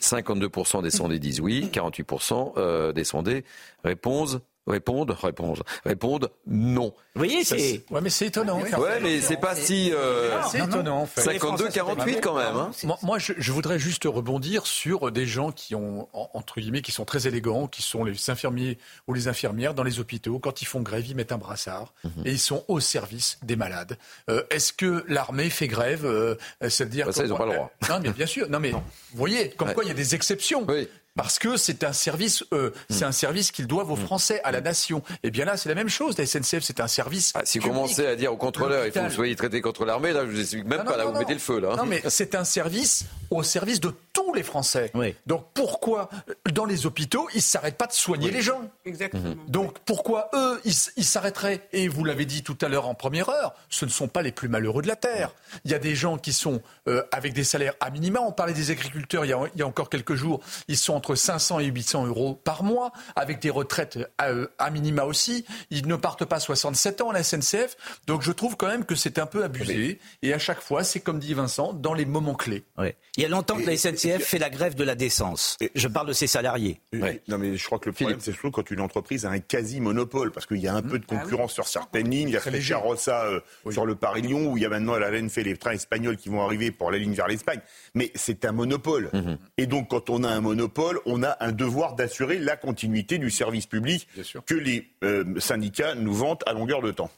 52% 0.00 0.78
euh, 0.78 0.82
des 0.82 0.90
sondés 0.90 1.18
disent 1.18 1.40
oui, 1.40 1.68
48% 1.72 2.92
des 2.92 3.04
sondés 3.04 3.44
répondent 3.84 4.40
répondent, 4.66 5.10
répondent, 5.10 5.62
répondent 5.84 6.30
non. 6.46 6.94
Vous 7.14 7.20
voyez, 7.20 7.44
c'est. 7.44 7.84
Ouais, 7.90 8.00
mais 8.00 8.10
c'est 8.10 8.26
étonnant. 8.26 8.60
Ouais, 8.60 9.00
mais 9.00 9.20
c'est 9.20 9.36
pas 9.36 9.54
si. 9.54 9.92
Euh... 9.92 10.42
C'est 10.50 10.58
étonnant, 10.58 11.02
en 11.02 11.06
fait. 11.06 11.20
52, 11.20 11.68
48 11.68 12.20
quand 12.20 12.36
même. 12.36 12.56
Hein. 12.56 12.70
Moi, 13.02 13.18
je, 13.18 13.32
je, 13.36 13.52
voudrais 13.52 13.78
juste 13.78 14.04
rebondir 14.04 14.66
sur 14.66 15.12
des 15.12 15.26
gens 15.26 15.52
qui 15.52 15.74
ont, 15.74 16.08
entre 16.12 16.60
guillemets, 16.60 16.82
qui 16.82 16.92
sont 16.92 17.04
très 17.04 17.26
élégants, 17.26 17.68
qui 17.68 17.82
sont 17.82 18.04
les 18.04 18.30
infirmiers 18.30 18.78
ou 19.06 19.14
les 19.14 19.28
infirmières 19.28 19.74
dans 19.74 19.84
les 19.84 20.00
hôpitaux. 20.00 20.38
Quand 20.38 20.62
ils 20.62 20.66
font 20.66 20.80
grève, 20.80 21.06
ils 21.06 21.14
mettent 21.14 21.32
un 21.32 21.38
brassard 21.38 21.94
mhm. 22.04 22.26
et 22.26 22.32
ils 22.32 22.38
sont 22.38 22.64
au 22.68 22.80
service 22.80 23.38
des 23.42 23.56
malades. 23.56 23.98
Euh, 24.30 24.42
Est-ce 24.50 24.72
que 24.72 25.04
l'armée 25.08 25.50
fait 25.50 25.68
grève 25.68 26.04
euh, 26.04 26.34
C'est-à-dire. 26.60 27.06
Bah, 27.06 27.12
ça, 27.12 27.24
ils 27.24 27.28
n'ont 27.28 27.36
pas 27.36 27.46
le 27.46 27.52
droit. 27.52 27.70
Non, 27.88 28.00
mais 28.02 28.10
bien 28.10 28.26
sûr. 28.26 28.48
Non, 28.48 28.60
mais 28.60 28.70
vous 28.70 28.80
voyez, 29.12 29.50
comme 29.50 29.72
quoi 29.72 29.84
il 29.84 29.88
y 29.88 29.92
a 29.92 29.94
des 29.94 30.14
exceptions. 30.14 30.64
Oui 30.68 30.88
parce 31.16 31.38
que 31.38 31.56
c'est 31.56 31.84
un 31.84 31.92
service, 31.92 32.44
euh, 32.52 32.70
c'est 32.90 33.04
un 33.04 33.12
service 33.12 33.52
qu'ils 33.52 33.66
doivent 33.66 33.90
aux 33.90 33.96
mm. 33.96 34.04
Français, 34.04 34.40
à 34.42 34.50
la 34.50 34.60
nation. 34.60 35.02
Et 35.22 35.30
bien 35.30 35.44
là, 35.44 35.56
c'est 35.56 35.68
la 35.68 35.74
même 35.74 35.88
chose. 35.88 36.18
La 36.18 36.26
SNCF, 36.26 36.60
c'est 36.62 36.80
un 36.80 36.88
service. 36.88 37.32
Ah, 37.34 37.42
si 37.44 37.58
vous 37.58 37.68
commencez 37.68 38.06
à 38.06 38.16
dire 38.16 38.32
aux 38.32 38.36
contrôleurs, 38.36 38.86
il 38.86 38.92
faut 38.92 39.00
que 39.00 39.04
vous 39.06 39.14
soyez 39.14 39.36
traité 39.36 39.60
contre 39.60 39.84
l'armée, 39.84 40.12
là, 40.12 40.24
je 40.26 40.30
vous 40.30 40.40
explique 40.40 40.66
même 40.66 40.84
pas. 40.84 40.96
là, 40.96 41.04
vous 41.04 41.18
mettez 41.18 41.34
le 41.34 41.38
feu, 41.38 41.60
là. 41.60 41.76
Non, 41.76 41.86
mais 41.86 42.02
c'est 42.08 42.34
un 42.34 42.44
service 42.44 43.06
au 43.30 43.42
service 43.42 43.80
de 43.80 43.92
tous 44.12 44.32
les 44.34 44.42
Français. 44.42 44.92
Donc 45.26 45.46
pourquoi, 45.54 46.08
dans 46.52 46.64
les 46.64 46.86
hôpitaux, 46.86 47.28
ils 47.34 47.38
ne 47.38 47.42
s'arrêtent 47.42 47.76
pas 47.76 47.86
de 47.86 47.92
soigner 47.92 48.30
les 48.30 48.42
gens? 48.42 48.62
Exactement. 48.84 49.34
Donc 49.48 49.78
pourquoi 49.80 50.30
eux, 50.34 50.60
ils 50.64 51.04
s'arrêteraient? 51.04 51.68
Et 51.72 51.88
vous 51.88 52.04
l'avez 52.04 52.24
dit 52.24 52.42
tout 52.42 52.56
à 52.60 52.68
l'heure 52.68 52.88
en 52.88 52.94
première 52.94 53.28
heure, 53.28 53.54
ce 53.68 53.84
ne 53.84 53.90
sont 53.90 54.08
pas 54.08 54.22
les 54.22 54.32
plus 54.32 54.48
malheureux 54.48 54.82
de 54.82 54.88
la 54.88 54.96
terre. 54.96 55.34
Il 55.64 55.70
y 55.70 55.74
a 55.74 55.78
des 55.78 55.94
gens 55.94 56.18
qui 56.18 56.32
sont 56.32 56.60
euh, 56.88 57.02
avec 57.12 57.32
des 57.32 57.44
salaires 57.44 57.74
à 57.80 57.90
minima. 57.90 58.20
On 58.20 58.32
parlait 58.32 58.52
des 58.52 58.70
agriculteurs 58.70 59.24
il 59.24 59.28
y 59.28 59.32
a, 59.32 59.40
il 59.54 59.58
y 59.58 59.62
a 59.62 59.66
encore 59.66 59.90
quelques 59.90 60.14
jours. 60.14 60.40
Ils 60.68 60.76
sont 60.76 60.94
entre 60.94 61.03
500 61.12 61.60
et 61.60 61.66
800 61.66 62.06
euros 62.06 62.34
par 62.34 62.62
mois, 62.62 62.92
avec 63.16 63.40
des 63.40 63.50
retraites 63.50 63.98
euh, 64.22 64.46
à, 64.58 64.70
minima 64.70 65.04
aussi. 65.04 65.44
Ils 65.70 65.86
ne 65.86 65.96
partent 65.96 66.24
pas 66.24 66.40
67 66.40 67.00
ans 67.02 67.10
à 67.10 67.12
la 67.12 67.22
SNCF. 67.22 67.76
Donc 68.06 68.22
je 68.22 68.32
trouve 68.32 68.56
quand 68.56 68.68
même 68.68 68.84
que 68.84 68.94
c'est 68.94 69.18
un 69.18 69.26
peu 69.26 69.44
abusé. 69.44 69.98
Et 70.22 70.32
à 70.32 70.38
chaque 70.38 70.60
fois, 70.60 70.84
c'est 70.84 71.00
comme 71.00 71.18
dit 71.18 71.34
Vincent, 71.34 71.72
dans 71.72 71.94
les 71.94 72.06
moments 72.06 72.34
clés. 72.34 72.64
Il 73.16 73.22
y 73.22 73.26
a 73.26 73.28
longtemps 73.28 73.56
que 73.56 73.66
la 73.66 73.76
SNCF 73.76 74.24
fait 74.24 74.38
la 74.38 74.50
grève 74.50 74.74
de 74.74 74.84
la 74.84 74.94
décence. 74.94 75.58
Je 75.74 75.88
parle 75.88 76.08
de 76.08 76.12
ses 76.12 76.26
salariés. 76.26 76.80
Non 77.28 77.38
mais 77.38 77.56
je 77.56 77.64
crois 77.66 77.78
que 77.78 77.88
le 77.88 77.92
problème, 77.92 78.18
c'est 78.20 78.32
surtout 78.32 78.50
quand 78.50 78.70
une 78.70 78.80
entreprise 78.80 79.26
a 79.26 79.30
un 79.30 79.40
quasi-monopole, 79.40 80.30
parce 80.30 80.46
qu'il 80.46 80.58
y 80.58 80.68
a 80.68 80.74
un 80.74 80.82
peu 80.82 80.98
de 80.98 81.04
ah 81.10 81.16
concurrence 81.16 81.52
sur 81.52 81.66
certaines 81.66 82.10
lignes. 82.10 82.28
Il 82.28 82.34
y 82.34 82.36
a 82.36 82.40
Flecha 82.40 82.78
Rossa 82.78 83.24
euh, 83.24 83.40
sur 83.70 83.86
le 83.86 83.94
Paris-Lyon, 83.94 84.50
où 84.50 84.56
il 84.56 84.62
y 84.62 84.66
a 84.66 84.68
maintenant 84.68 84.96
la 84.98 85.10
LN 85.10 85.28
fait 85.28 85.42
les 85.42 85.56
trains 85.56 85.72
espagnols 85.72 86.16
qui 86.16 86.28
vont 86.28 86.42
arriver 86.42 86.70
pour 86.70 86.90
la 86.90 86.98
ligne 86.98 87.14
vers 87.14 87.28
l'Espagne. 87.28 87.60
Mais 87.94 88.10
c'est 88.14 88.44
un 88.44 88.52
monopole. 88.52 89.10
Mhm. 89.12 89.38
Et 89.58 89.66
donc 89.66 89.90
quand 89.90 90.10
on 90.10 90.24
a 90.24 90.28
un 90.28 90.40
monopole, 90.40 90.93
on 91.06 91.22
a 91.22 91.36
un 91.40 91.52
devoir 91.52 91.94
d'assurer 91.94 92.38
la 92.38 92.56
continuité 92.56 93.18
du 93.18 93.30
service 93.30 93.66
public 93.66 94.08
que 94.46 94.54
les 94.54 94.90
euh, 95.02 95.38
syndicats 95.40 95.94
nous 95.94 96.14
vantent 96.14 96.42
à 96.46 96.52
longueur 96.52 96.82
de 96.82 96.90
temps. 96.90 97.10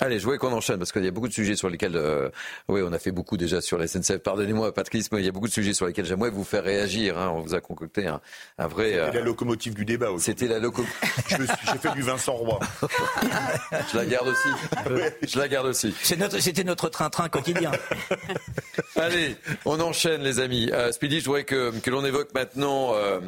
Allez, 0.00 0.18
je 0.18 0.24
voulais 0.24 0.38
qu'on 0.38 0.52
enchaîne 0.52 0.78
parce 0.78 0.92
qu'il 0.92 1.04
y 1.04 1.08
a 1.08 1.10
beaucoup 1.10 1.28
de 1.28 1.32
sujets 1.32 1.56
sur 1.56 1.68
lesquels, 1.68 1.96
euh, 1.96 2.30
oui, 2.68 2.82
on 2.84 2.92
a 2.92 2.98
fait 2.98 3.10
beaucoup 3.10 3.36
déjà 3.36 3.60
sur 3.60 3.78
la 3.78 3.86
SNCF. 3.86 4.18
Pardonnez-moi, 4.18 4.72
Patrice, 4.72 5.10
mais 5.10 5.18
il 5.18 5.24
y 5.24 5.28
a 5.28 5.32
beaucoup 5.32 5.48
de 5.48 5.52
sujets 5.52 5.74
sur 5.74 5.86
lesquels 5.86 6.06
j'aimerais 6.06 6.30
vous 6.30 6.44
faire 6.44 6.62
réagir. 6.62 7.18
Hein. 7.18 7.32
On 7.34 7.40
vous 7.40 7.54
a 7.54 7.60
concocté 7.60 8.06
un, 8.06 8.20
vrai. 8.68 8.92
C'était 8.92 9.12
la 9.12 9.20
euh, 9.20 9.24
locomotive 9.24 9.74
du 9.74 9.84
débat. 9.84 10.08
C'était 10.18 10.46
la 10.46 10.60
locomotive. 10.60 10.94
J'ai 11.28 11.78
fait 11.78 11.92
du 11.94 12.02
Vincent 12.02 12.34
Roy. 12.34 12.60
je 13.92 13.96
la 13.96 14.06
garde 14.06 14.28
aussi. 14.28 14.48
Je 15.26 15.38
la 15.38 15.48
garde 15.48 15.66
aussi. 15.66 15.92
C'était 16.02 16.64
notre 16.64 16.88
train-train 16.88 17.28
quotidien. 17.28 17.72
Allez, 18.96 19.36
on 19.64 19.80
enchaîne, 19.80 20.22
les 20.22 20.38
amis. 20.38 20.70
Euh, 20.72 20.92
Speedy, 20.92 21.20
je 21.20 21.24
voudrais 21.24 21.44
que, 21.44 21.76
que 21.80 21.90
l'on 21.90 22.04
évoque 22.04 22.32
maintenant 22.34 22.94
euh, 22.94 23.20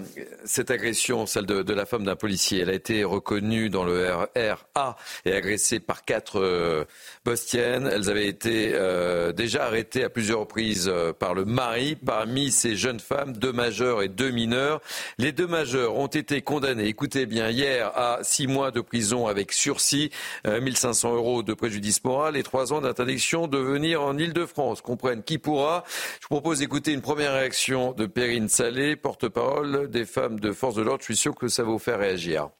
cette 0.44 0.70
agression, 0.70 1.26
celle 1.26 1.46
de, 1.46 1.62
de 1.62 1.74
la 1.74 1.84
femme 1.84 2.04
d'un 2.04 2.16
policier. 2.16 2.60
Elle 2.60 2.70
a 2.70 2.74
été 2.74 3.02
reconnue 3.02 3.70
dans 3.70 3.84
le 3.84 4.08
RA 4.12 4.96
et 5.24 5.32
agressée 5.32 5.80
par 5.80 6.04
quatre 6.04 6.29
euh, 6.36 6.84
bostiennes. 7.24 7.88
Elles 7.92 8.10
avaient 8.10 8.26
été 8.26 8.72
euh, 8.74 9.32
déjà 9.32 9.64
arrêtées 9.64 10.04
à 10.04 10.10
plusieurs 10.10 10.40
reprises 10.40 10.88
euh, 10.92 11.12
par 11.12 11.34
le 11.34 11.44
mari. 11.44 11.96
Parmi 11.96 12.50
ces 12.50 12.76
jeunes 12.76 13.00
femmes, 13.00 13.32
deux 13.32 13.52
majeurs 13.52 14.02
et 14.02 14.08
deux 14.08 14.30
mineurs. 14.30 14.80
Les 15.18 15.32
deux 15.32 15.46
majeurs 15.46 15.96
ont 15.96 16.06
été 16.06 16.42
condamnés, 16.42 16.86
écoutez 16.86 17.26
bien, 17.26 17.50
hier 17.50 17.90
à 17.96 18.18
six 18.22 18.46
mois 18.46 18.70
de 18.70 18.80
prison 18.80 19.26
avec 19.26 19.52
sursis, 19.52 20.10
1500 20.44 21.14
euros 21.14 21.42
de 21.42 21.54
préjudice 21.54 22.02
moral 22.04 22.36
et 22.36 22.42
trois 22.42 22.72
ans 22.72 22.80
d'interdiction 22.80 23.46
de 23.46 23.58
venir 23.58 24.02
en 24.02 24.16
Ile-de-France. 24.16 24.80
Comprenne 24.80 25.22
qui 25.22 25.38
pourra. 25.38 25.84
Je 26.20 26.26
vous 26.30 26.36
propose 26.36 26.58
d'écouter 26.58 26.92
une 26.92 27.02
première 27.02 27.34
réaction 27.34 27.92
de 27.92 28.06
Perrine 28.06 28.48
Salé, 28.48 28.96
porte-parole 28.96 29.90
des 29.90 30.04
femmes 30.04 30.40
de 30.40 30.52
force 30.52 30.74
de 30.74 30.82
l'ordre. 30.82 31.00
Je 31.00 31.06
suis 31.06 31.16
sûr 31.16 31.34
que 31.34 31.48
ça 31.48 31.62
va 31.62 31.70
vous 31.70 31.78
faire 31.78 31.98
réagir. 31.98 32.50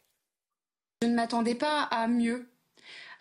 Je 1.01 1.07
ne 1.07 1.15
m'attendais 1.15 1.55
pas 1.55 1.83
à 1.83 2.07
mieux. 2.07 2.47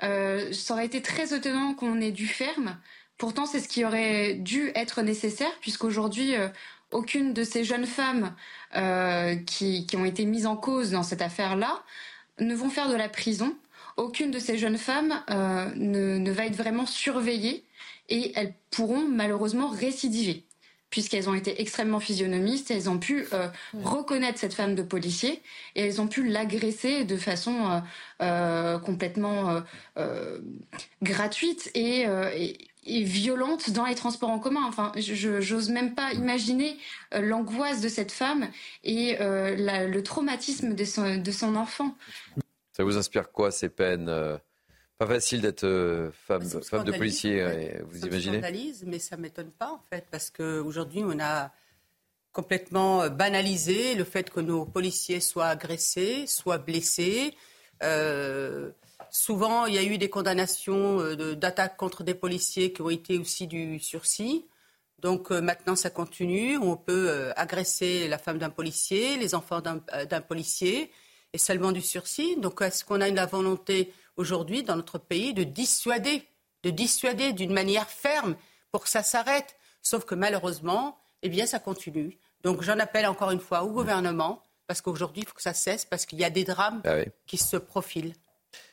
Euh, 0.03 0.53
ça 0.53 0.75
aurait 0.75 0.87
été 0.87 1.03
très 1.03 1.35
étonnant 1.35 1.75
qu'on 1.75 2.01
ait 2.01 2.13
du 2.13 2.27
ferme. 2.27 2.79
Pourtant, 3.19 3.47
c'est 3.47 3.61
ce 3.61 3.69
qui 3.69 3.85
aurait 3.85 4.35
dû 4.35 4.71
être 4.75 5.03
nécessaire, 5.03 5.53
puisqu'aujourd'hui, 5.61 6.35
euh, 6.37 6.49
aucune 6.91 7.35
de 7.35 7.45
ces 7.45 7.65
jeunes 7.65 7.87
femmes 7.87 8.35
euh, 8.77 9.37
qui, 9.37 9.87
qui, 9.87 9.97
ont 9.97 10.05
été 10.05 10.25
mises 10.25 10.47
en 10.47 10.57
cause 10.57 10.91
dans 10.91 11.03
cette 11.03 11.23
affaire-là 11.23 11.83
ne 12.39 12.55
vont 12.55 12.71
faire 12.71 12.89
de 12.89 12.97
la 12.97 13.09
prison. 13.09 13.55
Aucune 13.97 14.31
de 14.31 14.39
ces 14.39 14.57
jeunes 14.57 14.79
femmes 14.79 15.23
ne, 15.29 16.17
ne 16.17 16.31
va 16.31 16.47
être 16.47 16.57
vraiment 16.57 16.87
surveillée 16.87 17.65
et 18.09 18.33
elles 18.35 18.55
pourront 18.71 19.07
malheureusement 19.07 19.69
récidiver 19.69 20.47
puisqu'elles 20.91 21.29
ont 21.29 21.35
été 21.35 21.61
extrêmement 21.61 22.01
physionomistes, 22.01 22.71
elles 22.71 22.91
ont 22.91 22.99
pu 22.99 23.27
euh, 23.33 23.49
reconnaître 23.83 24.39
cette 24.39 24.55
femme 24.55 24.75
de 24.75 24.83
policier 24.83 25.41
et 25.77 25.87
elles 25.87 26.01
ont 26.01 26.09
pu 26.09 26.29
l'agresser 26.29 27.05
de 27.05 27.17
façon 27.17 27.71
euh, 27.71 27.81
euh, 28.23 28.79
complètement 28.79 29.63
gratuite 31.03 31.71
et, 31.75 32.07
et, 32.85 33.03
violente 33.05 33.71
dans 33.71 33.87
les 33.87 33.95
transports 33.95 34.31
en 34.31 34.39
commun. 34.39 34.63
Enfin, 34.67 34.93
je 34.97 35.41
j'ose 35.41 35.71
même 35.71 35.95
pas 35.95 36.13
imaginer 36.13 36.77
l'angoisse 37.13 37.81
de 37.81 37.89
cette 37.89 38.13
femme 38.13 38.49
et 38.83 39.17
le 39.21 40.01
traumatisme 40.01 40.75
de 40.75 40.85
son, 40.85 41.17
de 41.17 41.31
son 41.31 41.57
enfant. 41.57 41.97
Ça 42.73 42.85
vous 42.85 42.97
inspire 42.97 43.31
quoi 43.31 43.51
ces 43.51 43.69
peines 43.69 44.11
pas 45.01 45.07
facile 45.07 45.41
d'être 45.41 45.65
euh, 45.65 46.11
femme, 46.13 46.47
femme 46.47 46.85
de 46.85 46.93
policier, 46.93 47.43
vous 47.89 48.05
imaginez 48.05 48.37
Ça 48.37 48.49
scandalise, 48.49 48.85
mais 48.87 48.99
ça 48.99 49.17
m'étonne 49.17 49.51
pas 49.51 49.73
en 49.73 49.81
fait, 49.91 50.05
parce 50.11 50.29
qu'aujourd'hui 50.29 51.03
on 51.03 51.19
a 51.19 51.51
complètement 52.33 53.01
euh, 53.01 53.09
banalisé 53.09 53.95
le 53.95 54.05
fait 54.05 54.29
que 54.29 54.41
nos 54.41 54.67
policiers 54.67 55.21
soient 55.21 55.47
agressés, 55.47 56.27
soient 56.27 56.59
blessés. 56.59 57.35
Euh, 57.83 58.73
souvent, 59.11 59.65
il 59.65 59.75
y 59.75 59.79
a 59.79 59.83
eu 59.83 59.97
des 59.97 60.11
condamnations 60.11 61.15
d'attaques 61.35 61.79
contre 61.79 62.05
des 62.05 62.15
policiers 62.15 62.75
qui 62.75 62.83
ont 62.83 62.91
été 62.91 63.17
aussi 63.17 63.47
du 63.47 63.81
sursis. 63.81 64.45
Donc 64.99 65.31
maintenant, 65.31 65.77
ça 65.77 65.89
continue. 65.89 66.59
On 66.59 66.77
peut 66.77 67.33
agresser 67.37 68.07
la 68.07 68.19
femme 68.19 68.37
d'un 68.37 68.51
policier, 68.51 69.17
les 69.17 69.35
enfants 69.35 69.63
d'un 69.63 70.21
policier, 70.21 70.91
et 71.33 71.39
seulement 71.39 71.73
du 71.73 71.81
sursis. 71.81 72.37
Donc 72.37 72.61
est-ce 72.61 72.85
qu'on 72.85 73.01
a 73.01 73.09
la 73.09 73.25
volonté 73.25 73.95
aujourd'hui 74.17 74.63
dans 74.63 74.77
notre 74.77 74.99
pays 74.99 75.35
de 75.35 75.45
dissuader, 75.45 76.27
de 76.63 76.71
dissuader 76.71 77.33
d'une 77.33 77.53
manière 77.53 77.89
ferme 77.89 78.37
pour 78.71 78.83
que 78.83 78.89
ça 78.89 79.03
s'arrête. 79.03 79.57
Sauf 79.83 80.05
que 80.05 80.15
malheureusement, 80.15 80.99
eh 81.23 81.29
bien, 81.29 81.47
ça 81.47 81.59
continue. 81.59 82.19
Donc 82.43 82.63
j'en 82.63 82.79
appelle 82.79 83.07
encore 83.07 83.31
une 83.31 83.41
fois 83.41 83.63
au 83.63 83.71
gouvernement, 83.71 84.43
parce 84.67 84.81
qu'aujourd'hui, 84.81 85.23
il 85.23 85.29
faut 85.29 85.35
que 85.35 85.43
ça 85.43 85.55
cesse, 85.55 85.85
parce 85.85 86.07
qu'il 86.07 86.19
y 86.19 86.25
a 86.25 86.31
des 86.31 86.45
drames 86.45 86.83
ah 86.85 86.99
qui 87.27 87.37
se 87.37 87.57
profilent. 87.57 88.15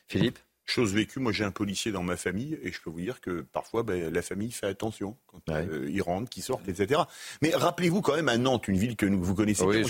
Philippe? 0.06 0.38
Chose 0.70 0.92
vécue, 0.92 1.18
moi 1.18 1.32
j'ai 1.32 1.44
un 1.44 1.50
policier 1.50 1.92
dans 1.92 2.02
ma 2.02 2.18
famille 2.18 2.58
et 2.62 2.70
je 2.72 2.78
peux 2.82 2.90
vous 2.90 3.00
dire 3.00 3.22
que 3.22 3.40
parfois 3.40 3.82
ben, 3.82 4.12
la 4.12 4.20
famille 4.20 4.52
fait 4.52 4.66
attention 4.66 5.16
quand 5.26 5.50
euh, 5.50 5.88
ils 5.88 6.02
rentrent, 6.02 6.28
qu'ils 6.28 6.42
sortent, 6.42 6.68
etc. 6.68 7.00
Mais 7.40 7.52
rappelez-vous 7.54 8.02
quand 8.02 8.14
même 8.14 8.28
à 8.28 8.36
Nantes, 8.36 8.68
une 8.68 8.76
ville 8.76 8.94
que 8.94 9.06
vous 9.06 9.34
connaissez 9.34 9.64
oui, 9.64 9.82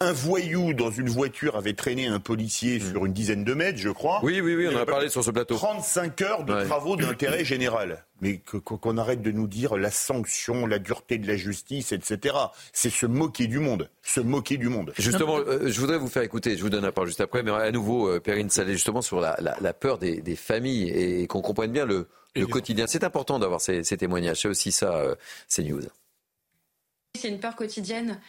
un 0.00 0.12
voyou 0.12 0.74
dans 0.74 0.90
une 0.90 1.08
voiture 1.08 1.54
avait 1.54 1.74
traîné 1.74 2.08
un 2.08 2.18
policier 2.18 2.80
mm. 2.80 2.90
sur 2.90 3.06
une 3.06 3.12
dizaine 3.12 3.44
de 3.44 3.54
mètres, 3.54 3.78
je 3.78 3.90
crois. 3.90 4.18
Oui, 4.24 4.40
oui, 4.40 4.56
oui, 4.56 4.66
on 4.68 4.76
en 4.76 4.82
a 4.82 4.86
parlé 4.86 5.08
sur 5.08 5.22
ce 5.22 5.30
plateau. 5.30 5.54
35 5.54 6.20
heures 6.22 6.44
de 6.44 6.64
travaux 6.64 6.96
d'intérêt 6.96 7.44
général 7.44 8.04
mais 8.22 8.38
qu'on 8.38 8.96
arrête 8.98 9.20
de 9.20 9.32
nous 9.32 9.48
dire 9.48 9.76
la 9.76 9.90
sanction, 9.90 10.64
la 10.66 10.78
dureté 10.78 11.18
de 11.18 11.26
la 11.26 11.36
justice, 11.36 11.90
etc. 11.90 12.36
C'est 12.72 12.88
se 12.88 13.04
moquer 13.04 13.48
du 13.48 13.58
monde, 13.58 13.90
se 14.00 14.20
moquer 14.20 14.56
du 14.56 14.68
monde. 14.68 14.92
Justement, 14.96 15.38
euh, 15.38 15.68
je 15.68 15.80
voudrais 15.80 15.98
vous 15.98 16.06
faire 16.06 16.22
écouter, 16.22 16.56
je 16.56 16.62
vous 16.62 16.70
donne 16.70 16.84
la 16.84 16.92
parole 16.92 17.08
juste 17.08 17.20
après, 17.20 17.42
mais 17.42 17.50
à 17.50 17.72
nouveau, 17.72 18.08
euh, 18.08 18.20
Perrine 18.20 18.48
Salé, 18.48 18.74
justement 18.74 19.02
sur 19.02 19.20
la, 19.20 19.34
peur 19.72 19.91
des, 19.98 20.36
familles 20.36 20.90
et, 20.90 21.26
qu'on 21.26 21.42
comprenne 21.42 21.72
bien 21.72 21.84
le, 21.84 22.08
quotidien. 22.50 22.86
C'est 22.86 23.04
important 23.04 23.38
d'avoir 23.38 23.60
ces, 23.60 23.82
témoignages, 23.96 24.42
c'est 24.42 24.48
aussi 24.48 24.72
ça, 24.72 24.96
euh, 24.96 25.14
c'est 25.48 25.62
news. 25.62 25.82
C'est 27.14 27.28
une 27.28 27.40
peur 27.40 27.56
quotidienne 27.56 28.20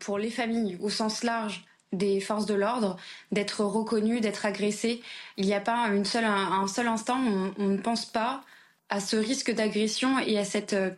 pour 0.00 0.16
les 0.16 0.30
familles 0.30 0.78
au 0.80 0.88
sens 0.88 1.22
large 1.22 1.64
des 1.92 2.20
forces 2.20 2.46
de 2.46 2.54
l'ordre, 2.54 2.96
d'être 3.32 3.64
reconnues, 3.64 4.20
d'être 4.20 4.46
agressées. 4.46 5.02
Il 5.36 5.44
n'y 5.44 5.54
a 5.54 5.60
pas 5.60 5.88
une 5.88 6.04
seule, 6.04 6.24
un, 6.24 6.66
seul 6.66 6.86
instant, 6.86 7.18
on, 7.18 7.52
on 7.58 7.66
ne 7.66 7.78
pense 7.78 8.06
pas 8.06 8.42
à 8.90 9.00
ce 9.00 9.16
risque 9.16 9.52
d'agression 9.52 10.18
et 10.18 10.38
à 10.38 10.44
cette 10.44 10.72
euh, 10.74 10.90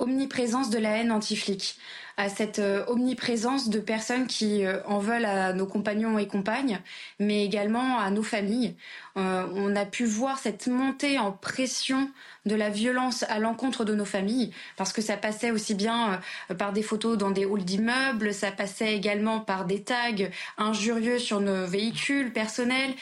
omniprésence 0.00 0.70
de 0.70 0.78
la 0.78 0.96
haine 0.96 1.12
anti-flic, 1.12 1.76
à 2.16 2.28
cette 2.28 2.58
euh, 2.58 2.84
omniprésence 2.88 3.68
de 3.68 3.78
personnes 3.78 4.26
qui 4.26 4.64
euh, 4.64 4.82
en 4.86 4.98
veulent 4.98 5.24
à 5.24 5.52
nos 5.52 5.66
compagnons 5.66 6.18
et 6.18 6.26
compagnes, 6.26 6.80
mais 7.18 7.44
également 7.44 7.98
à 7.98 8.10
nos 8.10 8.22
familles. 8.22 8.74
on 9.16 9.76
a 9.76 9.84
pu 9.84 10.04
voir 10.04 10.38
cette 10.38 10.66
montée 10.66 11.18
en 11.18 11.32
pression 11.32 12.10
de 12.46 12.54
la 12.54 12.70
violence 12.70 13.24
à 13.24 13.38
l'encontre 13.38 13.84
de 13.84 13.94
nos 13.94 14.04
familles, 14.04 14.52
parce 14.76 14.92
que 14.92 15.02
ça 15.02 15.16
passait 15.16 15.50
aussi 15.50 15.74
bien 15.74 16.20
par 16.58 16.72
des 16.72 16.82
photos 16.82 17.18
dans 17.18 17.30
des 17.30 17.44
halls 17.44 17.64
d'immeubles, 17.64 18.32
ça 18.32 18.50
passait 18.50 18.94
également 18.94 19.40
par 19.40 19.66
des 19.66 19.82
tags 19.82 20.28
injurieux 20.58 21.18
sur 21.18 21.40
nos 21.40 21.66
véhicules 21.66 22.32
personnels, 22.32 22.94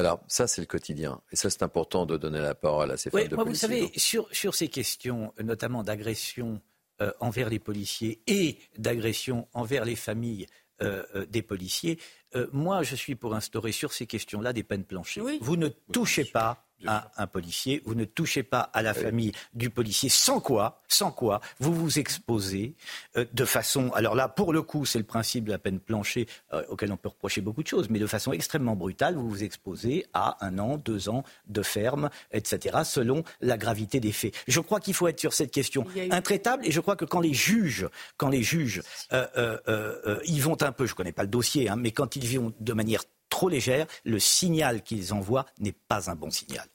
voilà, 0.00 0.22
ça 0.28 0.46
c'est 0.46 0.60
le 0.60 0.66
quotidien. 0.66 1.20
Et 1.32 1.36
ça 1.36 1.50
c'est 1.50 1.64
important 1.64 2.06
de 2.06 2.16
donner 2.16 2.38
la 2.38 2.54
parole 2.54 2.92
à 2.92 2.96
ces 2.96 3.10
femmes 3.10 3.26
de 3.26 3.34
moi, 3.34 3.44
Vous 3.44 3.54
savez, 3.54 3.90
sur, 3.96 4.28
sur 4.30 4.54
ces 4.54 4.68
questions, 4.68 5.34
notamment 5.42 5.82
d'agression 5.82 6.62
euh, 7.00 7.10
envers 7.18 7.48
les 7.48 7.58
policiers 7.58 8.22
et 8.28 8.58
d'agression 8.78 9.48
envers 9.54 9.84
les 9.84 9.96
familles 9.96 10.46
euh, 10.82 11.02
euh, 11.16 11.26
des 11.26 11.42
policiers, 11.42 11.98
moi 12.52 12.84
je 12.84 12.94
suis 12.94 13.16
pour 13.16 13.34
instaurer 13.34 13.72
sur 13.72 13.92
ces 13.92 14.06
questions-là 14.06 14.52
des 14.52 14.62
peines 14.62 14.84
planchées. 14.84 15.20
Vous 15.40 15.56
ne 15.56 15.68
touchez 15.92 16.24
pas 16.24 16.67
à 16.86 17.10
un 17.16 17.26
policier, 17.26 17.82
vous 17.84 17.94
ne 17.94 18.04
touchez 18.04 18.42
pas 18.42 18.60
à 18.60 18.82
la 18.82 18.94
famille 18.94 19.32
du 19.54 19.70
policier, 19.70 20.08
sans 20.08 20.40
quoi, 20.40 20.82
sans 20.88 21.10
quoi, 21.10 21.40
vous 21.58 21.74
vous 21.74 21.98
exposez 21.98 22.74
euh, 23.16 23.24
de 23.32 23.44
façon, 23.44 23.90
alors 23.92 24.14
là, 24.14 24.28
pour 24.28 24.52
le 24.52 24.62
coup, 24.62 24.84
c'est 24.84 24.98
le 24.98 25.04
principe 25.04 25.44
de 25.44 25.50
la 25.50 25.58
peine 25.58 25.80
planchée 25.80 26.26
euh, 26.52 26.62
auquel 26.68 26.92
on 26.92 26.96
peut 26.96 27.08
reprocher 27.08 27.40
beaucoup 27.40 27.62
de 27.62 27.68
choses, 27.68 27.88
mais 27.90 27.98
de 27.98 28.06
façon 28.06 28.32
extrêmement 28.32 28.76
brutale, 28.76 29.16
vous 29.16 29.28
vous 29.28 29.44
exposez 29.44 30.06
à 30.14 30.44
un 30.44 30.58
an, 30.58 30.76
deux 30.76 31.08
ans 31.08 31.24
de 31.46 31.62
ferme, 31.62 32.10
etc., 32.32 32.78
selon 32.84 33.24
la 33.40 33.56
gravité 33.56 34.00
des 34.00 34.12
faits. 34.12 34.34
Je 34.46 34.60
crois 34.60 34.80
qu'il 34.80 34.94
faut 34.94 35.08
être 35.08 35.20
sur 35.20 35.32
cette 35.32 35.50
question 35.50 35.86
intraitable, 36.10 36.66
et 36.66 36.70
je 36.70 36.80
crois 36.80 36.96
que 36.96 37.04
quand 37.04 37.20
les 37.20 37.34
juges, 37.34 37.88
quand 38.16 38.28
les 38.28 38.42
juges, 38.42 38.82
euh, 39.12 40.18
y 40.24 40.40
vont 40.40 40.60
un 40.62 40.72
peu, 40.72 40.86
je 40.86 40.92
ne 40.92 40.96
connais 40.96 41.12
pas 41.12 41.22
le 41.22 41.28
dossier, 41.28 41.68
hein, 41.68 41.76
mais 41.76 41.90
quand 41.90 42.16
ils 42.16 42.38
vont 42.38 42.52
de 42.58 42.72
manière 42.72 43.02
trop 43.28 43.48
légère, 43.48 43.86
le 44.04 44.18
signal 44.18 44.82
qu'ils 44.82 45.12
envoient 45.12 45.46
n'est 45.58 45.72
pas 45.72 46.10
un 46.10 46.14
bon 46.14 46.30
signal. 46.30 46.66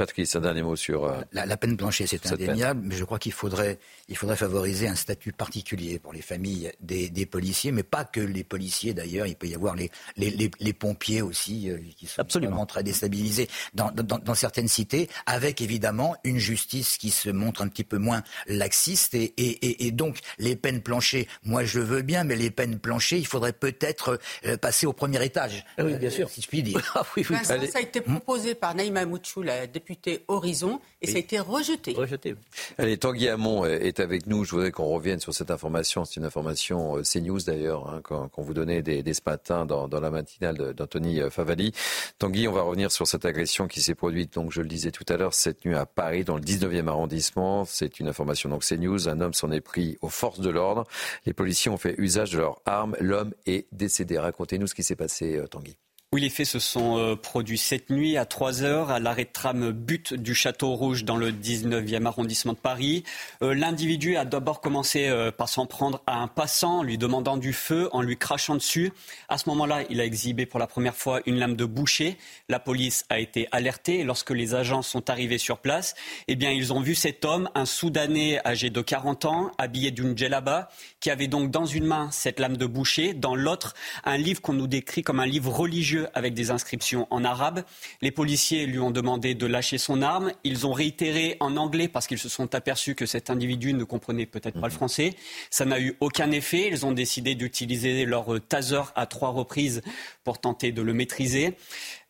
Patrice, 0.00 0.34
un 0.34 0.40
dernier 0.40 0.62
mot 0.62 0.76
sur. 0.76 1.04
Euh, 1.04 1.20
la, 1.32 1.58
peine 1.58 1.76
planchée, 1.76 2.06
c'est 2.06 2.26
indéniable, 2.32 2.80
mais 2.82 2.96
je 2.96 3.04
crois 3.04 3.18
qu'il 3.18 3.32
faudrait, 3.32 3.78
il 4.08 4.16
faudrait 4.16 4.34
favoriser 4.34 4.88
un 4.88 4.94
statut 4.94 5.30
particulier 5.30 5.98
pour 5.98 6.14
les 6.14 6.22
familles 6.22 6.72
des, 6.80 7.26
policiers, 7.26 7.70
mais 7.70 7.82
pas 7.82 8.06
que 8.06 8.20
les 8.20 8.42
policiers 8.42 8.94
d'ailleurs. 8.94 9.26
Il 9.26 9.36
peut 9.36 9.46
y 9.46 9.54
avoir 9.54 9.76
les, 9.76 9.90
les, 10.16 10.72
pompiers 10.72 11.20
aussi, 11.20 11.68
euh, 11.68 11.76
qui 11.98 12.06
sont 12.06 12.18
Absolument. 12.18 12.52
vraiment 12.52 12.64
très 12.64 12.82
déstabilisés 12.82 13.46
dans, 13.74 13.90
dans, 13.90 14.34
certaines 14.34 14.68
cités, 14.68 15.10
avec 15.26 15.60
évidemment 15.60 16.16
une 16.24 16.38
justice 16.38 16.96
qui 16.96 17.10
se 17.10 17.28
montre 17.28 17.60
un 17.60 17.68
petit 17.68 17.84
peu 17.84 17.98
moins 17.98 18.22
laxiste. 18.46 19.12
Et, 19.12 19.34
et, 19.36 19.86
et 19.86 19.90
donc, 19.90 20.20
les 20.38 20.56
peines 20.56 20.80
planchées, 20.80 21.28
moi 21.44 21.64
je 21.64 21.78
veux 21.78 22.00
bien, 22.00 22.24
mais 22.24 22.36
les 22.36 22.50
peines 22.50 22.78
planchées, 22.78 23.18
il 23.18 23.26
faudrait 23.26 23.52
peut-être 23.52 24.18
euh, 24.46 24.56
passer 24.56 24.86
au 24.86 24.94
premier 24.94 25.22
étage. 25.22 25.62
Ah 25.76 25.84
oui, 25.84 25.92
bien 25.96 26.08
sûr. 26.08 26.30
Si 26.30 26.40
je 26.40 26.48
puis 26.48 26.62
dire. 26.62 26.80
Ah 26.94 27.04
oui, 27.16 27.24
oui. 27.28 27.36
ça, 27.44 27.54
a 27.54 27.80
été 27.80 28.00
proposé 28.00 28.54
par 28.54 28.74
Naïma 28.74 29.04
Mouchou, 29.04 29.42
la 29.42 29.66
députée 29.66 29.89
Horizon 30.28 30.80
et, 31.02 31.06
ça 31.06 31.16
a 31.16 31.20
été 31.20 31.38
rejeté. 31.38 31.92
rejeté. 31.92 32.34
Allez, 32.76 32.98
Tanguy 32.98 33.28
Hamon 33.28 33.64
est 33.64 34.00
avec 34.00 34.26
nous. 34.26 34.44
Je 34.44 34.50
voudrais 34.50 34.70
qu'on 34.70 34.86
revienne 34.86 35.20
sur 35.20 35.32
cette 35.32 35.50
information. 35.50 36.04
C'est 36.04 36.16
une 36.16 36.26
information 36.26 36.98
euh, 36.98 37.02
CNews 37.02 37.40
d'ailleurs, 37.40 37.88
hein, 37.88 38.02
qu'on 38.02 38.42
vous 38.42 38.54
donnait 38.54 38.82
dès, 38.82 39.14
ce 39.14 39.20
matin 39.24 39.66
dans, 39.66 39.88
la 39.88 40.10
matinale 40.10 40.74
d'Anthony 40.74 41.20
euh, 41.20 41.30
Favali. 41.30 41.72
Tanguy, 42.18 42.48
on 42.48 42.52
va 42.52 42.62
revenir 42.62 42.92
sur 42.92 43.06
cette 43.06 43.24
agression 43.24 43.66
qui 43.66 43.80
s'est 43.80 43.94
produite, 43.94 44.34
donc 44.34 44.52
je 44.52 44.60
le 44.60 44.68
disais 44.68 44.90
tout 44.90 45.04
à 45.08 45.16
l'heure, 45.16 45.34
cette 45.34 45.64
nuit 45.64 45.74
à 45.74 45.86
Paris, 45.86 46.24
dans 46.24 46.36
le 46.36 46.42
19e 46.42 46.88
arrondissement. 46.88 47.64
C'est 47.64 48.00
une 48.00 48.08
information 48.08 48.50
donc 48.50 48.64
CNews. 48.64 49.08
Un 49.08 49.20
homme 49.20 49.34
s'en 49.34 49.50
est 49.50 49.60
pris 49.60 49.96
aux 50.02 50.08
forces 50.08 50.40
de 50.40 50.50
l'ordre. 50.50 50.86
Les 51.26 51.32
policiers 51.32 51.70
ont 51.70 51.78
fait 51.78 51.94
usage 51.98 52.32
de 52.32 52.38
leurs 52.38 52.60
armes. 52.66 52.96
L'homme 53.00 53.32
est 53.46 53.66
décédé. 53.72 54.18
Racontez-nous 54.18 54.66
ce 54.66 54.74
qui 54.74 54.82
s'est 54.82 54.96
passé, 54.96 55.36
euh, 55.36 55.46
Tanguy. 55.46 55.76
Oui, 56.12 56.22
les 56.22 56.28
faits 56.28 56.46
se 56.46 56.58
sont 56.58 56.98
euh, 56.98 57.14
produits 57.14 57.56
cette 57.56 57.88
nuit 57.88 58.16
à 58.16 58.24
3 58.24 58.64
heures 58.64 58.90
à 58.90 58.98
l'arrêt 58.98 59.26
de 59.26 59.30
tram 59.32 59.70
but 59.70 60.12
du 60.12 60.34
Château 60.34 60.74
Rouge 60.74 61.04
dans 61.04 61.14
le 61.14 61.30
19e 61.30 62.04
arrondissement 62.04 62.52
de 62.52 62.58
Paris. 62.58 63.04
Euh, 63.42 63.54
l'individu 63.54 64.16
a 64.16 64.24
d'abord 64.24 64.60
commencé 64.60 65.06
euh, 65.06 65.30
par 65.30 65.48
s'en 65.48 65.66
prendre 65.66 66.02
à 66.08 66.16
un 66.16 66.26
passant, 66.26 66.82
lui 66.82 66.98
demandant 66.98 67.36
du 67.36 67.52
feu, 67.52 67.88
en 67.92 68.02
lui 68.02 68.16
crachant 68.16 68.56
dessus. 68.56 68.92
À 69.28 69.38
ce 69.38 69.48
moment-là, 69.50 69.84
il 69.88 70.00
a 70.00 70.04
exhibé 70.04 70.46
pour 70.46 70.58
la 70.58 70.66
première 70.66 70.96
fois 70.96 71.20
une 71.26 71.38
lame 71.38 71.54
de 71.54 71.64
boucher. 71.64 72.18
La 72.48 72.58
police 72.58 73.04
a 73.08 73.20
été 73.20 73.46
alertée 73.52 74.02
lorsque 74.02 74.30
les 74.30 74.56
agents 74.56 74.82
sont 74.82 75.10
arrivés 75.10 75.38
sur 75.38 75.58
place, 75.58 75.94
eh 76.26 76.34
bien, 76.34 76.50
ils 76.50 76.72
ont 76.72 76.80
vu 76.80 76.96
cet 76.96 77.24
homme, 77.24 77.48
un 77.54 77.66
Soudanais 77.66 78.44
âgé 78.44 78.68
de 78.68 78.80
40 78.80 79.26
ans, 79.26 79.52
habillé 79.58 79.92
d'une 79.92 80.18
djellaba, 80.18 80.70
qui 80.98 81.08
avait 81.08 81.28
donc 81.28 81.52
dans 81.52 81.66
une 81.66 81.84
main 81.86 82.10
cette 82.10 82.40
lame 82.40 82.56
de 82.56 82.66
boucher, 82.66 83.14
dans 83.14 83.36
l'autre 83.36 83.74
un 84.02 84.16
livre 84.16 84.40
qu'on 84.40 84.54
nous 84.54 84.66
décrit 84.66 85.04
comme 85.04 85.20
un 85.20 85.26
livre 85.26 85.52
religieux 85.52 85.99
lieu 86.00 86.08
avec 86.14 86.34
des 86.34 86.50
inscriptions 86.50 87.06
en 87.10 87.24
arabe. 87.24 87.62
Les 88.02 88.10
policiers 88.10 88.66
lui 88.66 88.78
ont 88.78 88.90
demandé 88.90 89.34
de 89.34 89.46
lâcher 89.46 89.78
son 89.78 90.02
arme. 90.02 90.32
Ils 90.44 90.66
ont 90.66 90.72
réitéré 90.72 91.36
en 91.40 91.56
anglais 91.56 91.88
parce 91.88 92.06
qu'ils 92.06 92.18
se 92.18 92.28
sont 92.28 92.54
aperçus 92.54 92.94
que 92.94 93.06
cet 93.06 93.30
individu 93.30 93.72
ne 93.74 93.84
comprenait 93.84 94.26
peut-être 94.26 94.60
pas 94.60 94.66
le 94.66 94.72
mhm. 94.72 94.78
français. 94.78 95.14
Ça 95.50 95.64
n'a 95.64 95.80
eu 95.80 95.96
aucun 96.00 96.30
effet. 96.30 96.68
Ils 96.68 96.86
ont 96.86 96.92
décidé 96.92 97.34
d'utiliser 97.34 98.04
leur 98.04 98.26
taser 98.48 98.82
à 98.94 99.06
trois 99.06 99.30
reprises 99.30 99.82
pour 100.24 100.38
tenter 100.38 100.72
de 100.72 100.82
le 100.82 100.92
maîtriser. 100.92 101.56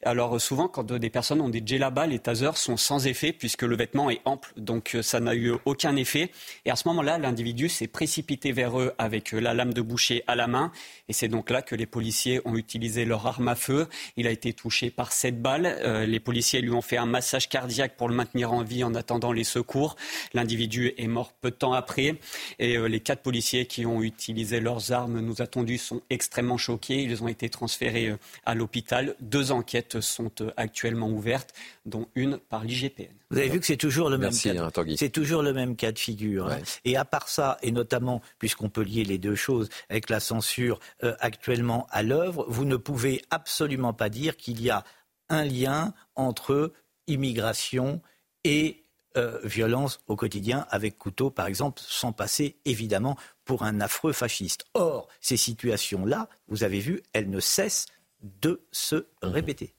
Alors 0.02 0.40
souvent, 0.40 0.66
quand 0.66 0.92
des 0.92 1.10
personnes 1.10 1.42
ont 1.42 1.50
des 1.50 1.62
djellabas, 1.64 2.06
les 2.06 2.18
tasers 2.18 2.56
sont 2.56 2.78
sans 2.78 3.06
effet 3.06 3.34
puisque 3.34 3.62
le 3.62 3.76
vêtement 3.76 4.08
est 4.08 4.22
ample, 4.24 4.50
donc 4.56 4.94
euh, 4.94 5.02
ça 5.02 5.20
n'a 5.20 5.34
eu 5.34 5.52
aucun 5.66 5.94
effet. 5.94 6.30
Et 6.64 6.70
à 6.70 6.76
ce 6.76 6.88
moment-là, 6.88 7.18
l'individu 7.18 7.68
s'est 7.68 7.86
précipité 7.86 8.52
vers 8.52 8.80
eux 8.80 8.94
avec 8.96 9.34
euh, 9.34 9.40
la 9.40 9.52
lame 9.52 9.74
de 9.74 9.82
boucher 9.82 10.24
à 10.26 10.36
la 10.36 10.46
main. 10.46 10.72
Et 11.10 11.12
c'est 11.12 11.28
donc 11.28 11.50
là 11.50 11.60
que 11.60 11.74
les 11.74 11.84
policiers 11.84 12.40
ont 12.46 12.56
utilisé 12.56 13.04
leur 13.04 13.26
arme 13.26 13.48
à 13.48 13.54
feu. 13.54 13.88
Il 14.16 14.26
a 14.26 14.30
été 14.30 14.54
touché 14.54 14.90
par 14.90 15.12
sept 15.12 15.40
balles. 15.40 15.66
Euh, 15.66 16.06
les 16.06 16.18
policiers 16.18 16.62
lui 16.62 16.70
ont 16.70 16.80
fait 16.80 16.96
un 16.96 17.04
massage 17.04 17.50
cardiaque 17.50 17.98
pour 17.98 18.08
le 18.08 18.14
maintenir 18.14 18.54
en 18.54 18.62
vie 18.62 18.84
en 18.84 18.94
attendant 18.94 19.32
les 19.32 19.44
secours. 19.44 19.96
L'individu 20.32 20.94
est 20.96 21.08
mort 21.08 21.34
peu 21.42 21.50
de 21.50 21.56
temps 21.56 21.74
après. 21.74 22.14
Et 22.58 22.78
les 22.78 23.00
quatre 23.00 23.20
policiers 23.20 23.66
qui 23.66 23.84
ont 23.84 24.02
utilisé 24.02 24.60
leurs 24.60 24.92
armes, 24.92 25.20
nous 25.20 25.42
attendus, 25.42 25.78
sont 25.78 26.00
extrêmement 26.08 26.56
choqués. 26.56 27.02
Ils 27.02 27.22
ont 27.22 27.28
été 27.28 27.50
transférés 27.50 28.14
à 28.46 28.54
l'hôpital. 28.54 29.14
Deux 29.20 29.52
enquêtes 29.52 29.89
sont 29.98 30.30
euh, 30.40 30.50
actuellement 30.56 31.08
ouvertes, 31.08 31.52
dont 31.86 32.08
une 32.14 32.38
par 32.38 32.64
l'IGPN. 32.64 33.12
Vous 33.30 33.38
avez 33.38 33.48
vu 33.48 33.60
que 33.60 33.66
c'est 33.66 33.76
toujours 33.76 34.10
le 34.10 34.18
même 34.18 34.30
cas. 34.30 34.54
De, 34.54 34.96
c'est 34.96 35.10
toujours 35.10 35.42
le 35.42 35.52
même 35.52 35.76
cas 35.76 35.92
de 35.92 35.98
figure. 35.98 36.48
Hein. 36.48 36.58
Et 36.84 36.96
à 36.96 37.04
part 37.04 37.28
ça, 37.28 37.58
et 37.62 37.72
notamment 37.72 38.22
puisqu'on 38.38 38.68
peut 38.68 38.82
lier 38.82 39.04
les 39.04 39.18
deux 39.18 39.34
choses 39.34 39.68
avec 39.88 40.10
la 40.10 40.20
censure 40.20 40.78
euh, 41.02 41.14
actuellement 41.20 41.86
à 41.90 42.02
l'œuvre, 42.02 42.44
vous 42.48 42.64
ne 42.64 42.76
pouvez 42.76 43.22
absolument 43.30 43.92
pas 43.92 44.08
dire 44.08 44.36
qu'il 44.36 44.60
y 44.62 44.70
a 44.70 44.84
un 45.28 45.44
lien 45.44 45.94
entre 46.14 46.72
immigration 47.06 48.00
et 48.44 48.84
euh, 49.16 49.40
violence 49.42 49.98
au 50.06 50.14
quotidien 50.14 50.66
avec 50.70 50.96
couteau, 50.96 51.30
par 51.30 51.46
exemple, 51.46 51.82
sans 51.84 52.12
passer 52.12 52.60
évidemment 52.64 53.16
pour 53.44 53.64
un 53.64 53.80
affreux 53.80 54.12
fasciste. 54.12 54.66
Or, 54.74 55.08
ces 55.20 55.36
situations-là, 55.36 56.28
vous 56.46 56.62
avez 56.62 56.78
vu, 56.78 57.02
elles 57.12 57.28
ne 57.28 57.40
cessent 57.40 57.86
de 58.22 58.62
se 58.70 59.06
répéter. 59.20 59.74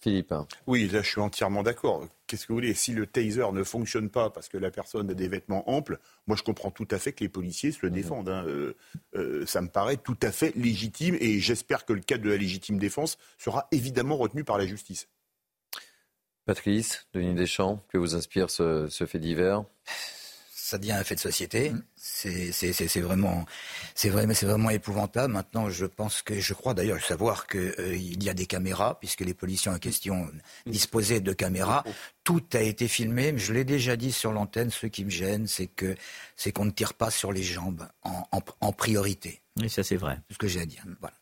Philippe. 0.00 0.32
Oui, 0.66 0.88
là 0.88 1.02
je 1.02 1.08
suis 1.08 1.20
entièrement 1.20 1.62
d'accord. 1.62 2.06
Qu'est-ce 2.26 2.46
que 2.46 2.52
vous 2.52 2.58
voulez? 2.58 2.74
Si 2.74 2.92
le 2.92 3.06
taser 3.06 3.50
ne 3.52 3.64
fonctionne 3.64 4.10
pas 4.10 4.30
parce 4.30 4.48
que 4.48 4.56
la 4.56 4.70
personne 4.70 5.10
a 5.10 5.14
des 5.14 5.28
vêtements 5.28 5.68
amples, 5.68 5.98
moi 6.26 6.36
je 6.36 6.42
comprends 6.42 6.70
tout 6.70 6.86
à 6.90 6.98
fait 6.98 7.12
que 7.12 7.24
les 7.24 7.28
policiers 7.28 7.72
se 7.72 7.80
le 7.82 7.88
mhm. 7.88 7.94
défendent. 7.94 8.28
Hein. 8.28 8.44
Euh, 8.46 8.76
euh, 9.16 9.46
ça 9.46 9.60
me 9.60 9.68
paraît 9.68 9.96
tout 9.96 10.18
à 10.22 10.30
fait 10.30 10.54
légitime 10.54 11.16
et 11.20 11.40
j'espère 11.40 11.84
que 11.84 11.92
le 11.92 12.00
cas 12.00 12.18
de 12.18 12.28
la 12.28 12.36
légitime 12.36 12.78
défense 12.78 13.18
sera 13.38 13.66
évidemment 13.72 14.16
retenu 14.16 14.44
par 14.44 14.58
la 14.58 14.66
justice. 14.66 15.08
Patrice, 16.44 17.06
Denis 17.12 17.34
Deschamps, 17.34 17.84
que 17.88 17.98
vous 17.98 18.14
inspire 18.14 18.50
ce, 18.50 18.86
ce 18.88 19.04
fait 19.04 19.18
divers? 19.18 19.64
Ça 20.68 20.76
devient 20.78 20.92
un 20.92 21.04
fait 21.04 21.14
de 21.14 21.20
société. 21.20 21.70
Mm. 21.70 21.82
C'est 21.96 23.00
vraiment, 23.00 23.46
c'est 23.94 24.10
vrai, 24.10 24.26
mais 24.26 24.34
c'est 24.34 24.46
vraiment 24.46 24.70
épouvantable. 24.70 25.32
Maintenant, 25.32 25.70
je 25.70 25.86
pense 25.86 26.22
que, 26.22 26.38
je 26.38 26.54
crois 26.54 26.74
d'ailleurs 26.74 27.02
savoir 27.02 27.46
qu'il 27.46 27.74
euh, 27.78 27.96
y 27.96 28.28
a 28.28 28.34
des 28.34 28.46
caméras, 28.46 28.98
puisque 28.98 29.20
les 29.20 29.34
policiers 29.34 29.70
en 29.70 29.78
question 29.78 30.24
mm. 30.66 30.70
disposaient 30.70 31.20
de 31.20 31.32
caméras. 31.32 31.84
Tout 32.24 32.44
a 32.52 32.60
été 32.60 32.88
filmé, 32.88 33.32
je 33.36 33.52
l'ai 33.54 33.64
déjà 33.64 33.96
dit 33.96 34.12
sur 34.12 34.32
l'antenne. 34.32 34.70
Ce 34.70 34.86
qui 34.86 35.04
me 35.04 35.10
gêne, 35.10 35.46
c'est 35.46 35.68
que 35.68 35.94
c'est 36.36 36.52
qu'on 36.52 36.66
ne 36.66 36.70
tire 36.70 36.92
pas 36.92 37.10
sur 37.10 37.32
les 37.32 37.42
jambes 37.42 37.88
en, 38.02 38.24
en, 38.60 38.72
priorité. 38.72 39.40
Oui, 39.56 39.70
ça 39.70 39.82
c'est 39.82 39.96
vrai. 39.96 40.20
C'est 40.28 40.34
ce 40.34 40.38
que 40.38 40.48
j'ai 40.48 40.60
à 40.60 40.66
dire. 40.66 40.84
Voilà. 41.00 41.14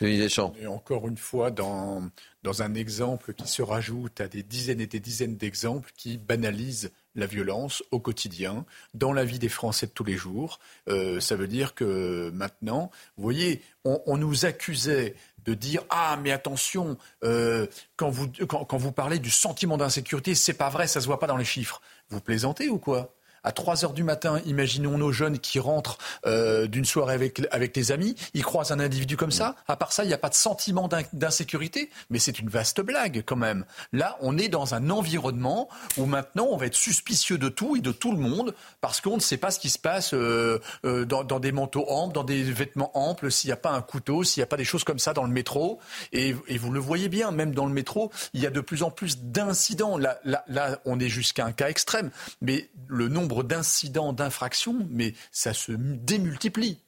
Et 0.00 0.66
encore 0.66 1.08
une 1.08 1.16
fois, 1.16 1.50
dans, 1.50 2.08
dans 2.42 2.62
un 2.62 2.74
exemple 2.74 3.34
qui 3.34 3.48
se 3.48 3.62
rajoute 3.62 4.20
à 4.20 4.28
des 4.28 4.42
dizaines 4.42 4.80
et 4.80 4.86
des 4.86 5.00
dizaines 5.00 5.36
d'exemples 5.36 5.90
qui 5.96 6.18
banalisent 6.18 6.90
la 7.14 7.26
violence 7.26 7.82
au 7.90 8.00
quotidien, 8.00 8.64
dans 8.94 9.12
la 9.12 9.24
vie 9.24 9.38
des 9.38 9.48
Français 9.48 9.86
de 9.86 9.92
tous 9.92 10.04
les 10.04 10.16
jours. 10.16 10.58
Euh, 10.88 11.20
ça 11.20 11.36
veut 11.36 11.48
dire 11.48 11.74
que 11.74 12.30
maintenant, 12.34 12.90
vous 13.16 13.22
voyez, 13.22 13.62
on, 13.84 14.16
nous 14.16 14.44
accusait 14.44 15.14
de 15.44 15.54
dire 15.54 15.82
ah 15.88 16.18
mais 16.22 16.30
attention 16.30 16.98
euh, 17.24 17.66
quand 17.96 18.10
vous 18.10 18.28
quand, 18.46 18.64
quand, 18.64 18.76
vous 18.76 18.92
parlez 18.92 19.18
du 19.18 19.30
sentiment 19.30 19.78
d'insécurité 19.78 20.34
c'est 20.34 20.52
pas 20.52 20.68
vrai 20.68 20.86
ça 20.86 21.00
se 21.00 21.06
voit 21.06 21.18
pas 21.18 21.26
dans 21.26 21.38
les 21.38 21.44
chiffres 21.44 21.80
vous 22.10 22.20
plaisantez 22.20 22.68
ou 22.68 22.78
quoi? 22.78 23.14
À 23.44 23.52
3 23.52 23.84
heures 23.84 23.92
du 23.92 24.04
matin, 24.04 24.40
imaginons 24.46 24.98
nos 24.98 25.12
jeunes 25.12 25.38
qui 25.38 25.58
rentrent 25.58 25.98
euh, 26.26 26.66
d'une 26.66 26.84
soirée 26.84 27.14
avec, 27.14 27.40
avec 27.50 27.76
les 27.76 27.92
amis, 27.92 28.14
ils 28.34 28.44
croisent 28.44 28.72
un 28.72 28.80
individu 28.80 29.16
comme 29.16 29.30
ça. 29.30 29.56
À 29.66 29.76
part 29.76 29.92
ça, 29.92 30.04
il 30.04 30.08
n'y 30.08 30.14
a 30.14 30.18
pas 30.18 30.28
de 30.28 30.34
sentiment 30.34 30.88
d'insécurité, 31.12 31.90
mais 32.10 32.18
c'est 32.18 32.38
une 32.38 32.48
vaste 32.48 32.80
blague 32.80 33.22
quand 33.24 33.36
même. 33.36 33.64
Là, 33.92 34.16
on 34.20 34.38
est 34.38 34.48
dans 34.48 34.74
un 34.74 34.90
environnement 34.90 35.68
où 35.96 36.06
maintenant 36.06 36.48
on 36.50 36.56
va 36.56 36.66
être 36.66 36.74
suspicieux 36.74 37.38
de 37.38 37.48
tout 37.48 37.76
et 37.76 37.80
de 37.80 37.92
tout 37.92 38.12
le 38.12 38.18
monde 38.18 38.54
parce 38.80 39.00
qu'on 39.00 39.16
ne 39.16 39.20
sait 39.20 39.36
pas 39.36 39.50
ce 39.50 39.58
qui 39.58 39.70
se 39.70 39.78
passe 39.78 40.14
euh, 40.14 40.58
euh, 40.84 41.04
dans, 41.04 41.40
des 41.40 41.52
manteaux 41.52 41.88
amples, 41.88 42.14
dans 42.14 42.24
des 42.24 42.42
vêtements 42.42 42.96
amples, 42.96 43.30
s'il 43.30 43.48
n'y 43.48 43.52
a 43.52 43.56
pas 43.56 43.70
un 43.70 43.82
couteau, 43.82 44.24
s'il 44.24 44.40
n'y 44.40 44.44
a 44.44 44.46
pas 44.46 44.56
des 44.56 44.64
choses 44.64 44.84
comme 44.84 44.98
ça 44.98 45.12
dans 45.12 45.24
le 45.24 45.32
métro. 45.32 45.78
Et, 46.12 46.34
et, 46.48 46.58
vous 46.58 46.70
le 46.70 46.80
voyez 46.80 47.08
bien, 47.08 47.30
même 47.30 47.54
dans 47.54 47.66
le 47.66 47.72
métro, 47.72 48.10
il 48.34 48.40
y 48.40 48.46
a 48.46 48.50
de 48.50 48.60
plus 48.60 48.82
en 48.82 48.90
plus 48.90 49.18
d'incidents. 49.18 49.98
Là, 49.98 50.18
là, 50.24 50.44
là, 50.48 50.78
on 50.84 50.98
est 51.00 51.08
jusqu'à 51.08 51.44
un 51.44 51.52
cas 51.52 51.68
extrême, 51.68 52.10
mais 52.40 52.68
le 52.88 53.08
nombre 53.08 53.27
d'incidents, 53.42 54.12
d'infractions, 54.12 54.86
mais 54.90 55.14
ça 55.30 55.54
se 55.54 55.72
démultiplie. 55.72 56.78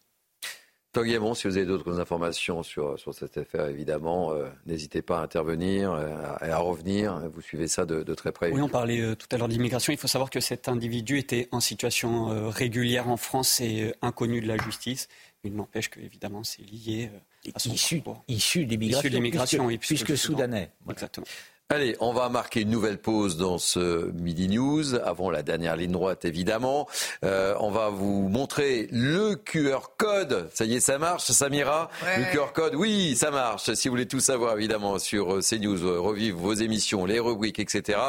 Tanguy 0.93 1.17
bon, 1.19 1.35
si 1.35 1.47
vous 1.47 1.57
avez 1.57 1.67
d'autres 1.67 2.01
informations 2.01 2.65
sur, 2.65 2.99
sur 2.99 3.15
cette 3.15 3.39
affaire, 3.39 3.67
évidemment, 3.67 4.33
euh, 4.33 4.49
n'hésitez 4.67 5.03
pas 5.03 5.21
à 5.21 5.23
intervenir 5.23 5.91
et 5.91 6.03
euh, 6.03 6.53
à, 6.53 6.59
revenir. 6.59 7.31
Vous 7.33 7.41
suivez 7.41 7.69
ça 7.69 7.87
de, 7.87 8.03
très 8.15 8.33
près. 8.33 8.51
Oui, 8.51 8.61
on 8.61 8.69
parlait 8.69 9.01
euh, 9.01 9.15
tout 9.15 9.29
à 9.31 9.39
l'heure 9.39 9.47
d'immigration. 9.47 9.93
Il 9.93 9.99
faut 9.99 10.09
savoir 10.09 10.31
que 10.31 10.41
cet 10.41 10.69
individu 10.69 11.17
était 11.19 11.49
en 11.53 11.61
situation 11.61 12.51
régulière 12.51 13.09
en 13.09 13.17
France 13.17 13.61
et 13.61 13.95
inconnu 14.03 14.41
de 14.41 14.49
la 14.49 14.57
justice. 14.57 15.07
Il 15.45 15.55
n'empêche 15.55 15.91
que, 15.91 16.01
évidemment, 16.01 16.43
c'est 16.43 16.63
lié 16.63 17.11
à 17.55 17.59
son 17.61 17.71
issu, 17.71 18.03
issu 18.27 18.67
d'immigration, 18.67 19.69
puisque, 19.69 20.05
puisque 20.07 20.19
soudanais. 20.19 20.73
Exactement. 20.91 21.27
Allez, 21.73 21.97
on 22.01 22.13
va 22.13 22.29
marquer 22.29 22.63
une 22.63 22.71
nouvelle 22.71 22.99
pause 22.99 23.37
dans 23.37 23.59
ce 23.59 24.11
Midi 24.11 24.49
News, 24.49 24.97
avant 24.97 25.31
la 25.31 25.45
dernière 25.45 25.77
ligne 25.77 25.93
droite 25.93 26.25
évidemment. 26.25 26.89
Euh, 27.25 27.55
on 27.61 27.71
va 27.71 27.91
vous 27.91 28.29
montrer 28.29 28.89
le 28.91 29.37
QR 29.37 29.93
code. 29.97 30.51
Ça 30.53 30.65
y 30.65 30.75
est, 30.75 30.81
ça 30.81 30.99
marche, 30.99 31.31
Samira 31.31 31.89
Le 32.03 32.33
QR 32.33 32.53
code, 32.53 32.75
oui, 32.75 33.15
ça 33.15 33.31
marche. 33.31 33.73
Si 33.75 33.87
vous 33.87 33.93
voulez 33.93 34.09
tout 34.09 34.19
savoir 34.19 34.57
évidemment 34.57 34.99
sur 34.99 35.37
euh, 35.37 35.41
CNews, 35.43 35.85
euh, 35.85 36.01
revivre 36.01 36.41
vos 36.41 36.55
émissions, 36.55 37.07
les 37.07 37.21
rubriques, 37.21 37.61
etc., 37.61 38.01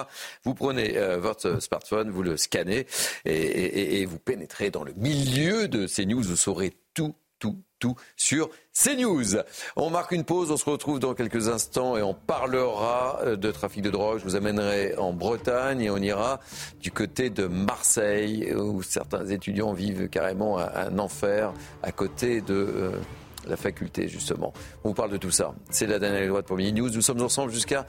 vous 0.44 0.56
prenez 0.56 0.98
votre 1.20 1.62
smartphone, 1.62 2.10
vous 2.10 2.24
le 2.24 2.38
scannez 2.38 2.88
et, 3.26 4.02
et 4.02 4.06
vous 4.08 4.18
pénétrez 4.18 4.72
dans 4.72 4.84
le 4.84 4.94
milieu 4.98 5.68
de 5.68 5.86
CNews. 5.86 6.24
Vous 6.24 6.36
saurez 6.36 6.74
tout 6.96 7.14
tout, 7.42 7.58
tout 7.82 7.96
sur 8.16 8.50
CNews. 8.74 9.42
On 9.76 9.90
marque 9.90 10.14
une 10.14 10.24
pause, 10.24 10.52
on 10.52 10.58
se 10.58 10.70
retrouve 10.70 11.00
dans 11.00 11.14
quelques 11.14 11.50
instants 11.50 11.98
et 11.98 12.02
on 12.02 12.14
parlera 12.14 13.20
euh, 13.24 13.36
de 13.36 13.52
trafic 13.52 13.82
de 13.82 13.90
drogue. 13.90 14.20
Je 14.20 14.24
vous 14.24 14.38
amènerai 14.38 14.96
en 14.98 15.12
Bretagne 15.12 15.82
et 15.82 15.90
on 15.90 15.98
ira 15.98 16.40
du 16.80 16.92
côté 16.92 17.30
de 17.30 17.48
Marseille 17.48 18.54
où 18.54 18.82
certains 18.84 19.26
étudiants 19.26 19.74
vivent 19.74 20.08
carrément 20.08 20.60
un, 20.60 20.98
enfer 21.00 21.52
à 21.84 21.92
côté 21.92 22.40
de... 22.40 22.54
Euh, 22.54 22.92
la 23.48 23.58
faculté, 23.58 24.08
justement. 24.08 24.54
On 24.84 24.90
vous 24.90 24.94
parle 24.94 25.10
de 25.10 25.18
tout 25.18 25.32
ça. 25.32 25.56
C'est 25.72 25.88
la 25.88 25.98
dernière 25.98 26.28
droite 26.28 26.46
pour 26.46 26.58
Mini 26.58 26.74
News. 26.74 26.92
Nous 26.92 27.02
sommes 27.02 27.24
ensemble 27.24 27.52
jusqu'à 27.52 27.88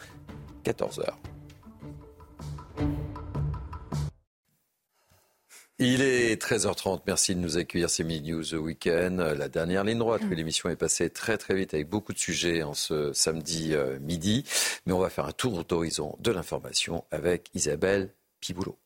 14h. 0.64 1.10
Il 5.84 6.00
est 6.00 6.40
13h30. 6.40 7.00
Merci 7.08 7.34
de 7.34 7.40
nous 7.40 7.58
accueillir. 7.58 7.90
C'est 7.90 8.04
Midi 8.04 8.30
News 8.30 8.54
Weekend. 8.54 9.18
La 9.18 9.48
dernière 9.48 9.82
ligne 9.82 9.98
droite. 9.98 10.22
L'émission 10.30 10.68
est 10.68 10.76
passée 10.76 11.10
très 11.10 11.36
très 11.38 11.56
vite 11.56 11.74
avec 11.74 11.88
beaucoup 11.88 12.12
de 12.12 12.18
sujets 12.18 12.62
en 12.62 12.72
ce 12.72 13.12
samedi 13.12 13.74
euh, 13.74 13.98
midi. 13.98 14.44
Mais 14.86 14.92
on 14.92 15.00
va 15.00 15.10
faire 15.10 15.26
un 15.26 15.32
tour 15.32 15.64
d'horizon 15.64 16.14
de 16.20 16.30
l'information 16.30 17.02
avec 17.10 17.50
Isabelle 17.54 18.10
Piboulot. 18.38 18.78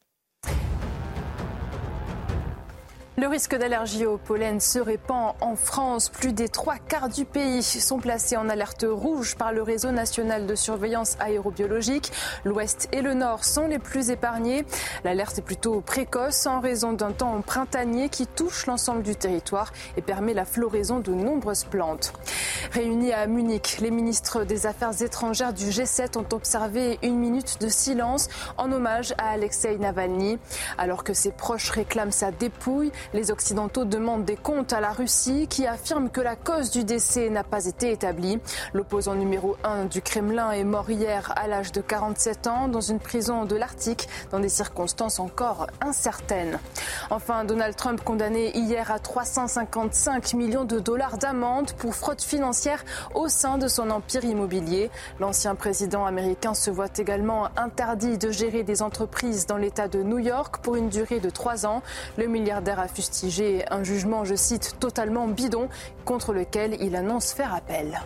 Le 3.18 3.28
risque 3.28 3.56
d'allergie 3.56 4.04
au 4.04 4.18
pollen 4.18 4.60
se 4.60 4.78
répand 4.78 5.32
en 5.40 5.56
France. 5.56 6.10
Plus 6.10 6.34
des 6.34 6.50
trois 6.50 6.76
quarts 6.76 7.08
du 7.08 7.24
pays 7.24 7.62
sont 7.62 7.98
placés 7.98 8.36
en 8.36 8.50
alerte 8.50 8.84
rouge 8.86 9.36
par 9.36 9.54
le 9.54 9.62
réseau 9.62 9.90
national 9.90 10.46
de 10.46 10.54
surveillance 10.54 11.16
aérobiologique. 11.18 12.12
L'ouest 12.44 12.90
et 12.92 13.00
le 13.00 13.14
nord 13.14 13.46
sont 13.46 13.68
les 13.68 13.78
plus 13.78 14.10
épargnés. 14.10 14.66
L'alerte 15.02 15.38
est 15.38 15.42
plutôt 15.42 15.80
précoce 15.80 16.46
en 16.46 16.60
raison 16.60 16.92
d'un 16.92 17.12
temps 17.12 17.40
printanier 17.40 18.10
qui 18.10 18.26
touche 18.26 18.66
l'ensemble 18.66 19.02
du 19.02 19.16
territoire 19.16 19.72
et 19.96 20.02
permet 20.02 20.34
la 20.34 20.44
floraison 20.44 21.00
de 21.00 21.12
nombreuses 21.12 21.64
plantes. 21.64 22.12
Réunis 22.72 23.14
à 23.14 23.26
Munich, 23.26 23.78
les 23.80 23.90
ministres 23.90 24.44
des 24.44 24.66
Affaires 24.66 25.00
étrangères 25.00 25.54
du 25.54 25.70
G7 25.70 26.18
ont 26.18 26.34
observé 26.34 26.98
une 27.02 27.16
minute 27.16 27.62
de 27.62 27.68
silence 27.68 28.28
en 28.58 28.70
hommage 28.72 29.14
à 29.16 29.30
Alexei 29.30 29.78
Navalny. 29.78 30.38
Alors 30.76 31.02
que 31.02 31.14
ses 31.14 31.32
proches 31.32 31.70
réclament 31.70 32.12
sa 32.12 32.30
dépouille, 32.30 32.92
Les 33.12 33.30
Occidentaux 33.30 33.84
demandent 33.84 34.24
des 34.24 34.36
comptes 34.36 34.72
à 34.72 34.80
la 34.80 34.92
Russie 34.92 35.46
qui 35.48 35.66
affirme 35.66 36.10
que 36.10 36.20
la 36.20 36.36
cause 36.36 36.70
du 36.70 36.84
décès 36.84 37.30
n'a 37.30 37.44
pas 37.44 37.66
été 37.66 37.92
établie. 37.92 38.38
L'opposant 38.72 39.14
numéro 39.14 39.56
1 39.64 39.84
du 39.86 40.02
Kremlin 40.02 40.50
est 40.52 40.64
mort 40.64 40.90
hier 40.90 41.32
à 41.36 41.46
l'âge 41.46 41.72
de 41.72 41.80
47 41.80 42.46
ans 42.46 42.68
dans 42.68 42.80
une 42.80 42.98
prison 42.98 43.44
de 43.44 43.56
l'Arctique 43.56 44.08
dans 44.30 44.40
des 44.40 44.48
circonstances 44.48 45.20
encore 45.20 45.66
incertaines. 45.80 46.58
Enfin, 47.10 47.44
Donald 47.44 47.76
Trump 47.76 48.02
condamné 48.02 48.56
hier 48.56 48.90
à 48.90 48.98
355 48.98 50.34
millions 50.34 50.64
de 50.64 50.80
dollars 50.80 51.18
d'amende 51.18 51.72
pour 51.72 51.94
fraude 51.94 52.20
financière 52.20 52.84
au 53.14 53.28
sein 53.28 53.58
de 53.58 53.68
son 53.68 53.90
empire 53.90 54.24
immobilier. 54.24 54.90
L'ancien 55.20 55.54
président 55.54 56.04
américain 56.04 56.54
se 56.54 56.70
voit 56.70 56.88
également 56.98 57.48
interdit 57.56 58.18
de 58.18 58.30
gérer 58.30 58.62
des 58.62 58.82
entreprises 58.82 59.46
dans 59.46 59.56
l'État 59.56 59.88
de 59.88 60.02
New 60.02 60.18
York 60.18 60.58
pour 60.62 60.76
une 60.76 60.88
durée 60.88 61.20
de 61.20 61.30
trois 61.30 61.66
ans. 61.66 61.82
Le 62.16 62.26
milliardaire 62.26 62.80
a 62.80 62.88
un 63.70 63.84
jugement, 63.84 64.24
je 64.24 64.34
cite, 64.34 64.76
totalement 64.80 65.28
bidon 65.28 65.68
contre 66.04 66.32
lequel 66.32 66.76
il 66.80 66.96
annonce 66.96 67.32
faire 67.32 67.54
appel. 67.54 68.00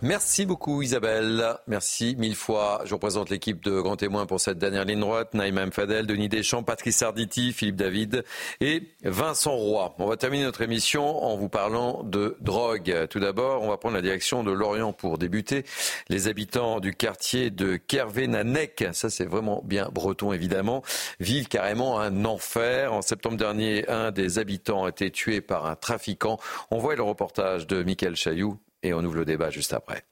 Merci 0.00 0.46
beaucoup 0.46 0.80
Isabelle. 0.80 1.56
Merci 1.66 2.14
mille 2.20 2.36
fois. 2.36 2.82
Je 2.84 2.94
représente 2.94 3.30
l'équipe 3.30 3.64
de 3.64 3.80
grands 3.80 3.96
témoins 3.96 4.26
pour 4.26 4.38
cette 4.38 4.56
dernière 4.56 4.84
ligne 4.84 5.00
droite. 5.00 5.34
Naïma 5.34 5.66
Mfadel, 5.66 6.06
Denis 6.06 6.28
Deschamps, 6.28 6.62
Patrice 6.62 7.02
Arditi, 7.02 7.52
Philippe 7.52 7.74
David 7.74 8.24
et 8.60 8.84
Vincent 9.02 9.56
Roy. 9.56 9.96
On 9.98 10.06
va 10.06 10.16
terminer 10.16 10.44
notre 10.44 10.62
émission 10.62 11.24
en 11.24 11.36
vous 11.36 11.48
parlant 11.48 12.04
de 12.04 12.36
drogue. 12.40 13.08
Tout 13.10 13.18
d'abord, 13.18 13.62
on 13.62 13.70
va 13.70 13.76
prendre 13.76 13.96
la 13.96 14.02
direction 14.02 14.44
de 14.44 14.52
Lorient 14.52 14.92
pour 14.92 15.18
débuter. 15.18 15.64
Les 16.08 16.28
habitants 16.28 16.78
du 16.78 16.94
quartier 16.94 17.50
de 17.50 17.74
Kervénanec, 17.74 18.84
ça 18.92 19.10
c'est 19.10 19.26
vraiment 19.26 19.62
bien 19.64 19.88
breton 19.92 20.32
évidemment, 20.32 20.84
vivent 21.18 21.48
carrément 21.48 21.98
un 21.98 22.24
enfer. 22.24 22.92
En 22.92 23.02
septembre 23.02 23.36
dernier, 23.36 23.88
un 23.88 24.12
des 24.12 24.38
habitants 24.38 24.84
a 24.84 24.90
été 24.90 25.10
tué 25.10 25.40
par 25.40 25.66
un 25.66 25.74
trafiquant. 25.74 26.38
On 26.70 26.78
voit 26.78 26.94
le 26.94 27.02
reportage 27.02 27.66
de 27.66 27.82
Michael 27.82 28.14
Chailloux 28.14 28.60
et 28.82 28.92
on 28.94 29.04
ouvre 29.04 29.16
le 29.16 29.24
débat 29.24 29.50
juste 29.50 29.72
après. 29.72 30.04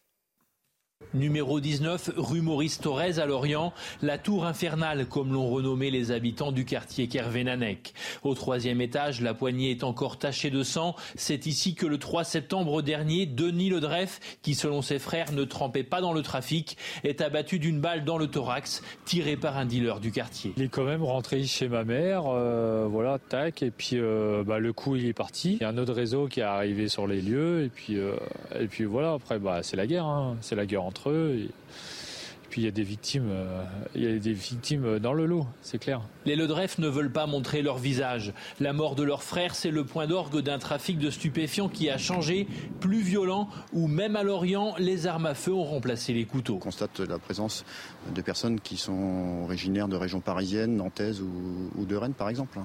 Numéro 1.15 1.61
19, 1.61 2.13
rue 2.17 2.41
Maurice 2.41 2.81
Thorez 2.81 3.19
à 3.19 3.27
Lorient, 3.27 3.73
la 4.03 4.19
tour 4.19 4.45
infernale, 4.45 5.07
comme 5.07 5.33
l'ont 5.33 5.49
renommé 5.49 5.91
les 5.91 6.11
habitants 6.11 6.53
du 6.53 6.65
quartier 6.65 7.09
Kervénanec. 7.09 7.95
Au 8.23 8.35
troisième 8.35 8.81
étage, 8.81 9.21
la 9.23 9.33
poignée 9.33 9.71
est 9.71 9.85
encore 9.85 10.19
tachée 10.19 10.51
de 10.51 10.63
sang. 10.63 10.95
C'est 11.15 11.47
ici 11.47 11.75
que 11.75 11.87
le 11.87 11.99
3 11.99 12.25
septembre 12.25 12.83
dernier, 12.83 13.27
Denis 13.27 13.71
Ledreff, 13.71 14.21
qui 14.43 14.55
selon 14.55 14.83
ses 14.83 14.99
frères 14.99 15.33
ne 15.33 15.45
trempait 15.45 15.85
pas 15.85 16.01
dans 16.01 16.13
le 16.13 16.23
trafic, 16.23 16.77
est 17.05 17.21
abattu 17.21 17.59
d'une 17.59 17.81
balle 17.81 18.05
dans 18.05 18.19
le 18.19 18.27
thorax, 18.27 18.83
tiré 19.05 19.37
par 19.37 19.57
un 19.57 19.65
dealer 19.65 20.01
du 20.01 20.11
quartier. 20.11 20.53
Il 20.57 20.63
est 20.65 20.69
quand 20.69 20.85
même 20.85 21.05
rentré 21.05 21.45
chez 21.45 21.69
ma 21.69 21.85
mère, 21.85 22.25
euh, 22.27 22.87
voilà, 22.91 23.19
tac, 23.19 23.63
et 23.63 23.71
puis 23.71 23.93
euh, 23.95 24.43
bah, 24.45 24.59
le 24.59 24.73
coup 24.73 24.97
il 24.97 25.07
est 25.07 25.13
parti. 25.13 25.55
Il 25.55 25.63
y 25.63 25.65
a 25.65 25.69
un 25.69 25.79
autre 25.79 25.93
réseau 25.93 26.27
qui 26.27 26.41
est 26.41 26.45
arrivé 26.45 26.89
sur 26.89 27.07
les 27.07 27.21
lieux, 27.21 27.65
et 27.65 27.69
puis, 27.69 27.97
euh, 27.97 28.17
et 28.59 28.67
puis 28.67 28.85
voilà, 28.85 29.13
après 29.13 29.39
bah, 29.39 29.61
c'est 29.63 29.77
la 29.77 29.87
guerre, 29.87 30.07
hein. 30.07 30.37
c'est 30.41 30.57
la 30.57 30.67
guerre 30.67 30.85
entre 30.85 30.96
eux. 31.11 31.39
Et, 31.39 31.51
puis 32.51 32.63
il 32.63 32.65
y 32.65 32.69
a 32.69 32.73
des 32.73 32.85
victimes, 32.85 33.29
euh, 33.29 33.65
il 33.95 34.03
y 34.03 34.07
a 34.07 34.19
des 34.19 34.33
victimes 34.33 34.99
dans 34.99 35.13
le 35.13 35.27
lot, 35.27 35.47
c'est 35.61 35.79
clair. 35.79 36.01
Les 36.25 36.37
Ledreff 36.37 36.79
ne 36.79 36.89
veulent 36.89 37.13
pas 37.13 37.27
montrer 37.27 37.61
leur 37.61 37.77
visage. 37.77 38.33
La 38.61 38.73
mort 38.73 38.95
de 38.95 39.03
leur 39.03 39.23
frère, 39.23 39.55
c'est 39.55 39.71
le 39.71 39.85
point 39.85 40.07
d'orgue 40.07 40.41
d'un 40.41 40.59
trafic 40.59 40.99
de 40.99 41.11
stupéfiants 41.11 41.69
qui 41.69 41.91
a 41.91 41.99
changé, 41.99 42.47
plus 42.81 43.01
violent, 43.01 43.51
où 43.73 43.89
même 43.89 44.17
à 44.17 44.23
Lorient, 44.23 44.75
les 44.79 45.07
armes 45.07 45.27
à 45.27 45.35
feu 45.35 45.53
ont 45.53 45.65
remplacé 45.65 46.15
les 46.15 46.25
couteaux. 46.25 46.57
On 46.57 46.61
constate 46.61 47.01
la 47.01 47.19
présence 47.19 47.65
de 48.15 48.23
personnes 48.23 48.59
qui 48.61 48.79
sont 48.79 49.43
originaires 49.45 49.89
de 49.89 49.97
régions 49.97 50.21
parisiennes, 50.21 50.77
nantaises 50.77 51.21
ou, 51.21 51.71
ou 51.77 51.85
de 51.85 51.97
Rennes 51.97 52.15
par 52.15 52.29
exemple 52.29 52.61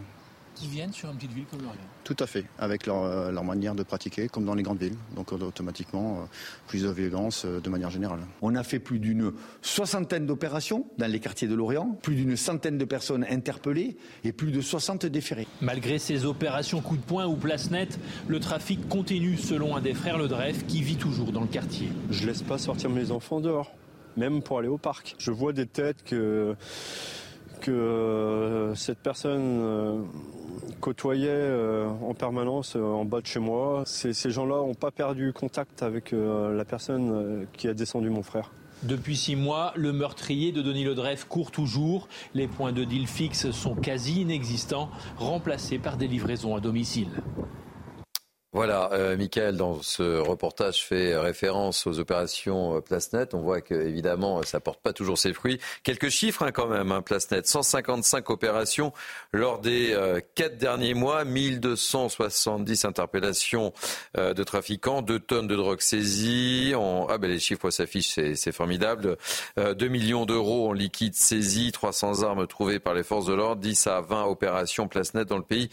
qui 0.61 0.67
viennent 0.67 0.93
sur 0.93 1.09
une 1.09 1.15
petite 1.15 1.33
ville 1.33 1.45
comme 1.49 1.61
Lorient. 1.61 1.79
Tout 2.03 2.15
à 2.19 2.27
fait, 2.27 2.45
avec 2.59 2.85
leur, 2.85 3.31
leur, 3.31 3.43
manière 3.43 3.73
de 3.73 3.81
pratiquer, 3.81 4.27
comme 4.27 4.45
dans 4.45 4.53
les 4.53 4.61
grandes 4.61 4.79
villes. 4.79 4.95
Donc 5.15 5.31
automatiquement, 5.31 6.19
euh, 6.19 6.25
plus 6.67 6.83
de 6.83 6.89
violence 6.89 7.45
euh, 7.45 7.59
de 7.59 7.69
manière 7.69 7.89
générale. 7.89 8.19
On 8.43 8.53
a 8.53 8.63
fait 8.63 8.77
plus 8.77 8.99
d'une 8.99 9.31
soixantaine 9.63 10.27
d'opérations 10.27 10.85
dans 10.99 11.09
les 11.09 11.19
quartiers 11.19 11.47
de 11.47 11.55
Lorient, 11.55 11.97
plus 12.03 12.15
d'une 12.15 12.35
centaine 12.35 12.77
de 12.77 12.85
personnes 12.85 13.25
interpellées 13.27 13.97
et 14.23 14.31
plus 14.31 14.51
de 14.51 14.61
60 14.61 15.07
déférés. 15.07 15.47
Malgré 15.61 15.97
ces 15.97 16.25
opérations 16.25 16.81
coup 16.81 16.97
de 16.97 17.01
poing 17.01 17.25
ou 17.25 17.35
place 17.35 17.71
nette, 17.71 17.99
le 18.27 18.39
trafic 18.39 18.87
continue 18.87 19.37
selon 19.37 19.75
un 19.75 19.81
des 19.81 19.95
frères 19.95 20.19
Le 20.19 20.27
Dreyf 20.27 20.67
qui 20.67 20.83
vit 20.83 20.97
toujours 20.97 21.31
dans 21.31 21.41
le 21.41 21.47
quartier. 21.47 21.89
Je 22.11 22.27
laisse 22.27 22.43
pas 22.43 22.59
sortir 22.59 22.91
mes 22.91 23.09
enfants 23.09 23.41
dehors, 23.41 23.73
même 24.15 24.43
pour 24.43 24.59
aller 24.59 24.67
au 24.67 24.77
parc. 24.77 25.15
Je 25.17 25.31
vois 25.31 25.53
des 25.53 25.65
têtes 25.65 26.03
que 26.03 26.55
que 27.61 27.71
euh, 27.71 28.75
cette 28.75 28.99
personne 28.99 29.59
euh, 29.61 30.01
côtoyait 30.81 31.29
euh, 31.29 31.87
en 31.87 32.13
permanence 32.13 32.75
en 32.75 33.05
bas 33.05 33.21
de 33.21 33.27
chez 33.27 33.39
moi. 33.39 33.83
Ces, 33.85 34.13
gens-là 34.31 34.55
n'ont 34.55 34.73
pas 34.73 34.91
perdu 34.91 35.31
contact 35.31 35.83
avec 35.83 36.11
la 36.11 36.65
personne 36.65 37.45
qui 37.53 37.67
a 37.67 37.73
descendu 37.73 38.09
mon 38.09 38.23
frère. 38.23 38.51
Depuis 38.83 39.15
six 39.15 39.35
mois, 39.35 39.73
le 39.75 39.93
meurtrier 39.93 40.51
de 40.51 40.61
Denis 40.61 40.83
Ledreff 40.83 41.25
court 41.25 41.51
toujours. 41.51 42.07
Les 42.33 42.47
points 42.47 42.71
de 42.71 42.83
deal 42.83 43.07
fixes 43.07 43.51
sont 43.51 43.75
quasi 43.75 44.21
inexistants, 44.21 44.89
remplacés 45.17 45.77
par 45.77 45.97
des 45.97 46.07
livraisons 46.07 46.55
à 46.55 46.59
domicile. 46.59 47.09
Voilà, 48.53 48.89
euh, 48.91 49.15
Michael, 49.15 49.55
dans 49.55 49.81
ce 49.81 50.19
reportage 50.19 50.83
fait 50.83 51.15
référence 51.15 51.87
aux 51.87 51.99
opérations 51.99 52.75
euh, 52.75 52.81
PlaceNet. 52.81 53.33
On 53.33 53.39
voit 53.39 53.61
que 53.61 53.73
évidemment, 53.73 54.43
ça 54.43 54.59
porte 54.59 54.81
pas 54.81 54.91
toujours 54.91 55.17
ses 55.17 55.33
fruits. 55.33 55.57
Quelques 55.83 56.09
chiffres 56.09 56.43
hein, 56.43 56.51
quand 56.51 56.67
même, 56.67 56.91
hein, 56.91 57.01
PlaceNet. 57.01 57.43
155 57.45 58.29
opérations 58.29 58.91
lors 59.31 59.59
des 59.59 59.93
euh, 59.93 60.19
quatre 60.35 60.57
derniers 60.57 60.93
mois, 60.93 61.23
1270 61.23 62.83
interpellations 62.83 63.71
euh, 64.17 64.33
de 64.33 64.43
trafiquants, 64.43 65.01
2 65.01 65.17
tonnes 65.19 65.47
de 65.47 65.55
drogue 65.55 65.79
saisies. 65.79 66.73
Ah 67.07 67.17
ben 67.17 67.31
les 67.31 67.39
chiffres 67.39 67.69
s'affichent, 67.69 68.19
c'est 68.35 68.51
formidable. 68.51 69.17
2 69.57 69.87
millions 69.87 70.25
d'euros 70.25 70.69
en 70.69 70.73
liquide 70.73 71.15
saisis, 71.15 71.71
300 71.71 72.23
armes 72.23 72.47
trouvées 72.47 72.79
par 72.79 72.93
les 72.95 73.03
forces 73.03 73.27
de 73.27 73.33
l'ordre, 73.33 73.61
10 73.61 73.87
à 73.87 74.01
20 74.01 74.25
opérations 74.25 74.89
PlaceNet 74.89 75.23
dans 75.25 75.37
le 75.37 75.43
pays 75.43 75.69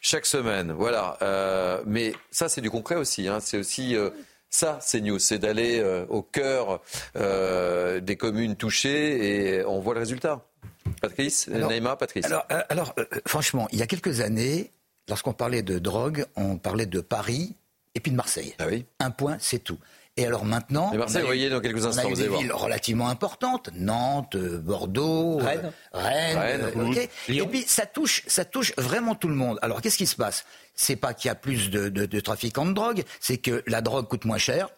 chaque 0.00 0.26
semaine. 0.26 0.72
Voilà. 0.72 1.18
Euh, 1.22 1.82
mais 1.86 2.14
ça, 2.30 2.48
c'est 2.48 2.60
du 2.60 2.70
concret 2.70 2.96
aussi. 2.96 3.28
Hein. 3.28 3.38
C'est 3.40 3.58
aussi 3.58 3.94
euh, 3.94 4.10
ça, 4.48 4.78
c'est 4.80 5.00
news. 5.00 5.18
C'est 5.18 5.38
d'aller 5.38 5.78
euh, 5.80 6.04
au 6.08 6.22
cœur 6.22 6.80
des 7.14 8.16
communes 8.16 8.56
touchées 8.56 9.58
et 9.58 9.64
on 9.64 9.80
voit 9.80 9.94
le 9.94 10.00
résultat. 10.00 10.44
Patrice, 11.00 11.48
Neymar, 11.48 11.98
Patrice. 11.98 12.26
Alors, 12.26 12.44
alors 12.68 12.94
franchement, 13.26 13.68
il 13.72 13.78
y 13.78 13.82
a 13.82 13.86
quelques 13.86 14.20
années, 14.20 14.70
lorsqu'on 15.08 15.32
parlait 15.32 15.62
de 15.62 15.78
drogue, 15.78 16.26
on 16.36 16.56
parlait 16.56 16.86
de 16.86 17.00
Paris 17.00 17.54
et 17.94 18.00
puis 18.00 18.10
de 18.10 18.16
Marseille. 18.16 18.54
Ah 18.58 18.66
oui. 18.68 18.86
Un 18.98 19.10
point, 19.10 19.36
c'est 19.38 19.60
tout. 19.60 19.78
Et 20.20 20.26
alors 20.26 20.44
maintenant, 20.44 20.92
Et 20.92 20.98
Marseille, 20.98 21.16
on 21.16 21.20
a 21.20 21.22
vous 21.22 21.26
voyez 21.28 21.48
dans 21.48 21.60
quelques 21.60 21.86
instants, 21.86 22.02
on 22.04 22.08
a 22.08 22.12
eu 22.12 22.14
des 22.14 22.28
voir. 22.28 22.40
villes 22.40 22.52
relativement 22.52 23.08
importantes, 23.08 23.70
Nantes, 23.74 24.34
euh, 24.34 24.58
Bordeaux, 24.58 25.38
Rennes. 25.38 25.72
euh, 25.94 25.98
Rennes, 25.98 26.38
Rennes, 26.38 26.60
euh. 26.76 27.06
Lyon. 27.28 27.44
Et 27.46 27.48
puis 27.48 27.64
ça 27.66 27.86
touche, 27.86 28.22
ça 28.26 28.44
touche 28.44 28.72
vraiment 28.76 29.14
tout 29.14 29.28
le 29.28 29.34
monde. 29.34 29.58
Alors 29.62 29.80
qu'est-ce 29.80 29.96
qui 29.96 30.06
se 30.06 30.16
passe? 30.16 30.44
C'est 30.74 30.96
pas 30.96 31.14
qu'il 31.14 31.28
y 31.28 31.32
a 31.32 31.34
plus 31.34 31.70
de, 31.70 31.88
de, 31.88 32.06
de 32.06 32.20
trafiquants 32.20 32.66
de 32.66 32.72
drogue, 32.72 33.02
c'est 33.18 33.38
que 33.38 33.62
la 33.66 33.80
drogue 33.80 34.08
coûte 34.08 34.24
moins 34.26 34.38
cher. 34.38 34.68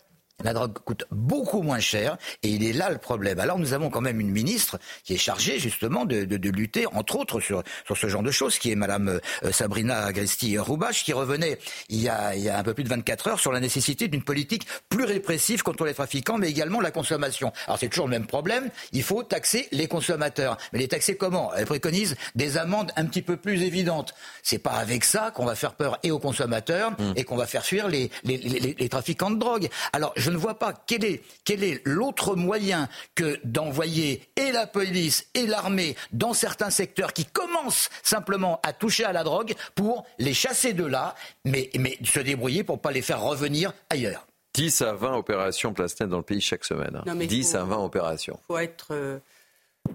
La 0.44 0.52
drogue 0.52 0.72
coûte 0.84 1.04
beaucoup 1.10 1.62
moins 1.62 1.80
cher 1.80 2.16
et 2.42 2.48
il 2.48 2.64
est 2.64 2.72
là 2.72 2.90
le 2.90 2.98
problème. 2.98 3.38
Alors 3.38 3.58
nous 3.58 3.72
avons 3.72 3.90
quand 3.90 4.00
même 4.00 4.20
une 4.20 4.30
ministre 4.30 4.78
qui 5.04 5.14
est 5.14 5.18
chargée 5.18 5.58
justement 5.58 6.04
de, 6.04 6.24
de, 6.24 6.36
de 6.36 6.50
lutter 6.50 6.86
entre 6.86 7.16
autres 7.16 7.40
sur, 7.40 7.62
sur 7.86 7.96
ce 7.96 8.08
genre 8.08 8.22
de 8.22 8.30
choses, 8.30 8.58
qui 8.58 8.70
est 8.72 8.74
Madame 8.74 9.20
euh, 9.44 9.52
Sabrina 9.52 10.04
Agresti-Roubache, 10.06 11.04
qui 11.04 11.12
revenait 11.12 11.58
il 11.88 12.00
y, 12.00 12.08
a, 12.08 12.34
il 12.34 12.42
y 12.42 12.48
a 12.48 12.58
un 12.58 12.62
peu 12.62 12.74
plus 12.74 12.84
de 12.84 12.88
24 12.88 13.28
heures 13.28 13.40
sur 13.40 13.52
la 13.52 13.60
nécessité 13.60 14.08
d'une 14.08 14.22
politique 14.22 14.66
plus 14.88 15.04
répressive 15.04 15.62
contre 15.62 15.84
les 15.84 15.94
trafiquants, 15.94 16.38
mais 16.38 16.50
également 16.50 16.80
la 16.80 16.90
consommation. 16.90 17.52
Alors 17.66 17.78
c'est 17.78 17.88
toujours 17.88 18.06
le 18.06 18.12
même 18.12 18.26
problème, 18.26 18.70
il 18.92 19.02
faut 19.02 19.22
taxer 19.22 19.68
les 19.72 19.86
consommateurs. 19.88 20.56
Mais 20.72 20.80
les 20.80 20.88
taxer 20.88 21.16
comment? 21.16 21.52
Elle 21.54 21.66
préconise 21.66 22.16
des 22.34 22.56
amendes 22.58 22.90
un 22.96 23.06
petit 23.06 23.22
peu 23.22 23.36
plus 23.36 23.62
évidentes. 23.62 24.14
C'est 24.42 24.58
pas 24.58 24.72
avec 24.72 25.04
ça 25.04 25.30
qu'on 25.34 25.44
va 25.44 25.54
faire 25.54 25.74
peur 25.74 25.98
et 26.02 26.10
aux 26.10 26.18
consommateurs 26.18 26.92
et 27.16 27.24
qu'on 27.24 27.36
va 27.36 27.46
faire 27.46 27.64
fuir 27.64 27.88
les, 27.88 28.10
les, 28.24 28.38
les, 28.38 28.74
les 28.78 28.88
trafiquants 28.88 29.30
de 29.30 29.38
drogue. 29.38 29.68
Alors 29.92 30.12
je 30.16 30.30
ne 30.32 30.36
vois 30.38 30.58
pas 30.58 30.72
quel 30.86 31.04
est, 31.04 31.22
quel 31.44 31.62
est 31.62 31.80
l'autre 31.84 32.34
moyen 32.34 32.88
que 33.14 33.38
d'envoyer 33.44 34.22
et 34.36 34.50
la 34.52 34.66
police 34.66 35.26
et 35.34 35.46
l'armée 35.46 35.96
dans 36.12 36.32
certains 36.34 36.70
secteurs 36.70 37.12
qui 37.12 37.24
commencent 37.24 37.90
simplement 38.02 38.60
à 38.64 38.72
toucher 38.72 39.04
à 39.04 39.12
la 39.12 39.22
drogue 39.24 39.54
pour 39.74 40.04
les 40.18 40.34
chasser 40.34 40.72
de 40.72 40.84
là, 40.84 41.14
mais, 41.44 41.70
mais 41.78 41.98
se 42.04 42.20
débrouiller 42.20 42.64
pour 42.64 42.80
pas 42.80 42.90
les 42.92 43.02
faire 43.02 43.20
revenir 43.22 43.72
ailleurs. 43.90 44.26
10 44.54 44.82
à 44.82 44.92
20 44.92 45.14
opérations 45.16 45.72
PlaceNet 45.72 46.08
dans 46.10 46.18
le 46.18 46.22
pays 46.22 46.40
chaque 46.40 46.64
semaine. 46.64 46.94
hein. 46.96 47.02
Non, 47.06 47.14
mais 47.14 47.26
10 47.26 47.52
faut- 47.52 47.58
à 47.58 47.64
20 47.64 47.78
opérations. 47.78 48.38
Il 48.42 48.46
faut 48.46 48.58
être 48.58 48.86
euh, 48.90 49.18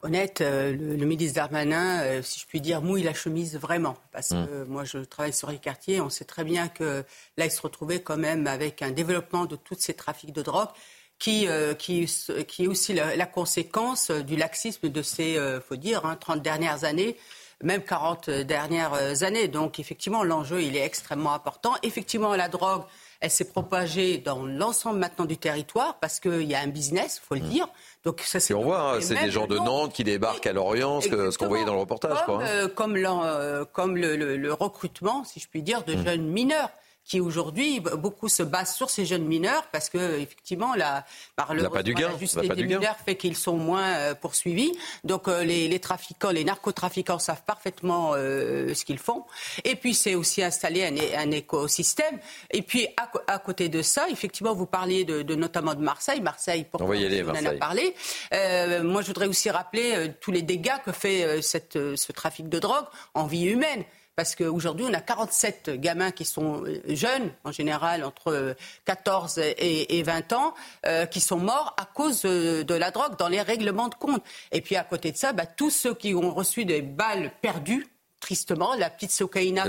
honnête. 0.02 0.42
euh, 0.42 0.72
le, 0.74 0.96
le 0.96 1.06
ministre 1.06 1.36
Darmanin, 1.36 2.02
euh, 2.04 2.22
si 2.22 2.40
je 2.40 2.46
puis 2.48 2.62
dire, 2.62 2.82
mouille 2.82 3.04
la 3.04 3.14
chemise 3.14 3.58
vraiment. 3.58 3.96
Parce 4.12 4.32
Mm. 4.32 4.48
que 4.48 4.64
moi, 4.66 4.84
je 4.84 5.00
travaille 5.00 5.34
sur 5.34 5.50
les 5.52 5.58
quartiers. 5.60 6.02
On 6.02 6.10
sait 6.10 6.26
très 6.26 6.44
bien 6.44 6.68
que 6.68 7.04
là, 7.38 7.46
il 7.46 7.52
se 7.52 7.62
retrouvait 7.62 8.02
quand 8.02 8.18
même 8.18 8.48
avec 8.48 8.82
un 8.82 8.92
développement 8.92 9.46
de 9.46 9.56
tous 9.56 9.76
ces 9.80 9.94
trafics 9.94 10.34
de 10.34 10.42
drogue. 10.42 10.70
qui, 11.20 11.48
euh, 11.48 11.74
qui, 11.74 12.06
qui 12.48 12.66
est 12.66 12.68
aussi 12.68 12.94
la, 12.94 13.26
conséquence 13.26 14.12
du 14.12 14.36
laxisme 14.36 14.90
de 14.90 15.02
ces, 15.02 15.36
euh, 15.36 15.60
faut 15.60 15.76
dire, 15.76 16.06
hein, 16.06 16.16
30 16.16 16.44
dernières 16.44 16.84
années 16.84 17.18
même 17.64 17.82
40 17.84 18.30
dernières 18.30 19.24
années. 19.24 19.48
Donc 19.48 19.80
effectivement, 19.80 20.24
l'enjeu, 20.24 20.62
il 20.62 20.76
est 20.76 20.86
extrêmement 20.86 21.34
important. 21.34 21.74
Effectivement, 21.82 22.36
la 22.36 22.50
drogue, 22.50 22.84
elle 23.20 23.32
s'est 23.32 23.50
propagée 23.50 24.20
dans 24.20 24.46
l'ensemble 24.46 25.00
maintenant 25.00 25.26
du 25.26 25.38
territoire 25.38 25.98
parce 26.00 26.20
qu'il 26.20 26.44
y 26.44 26.54
a 26.54 26.60
un 26.60 26.68
business, 26.68 27.20
il 27.24 27.26
faut 27.26 27.36
le 27.36 27.42
mmh. 27.42 27.50
dire. 27.50 27.68
Donc 28.08 28.22
ça, 28.22 28.40
c'est 28.40 28.54
on 28.54 28.62
voit, 28.62 28.94
hein, 28.94 29.02
c'est 29.02 29.22
des 29.22 29.32
gens 29.32 29.48
de 29.48 29.58
Nantes 29.58 29.92
qui 29.92 30.06
débarquent 30.06 30.48
à 30.48 30.54
Lorient, 30.54 31.02
ce, 31.02 31.38
qu'on 31.38 31.48
voyait 31.50 31.66
dans 31.66 31.74
le 31.74 31.82
reportage. 31.82 32.24
Comme, 32.26 32.38
quoi, 32.38 32.46
hein. 32.46 32.48
euh, 32.48 32.68
comme, 32.70 32.96
euh, 32.96 33.66
comme 33.74 33.98
le, 33.98 34.16
le, 34.38 34.54
recrutement, 34.54 35.26
si 35.26 35.42
je 35.42 35.48
puis 35.50 35.62
dire, 35.62 35.84
de 35.84 35.94
mmh. 35.94 36.06
jeunes 36.06 36.26
mineurs 36.26 36.70
qui 37.08 37.22
aujourd'hui 37.22 37.80
beaucoup 37.80 38.28
se 38.28 38.44
basent 38.44 38.76
sur 38.76 38.90
ces 38.90 39.06
jeunes 39.06 39.24
mineurs 39.24 39.64
parce 39.72 39.90
que 39.90 40.20
effectivement 40.20 40.76
la 40.76 41.06
par 41.36 41.54
le 41.54 41.68
pas 41.70 41.82
du 41.82 41.94
gain, 41.94 42.10
la 42.10 42.18
justice 42.18 42.50
des 42.50 42.64
mineurs 42.64 42.98
fait 43.06 43.16
qu'ils 43.16 43.38
sont 43.38 43.56
moins 43.56 43.96
euh, 43.96 44.14
poursuivis. 44.14 44.72
Donc 45.06 45.28
euh, 45.28 45.44
les, 45.44 45.70
les, 45.70 45.80
trafiquants, 45.80 46.32
les 46.32 46.44
narcotrafiquants 46.44 47.20
savent 47.20 47.44
parfaitement 47.46 48.12
euh, 48.14 48.74
ce 48.74 48.84
qu'ils 48.84 49.00
font. 49.00 49.24
Et 49.64 49.76
puis 49.76 49.94
c'est 49.94 50.16
aussi 50.16 50.44
installer 50.44 50.84
un, 50.86 51.20
un, 51.20 51.32
écosystème. 51.32 52.20
Et 52.52 52.62
puis 52.62 52.88
à, 52.98 53.10
à, 53.28 53.40
côté 53.40 53.70
de 53.70 53.82
ça, 53.82 54.10
effectivement, 54.10 54.54
vous 54.54 54.66
parliez 54.66 55.06
de, 55.06 55.22
de 55.22 55.36
notamment 55.36 55.76
de 55.76 55.82
Marseille. 55.82 56.20
Marseille, 56.20 56.66
pourquoi 56.70 56.96
on 56.98 57.30
en 57.30 57.46
a 57.46 57.54
parlé. 57.54 57.96
moi, 58.84 59.02
je 59.02 59.08
voudrais 59.08 59.28
aussi 59.28 59.50
rappeler 59.50 60.12
tous 60.20 60.32
les 60.32 60.42
dégâts 60.42 60.82
que 60.84 60.92
fait 60.92 61.42
cette, 61.42 61.74
ce 61.74 62.12
trafic 62.12 62.50
de 62.50 62.60
drogue 62.60 62.86
en 63.14 63.28
vie 63.28 63.46
humaine 63.46 63.86
parce 64.18 64.36
qu'aujourd'hui, 64.36 64.84
on 64.90 64.94
a 64.94 65.00
47 65.00 65.80
gamins 65.80 66.10
qui 66.10 66.26
sont 66.26 66.64
euh, 66.66 66.82
jeunes, 66.88 67.32
en 67.44 67.52
général 67.52 68.04
entre 68.04 68.56
14 68.86 69.38
et, 69.38 70.04
20 70.04 70.34
ans, 70.34 70.56
euh, 70.88 71.06
qui 71.06 71.22
sont 71.22 71.38
morts 71.38 71.76
à 71.78 71.86
cause 71.86 72.24
de, 72.24 72.74
la 72.74 72.90
drogue 72.90 73.16
dans 73.18 73.28
les 73.28 73.42
règlements 73.42 73.90
de 73.90 73.96
compte. 73.96 74.24
Et 74.52 74.62
puis 74.62 74.76
à 74.76 74.84
côté 74.84 75.12
de 75.12 75.18
ça, 75.18 75.34
bah, 75.34 75.46
tous 75.46 75.70
ceux 75.70 75.94
qui 75.94 76.16
ont 76.16 76.34
reçu 76.34 76.66
des 76.66 76.82
balles 76.82 77.32
perdues, 77.44 77.86
tristement, 78.20 78.74
la 78.74 78.90
petite 78.90 79.12
Sokaina, 79.12 79.68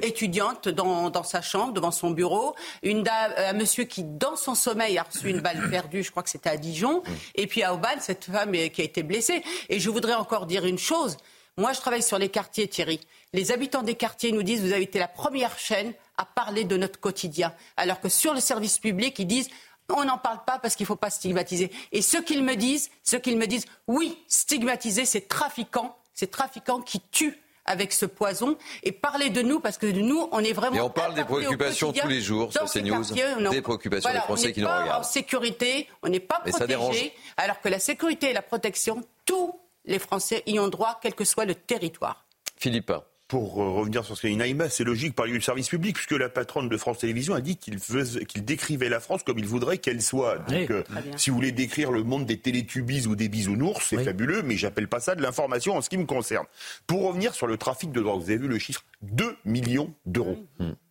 étudiante 0.00 0.68
dans, 0.68 1.10
dans, 1.10 1.24
sa 1.24 1.42
chambre, 1.42 1.72
devant 1.72 1.90
son 1.90 2.10
bureau, 2.10 2.54
une 2.84 3.02
dame, 3.02 3.32
un 3.36 3.52
monsieur 3.52 3.82
qui, 3.82 4.04
dans 4.04 4.36
son 4.36 4.54
sommeil, 4.54 4.96
a 4.96 5.02
reçu 5.02 5.28
une 5.28 5.40
balle 5.40 5.68
perdue, 5.70 6.04
je 6.04 6.12
crois 6.12 6.22
que 6.22 6.30
c'était 6.30 6.50
à 6.50 6.56
Dijon, 6.56 7.02
mm. 7.04 7.12
et 7.34 7.46
puis 7.48 7.64
à 7.64 7.74
Aubane, 7.74 7.98
cette 7.98 8.26
femme 8.26 8.52
qui 8.52 8.80
a 8.80 8.84
été 8.84 9.02
blessée. 9.02 9.42
Et 9.68 9.80
je 9.80 9.90
voudrais 9.90 10.14
encore 10.14 10.46
dire 10.46 10.64
une 10.64 10.78
chose, 10.78 11.16
moi, 11.58 11.72
je 11.72 11.80
travaille 11.80 12.02
sur 12.02 12.18
les 12.18 12.28
quartiers, 12.28 12.68
Thierry. 12.68 13.00
Les 13.32 13.50
habitants 13.50 13.82
des 13.82 13.94
quartiers 13.94 14.30
nous 14.30 14.42
disent, 14.42 14.60
vous 14.60 14.72
avez 14.72 14.82
été 14.82 14.98
la 14.98 15.08
première 15.08 15.58
chaîne 15.58 15.94
à 16.18 16.26
parler 16.26 16.64
de 16.64 16.76
notre 16.76 17.00
quotidien. 17.00 17.54
Alors 17.78 18.00
que 18.00 18.10
sur 18.10 18.34
le 18.34 18.40
service 18.40 18.78
public, 18.78 19.18
ils 19.18 19.26
disent, 19.26 19.48
on 19.88 20.04
n'en 20.04 20.18
parle 20.18 20.44
pas 20.46 20.58
parce 20.58 20.76
qu'il 20.76 20.84
ne 20.84 20.88
faut 20.88 20.96
pas 20.96 21.08
stigmatiser. 21.08 21.70
Et 21.92 22.02
ce 22.02 22.18
qu'ils 22.18 22.44
me 22.44 22.56
disent, 22.56 22.90
ce 23.02 23.16
qu'ils 23.16 23.38
me 23.38 23.46
disent, 23.46 23.64
oui, 23.86 24.18
stigmatiser, 24.28 25.06
c'est 25.06 25.28
trafiquant, 25.28 25.96
c'est 26.12 26.30
trafiquant 26.30 26.82
qui 26.82 27.00
tue 27.10 27.40
avec 27.64 27.92
ce 27.92 28.04
poison 28.04 28.58
et 28.82 28.92
parler 28.92 29.30
de 29.30 29.40
nous 29.40 29.58
parce 29.58 29.78
que 29.78 29.86
nous, 29.86 30.28
on 30.32 30.40
est 30.40 30.52
vraiment. 30.52 30.76
Et 30.76 30.80
on 30.80 30.90
parle 30.90 31.14
des 31.14 31.24
préoccupations 31.24 31.90
tous 31.90 32.06
les 32.06 32.20
jours 32.20 32.52
sur 32.52 32.70
CNews, 32.70 33.02
des 33.50 33.62
préoccupations 33.62 34.12
des 34.12 34.18
Français 34.18 34.52
qui 34.52 34.60
nous 34.60 34.66
regardent. 34.66 34.82
On 34.82 34.84
n'est 34.84 34.90
pas 34.90 35.00
en 35.00 35.04
sécurité, 35.04 35.88
on 36.02 36.08
n'est 36.08 36.20
pas 36.20 36.40
protégé, 36.40 37.14
alors 37.38 37.60
que 37.62 37.68
la 37.70 37.78
sécurité 37.78 38.30
et 38.30 38.32
la 38.34 38.42
protection, 38.42 39.02
tout 39.24 39.58
les 39.86 39.98
Français 39.98 40.42
y 40.46 40.58
ont 40.58 40.68
droit, 40.68 40.98
quel 41.02 41.14
que 41.14 41.24
soit 41.24 41.44
le 41.44 41.54
territoire. 41.54 42.26
Philippe. 42.58 42.92
Pour 43.28 43.60
euh, 43.60 43.70
revenir 43.70 44.04
sur 44.04 44.16
ce 44.16 44.22
qu'a 44.22 44.28
dit 44.28 44.36
Naïma, 44.36 44.68
c'est 44.68 44.84
logique 44.84 45.16
par 45.16 45.26
du 45.26 45.40
service 45.40 45.68
public, 45.68 45.96
puisque 45.96 46.12
la 46.12 46.28
patronne 46.28 46.68
de 46.68 46.76
France 46.76 46.98
Télévisions 46.98 47.34
a 47.34 47.40
dit 47.40 47.56
qu'il 47.56 48.44
décrivait 48.44 48.88
la 48.88 49.00
France 49.00 49.24
comme 49.24 49.40
il 49.40 49.46
voudrait 49.46 49.78
qu'elle 49.78 50.00
soit. 50.00 50.38
Donc, 50.48 50.70
euh, 50.70 50.84
si 51.16 51.30
vous 51.30 51.36
voulez 51.36 51.50
décrire 51.50 51.90
le 51.90 52.04
monde 52.04 52.24
des 52.24 52.38
télétubbies 52.38 53.08
ou 53.08 53.16
des 53.16 53.28
bisounours, 53.28 53.84
c'est 53.84 54.04
fabuleux, 54.04 54.42
mais 54.42 54.56
j'appelle 54.56 54.86
pas 54.86 55.00
ça 55.00 55.16
de 55.16 55.22
l'information 55.22 55.76
en 55.76 55.80
ce 55.80 55.88
qui 55.88 55.98
me 55.98 56.04
concerne. 56.04 56.46
Pour 56.86 57.02
revenir 57.02 57.34
sur 57.34 57.48
le 57.48 57.56
trafic 57.56 57.90
de 57.90 58.00
drogue, 58.00 58.22
vous 58.22 58.30
avez 58.30 58.38
vu 58.38 58.46
le 58.46 58.60
chiffre? 58.60 58.84
2 59.02 59.36
millions 59.44 59.92
d'euros. 60.04 60.38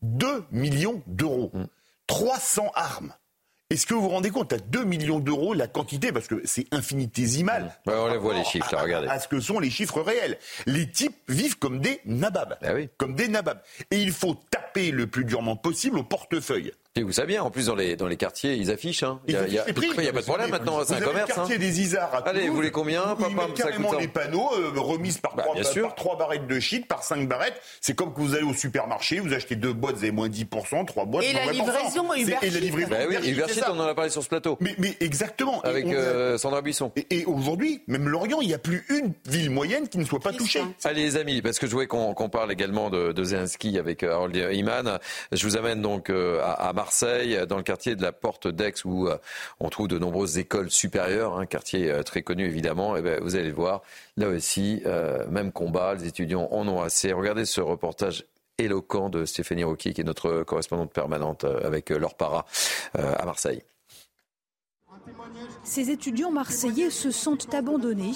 2 0.02 0.28
mmh. 0.28 0.44
millions 0.52 1.02
d'euros. 1.08 1.54
300 2.08 2.66
mmh. 2.66 2.70
armes. 2.74 3.14
Est-ce 3.76 3.86
que 3.86 3.94
vous 3.94 4.04
vous 4.04 4.10
rendez 4.10 4.30
compte, 4.30 4.54
à 4.54 4.58
2 4.58 4.86
millions 4.86 5.20
d'euros, 5.20 5.54
la 5.54 5.68
quantité, 5.68 6.14
parce 6.14 6.30
que 6.30 6.42
c'est 6.46 6.66
infinitésimal. 6.72 7.78
on 7.86 8.08
les 8.08 8.18
voit 8.18 8.34
les 8.34 8.46
chiffres, 8.46 8.74
regardez. 8.74 9.10
À 9.10 9.20
ce 9.20 9.28
que 9.28 9.42
sont 9.42 9.60
les 9.60 9.70
chiffres 9.70 10.00
réels. 10.00 10.38
Les 10.66 10.90
types 10.90 11.18
vivent 11.28 11.58
comme 11.58 11.82
des 11.82 12.00
nababs. 12.06 12.58
Ah 12.62 12.74
oui. 12.74 12.88
Comme 12.96 13.16
des 13.16 13.28
nababs. 13.28 13.62
Et 13.92 14.02
il 14.02 14.14
faut 14.14 14.40
taper 14.50 14.92
le 14.92 15.08
plus 15.08 15.26
durement 15.26 15.58
possible 15.58 15.98
au 15.98 16.04
portefeuille. 16.04 16.72
Et 16.98 17.04
vous 17.04 17.12
savez 17.12 17.34
bien, 17.34 17.44
en 17.44 17.52
plus 17.52 17.66
dans 17.66 17.76
les, 17.76 17.98
dans 17.98 18.08
les 18.08 18.16
quartiers, 18.16 18.54
ils 18.54 18.72
affichent. 18.72 19.04
Hein. 19.04 19.20
Il 19.28 19.38
n'y 19.38 19.58
a, 19.58 19.64
a, 19.64 19.66
pas 19.66 19.74
de 19.74 20.22
problème 20.22 20.50
maintenant, 20.50 20.80
c'est 20.86 20.94
un 20.94 21.02
commerce. 21.02 21.28
Le 21.28 21.36
quartier 21.36 21.56
hein. 21.56 21.60
des 21.60 21.82
Isards. 21.82 22.24
Allez, 22.26 22.48
vous 22.48 22.56
voulez 22.56 22.72
combien 22.72 23.02
Papa, 23.02 23.28
Ils 23.30 23.36
mettent 23.36 23.54
carrément 23.54 23.92
les 24.00 24.08
panneaux 24.08 24.50
euh, 24.56 24.72
remises 24.80 25.18
par, 25.18 25.36
bah, 25.36 25.44
trois, 25.44 25.82
par 25.82 25.96
trois 25.96 26.18
barrettes 26.18 26.48
de 26.48 26.58
shit, 26.58 26.88
par 26.88 27.04
cinq 27.04 27.28
barrettes. 27.28 27.62
C'est 27.82 27.96
comme 27.96 28.14
que 28.14 28.22
vous 28.22 28.34
allez 28.34 28.46
au 28.46 28.54
supermarché, 28.54 29.20
vous 29.20 29.34
achetez 29.34 29.58
deux 29.58 29.74
boîtes, 29.74 29.96
vous 29.96 30.04
avez 30.04 30.14
moins 30.14 30.30
10%, 30.30 30.86
trois 30.86 31.04
boîtes, 31.04 31.26
et 31.26 31.34
la 31.34 31.52
livraison 31.52 32.14
Uber 32.14 32.38
Et 32.42 32.50
la 32.50 32.60
livraison 32.62 32.88
bah 32.90 33.00
oui, 33.10 33.30
Uber 33.30 33.44
on 33.68 33.78
en 33.78 33.88
a 33.88 33.94
parlé 33.94 34.10
sur 34.10 34.24
ce 34.24 34.30
plateau. 34.30 34.58
Mais, 34.62 34.76
mais 34.78 34.96
exactement. 35.02 35.60
Avec 35.64 35.88
euh, 35.88 36.38
Sandra 36.38 36.62
Buisson. 36.62 36.94
Et, 37.12 37.26
aujourd'hui, 37.26 37.84
même 37.88 38.08
Lorient, 38.08 38.40
il 38.40 38.48
n'y 38.48 38.54
a 38.54 38.58
plus 38.58 38.86
une 38.88 39.12
ville 39.26 39.50
moyenne 39.50 39.90
qui 39.90 39.98
ne 39.98 40.06
soit 40.06 40.22
pas 40.22 40.32
touchée. 40.32 40.64
Allez 40.86 41.04
les 41.04 41.18
amis, 41.18 41.42
parce 41.42 41.60
que 41.60 41.68
je 41.68 41.74
voulais 41.74 41.88
qu'on 41.88 42.30
parle 42.30 42.54
également 42.54 42.90
de, 42.90 43.22
Zelensky 43.22 43.78
avec 43.78 44.04
euh, 44.04 44.14
Harold 44.14 44.36
Iman. 44.54 45.00
Je 45.34 45.46
vous 45.46 45.58
amène 45.58 45.82
donc 45.82 46.10
à 46.10 46.72
Marseille, 46.74 46.85
dans 47.48 47.58
le 47.58 47.64
quartier 47.64 47.96
de 47.96 48.02
la 48.02 48.12
Porte 48.12 48.48
d'Aix 48.48 48.74
où 48.86 49.08
euh, 49.08 49.18
on 49.60 49.70
trouve 49.70 49.88
de 49.88 50.00
nombreuses 50.00 50.38
écoles 50.38 50.72
supérieures, 50.72 51.38
un 51.38 51.42
hein, 51.42 51.46
quartier 51.46 51.92
euh, 51.92 52.04
très 52.04 52.22
connu 52.22 52.46
évidemment. 52.46 52.96
Et 52.96 53.00
eh 53.00 53.02
ben, 53.02 53.20
vous 53.22 53.36
allez 53.36 53.52
voir, 53.52 53.82
là 54.18 54.30
aussi, 54.30 54.82
euh, 54.86 55.26
même 55.28 55.52
combat, 55.52 55.96
les 55.96 56.08
étudiants 56.08 56.48
en 56.52 56.68
ont 56.68 56.82
assez. 56.82 57.12
Regardez 57.14 57.46
ce 57.46 57.62
reportage 57.62 58.26
éloquent 58.58 59.10
de 59.10 59.26
Stéphanie 59.26 59.64
Rocky, 59.64 59.94
qui 59.94 60.02
est 60.02 60.06
notre 60.06 60.44
correspondante 60.44 60.94
permanente 60.94 61.44
avec 61.44 61.90
leur 61.90 62.16
para 62.16 62.46
à 62.94 63.26
Marseille. 63.26 63.64
Ces 65.66 65.90
étudiants 65.90 66.32
marseillais 66.32 66.90
se 66.90 67.12
sentent 67.12 67.54
abandonnés, 67.54 68.14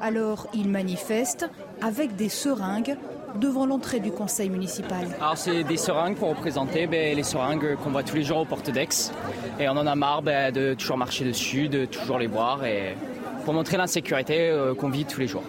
alors 0.00 0.46
ils 0.54 0.68
manifestent 0.68 1.46
avec 1.80 2.14
des 2.14 2.28
seringues 2.28 2.96
devant 3.36 3.66
l'entrée 3.66 4.00
du 4.00 4.10
conseil 4.10 4.50
municipal. 4.50 5.06
Alors 5.20 5.36
c'est 5.36 5.64
des 5.64 5.76
seringues 5.76 6.16
pour 6.16 6.28
représenter 6.30 6.86
ben, 6.86 7.16
les 7.16 7.22
seringues 7.22 7.76
qu'on 7.76 7.90
voit 7.90 8.02
tous 8.02 8.16
les 8.16 8.22
jours 8.22 8.38
aux 8.38 8.44
portes 8.44 8.70
d'Aix. 8.70 9.12
Et 9.58 9.68
on 9.68 9.72
en 9.72 9.86
a 9.86 9.94
marre 9.94 10.22
ben, 10.22 10.52
de 10.52 10.74
toujours 10.74 10.96
marcher 10.96 11.24
dessus, 11.24 11.68
de 11.68 11.84
toujours 11.84 12.18
les 12.18 12.28
boire, 12.28 12.64
et 12.64 12.96
pour 13.44 13.54
montrer 13.54 13.76
l'insécurité 13.76 14.48
euh, 14.48 14.74
qu'on 14.74 14.88
vit 14.88 15.04
tous 15.04 15.20
les 15.20 15.26
jours. 15.26 15.44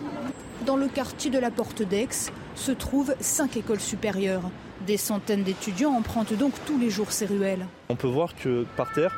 Dans 0.65 0.77
le 0.77 0.87
quartier 0.87 1.29
de 1.29 1.39
la 1.39 1.51
porte 1.51 1.83
d'Aix 1.83 2.31
se 2.55 2.71
trouvent 2.71 3.15
cinq 3.19 3.57
écoles 3.57 3.81
supérieures. 3.81 4.43
Des 4.87 4.97
centaines 4.97 5.43
d'étudiants 5.43 5.91
empruntent 5.91 6.37
donc 6.37 6.53
tous 6.65 6.77
les 6.77 6.89
jours 6.89 7.11
ces 7.11 7.25
ruelles. 7.25 7.65
On 7.89 7.95
peut 7.95 8.07
voir 8.07 8.35
que 8.35 8.65
par 8.75 8.91
terre, 8.93 9.15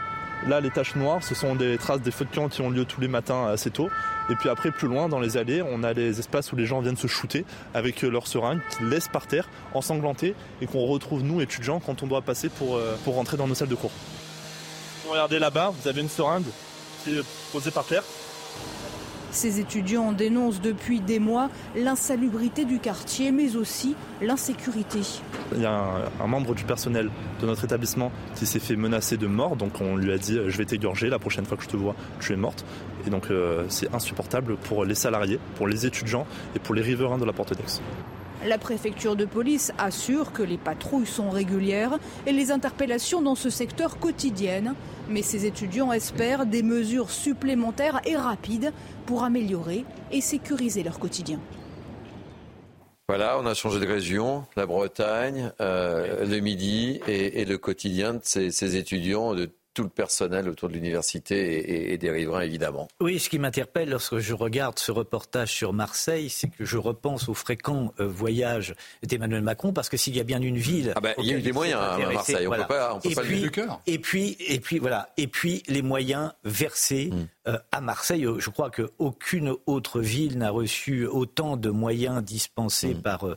Là, 0.47 0.61
les 0.61 0.69
taches 0.69 0.95
noires, 0.95 1.23
ce 1.23 1.33
sont 1.33 1.55
des 1.55 1.77
traces 1.77 2.01
des 2.01 2.11
feux 2.11 2.25
de 2.25 2.35
camp 2.35 2.49
qui 2.49 2.61
ont 2.61 2.69
lieu 2.69 2.85
tous 2.85 3.01
les 3.01 3.07
matins 3.07 3.47
assez 3.47 3.71
tôt. 3.71 3.89
Et 4.29 4.35
puis 4.35 4.49
après, 4.49 4.71
plus 4.71 4.87
loin, 4.87 5.09
dans 5.09 5.19
les 5.19 5.37
allées, 5.37 5.63
on 5.63 5.83
a 5.83 5.93
les 5.93 6.19
espaces 6.19 6.51
où 6.51 6.55
les 6.55 6.65
gens 6.65 6.81
viennent 6.81 6.97
se 6.97 7.07
shooter 7.07 7.45
avec 7.73 8.03
euh, 8.03 8.09
leurs 8.09 8.27
seringues 8.27 8.61
qu'ils 8.69 8.89
laissent 8.89 9.07
par 9.07 9.25
terre, 9.27 9.49
ensanglantés, 9.73 10.35
et 10.61 10.67
qu'on 10.67 10.85
retrouve, 10.85 11.23
nous, 11.23 11.41
étudiants, 11.41 11.79
quand 11.79 12.03
on 12.03 12.07
doit 12.07 12.21
passer 12.21 12.49
pour, 12.49 12.75
euh, 12.75 12.95
pour 13.03 13.15
rentrer 13.15 13.37
dans 13.37 13.47
nos 13.47 13.55
salles 13.55 13.69
de 13.69 13.75
cours. 13.75 13.91
Regardez 15.09 15.39
là-bas, 15.39 15.71
vous 15.79 15.87
avez 15.87 16.01
une 16.01 16.09
seringue 16.09 16.45
qui 17.03 17.17
est 17.17 17.23
posée 17.51 17.71
par 17.71 17.85
terre. 17.85 18.03
Ces 19.35 19.59
étudiants 19.59 20.13
dénoncent 20.13 20.61
depuis 20.61 21.01
des 21.01 21.19
mois 21.19 21.49
l'insalubrité 21.75 22.63
du 22.63 22.79
quartier, 22.79 23.33
mais 23.33 23.57
aussi 23.57 23.93
l'insécurité. 24.21 25.01
Il 25.53 25.61
y 25.61 25.65
a 25.65 26.09
un, 26.21 26.27
membre 26.27 26.55
du 26.55 26.63
personnel 26.63 27.09
de 27.41 27.45
notre 27.45 27.65
établissement 27.65 28.13
qui 28.35 28.45
s'est 28.45 28.61
fait 28.61 28.77
menacer 28.77 29.17
de 29.17 29.27
mort, 29.27 29.57
donc 29.57 29.81
on 29.81 29.97
lui 29.97 30.13
a 30.13 30.17
dit 30.17 30.39
je 30.47 30.57
vais 30.57 30.63
t'égorger 30.63 31.09
la 31.09 31.19
prochaine 31.19 31.43
fois 31.43 31.57
que 31.57 31.63
je 31.63 31.67
te 31.67 31.75
vois, 31.75 31.95
tu 32.21 32.31
es 32.31 32.37
morte. 32.37 32.63
Et 33.05 33.09
donc 33.09 33.29
euh, 33.29 33.65
c'est 33.67 33.93
insupportable 33.93 34.55
pour 34.55 34.85
les 34.85 34.95
salariés, 34.95 35.37
pour 35.55 35.67
les 35.67 35.85
étudiants 35.85 36.25
et 36.55 36.59
pour 36.59 36.73
les 36.73 36.81
riverains 36.81 37.17
de 37.17 37.25
la 37.25 37.33
Porte 37.33 37.57
d'Aix. 37.57 37.81
La 38.45 38.59
préfecture 38.59 39.15
de 39.15 39.25
police 39.25 39.71
assure 39.79 40.31
que 40.31 40.43
les 40.43 40.57
patrouilles 40.57 41.07
sont 41.07 41.31
régulières 41.31 41.97
et 42.27 42.31
les 42.31 42.51
interpellations 42.51 43.23
dans 43.23 43.33
ce 43.33 43.49
secteur 43.49 43.97
quotidiennes. 43.97 44.75
Mais 45.09 45.23
ces 45.23 45.47
étudiants 45.47 45.91
espèrent 45.91 46.45
des 46.45 46.61
mesures 46.61 47.09
supplémentaires 47.09 48.01
et 48.05 48.15
rapides 48.15 48.71
pour 49.07 49.23
améliorer 49.23 49.83
et 50.11 50.21
sécuriser 50.21 50.83
leur 50.83 50.99
quotidien. 50.99 51.39
Voilà, 53.07 53.39
on 53.39 53.47
a 53.47 53.55
changé 53.55 53.79
de 53.79 53.87
région, 53.87 54.45
la 54.55 54.67
Bretagne, 54.67 55.51
euh, 55.59 56.25
le 56.25 56.39
Midi 56.39 56.99
et, 57.07 57.45
le 57.45 57.57
quotidien 57.57 58.13
de 58.13 58.21
ces, 58.23 58.75
étudiants 58.75 59.33
tout 59.75 59.83
le 59.83 59.89
personnel 59.89 60.49
autour 60.49 60.69
de 60.69 60.73
l'université 60.73 61.91
et, 61.91 61.97
des 61.97 62.09
riverains, 62.09 62.41
évidemment. 62.41 62.87
Oui, 63.01 63.19
ce 63.19 63.29
qui 63.29 63.37
m'interpelle 63.37 63.89
lorsque 63.89 64.17
je 64.19 64.33
regarde 64.33 64.79
ce 64.79 64.91
reportage 64.91 65.51
sur 65.51 65.73
Marseille, 65.73 66.29
c'est 66.29 66.47
que 66.47 66.63
je 66.65 66.77
repense 66.77 67.27
aux 67.27 67.33
fréquents 67.33 67.93
euh, 67.99 68.07
voyages 68.07 68.73
d'Emmanuel 69.03 69.41
Macron, 69.41 69.73
parce 69.73 69.89
que 69.89 69.97
s'il 69.97 70.15
y 70.15 70.19
a 70.21 70.23
bien 70.23 70.41
une 70.41 70.57
ville... 70.57 70.93
Ah 70.95 71.01
ben, 71.01 71.13
il 71.17 71.25
y 71.25 71.33
a 71.33 71.37
eu 71.37 71.41
des 71.41 71.51
moyens 71.51 71.79
à 71.79 71.97
Marseille, 71.97 72.47
on 72.47 72.51
ne 72.51 72.57
peut 72.57 72.67
pas, 72.67 72.95
on 72.95 72.99
peut 73.01 73.11
et 73.11 73.15
pas 73.15 73.21
puis, 73.21 73.41
le 73.41 73.49
cœur. 73.49 73.81
Et 73.85 73.99
puis, 73.99 74.37
et 74.39 74.59
puis, 74.61 74.79
voilà, 74.79 75.09
et 75.17 75.27
puis 75.27 75.61
les 75.67 75.81
moyens 75.81 76.31
versés 76.45 77.09
hmm. 77.11 77.27
euh, 77.49 77.59
à 77.73 77.81
Marseille. 77.81 78.25
Je 78.37 78.49
crois 78.49 78.71
qu'aucune 78.71 79.53
autre 79.65 79.99
ville 79.99 80.37
n'a 80.37 80.51
reçu 80.51 81.05
autant 81.05 81.57
de 81.57 81.69
moyens 81.69 82.23
dispensés 82.23 82.95
hmm. 82.95 83.01
par, 83.01 83.27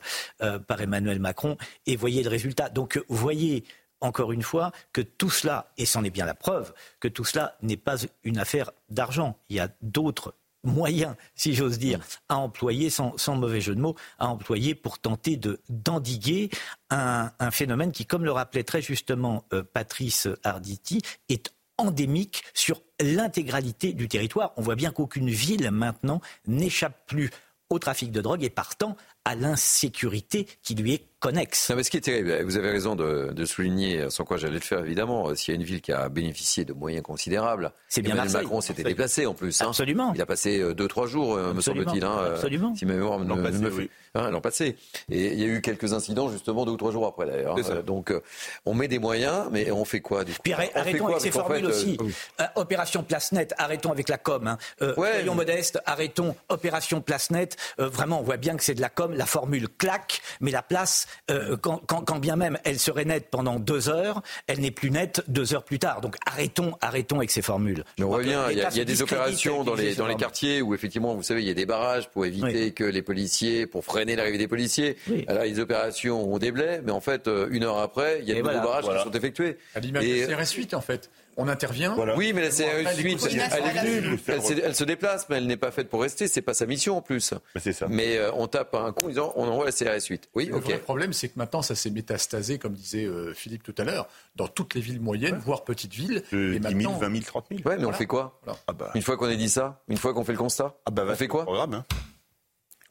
euh, 0.41 0.59
par 0.59 0.81
Emmanuel 0.81 1.19
Macron. 1.19 1.57
Et 1.85 1.97
voyez 1.97 2.23
le 2.23 2.29
résultat. 2.29 2.69
Donc, 2.69 3.03
voyez 3.09 3.65
encore 4.01 4.31
une 4.31 4.43
fois, 4.43 4.71
que 4.93 5.01
tout 5.01 5.29
cela, 5.29 5.71
et 5.77 5.85
c'en 5.85 6.03
est 6.03 6.09
bien 6.09 6.25
la 6.25 6.33
preuve, 6.33 6.73
que 6.99 7.07
tout 7.07 7.25
cela 7.25 7.57
n'est 7.61 7.77
pas 7.77 7.97
une 8.23 8.37
affaire 8.37 8.71
d'argent. 8.89 9.37
Il 9.49 9.57
y 9.57 9.59
a 9.59 9.69
d'autres 9.81 10.35
moyens, 10.63 11.15
si 11.35 11.53
j'ose 11.53 11.79
dire, 11.79 11.99
à 12.27 12.37
employer, 12.37 12.89
sans, 12.89 13.15
mauvais 13.35 13.61
jeu 13.61 13.75
de 13.75 13.81
mots, 13.81 13.95
à 14.17 14.27
employer 14.27 14.75
pour 14.75 14.99
tenter 14.99 15.37
de 15.37 15.59
d'endiguer 15.69 16.49
un, 16.89 17.31
phénomène 17.51 17.91
qui, 17.91 18.05
comme 18.05 18.25
le 18.25 18.31
rappelait 18.31 18.63
très 18.63 18.81
justement 18.81 19.45
euh, 19.53 19.63
Patrice 19.63 20.27
Arditi, 20.43 21.01
est 21.29 21.51
endémique 21.77 22.43
sur 22.53 22.81
l'intégralité 22.99 23.93
du 23.93 24.07
territoire. 24.07 24.53
On 24.57 24.61
voit 24.61 24.75
bien 24.75 24.91
qu'aucune 24.91 25.29
ville 25.29 25.71
maintenant 25.71 26.19
n'échappe 26.45 27.05
plus 27.07 27.29
au 27.69 27.79
trafic 27.79 28.11
de 28.11 28.19
drogue 28.21 28.43
et 28.43 28.49
partant 28.49 28.97
à 29.25 29.35
l'insécurité 29.35 30.47
qui 30.63 30.75
lui 30.75 30.93
est 30.93 31.08
connexe. 31.19 31.71
mais 31.75 31.83
ce 31.83 31.89
qui 31.89 31.97
est 31.97 32.01
terrible, 32.01 32.43
vous 32.43 32.57
avez 32.57 32.71
raison 32.71 32.95
de, 32.95 33.45
souligner, 33.45 34.09
sans 34.09 34.25
quoi 34.25 34.37
j'allais 34.37 34.55
le 34.55 34.59
faire 34.59 34.79
évidemment, 34.85 35.33
s'il 35.35 35.53
y 35.53 35.57
a 35.57 35.59
une 35.59 35.65
ville 35.65 35.81
qui 35.81 35.91
a 35.91 36.09
bénéficié 36.09 36.65
de 36.65 36.73
moyens 36.73 37.03
considérables, 37.03 37.71
c'est 37.87 38.01
bien 38.01 38.13
Emmanuel 38.13 38.33
Macron 38.33 38.61
s'était 38.61 38.83
déplacé 38.83 39.25
en 39.25 39.33
plus. 39.33 39.61
Hein. 39.61 39.67
Absolument. 39.69 40.11
Il 40.15 40.21
a 40.21 40.25
passé 40.25 40.61
2-3 40.61 41.03
euh, 41.03 41.07
jours, 41.07 41.35
euh, 41.35 41.53
me 41.53 41.61
semble-t-il. 41.61 42.03
Hein, 42.03 42.17
euh, 42.19 42.35
Absolument. 42.35 42.75
Si 42.75 42.85
ma 42.85 42.93
mémoire 42.93 43.19
l'an 43.19 43.41
passé, 43.41 43.57
me 43.59 43.89
hein, 44.15 44.31
l'an 44.31 44.41
passé. 44.41 44.75
Et 45.09 45.33
il 45.33 45.39
y 45.39 45.43
a 45.43 45.47
eu 45.47 45.61
quelques 45.61 45.93
incidents 45.93 46.29
justement 46.29 46.65
deux 46.65 46.71
ou 46.71 46.77
trois 46.77 46.91
jours 46.91 47.07
après 47.07 47.25
d'ailleurs. 47.25 47.83
donc 47.83 48.13
on 48.65 48.73
met 48.73 48.87
des 48.87 48.99
moyens, 48.99 49.47
mais 49.51 49.71
on 49.71 49.85
fait 49.85 50.01
quoi 50.01 50.23
du 50.23 50.33
coup? 50.33 50.39
Puis 50.43 50.53
arrêtons 50.53 51.07
avec 51.07 51.21
ces 51.21 51.31
formules 51.31 51.65
aussi. 51.65 51.97
opération 52.55 53.03
Place 53.03 53.31
Net, 53.31 53.53
arrêtons 53.57 53.91
avec 53.91 54.09
la 54.09 54.17
com. 54.17 54.47
Hein. 54.47 54.57
soyons 54.95 55.35
modestes, 55.35 55.79
arrêtons 55.85 56.35
Opération 56.49 57.01
Place 57.01 57.31
Net. 57.31 57.57
vraiment, 57.77 58.19
on 58.19 58.23
voit 58.23 58.37
bien 58.37 58.55
que 58.55 58.63
c'est 58.63 58.75
de 58.75 58.81
la 58.81 58.89
com. 58.89 59.13
La 59.13 59.25
formule 59.25 59.67
claque, 59.69 60.21
mais 60.41 60.51
la 60.51 60.61
place, 60.61 61.07
quand, 61.61 61.79
quand, 61.85 62.19
bien 62.19 62.35
même 62.35 62.57
elle 62.63 62.79
serait 62.79 63.05
nette 63.05 63.29
pendant 63.29 63.59
deux 63.59 63.89
heures, 63.89 64.21
elle 64.47 64.59
n'est 64.59 64.71
plus 64.71 64.91
nette 64.91 65.23
deux 65.27 65.53
heures 65.53 65.63
plus 65.63 65.79
tard. 65.79 66.01
Donc 66.01 66.15
arrêtons, 66.25 66.73
arrêtons 66.81 67.17
avec 67.17 67.31
ces 67.31 67.41
formules. 67.41 67.83
on 67.99 68.09
revient, 68.09 68.39
il 68.51 68.57
y 68.57 68.61
a, 68.61 68.85
des 68.85 69.01
opérations 69.01 69.63
dans 69.63 69.75
les, 69.75 69.95
dans 69.95 70.07
les 70.07 70.15
quartiers 70.15 70.61
où 70.61 70.73
effectivement, 70.73 71.15
vous 71.15 71.23
savez, 71.23 71.41
il 71.41 71.47
y 71.47 71.51
a 71.51 71.55
des 71.55 71.65
barrages 71.65 72.09
pour 72.09 72.25
éviter 72.25 72.71
que 72.71 72.83
les 72.83 73.01
policiers, 73.01 73.67
pour 73.67 73.83
freiner 73.83 74.15
l'arrivée 74.15 74.37
des 74.37 74.47
policiers. 74.47 74.97
Alors 75.27 75.43
les 75.43 75.59
opérations 75.59 76.33
ont 76.33 76.37
des 76.37 76.51
blés, 76.51 76.79
mais 76.83 76.91
en 76.91 77.01
fait, 77.01 77.27
euh, 77.27 77.47
une 77.51 77.63
heure 77.63 77.77
après, 77.77 78.19
il 78.21 78.27
y 78.27 78.31
a 78.31 78.35
de 78.35 78.41
nouveaux 78.41 78.53
barrages 78.53 78.85
qui 78.85 79.03
sont 79.03 79.11
effectués. 79.11 79.57
À 79.75 79.79
l'image 79.79 80.05
de 80.05 80.25
CRS 80.25 80.53
8 80.55 80.73
en 80.73 80.81
fait 80.81 81.09
on 81.37 81.47
intervient. 81.47 81.95
Oui, 82.15 82.33
mais 82.33 82.41
la 82.41 82.49
CRS 82.49 82.97
8, 82.97 83.27
elle, 84.63 84.75
se 84.75 84.83
déplace, 84.83 85.27
mais 85.29 85.37
elle 85.37 85.47
n'est 85.47 85.57
pas 85.57 85.71
faite 85.71 85.89
pour 85.89 86.01
rester. 86.01 86.27
C'est 86.27 86.41
pas 86.41 86.53
sa 86.53 86.65
mission 86.65 86.97
en 86.97 87.01
plus. 87.01 87.33
C'est 87.59 87.73
ça. 87.73 87.87
Mais 87.89 88.17
euh, 88.17 88.31
on 88.33 88.47
tape 88.47 88.75
un 88.75 88.91
con, 88.91 89.07
disant, 89.07 89.33
on 89.35 89.47
envoie 89.47 89.65
la 89.65 89.71
CRS 89.71 90.05
8. 90.09 90.29
Oui, 90.35 90.45
le 90.47 90.57
vrai 90.57 90.77
problème, 90.77 91.13
c'est 91.13 91.29
que 91.29 91.37
maintenant, 91.37 91.61
ça 91.61 91.75
s'est 91.75 91.89
métastasé, 91.89 92.57
comme 92.57 92.73
disait 92.73 93.05
euh, 93.05 93.33
Philippe 93.33 93.63
tout 93.63 93.75
à 93.77 93.83
l'heure, 93.83 94.07
dans 94.35 94.47
toutes 94.47 94.75
les 94.75 94.81
villes 94.81 95.01
moyennes, 95.01 95.37
voire 95.37 95.63
petites 95.63 95.93
villes. 95.93 96.23
Euh, 96.33 96.59
10 96.59 96.81
000, 96.81 96.93
20 96.93 97.11
000, 97.11 97.23
30 97.25 97.45
000. 97.51 97.61
Ouais, 97.65 97.77
mais 97.77 97.85
on 97.85 97.93
fait 97.93 98.05
quoi 98.05 98.39
ah 98.67 98.73
bah. 98.73 98.91
Une 98.95 99.01
fois 99.01 99.17
qu'on 99.17 99.27
a 99.27 99.35
dit 99.35 99.49
ça, 99.49 99.81
une 99.87 99.97
fois 99.97 100.13
qu'on 100.13 100.23
fait 100.23 100.33
le 100.33 100.37
constat, 100.37 100.75
ah 100.85 100.91
bah, 100.91 101.05
on 101.07 101.15
fait 101.15 101.27
quoi 101.27 101.43
programme, 101.43 101.73
hein. 101.73 101.85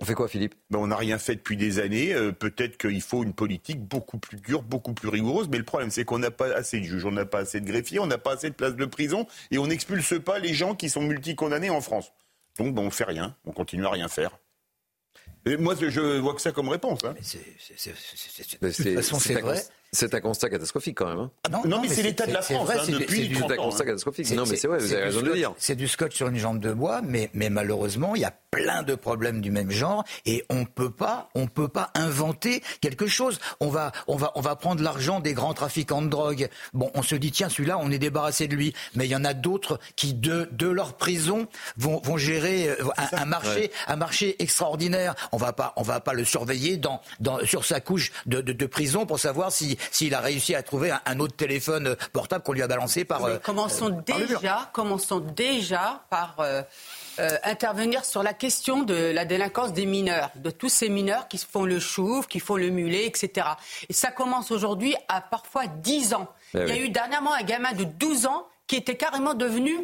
On 0.00 0.04
fait 0.04 0.14
quoi, 0.14 0.28
Philippe? 0.28 0.54
Ben, 0.70 0.78
On 0.78 0.86
n'a 0.88 0.96
rien 0.96 1.18
fait 1.18 1.34
depuis 1.34 1.56
des 1.56 1.80
années. 1.80 2.14
Euh, 2.14 2.30
peut-être 2.30 2.78
qu'il 2.78 3.00
faut 3.02 3.24
une 3.24 3.32
politique 3.32 3.80
beaucoup 3.80 4.18
plus 4.18 4.38
dure, 4.38 4.62
beaucoup 4.62 4.94
plus 4.94 5.08
rigoureuse. 5.08 5.48
Mais 5.48 5.58
le 5.58 5.64
problème, 5.64 5.90
c'est 5.90 6.04
qu'on 6.04 6.20
n'a 6.20 6.30
pas 6.30 6.52
assez 6.54 6.78
de 6.78 6.84
juges, 6.84 7.04
on 7.04 7.10
n'a 7.10 7.26
pas 7.26 7.40
assez 7.40 7.60
de 7.60 7.66
greffiers, 7.66 7.98
on 7.98 8.06
n'a 8.06 8.18
pas 8.18 8.34
assez 8.34 8.48
de 8.48 8.54
places 8.54 8.76
de 8.76 8.86
prison 8.86 9.26
et 9.50 9.58
on 9.58 9.66
n'expulse 9.66 10.14
pas 10.20 10.38
les 10.38 10.54
gens 10.54 10.74
qui 10.74 10.88
sont 10.88 11.02
multicondamnés 11.02 11.70
en 11.70 11.80
France. 11.80 12.12
Donc, 12.58 12.74
ben, 12.74 12.82
on 12.82 12.90
fait 12.90 13.04
rien. 13.04 13.34
On 13.44 13.52
continue 13.52 13.86
à 13.86 13.90
rien 13.90 14.08
faire. 14.08 14.38
Et 15.46 15.56
moi, 15.56 15.74
je 15.80 16.18
vois 16.18 16.34
que 16.34 16.42
ça 16.42 16.52
comme 16.52 16.68
réponse. 16.68 17.00
Hein. 17.04 17.14
de 17.14 18.70
toute 18.70 18.94
façon, 18.94 19.18
c'est 19.18 19.40
vrai. 19.40 19.62
C'est 19.90 20.12
un 20.14 20.20
constat 20.20 20.50
catastrophique 20.50 20.98
quand 20.98 21.08
même. 21.08 21.18
Hein. 21.18 21.30
Ah 21.44 21.60
non, 21.64 21.80
mais, 21.80 21.88
c'est 21.88 22.02
l'état 22.02 22.26
de 22.26 22.32
la 22.32 22.42
France 22.42 22.68
hein, 22.70 22.82
depuis 22.86 23.34
C'est 23.34 23.52
un 23.52 23.56
constat 23.56 23.86
catastrophique. 23.86 24.30
Non, 24.32 24.44
mais 24.46 24.56
c'est 24.56 24.68
vrai, 24.68 24.78
vous 24.78 24.92
avez 24.92 25.04
raison 25.04 25.20
de 25.22 25.26
le 25.26 25.34
dire. 25.34 25.54
C'est 25.56 25.76
du 25.76 25.88
scotch 25.88 26.14
sur 26.14 26.28
une 26.28 26.36
jambe 26.36 26.60
de 26.60 26.72
bois, 26.72 27.00
mais, 27.02 27.30
mais 27.32 27.48
malheureusement, 27.48 28.14
il 28.14 28.20
y 28.20 28.26
a 28.26 28.34
plein 28.50 28.82
de 28.82 28.94
problèmes 28.94 29.40
du 29.40 29.50
même 29.50 29.70
genre 29.70 30.04
et 30.26 30.44
on 30.50 30.64
peut 30.64 30.90
pas, 30.90 31.30
on 31.34 31.46
peut 31.46 31.68
pas 31.68 31.90
inventer 31.94 32.62
quelque 32.80 33.06
chose. 33.06 33.38
On 33.60 33.68
va, 33.68 33.92
on 34.08 34.16
va, 34.16 34.32
on 34.34 34.40
va 34.42 34.56
prendre 34.56 34.82
l'argent 34.82 35.20
des 35.20 35.32
grands 35.32 35.54
trafiquants 35.54 36.02
de 36.02 36.08
drogue. 36.08 36.48
Bon, 36.74 36.90
on 36.94 37.02
se 37.02 37.14
dit 37.14 37.30
tiens, 37.32 37.48
celui-là, 37.48 37.78
on 37.80 37.90
est 37.90 37.98
débarrassé 37.98 38.46
de 38.46 38.56
lui. 38.56 38.74
Mais 38.94 39.06
il 39.06 39.10
y 39.10 39.16
en 39.16 39.24
a 39.24 39.32
d'autres 39.32 39.78
qui 39.96 40.12
de, 40.12 40.48
de 40.52 40.68
leur 40.68 40.98
prison 40.98 41.46
vont, 41.78 42.00
vont 42.02 42.18
gérer 42.18 42.68
euh, 42.68 42.84
un, 43.12 43.24
marché, 43.24 43.70
un 43.86 43.96
marché 43.96 44.36
extraordinaire. 44.42 45.14
On 45.32 45.38
va 45.38 45.54
pas, 45.54 45.72
on 45.76 45.82
va 45.82 46.00
pas 46.00 46.12
le 46.12 46.24
surveiller 46.24 46.76
dans, 46.76 47.00
dans 47.20 47.38
sur 47.46 47.64
sa 47.64 47.80
couche 47.80 48.12
de, 48.26 48.42
de, 48.42 48.52
de 48.52 48.66
prison 48.66 49.06
pour 49.06 49.18
savoir 49.18 49.50
si 49.50 49.77
s'il 49.90 50.14
a 50.14 50.20
réussi 50.20 50.54
à 50.54 50.62
trouver 50.62 50.92
un, 51.04 51.20
autre 51.20 51.36
téléphone 51.36 51.96
portable 52.12 52.44
qu'on 52.44 52.52
lui 52.52 52.62
a 52.62 52.68
balancé 52.68 53.04
par. 53.04 53.24
Euh, 53.24 53.38
commençons 53.38 53.90
déjà, 53.90 54.70
commençons 54.72 55.20
déjà 55.20 56.04
par. 56.10 56.36
Euh, 56.40 56.62
euh, 57.20 57.36
intervenir 57.42 58.04
sur 58.04 58.22
la 58.22 58.32
question 58.32 58.84
de 58.84 58.94
la 58.94 59.24
délinquance 59.24 59.72
des 59.72 59.86
mineurs, 59.86 60.30
de 60.36 60.50
tous 60.50 60.68
ces 60.68 60.88
mineurs 60.88 61.26
qui 61.26 61.36
font 61.36 61.64
le 61.64 61.80
chouf, 61.80 62.28
qui 62.28 62.38
font 62.38 62.54
le 62.54 62.70
mulet, 62.70 63.06
etc. 63.06 63.44
Et 63.88 63.92
ça 63.92 64.12
commence 64.12 64.52
aujourd'hui 64.52 64.94
à 65.08 65.20
parfois 65.20 65.66
10 65.66 66.14
ans. 66.14 66.28
Eh 66.54 66.58
il 66.60 66.68
y 66.68 66.70
a 66.70 66.76
eu 66.76 66.90
dernièrement 66.90 67.34
un 67.34 67.42
gamin 67.42 67.72
de 67.72 67.82
12 67.82 68.26
ans 68.26 68.46
qui 68.68 68.76
était 68.76 68.94
carrément 68.94 69.34
devenu 69.34 69.76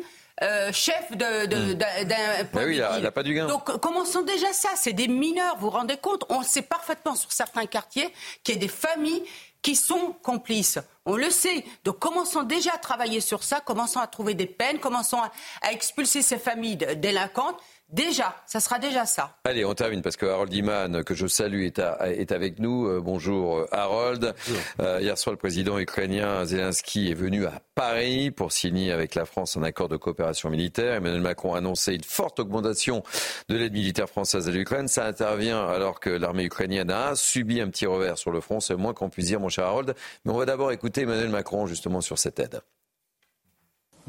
chef 0.71 1.11
d'un 1.11 1.49
de, 1.49 1.75
hmm. 1.75 2.47
point 2.53 2.65
oui, 2.66 2.81
il 2.97 3.03
n'a 3.03 3.11
pas 3.11 3.25
du 3.25 3.35
gain. 3.35 3.49
Donc 3.49 3.81
commençons 3.81 4.23
déjà 4.23 4.53
ça, 4.53 4.69
c'est 4.77 4.93
des 4.93 5.09
mineurs, 5.09 5.57
vous 5.57 5.62
vous 5.62 5.71
rendez 5.71 5.97
compte? 5.97 6.25
On 6.29 6.45
sait 6.45 6.62
parfaitement 6.62 7.16
sur 7.16 7.33
certains 7.33 7.66
quartiers 7.66 8.12
qu'il 8.45 8.55
y 8.55 8.59
a 8.59 8.61
des 8.61 8.69
familles 8.69 9.25
qui 9.65 9.74
sont 9.74 10.15
complices. 10.23 10.78
On 11.07 11.16
le 11.16 11.31
sait. 11.31 11.65
Donc 11.85 11.99
commençons 11.99 12.43
déjà 12.43 12.74
à 12.74 12.78
travailler 12.78 13.20
sur 13.20 13.43
ça, 13.43 13.61
commençons 13.61 13.99
à 13.99 14.07
trouver 14.07 14.35
des 14.35 14.47
peines, 14.47 14.78
commençons 14.78 15.19
à, 15.62 15.73
expulser 15.73 16.20
ces 16.20 16.39
familles 16.39 16.77
délinquantes. 16.77 17.59
Déjà, 17.95 18.35
ça 18.45 18.59
sera 18.59 18.81
déjà 18.81 19.07
ça. 19.07 19.37
Allez, 19.45 19.65
on 19.65 19.73
termine 19.73 20.03
parce 20.03 20.16
que 20.16 20.27
Harold 20.27 20.53
Iman, 20.53 21.05
que 21.05 21.15
je 21.15 21.29
salue, 21.29 21.62
est, 21.62 21.79
est 21.79 22.33
avec 22.33 22.59
nous. 22.59 22.89
Euh, 22.89 23.01
bonjour 23.01 23.59
euh, 23.59 23.69
Harold. 23.71 24.35
Euh, 24.81 24.99
hier 25.01 25.16
soir, 25.16 25.33
le 25.33 25.37
président 25.37 25.79
ukrainien 25.79 26.45
Zelensky 26.45 27.12
est 27.12 27.15
venu 27.15 27.47
à 27.47 27.61
Paris 27.77 28.33
pour 28.33 28.51
signer 28.51 28.91
avec 28.91 29.15
la 29.15 29.27
France 29.27 29.57
un 29.57 29.62
accord 29.62 29.89
de 29.89 29.97
coopération 29.97 30.51
militaire. 30.51 30.95
Emmanuel 30.95 31.21
Macron 31.21 31.55
a 31.55 31.59
annoncé 31.59 31.95
une 31.95 32.03
forte 32.03 32.41
augmentation 32.41 33.05
de 33.49 33.55
l'aide 33.55 33.73
militaire 33.73 34.09
française 34.09 34.49
à 34.49 34.51
l'Ukraine. 34.51 34.89
Ça 34.89 35.07
intervient 35.07 35.65
alors 35.65 36.01
que 36.01 36.11
l'armée 36.11 36.47
ukrainienne 36.47 36.91
a 36.91 37.15
subi 37.15 37.61
un 37.61 37.69
petit 37.69 37.87
revers 37.87 38.19
sur 38.19 38.33
le 38.33 38.41
front, 38.41 38.59
c'est 38.59 38.75
moins 38.75 38.93
qu'on 38.93 39.09
puisse 39.09 39.27
dire, 39.27 39.39
mon 39.39 39.51
cher 39.51 39.66
Harold. 39.66 39.95
Mais 40.25 40.33
on 40.33 40.37
va 40.39 40.47
d'abord 40.47 40.73
écouter 40.73 41.03
Emmanuel 41.03 41.29
Macron 41.29 41.66
justement 41.66 42.01
sur 42.01 42.19
cette 42.19 42.41
aide. 42.41 42.61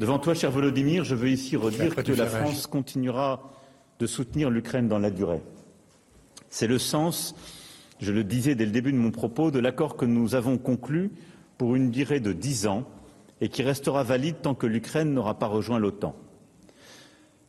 Devant 0.00 0.18
toi, 0.18 0.34
cher 0.34 0.50
Volodymyr, 0.50 1.04
je 1.04 1.14
veux 1.14 1.28
ici 1.28 1.56
redire 1.56 1.94
que 1.94 2.12
la 2.12 2.26
France 2.26 2.66
continuera 2.66 3.52
de 3.98 4.06
soutenir 4.06 4.50
l'Ukraine 4.50 4.88
dans 4.88 4.98
la 4.98 5.10
durée. 5.10 5.42
C'est 6.48 6.66
le 6.66 6.78
sens, 6.78 7.34
je 8.00 8.12
le 8.12 8.24
disais 8.24 8.54
dès 8.54 8.66
le 8.66 8.70
début 8.70 8.92
de 8.92 8.98
mon 8.98 9.10
propos, 9.10 9.50
de 9.50 9.58
l'accord 9.58 9.96
que 9.96 10.04
nous 10.04 10.34
avons 10.34 10.58
conclu 10.58 11.10
pour 11.58 11.74
une 11.74 11.90
durée 11.90 12.20
de 12.20 12.32
dix 12.32 12.66
ans 12.66 12.84
et 13.40 13.48
qui 13.48 13.62
restera 13.62 14.02
valide 14.02 14.36
tant 14.42 14.54
que 14.54 14.66
l'Ukraine 14.66 15.12
n'aura 15.12 15.38
pas 15.38 15.46
rejoint 15.46 15.78
l'OTAN. 15.78 16.14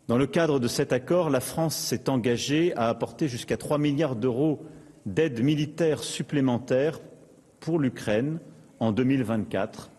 Dans 0.08 0.18
le 0.18 0.28
cadre 0.28 0.60
de 0.60 0.68
cet 0.68 0.94
accord, 0.94 1.30
la 1.30 1.42
France 1.42 1.76
s'est 1.76 2.10
engagée 2.10 2.74
à 2.76 2.88
apporter 2.88 3.28
jusqu'à 3.28 3.58
3 3.58 3.78
milliards 3.78 4.16
d'euros 4.16 4.66
d'aide 5.06 5.44
militaire 5.44 6.04
supplémentaire 6.04 7.02
pour 7.60 7.80
l'Ukraine 7.80 8.40
en 8.80 8.92
2024, 8.92 9.90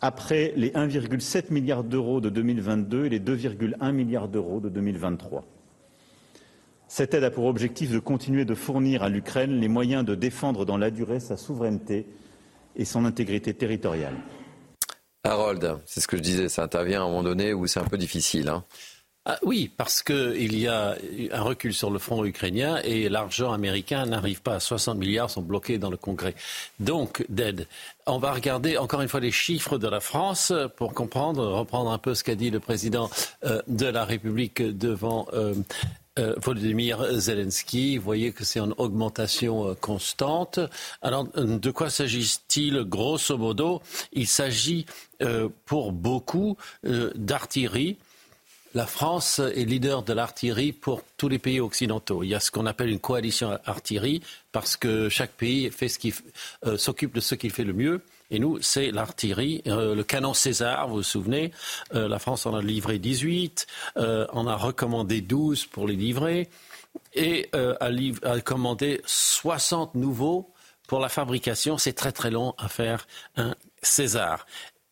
après 0.00 0.52
les 0.56 0.70
1,7 0.70 1.52
milliard 1.52 1.84
d'euros 1.84 2.20
de 2.20 2.28
2022 2.28 3.04
et 3.04 3.08
les 3.08 3.20
2,1 3.20 3.92
milliards 3.92 4.28
d'euros 4.28 4.60
de 4.60 4.68
2023. 4.68 5.44
Cette 6.90 7.14
aide 7.14 7.22
a 7.22 7.30
pour 7.30 7.44
objectif 7.44 7.92
de 7.92 8.00
continuer 8.00 8.44
de 8.44 8.56
fournir 8.56 9.04
à 9.04 9.08
l'Ukraine 9.08 9.60
les 9.60 9.68
moyens 9.68 10.04
de 10.04 10.16
défendre 10.16 10.64
dans 10.64 10.76
la 10.76 10.90
durée 10.90 11.20
sa 11.20 11.36
souveraineté 11.36 12.04
et 12.74 12.84
son 12.84 13.04
intégrité 13.04 13.54
territoriale. 13.54 14.16
Harold, 15.22 15.78
c'est 15.86 16.00
ce 16.00 16.08
que 16.08 16.16
je 16.16 16.22
disais, 16.22 16.48
ça 16.48 16.64
intervient 16.64 17.02
à 17.02 17.04
un 17.04 17.08
moment 17.08 17.22
donné 17.22 17.52
où 17.52 17.68
c'est 17.68 17.78
un 17.78 17.84
peu 17.84 17.96
difficile. 17.96 18.48
Hein. 18.48 18.64
Ah, 19.24 19.38
oui, 19.44 19.70
parce 19.76 20.02
qu'il 20.02 20.58
y 20.58 20.66
a 20.66 20.96
un 21.30 21.42
recul 21.42 21.74
sur 21.74 21.92
le 21.92 22.00
front 22.00 22.24
ukrainien 22.24 22.80
et 22.82 23.08
l'argent 23.08 23.52
américain 23.52 24.04
n'arrive 24.06 24.42
pas. 24.42 24.58
60 24.58 24.98
milliards 24.98 25.30
sont 25.30 25.42
bloqués 25.42 25.78
dans 25.78 25.90
le 25.90 25.96
Congrès. 25.96 26.34
Donc, 26.80 27.24
d'aide. 27.28 27.68
On 28.06 28.18
va 28.18 28.32
regarder 28.32 28.78
encore 28.78 29.00
une 29.00 29.08
fois 29.08 29.20
les 29.20 29.30
chiffres 29.30 29.78
de 29.78 29.86
la 29.86 30.00
France 30.00 30.52
pour 30.76 30.92
comprendre, 30.92 31.46
reprendre 31.46 31.92
un 31.92 31.98
peu 31.98 32.14
ce 32.14 32.24
qu'a 32.24 32.34
dit 32.34 32.50
le 32.50 32.58
président 32.58 33.10
euh, 33.44 33.62
de 33.68 33.86
la 33.86 34.04
République 34.04 34.60
devant 34.60 35.28
euh, 36.20 36.30
euh, 36.30 36.34
Volodymyr 36.40 37.18
Zelensky. 37.18 37.96
Vous 37.96 38.04
voyez 38.04 38.32
que 38.32 38.44
c'est 38.44 38.60
une 38.60 38.74
augmentation 38.76 39.74
constante. 39.80 40.60
Alors, 41.02 41.26
de 41.34 41.70
quoi 41.70 41.90
s'agit-il? 41.90 42.84
Grosso 42.84 43.36
modo, 43.36 43.82
il 44.12 44.26
s'agit 44.26 44.86
pour 45.66 45.92
beaucoup 45.92 46.56
d'artillerie 46.82 47.96
la 48.74 48.86
France 48.86 49.40
est 49.40 49.64
leader 49.64 50.02
de 50.02 50.12
l'artillerie 50.12 50.72
pour 50.72 51.02
tous 51.16 51.28
les 51.28 51.38
pays 51.38 51.60
occidentaux. 51.60 52.22
Il 52.22 52.28
y 52.28 52.34
a 52.34 52.40
ce 52.40 52.50
qu'on 52.50 52.66
appelle 52.66 52.90
une 52.90 53.00
coalition 53.00 53.58
artillerie 53.64 54.22
parce 54.52 54.76
que 54.76 55.08
chaque 55.08 55.32
pays 55.32 55.70
euh, 56.64 56.76
s'occupe 56.76 57.14
de 57.14 57.20
ce 57.20 57.34
qu'il 57.34 57.50
fait 57.50 57.64
le 57.64 57.72
mieux. 57.72 58.00
Et 58.30 58.38
nous, 58.38 58.60
c'est 58.60 58.90
l'artillerie. 58.90 59.62
Euh, 59.66 59.94
le 59.94 60.04
canon 60.04 60.34
César, 60.34 60.88
vous 60.88 60.96
vous 60.96 61.02
souvenez, 61.02 61.52
euh, 61.94 62.08
la 62.08 62.18
France 62.18 62.46
en 62.46 62.54
a 62.54 62.62
livré 62.62 62.98
18, 62.98 63.66
on 63.96 64.46
a 64.46 64.56
recommandé 64.56 65.20
12 65.20 65.66
pour 65.66 65.86
les 65.86 65.96
livrer 65.96 66.48
et 67.14 67.48
a, 67.52 67.90
a 68.22 68.40
commandé 68.40 69.00
60 69.04 69.94
nouveaux 69.94 70.52
pour 70.86 71.00
la 71.00 71.08
fabrication. 71.08 71.78
C'est 71.78 71.92
très 71.92 72.12
très 72.12 72.30
long 72.30 72.54
à 72.58 72.68
faire 72.68 73.06
un 73.36 73.54
César. 73.82 74.46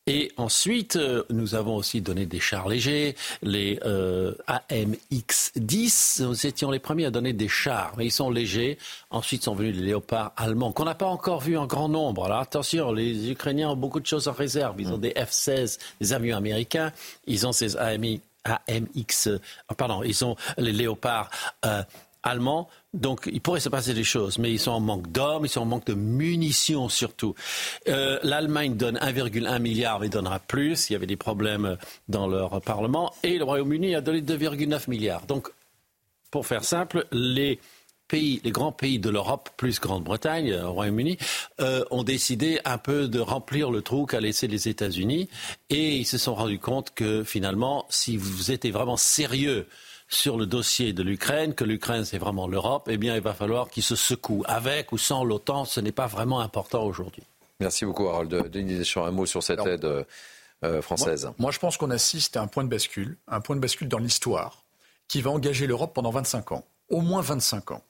Et 0.08 0.32
ensuite, 0.38 0.96
euh, 0.96 1.24
nous 1.28 1.54
avons 1.54 1.76
aussi 1.76 2.00
donné 2.00 2.24
des 2.24 2.40
chars 2.40 2.66
légers, 2.66 3.14
les 3.42 3.78
euh, 3.84 4.32
AMX-10. 4.46 6.24
Nous 6.24 6.46
étions 6.46 6.70
les 6.70 6.78
premiers 6.78 7.04
à 7.04 7.10
donner 7.10 7.34
des 7.34 7.48
chars, 7.48 7.92
mais 7.98 8.06
ils 8.06 8.10
sont 8.10 8.30
légers. 8.30 8.78
Ensuite 9.10 9.42
sont 9.42 9.54
venus 9.54 9.76
les 9.76 9.82
léopards 9.82 10.32
allemands, 10.38 10.72
qu'on 10.72 10.86
n'a 10.86 10.94
pas 10.94 11.06
encore 11.06 11.40
vus 11.40 11.58
en 11.58 11.66
grand 11.66 11.90
nombre. 11.90 12.24
Alors 12.24 12.38
attention, 12.38 12.90
les 12.90 13.30
Ukrainiens 13.30 13.68
ont 13.68 13.76
beaucoup 13.76 14.00
de 14.00 14.06
choses 14.06 14.28
en 14.28 14.32
réserve. 14.32 14.80
Ils 14.80 14.90
ont 14.90 14.96
mm. 14.96 15.02
des 15.02 15.10
F-16, 15.10 15.78
des 16.00 16.12
avions 16.14 16.38
américains. 16.38 16.90
Ils 17.26 17.46
ont 17.46 17.52
ces 17.52 17.76
AMX, 17.76 19.26
euh, 19.26 19.38
pardon, 19.76 20.02
ils 20.02 20.24
ont 20.24 20.36
les 20.56 20.72
léopards 20.72 21.28
allemands. 22.22 22.68
Donc, 22.98 23.28
il 23.32 23.40
pourrait 23.40 23.60
se 23.60 23.68
passer 23.68 23.94
des 23.94 24.04
choses, 24.04 24.38
mais 24.38 24.52
ils 24.52 24.58
sont 24.58 24.72
en 24.72 24.80
manque 24.80 25.10
d'hommes, 25.10 25.44
ils 25.44 25.48
sont 25.48 25.60
en 25.60 25.66
manque 25.66 25.86
de 25.86 25.94
munitions 25.94 26.88
surtout. 26.88 27.34
Euh, 27.88 28.18
L'Allemagne 28.22 28.76
donne 28.76 28.98
1,1 28.98 29.58
milliard, 29.60 30.00
mais 30.00 30.08
donnera 30.08 30.38
plus. 30.38 30.90
Il 30.90 30.94
y 30.94 30.96
avait 30.96 31.06
des 31.06 31.16
problèmes 31.16 31.76
dans 32.08 32.26
leur 32.26 32.60
Parlement. 32.60 33.14
Et 33.22 33.38
le 33.38 33.44
Royaume-Uni 33.44 33.94
a 33.94 34.00
donné 34.00 34.20
2,9 34.20 34.90
milliards. 34.90 35.26
Donc, 35.26 35.48
pour 36.30 36.46
faire 36.46 36.64
simple, 36.64 37.06
les 37.12 37.58
pays, 38.08 38.40
les 38.42 38.50
grands 38.50 38.72
pays 38.72 38.98
de 38.98 39.10
l'Europe, 39.10 39.50
plus 39.56 39.80
Grande-Bretagne, 39.80 40.50
euh, 40.50 40.68
Royaume-Uni, 40.68 41.18
euh, 41.60 41.84
ont 41.90 42.02
décidé 42.02 42.58
un 42.64 42.78
peu 42.78 43.06
de 43.06 43.20
remplir 43.20 43.70
le 43.70 43.82
trou 43.82 44.06
qu'a 44.06 44.20
laissé 44.20 44.48
les 44.48 44.68
États-Unis. 44.68 45.28
Et 45.70 45.96
ils 45.96 46.06
se 46.06 46.18
sont 46.18 46.34
rendus 46.34 46.58
compte 46.58 46.92
que 46.94 47.22
finalement, 47.22 47.86
si 47.90 48.16
vous 48.16 48.50
étiez 48.50 48.70
vraiment 48.70 48.96
sérieux 48.96 49.66
sur 50.08 50.36
le 50.36 50.46
dossier 50.46 50.92
de 50.92 51.02
l'Ukraine, 51.02 51.54
que 51.54 51.64
l'Ukraine 51.64 52.04
c'est 52.04 52.18
vraiment 52.18 52.48
l'Europe, 52.48 52.88
eh 52.90 52.96
bien 52.96 53.14
il 53.14 53.20
va 53.20 53.34
falloir 53.34 53.68
qu'il 53.68 53.82
se 53.82 53.94
secoue. 53.94 54.42
Avec 54.46 54.92
ou 54.92 54.98
sans 54.98 55.24
l'OTAN, 55.24 55.64
ce 55.64 55.80
n'est 55.80 55.92
pas 55.92 56.06
vraiment 56.06 56.40
important 56.40 56.84
aujourd'hui. 56.84 57.22
Merci 57.60 57.84
beaucoup 57.84 58.08
Harold. 58.08 58.50
Denis 58.50 58.78
Deschamps, 58.78 59.04
un 59.04 59.10
mot 59.10 59.26
sur 59.26 59.42
cette 59.42 59.64
aide 59.66 59.84
euh, 59.84 60.04
euh, 60.64 60.80
française. 60.80 61.30
Moi, 61.38 61.50
je 61.50 61.58
pense 61.58 61.76
qu'on 61.76 61.90
assiste 61.90 62.36
à 62.36 62.42
un 62.42 62.46
point 62.46 62.64
de 62.64 62.68
bascule, 62.68 63.16
un 63.26 63.40
point 63.40 63.56
de 63.56 63.60
bascule 63.60 63.88
dans 63.88 63.98
l'histoire 63.98 64.64
qui 65.08 65.20
va 65.20 65.30
engager 65.30 65.66
l'Europe 65.66 65.92
pendant 65.94 66.10
25 66.10 66.52
ans, 66.52 66.64
au 66.88 67.00
moins 67.00 67.20
25 67.20 67.72
ans. 67.72 67.82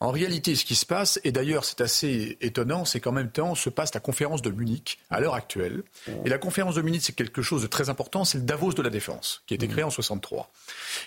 En 0.00 0.10
réalité, 0.10 0.54
ce 0.54 0.64
qui 0.64 0.74
se 0.74 0.86
passe, 0.86 1.20
et 1.24 1.32
d'ailleurs 1.32 1.64
c'est 1.64 1.80
assez 1.80 2.36
étonnant, 2.40 2.84
c'est 2.84 3.00
qu'en 3.00 3.12
même 3.12 3.30
temps 3.30 3.54
se 3.54 3.70
passe 3.70 3.94
la 3.94 4.00
conférence 4.00 4.42
de 4.42 4.50
Munich 4.50 4.98
à 5.10 5.20
l'heure 5.20 5.34
actuelle. 5.34 5.82
Et 6.24 6.28
la 6.28 6.38
conférence 6.38 6.74
de 6.74 6.82
Munich, 6.82 7.02
c'est 7.04 7.14
quelque 7.14 7.42
chose 7.42 7.62
de 7.62 7.66
très 7.66 7.88
important, 7.88 8.24
c'est 8.24 8.38
le 8.38 8.44
Davos 8.44 8.72
de 8.72 8.82
la 8.82 8.90
défense, 8.90 9.42
qui 9.46 9.54
a 9.54 9.56
été 9.56 9.68
créé 9.68 9.84
en 9.84 9.90
63. 9.90 10.50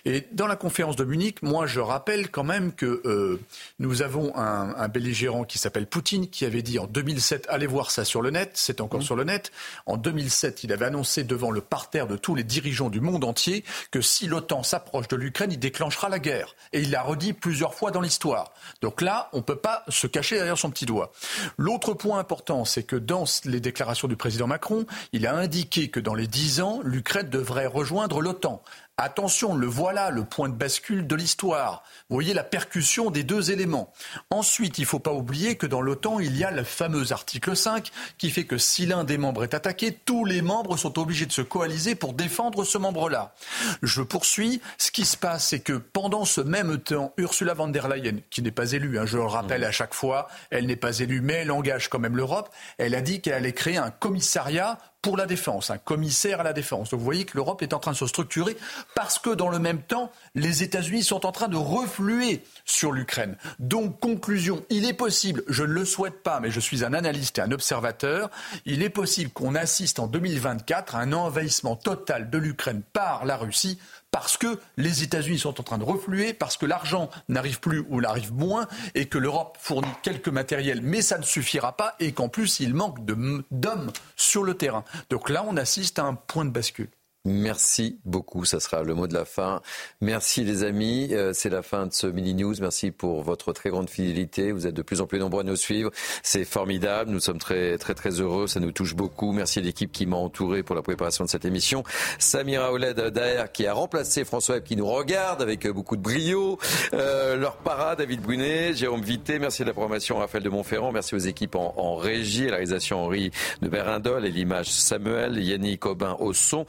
Et 0.06 0.26
dans 0.32 0.48
la 0.48 0.56
conférence 0.56 0.96
de 0.96 1.04
Munich, 1.04 1.42
moi 1.42 1.68
je 1.68 1.80
rappelle 1.80 2.30
quand 2.30 2.44
même 2.44 2.74
que 2.74 3.02
euh, 3.06 3.40
nous 3.80 4.02
avons 4.02 4.36
un, 4.36 4.76
un, 4.76 4.88
belligérant 4.88 5.44
qui 5.44 5.58
s'appelle 5.58 5.88
Poutine, 5.88 6.30
qui 6.30 6.46
avait 6.46 6.62
dit 6.62 6.80
en 6.80 6.88
2007, 6.88 7.48
allez 7.50 7.68
voir 7.68 7.92
ça 7.92 8.06
sur 8.06 8.22
le 8.22 8.32
net, 8.32 8.52
c'est 8.54 8.82
encore 8.82 9.04
sur 9.04 9.16
le 9.16 9.24
net. 9.24 9.52
En 9.86 9.98
2007, 9.98 10.64
il 10.64 10.74
avait 10.74 10.86
annoncé 10.86 11.24
devant 11.24 11.52
le 11.52 11.62
parterre 11.62 12.08
de 12.08 12.18
tous 12.18 12.36
les 12.36 12.44
dirigeants 12.44 12.90
du 12.90 13.02
monde 13.02 13.24
entier 13.24 13.64
que 13.92 14.02
si 14.02 14.28
l'OTAN 14.28 14.64
s'approche 14.64 15.08
de 15.08 15.16
l'Ukraine, 15.16 15.52
il 15.52 15.60
déclenchera 15.60 16.10
la 16.10 16.20
guerre. 16.20 16.56
Et 16.74 16.82
il 16.82 16.92
l'a 16.92 17.02
redit 17.02 17.34
plusieurs 17.34 17.74
fois 17.74 17.92
dans 17.92 18.02
l'histoire. 18.02 18.54
Donc 18.82 19.02
là, 19.02 19.30
on 19.34 19.38
ne 19.38 19.44
peut 19.44 19.58
pas 19.58 19.84
se 19.90 20.08
cacher 20.08 20.36
derrière 20.36 20.58
son 20.58 20.70
petit 20.70 20.86
doigt. 20.86 21.12
L'autre 21.58 21.94
point 21.94 22.20
important, 22.20 22.66
c'est 22.66 22.84
que 22.84 22.96
dans 22.96 23.26
les 23.46 23.60
déclarations 23.60 24.08
du 24.08 24.16
président 24.16 24.48
Macron, 24.48 24.86
il 25.14 25.28
a 25.28 25.36
indiqué 25.36 25.90
que 25.90 26.00
dans 26.00 26.16
les 26.16 26.28
dix 26.28 26.62
ans, 26.62 26.80
l'Ukraine 26.84 27.30
devrait 27.30 27.68
rejoindre 27.68 28.22
l'OTAN. 28.22 28.62
Attention, 29.00 29.54
le 29.54 29.68
voilà, 29.68 30.10
le 30.10 30.24
point 30.24 30.50
de 30.50 30.56
bascule 30.56 31.06
de 31.06 31.16
l'histoire. 31.16 31.84
Vous 32.10 32.16
voyez 32.16 32.34
la 32.34 32.44
percussion 32.44 33.12
des 33.12 33.22
deux 33.22 33.52
éléments. 33.52 33.94
Ensuite, 34.32 34.80
il 34.80 34.82
ne 34.82 34.88
faut 34.88 34.98
pas 34.98 35.14
oublier 35.14 35.56
que 35.56 35.68
dans 35.68 35.82
l'OTAN, 35.82 36.20
il 36.20 36.36
y 36.36 36.44
a 36.44 36.50
le 36.50 36.64
fameux 36.64 37.12
article 37.12 37.56
5 37.56 37.92
qui 38.18 38.32
fait 38.32 38.46
que 38.46 38.58
si 38.58 38.88
l'un 38.88 39.04
des 39.04 39.20
membres 39.20 39.44
est 39.44 39.54
attaqué, 39.54 39.92
tous 39.92 40.26
les 40.26 40.42
membres 40.42 40.78
sont 40.78 40.98
obligés 40.98 41.28
de 41.28 41.32
se 41.32 41.44
coaliser 41.44 41.94
pour 41.94 42.14
défendre 42.14 42.64
ce 42.64 42.80
membre-là. 42.80 43.36
Je 43.84 44.02
poursuis. 44.02 44.62
Ce 44.80 44.90
qui 44.90 45.06
se 45.06 45.16
passe, 45.16 45.50
c'est 45.50 45.60
que 45.60 45.74
pendant 45.74 46.26
ce 46.26 46.42
même 46.42 46.80
temps, 46.80 47.14
Ursula 47.18 47.54
von 47.54 47.68
der 47.68 47.90
Leyen, 47.90 48.22
qui 48.32 48.42
n'est 48.42 48.50
pas 48.50 48.72
élue, 48.72 48.98
hein, 48.98 49.06
je 49.06 49.18
le 49.18 49.26
rappelle 49.26 49.64
à 49.64 49.72
chaque 49.72 49.94
fois, 49.94 50.28
elle 50.50 50.66
n'est 50.66 50.76
pas 50.76 50.98
élue, 50.98 51.22
mais 51.22 51.34
elle 51.34 51.52
engage 51.52 51.88
quand 51.88 52.00
même 52.00 52.18
l'Europe, 52.18 52.50
elle 52.80 52.96
a 52.96 53.02
dit 53.02 53.22
qu'elle 53.22 53.36
allait 53.36 53.54
créer 53.54 53.78
un 53.78 53.92
commissariat 53.92 54.80
pour 55.02 55.18
la 55.18 55.26
défense, 55.26 55.70
un 55.70 55.78
commissaire 55.78 56.42
à 56.42 56.44
la 56.44 56.54
défense. 56.54 56.90
Donc 56.90 57.00
vous 57.00 57.06
voyez 57.06 57.26
que 57.26 57.38
l'Europe 57.38 57.62
est 57.62 57.74
en 57.74 57.80
train 57.80 57.92
de 57.92 57.98
se 57.98 58.08
structurer 58.08 58.58
parce 58.96 59.20
que 59.20 59.30
dans 59.30 59.50
le 59.50 59.60
même 59.60 59.82
temps, 59.82 60.12
les 60.36 60.64
États-Unis 60.64 61.04
sont 61.04 61.26
en 61.26 61.32
train 61.32 61.48
de 61.48 61.56
refluer 61.56 62.44
sur 62.66 62.92
l'Ukraine. 62.92 63.38
Donc 63.60 64.00
conclusion, 64.00 64.66
il 64.70 64.86
est 64.86 64.94
possible, 64.94 65.44
je 65.48 65.64
ne 65.64 65.72
le 65.72 65.86
souhaite 65.86 66.24
pas, 66.24 66.40
mais 66.40 66.52
je 66.52 66.60
suis 66.60 66.84
un 66.84 66.94
analyste 66.94 67.38
et 67.38 67.42
un 67.42 67.52
observateur, 67.52 68.30
il 68.66 68.84
est 68.84 68.90
possible 68.90 69.32
qu'on 69.32 69.56
assiste 69.56 70.00
en 70.00 70.08
2024 70.08 70.96
à 70.96 71.00
un 71.00 71.14
envahissement 71.14 71.76
total 71.76 72.30
de 72.30 72.38
l'Ukraine 72.38 72.82
par 72.94 73.26
la 73.26 73.38
Russie 73.38 73.80
parce 74.12 74.38
que 74.38 74.60
les 74.78 75.04
États-Unis 75.04 75.40
sont 75.40 75.60
en 75.60 75.64
train 75.64 75.78
de 75.78 75.84
refluer, 75.84 76.34
parce 76.34 76.58
que 76.58 76.66
l'argent 76.66 77.10
n'arrive 77.30 77.60
plus 77.60 77.86
ou 77.90 78.02
n'arrive 78.02 78.34
moins, 78.34 78.68
et 78.96 79.06
que 79.06 79.18
l'Europe 79.18 79.58
fournit 79.60 79.88
quelques 80.04 80.30
matériels, 80.30 80.82
mais 80.82 81.02
ça 81.02 81.18
ne 81.18 81.24
suffira 81.24 81.76
pas, 81.78 81.96
et 82.00 82.12
qu'en 82.12 82.30
plus 82.30 82.60
il 82.60 82.74
manque 82.74 83.06
d'hommes 83.06 83.92
sur 84.16 84.44
le 84.44 84.56
terrain. 84.56 84.84
Donc 85.10 85.30
là, 85.30 85.46
on 85.48 85.58
assiste 85.58 86.00
à 86.00 86.04
un 86.04 86.16
point 86.16 86.46
de 86.46 86.52
bascule. 86.52 86.90
Merci 87.28 88.00
beaucoup, 88.06 88.46
ça 88.46 88.62
sera 88.62 88.84
le 88.84 88.96
mot 88.96 89.06
de 89.06 89.14
la 89.14 89.26
fin. 89.26 89.62
Merci 90.00 90.46
les 90.46 90.64
amis, 90.64 91.10
euh, 91.12 91.34
c'est 91.34 91.50
la 91.50 91.62
fin 91.62 91.86
de 91.86 91.92
ce 91.92 92.08
mini 92.08 92.34
news. 92.34 92.54
Merci 92.62 92.92
pour 92.92 93.22
votre 93.22 93.52
très 93.52 93.70
grande 93.70 93.90
fidélité. 93.90 94.54
Vous 94.54 94.66
êtes 94.66 94.74
de 94.74 94.82
plus 94.82 95.02
en 95.02 95.08
plus 95.08 95.20
nombreux 95.20 95.42
à 95.42 95.44
nous 95.44 95.58
suivre. 95.58 95.92
C'est 96.24 96.46
formidable. 96.46 97.12
Nous 97.12 97.20
sommes 97.20 97.38
très 97.38 97.78
très 97.78 97.96
très 97.96 98.22
heureux. 98.22 98.48
Ça 98.48 98.62
nous 98.62 98.72
touche 98.72 98.96
beaucoup. 98.96 99.34
Merci 99.34 99.60
à 99.60 99.62
l'équipe 99.62 99.92
qui 99.92 100.06
m'a 100.06 100.16
entouré 100.16 100.64
pour 100.64 100.74
la 100.74 100.82
préparation 100.82 101.26
de 101.26 101.30
cette 101.30 101.44
émission. 101.44 101.84
Samira 102.18 102.72
Ouled 102.72 102.96
Daher 102.96 103.52
qui 103.52 103.68
a 103.68 103.74
remplacé 103.74 104.24
François 104.24 104.62
qui 104.62 104.78
nous 104.78 104.88
regarde 104.88 105.42
avec 105.42 105.68
beaucoup 105.68 105.98
de 105.98 106.02
brio. 106.02 106.58
Euh, 106.94 107.36
leur 107.36 107.58
para 107.58 107.98
David 107.98 108.22
Brunet, 108.22 108.74
Jérôme 108.74 109.02
Vité. 109.02 109.38
Merci 109.38 109.64
de 109.64 109.68
la 109.68 109.74
programmation 109.74 110.18
Raphaël 110.20 110.46
de 110.46 110.50
Montferrand. 110.50 110.94
Merci 110.94 111.14
aux 111.14 111.18
équipes 111.18 111.56
en, 111.56 111.74
en 111.76 111.98
régie, 111.98 112.44
à 112.44 112.52
la 112.52 112.56
réalisation 112.56 113.04
Henri 113.04 113.32
de 113.62 113.68
Berindol 113.68 114.26
et 114.26 114.32
l'image 114.32 114.72
Samuel, 114.72 115.44
Yannick 115.44 115.86
Aubin 115.86 116.16
au 116.22 116.32
son. 116.32 116.66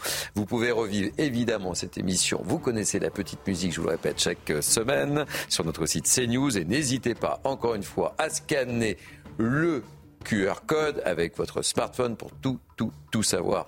Pouvez 0.49 0.71
revivre 0.71 1.11
évidemment 1.19 1.75
cette 1.75 1.99
émission. 1.99 2.41
Vous 2.45 2.59
connaissez 2.59 2.99
la 2.99 3.11
petite 3.11 3.47
musique, 3.47 3.73
je 3.73 3.81
vous 3.81 3.87
le 3.87 3.93
répète, 3.93 4.19
chaque 4.19 4.53
semaine 4.61 5.27
sur 5.49 5.65
notre 5.65 5.87
site 5.87 6.11
CNews. 6.13 6.57
Et 6.57 6.65
n'hésitez 6.65 7.15
pas, 7.15 7.41
encore 7.45 7.75
une 7.75 7.83
fois, 7.83 8.15
à 8.19 8.31
scanner 8.31 8.97
le 9.37 9.83
QR 10.25 10.55
code 10.67 11.03
avec 11.05 11.37
votre 11.37 11.63
smartphone 11.63 12.17
pour 12.17 12.31
tout, 12.41 12.59
tout, 12.77 12.93
tout 13.11 13.23
savoir. 13.23 13.67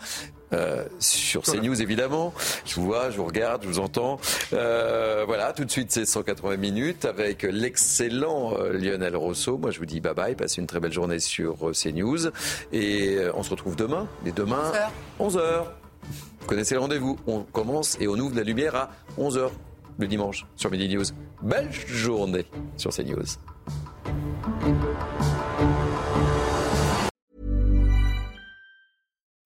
Euh, 0.52 0.85
sur 0.98 1.43
CNews 1.43 1.81
évidemment. 1.81 2.35
Je 2.66 2.74
vous 2.74 2.86
vois, 2.86 3.11
je 3.11 3.16
vous 3.16 3.24
regarde, 3.24 3.62
je 3.62 3.69
vous 3.69 3.78
entends. 3.78 4.19
Euh, 4.52 5.23
voilà, 5.24 5.52
tout 5.52 5.65
de 5.65 5.70
suite 5.70 5.93
c'est 5.93 6.05
180 6.05 6.57
minutes 6.57 7.05
avec 7.05 7.44
l'excellent 7.44 8.55
euh, 8.59 8.73
Lionel 8.73 9.15
Rousseau. 9.15 9.59
Moi 9.59 9.70
je 9.70 9.78
vous 9.78 9.86
dis 9.86 10.01
bye 10.01 10.15
bye, 10.15 10.35
passez 10.35 10.61
une 10.61 10.66
très 10.66 10.81
belle 10.81 10.93
journée 10.93 11.20
sur 11.20 11.70
CNews 11.73 12.31
et 12.73 13.19
on 13.35 13.44
se 13.44 13.51
retrouve 13.51 13.77
demain. 13.77 14.09
Et 14.27 14.32
demain, 14.32 14.73
11h. 15.20 15.36
11h. 15.36 15.80
Vous 16.41 16.47
connaissez 16.47 16.75
le 16.75 16.81
rendez-vous. 16.81 17.17
On 17.27 17.43
commence 17.43 17.97
et 18.01 18.09
on 18.09 18.15
ouvre 18.15 18.35
la 18.37 18.43
lumière 18.43 18.75
à 18.75 18.91
11h 19.19 19.51
le 19.99 20.07
dimanche 20.07 20.47
sur 20.57 20.71
Midi 20.71 20.89
News. 20.89 21.05
Belle 21.43 21.71
journée 21.73 22.47
sur 22.77 22.91
CNews. 22.91 23.39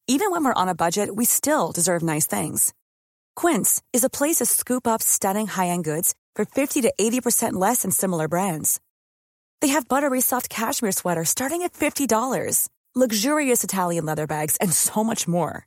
Even 0.06 0.30
when 0.30 0.44
we're 0.44 0.54
on 0.54 0.68
a 0.68 0.74
budget, 0.74 1.14
we 1.14 1.24
still 1.24 1.72
deserve 1.72 2.02
nice 2.02 2.26
things. 2.26 2.72
Quince 3.34 3.82
is 3.92 4.04
a 4.04 4.10
place 4.10 4.36
to 4.36 4.46
scoop 4.46 4.86
up 4.86 5.02
stunning 5.02 5.48
high-end 5.48 5.82
goods 5.82 6.14
for 6.36 6.44
50 6.44 6.82
to 6.82 6.92
80% 7.00 7.54
less 7.54 7.82
than 7.82 7.90
similar 7.90 8.28
brands. 8.28 8.80
They 9.60 9.68
have 9.68 9.88
buttery 9.88 10.20
soft 10.20 10.48
cashmere 10.48 10.92
sweaters 10.92 11.30
starting 11.30 11.62
at 11.62 11.72
$50, 11.72 12.68
luxurious 12.94 13.64
Italian 13.64 14.04
leather 14.04 14.26
bags, 14.26 14.56
and 14.60 14.72
so 14.72 15.02
much 15.02 15.26
more. 15.26 15.66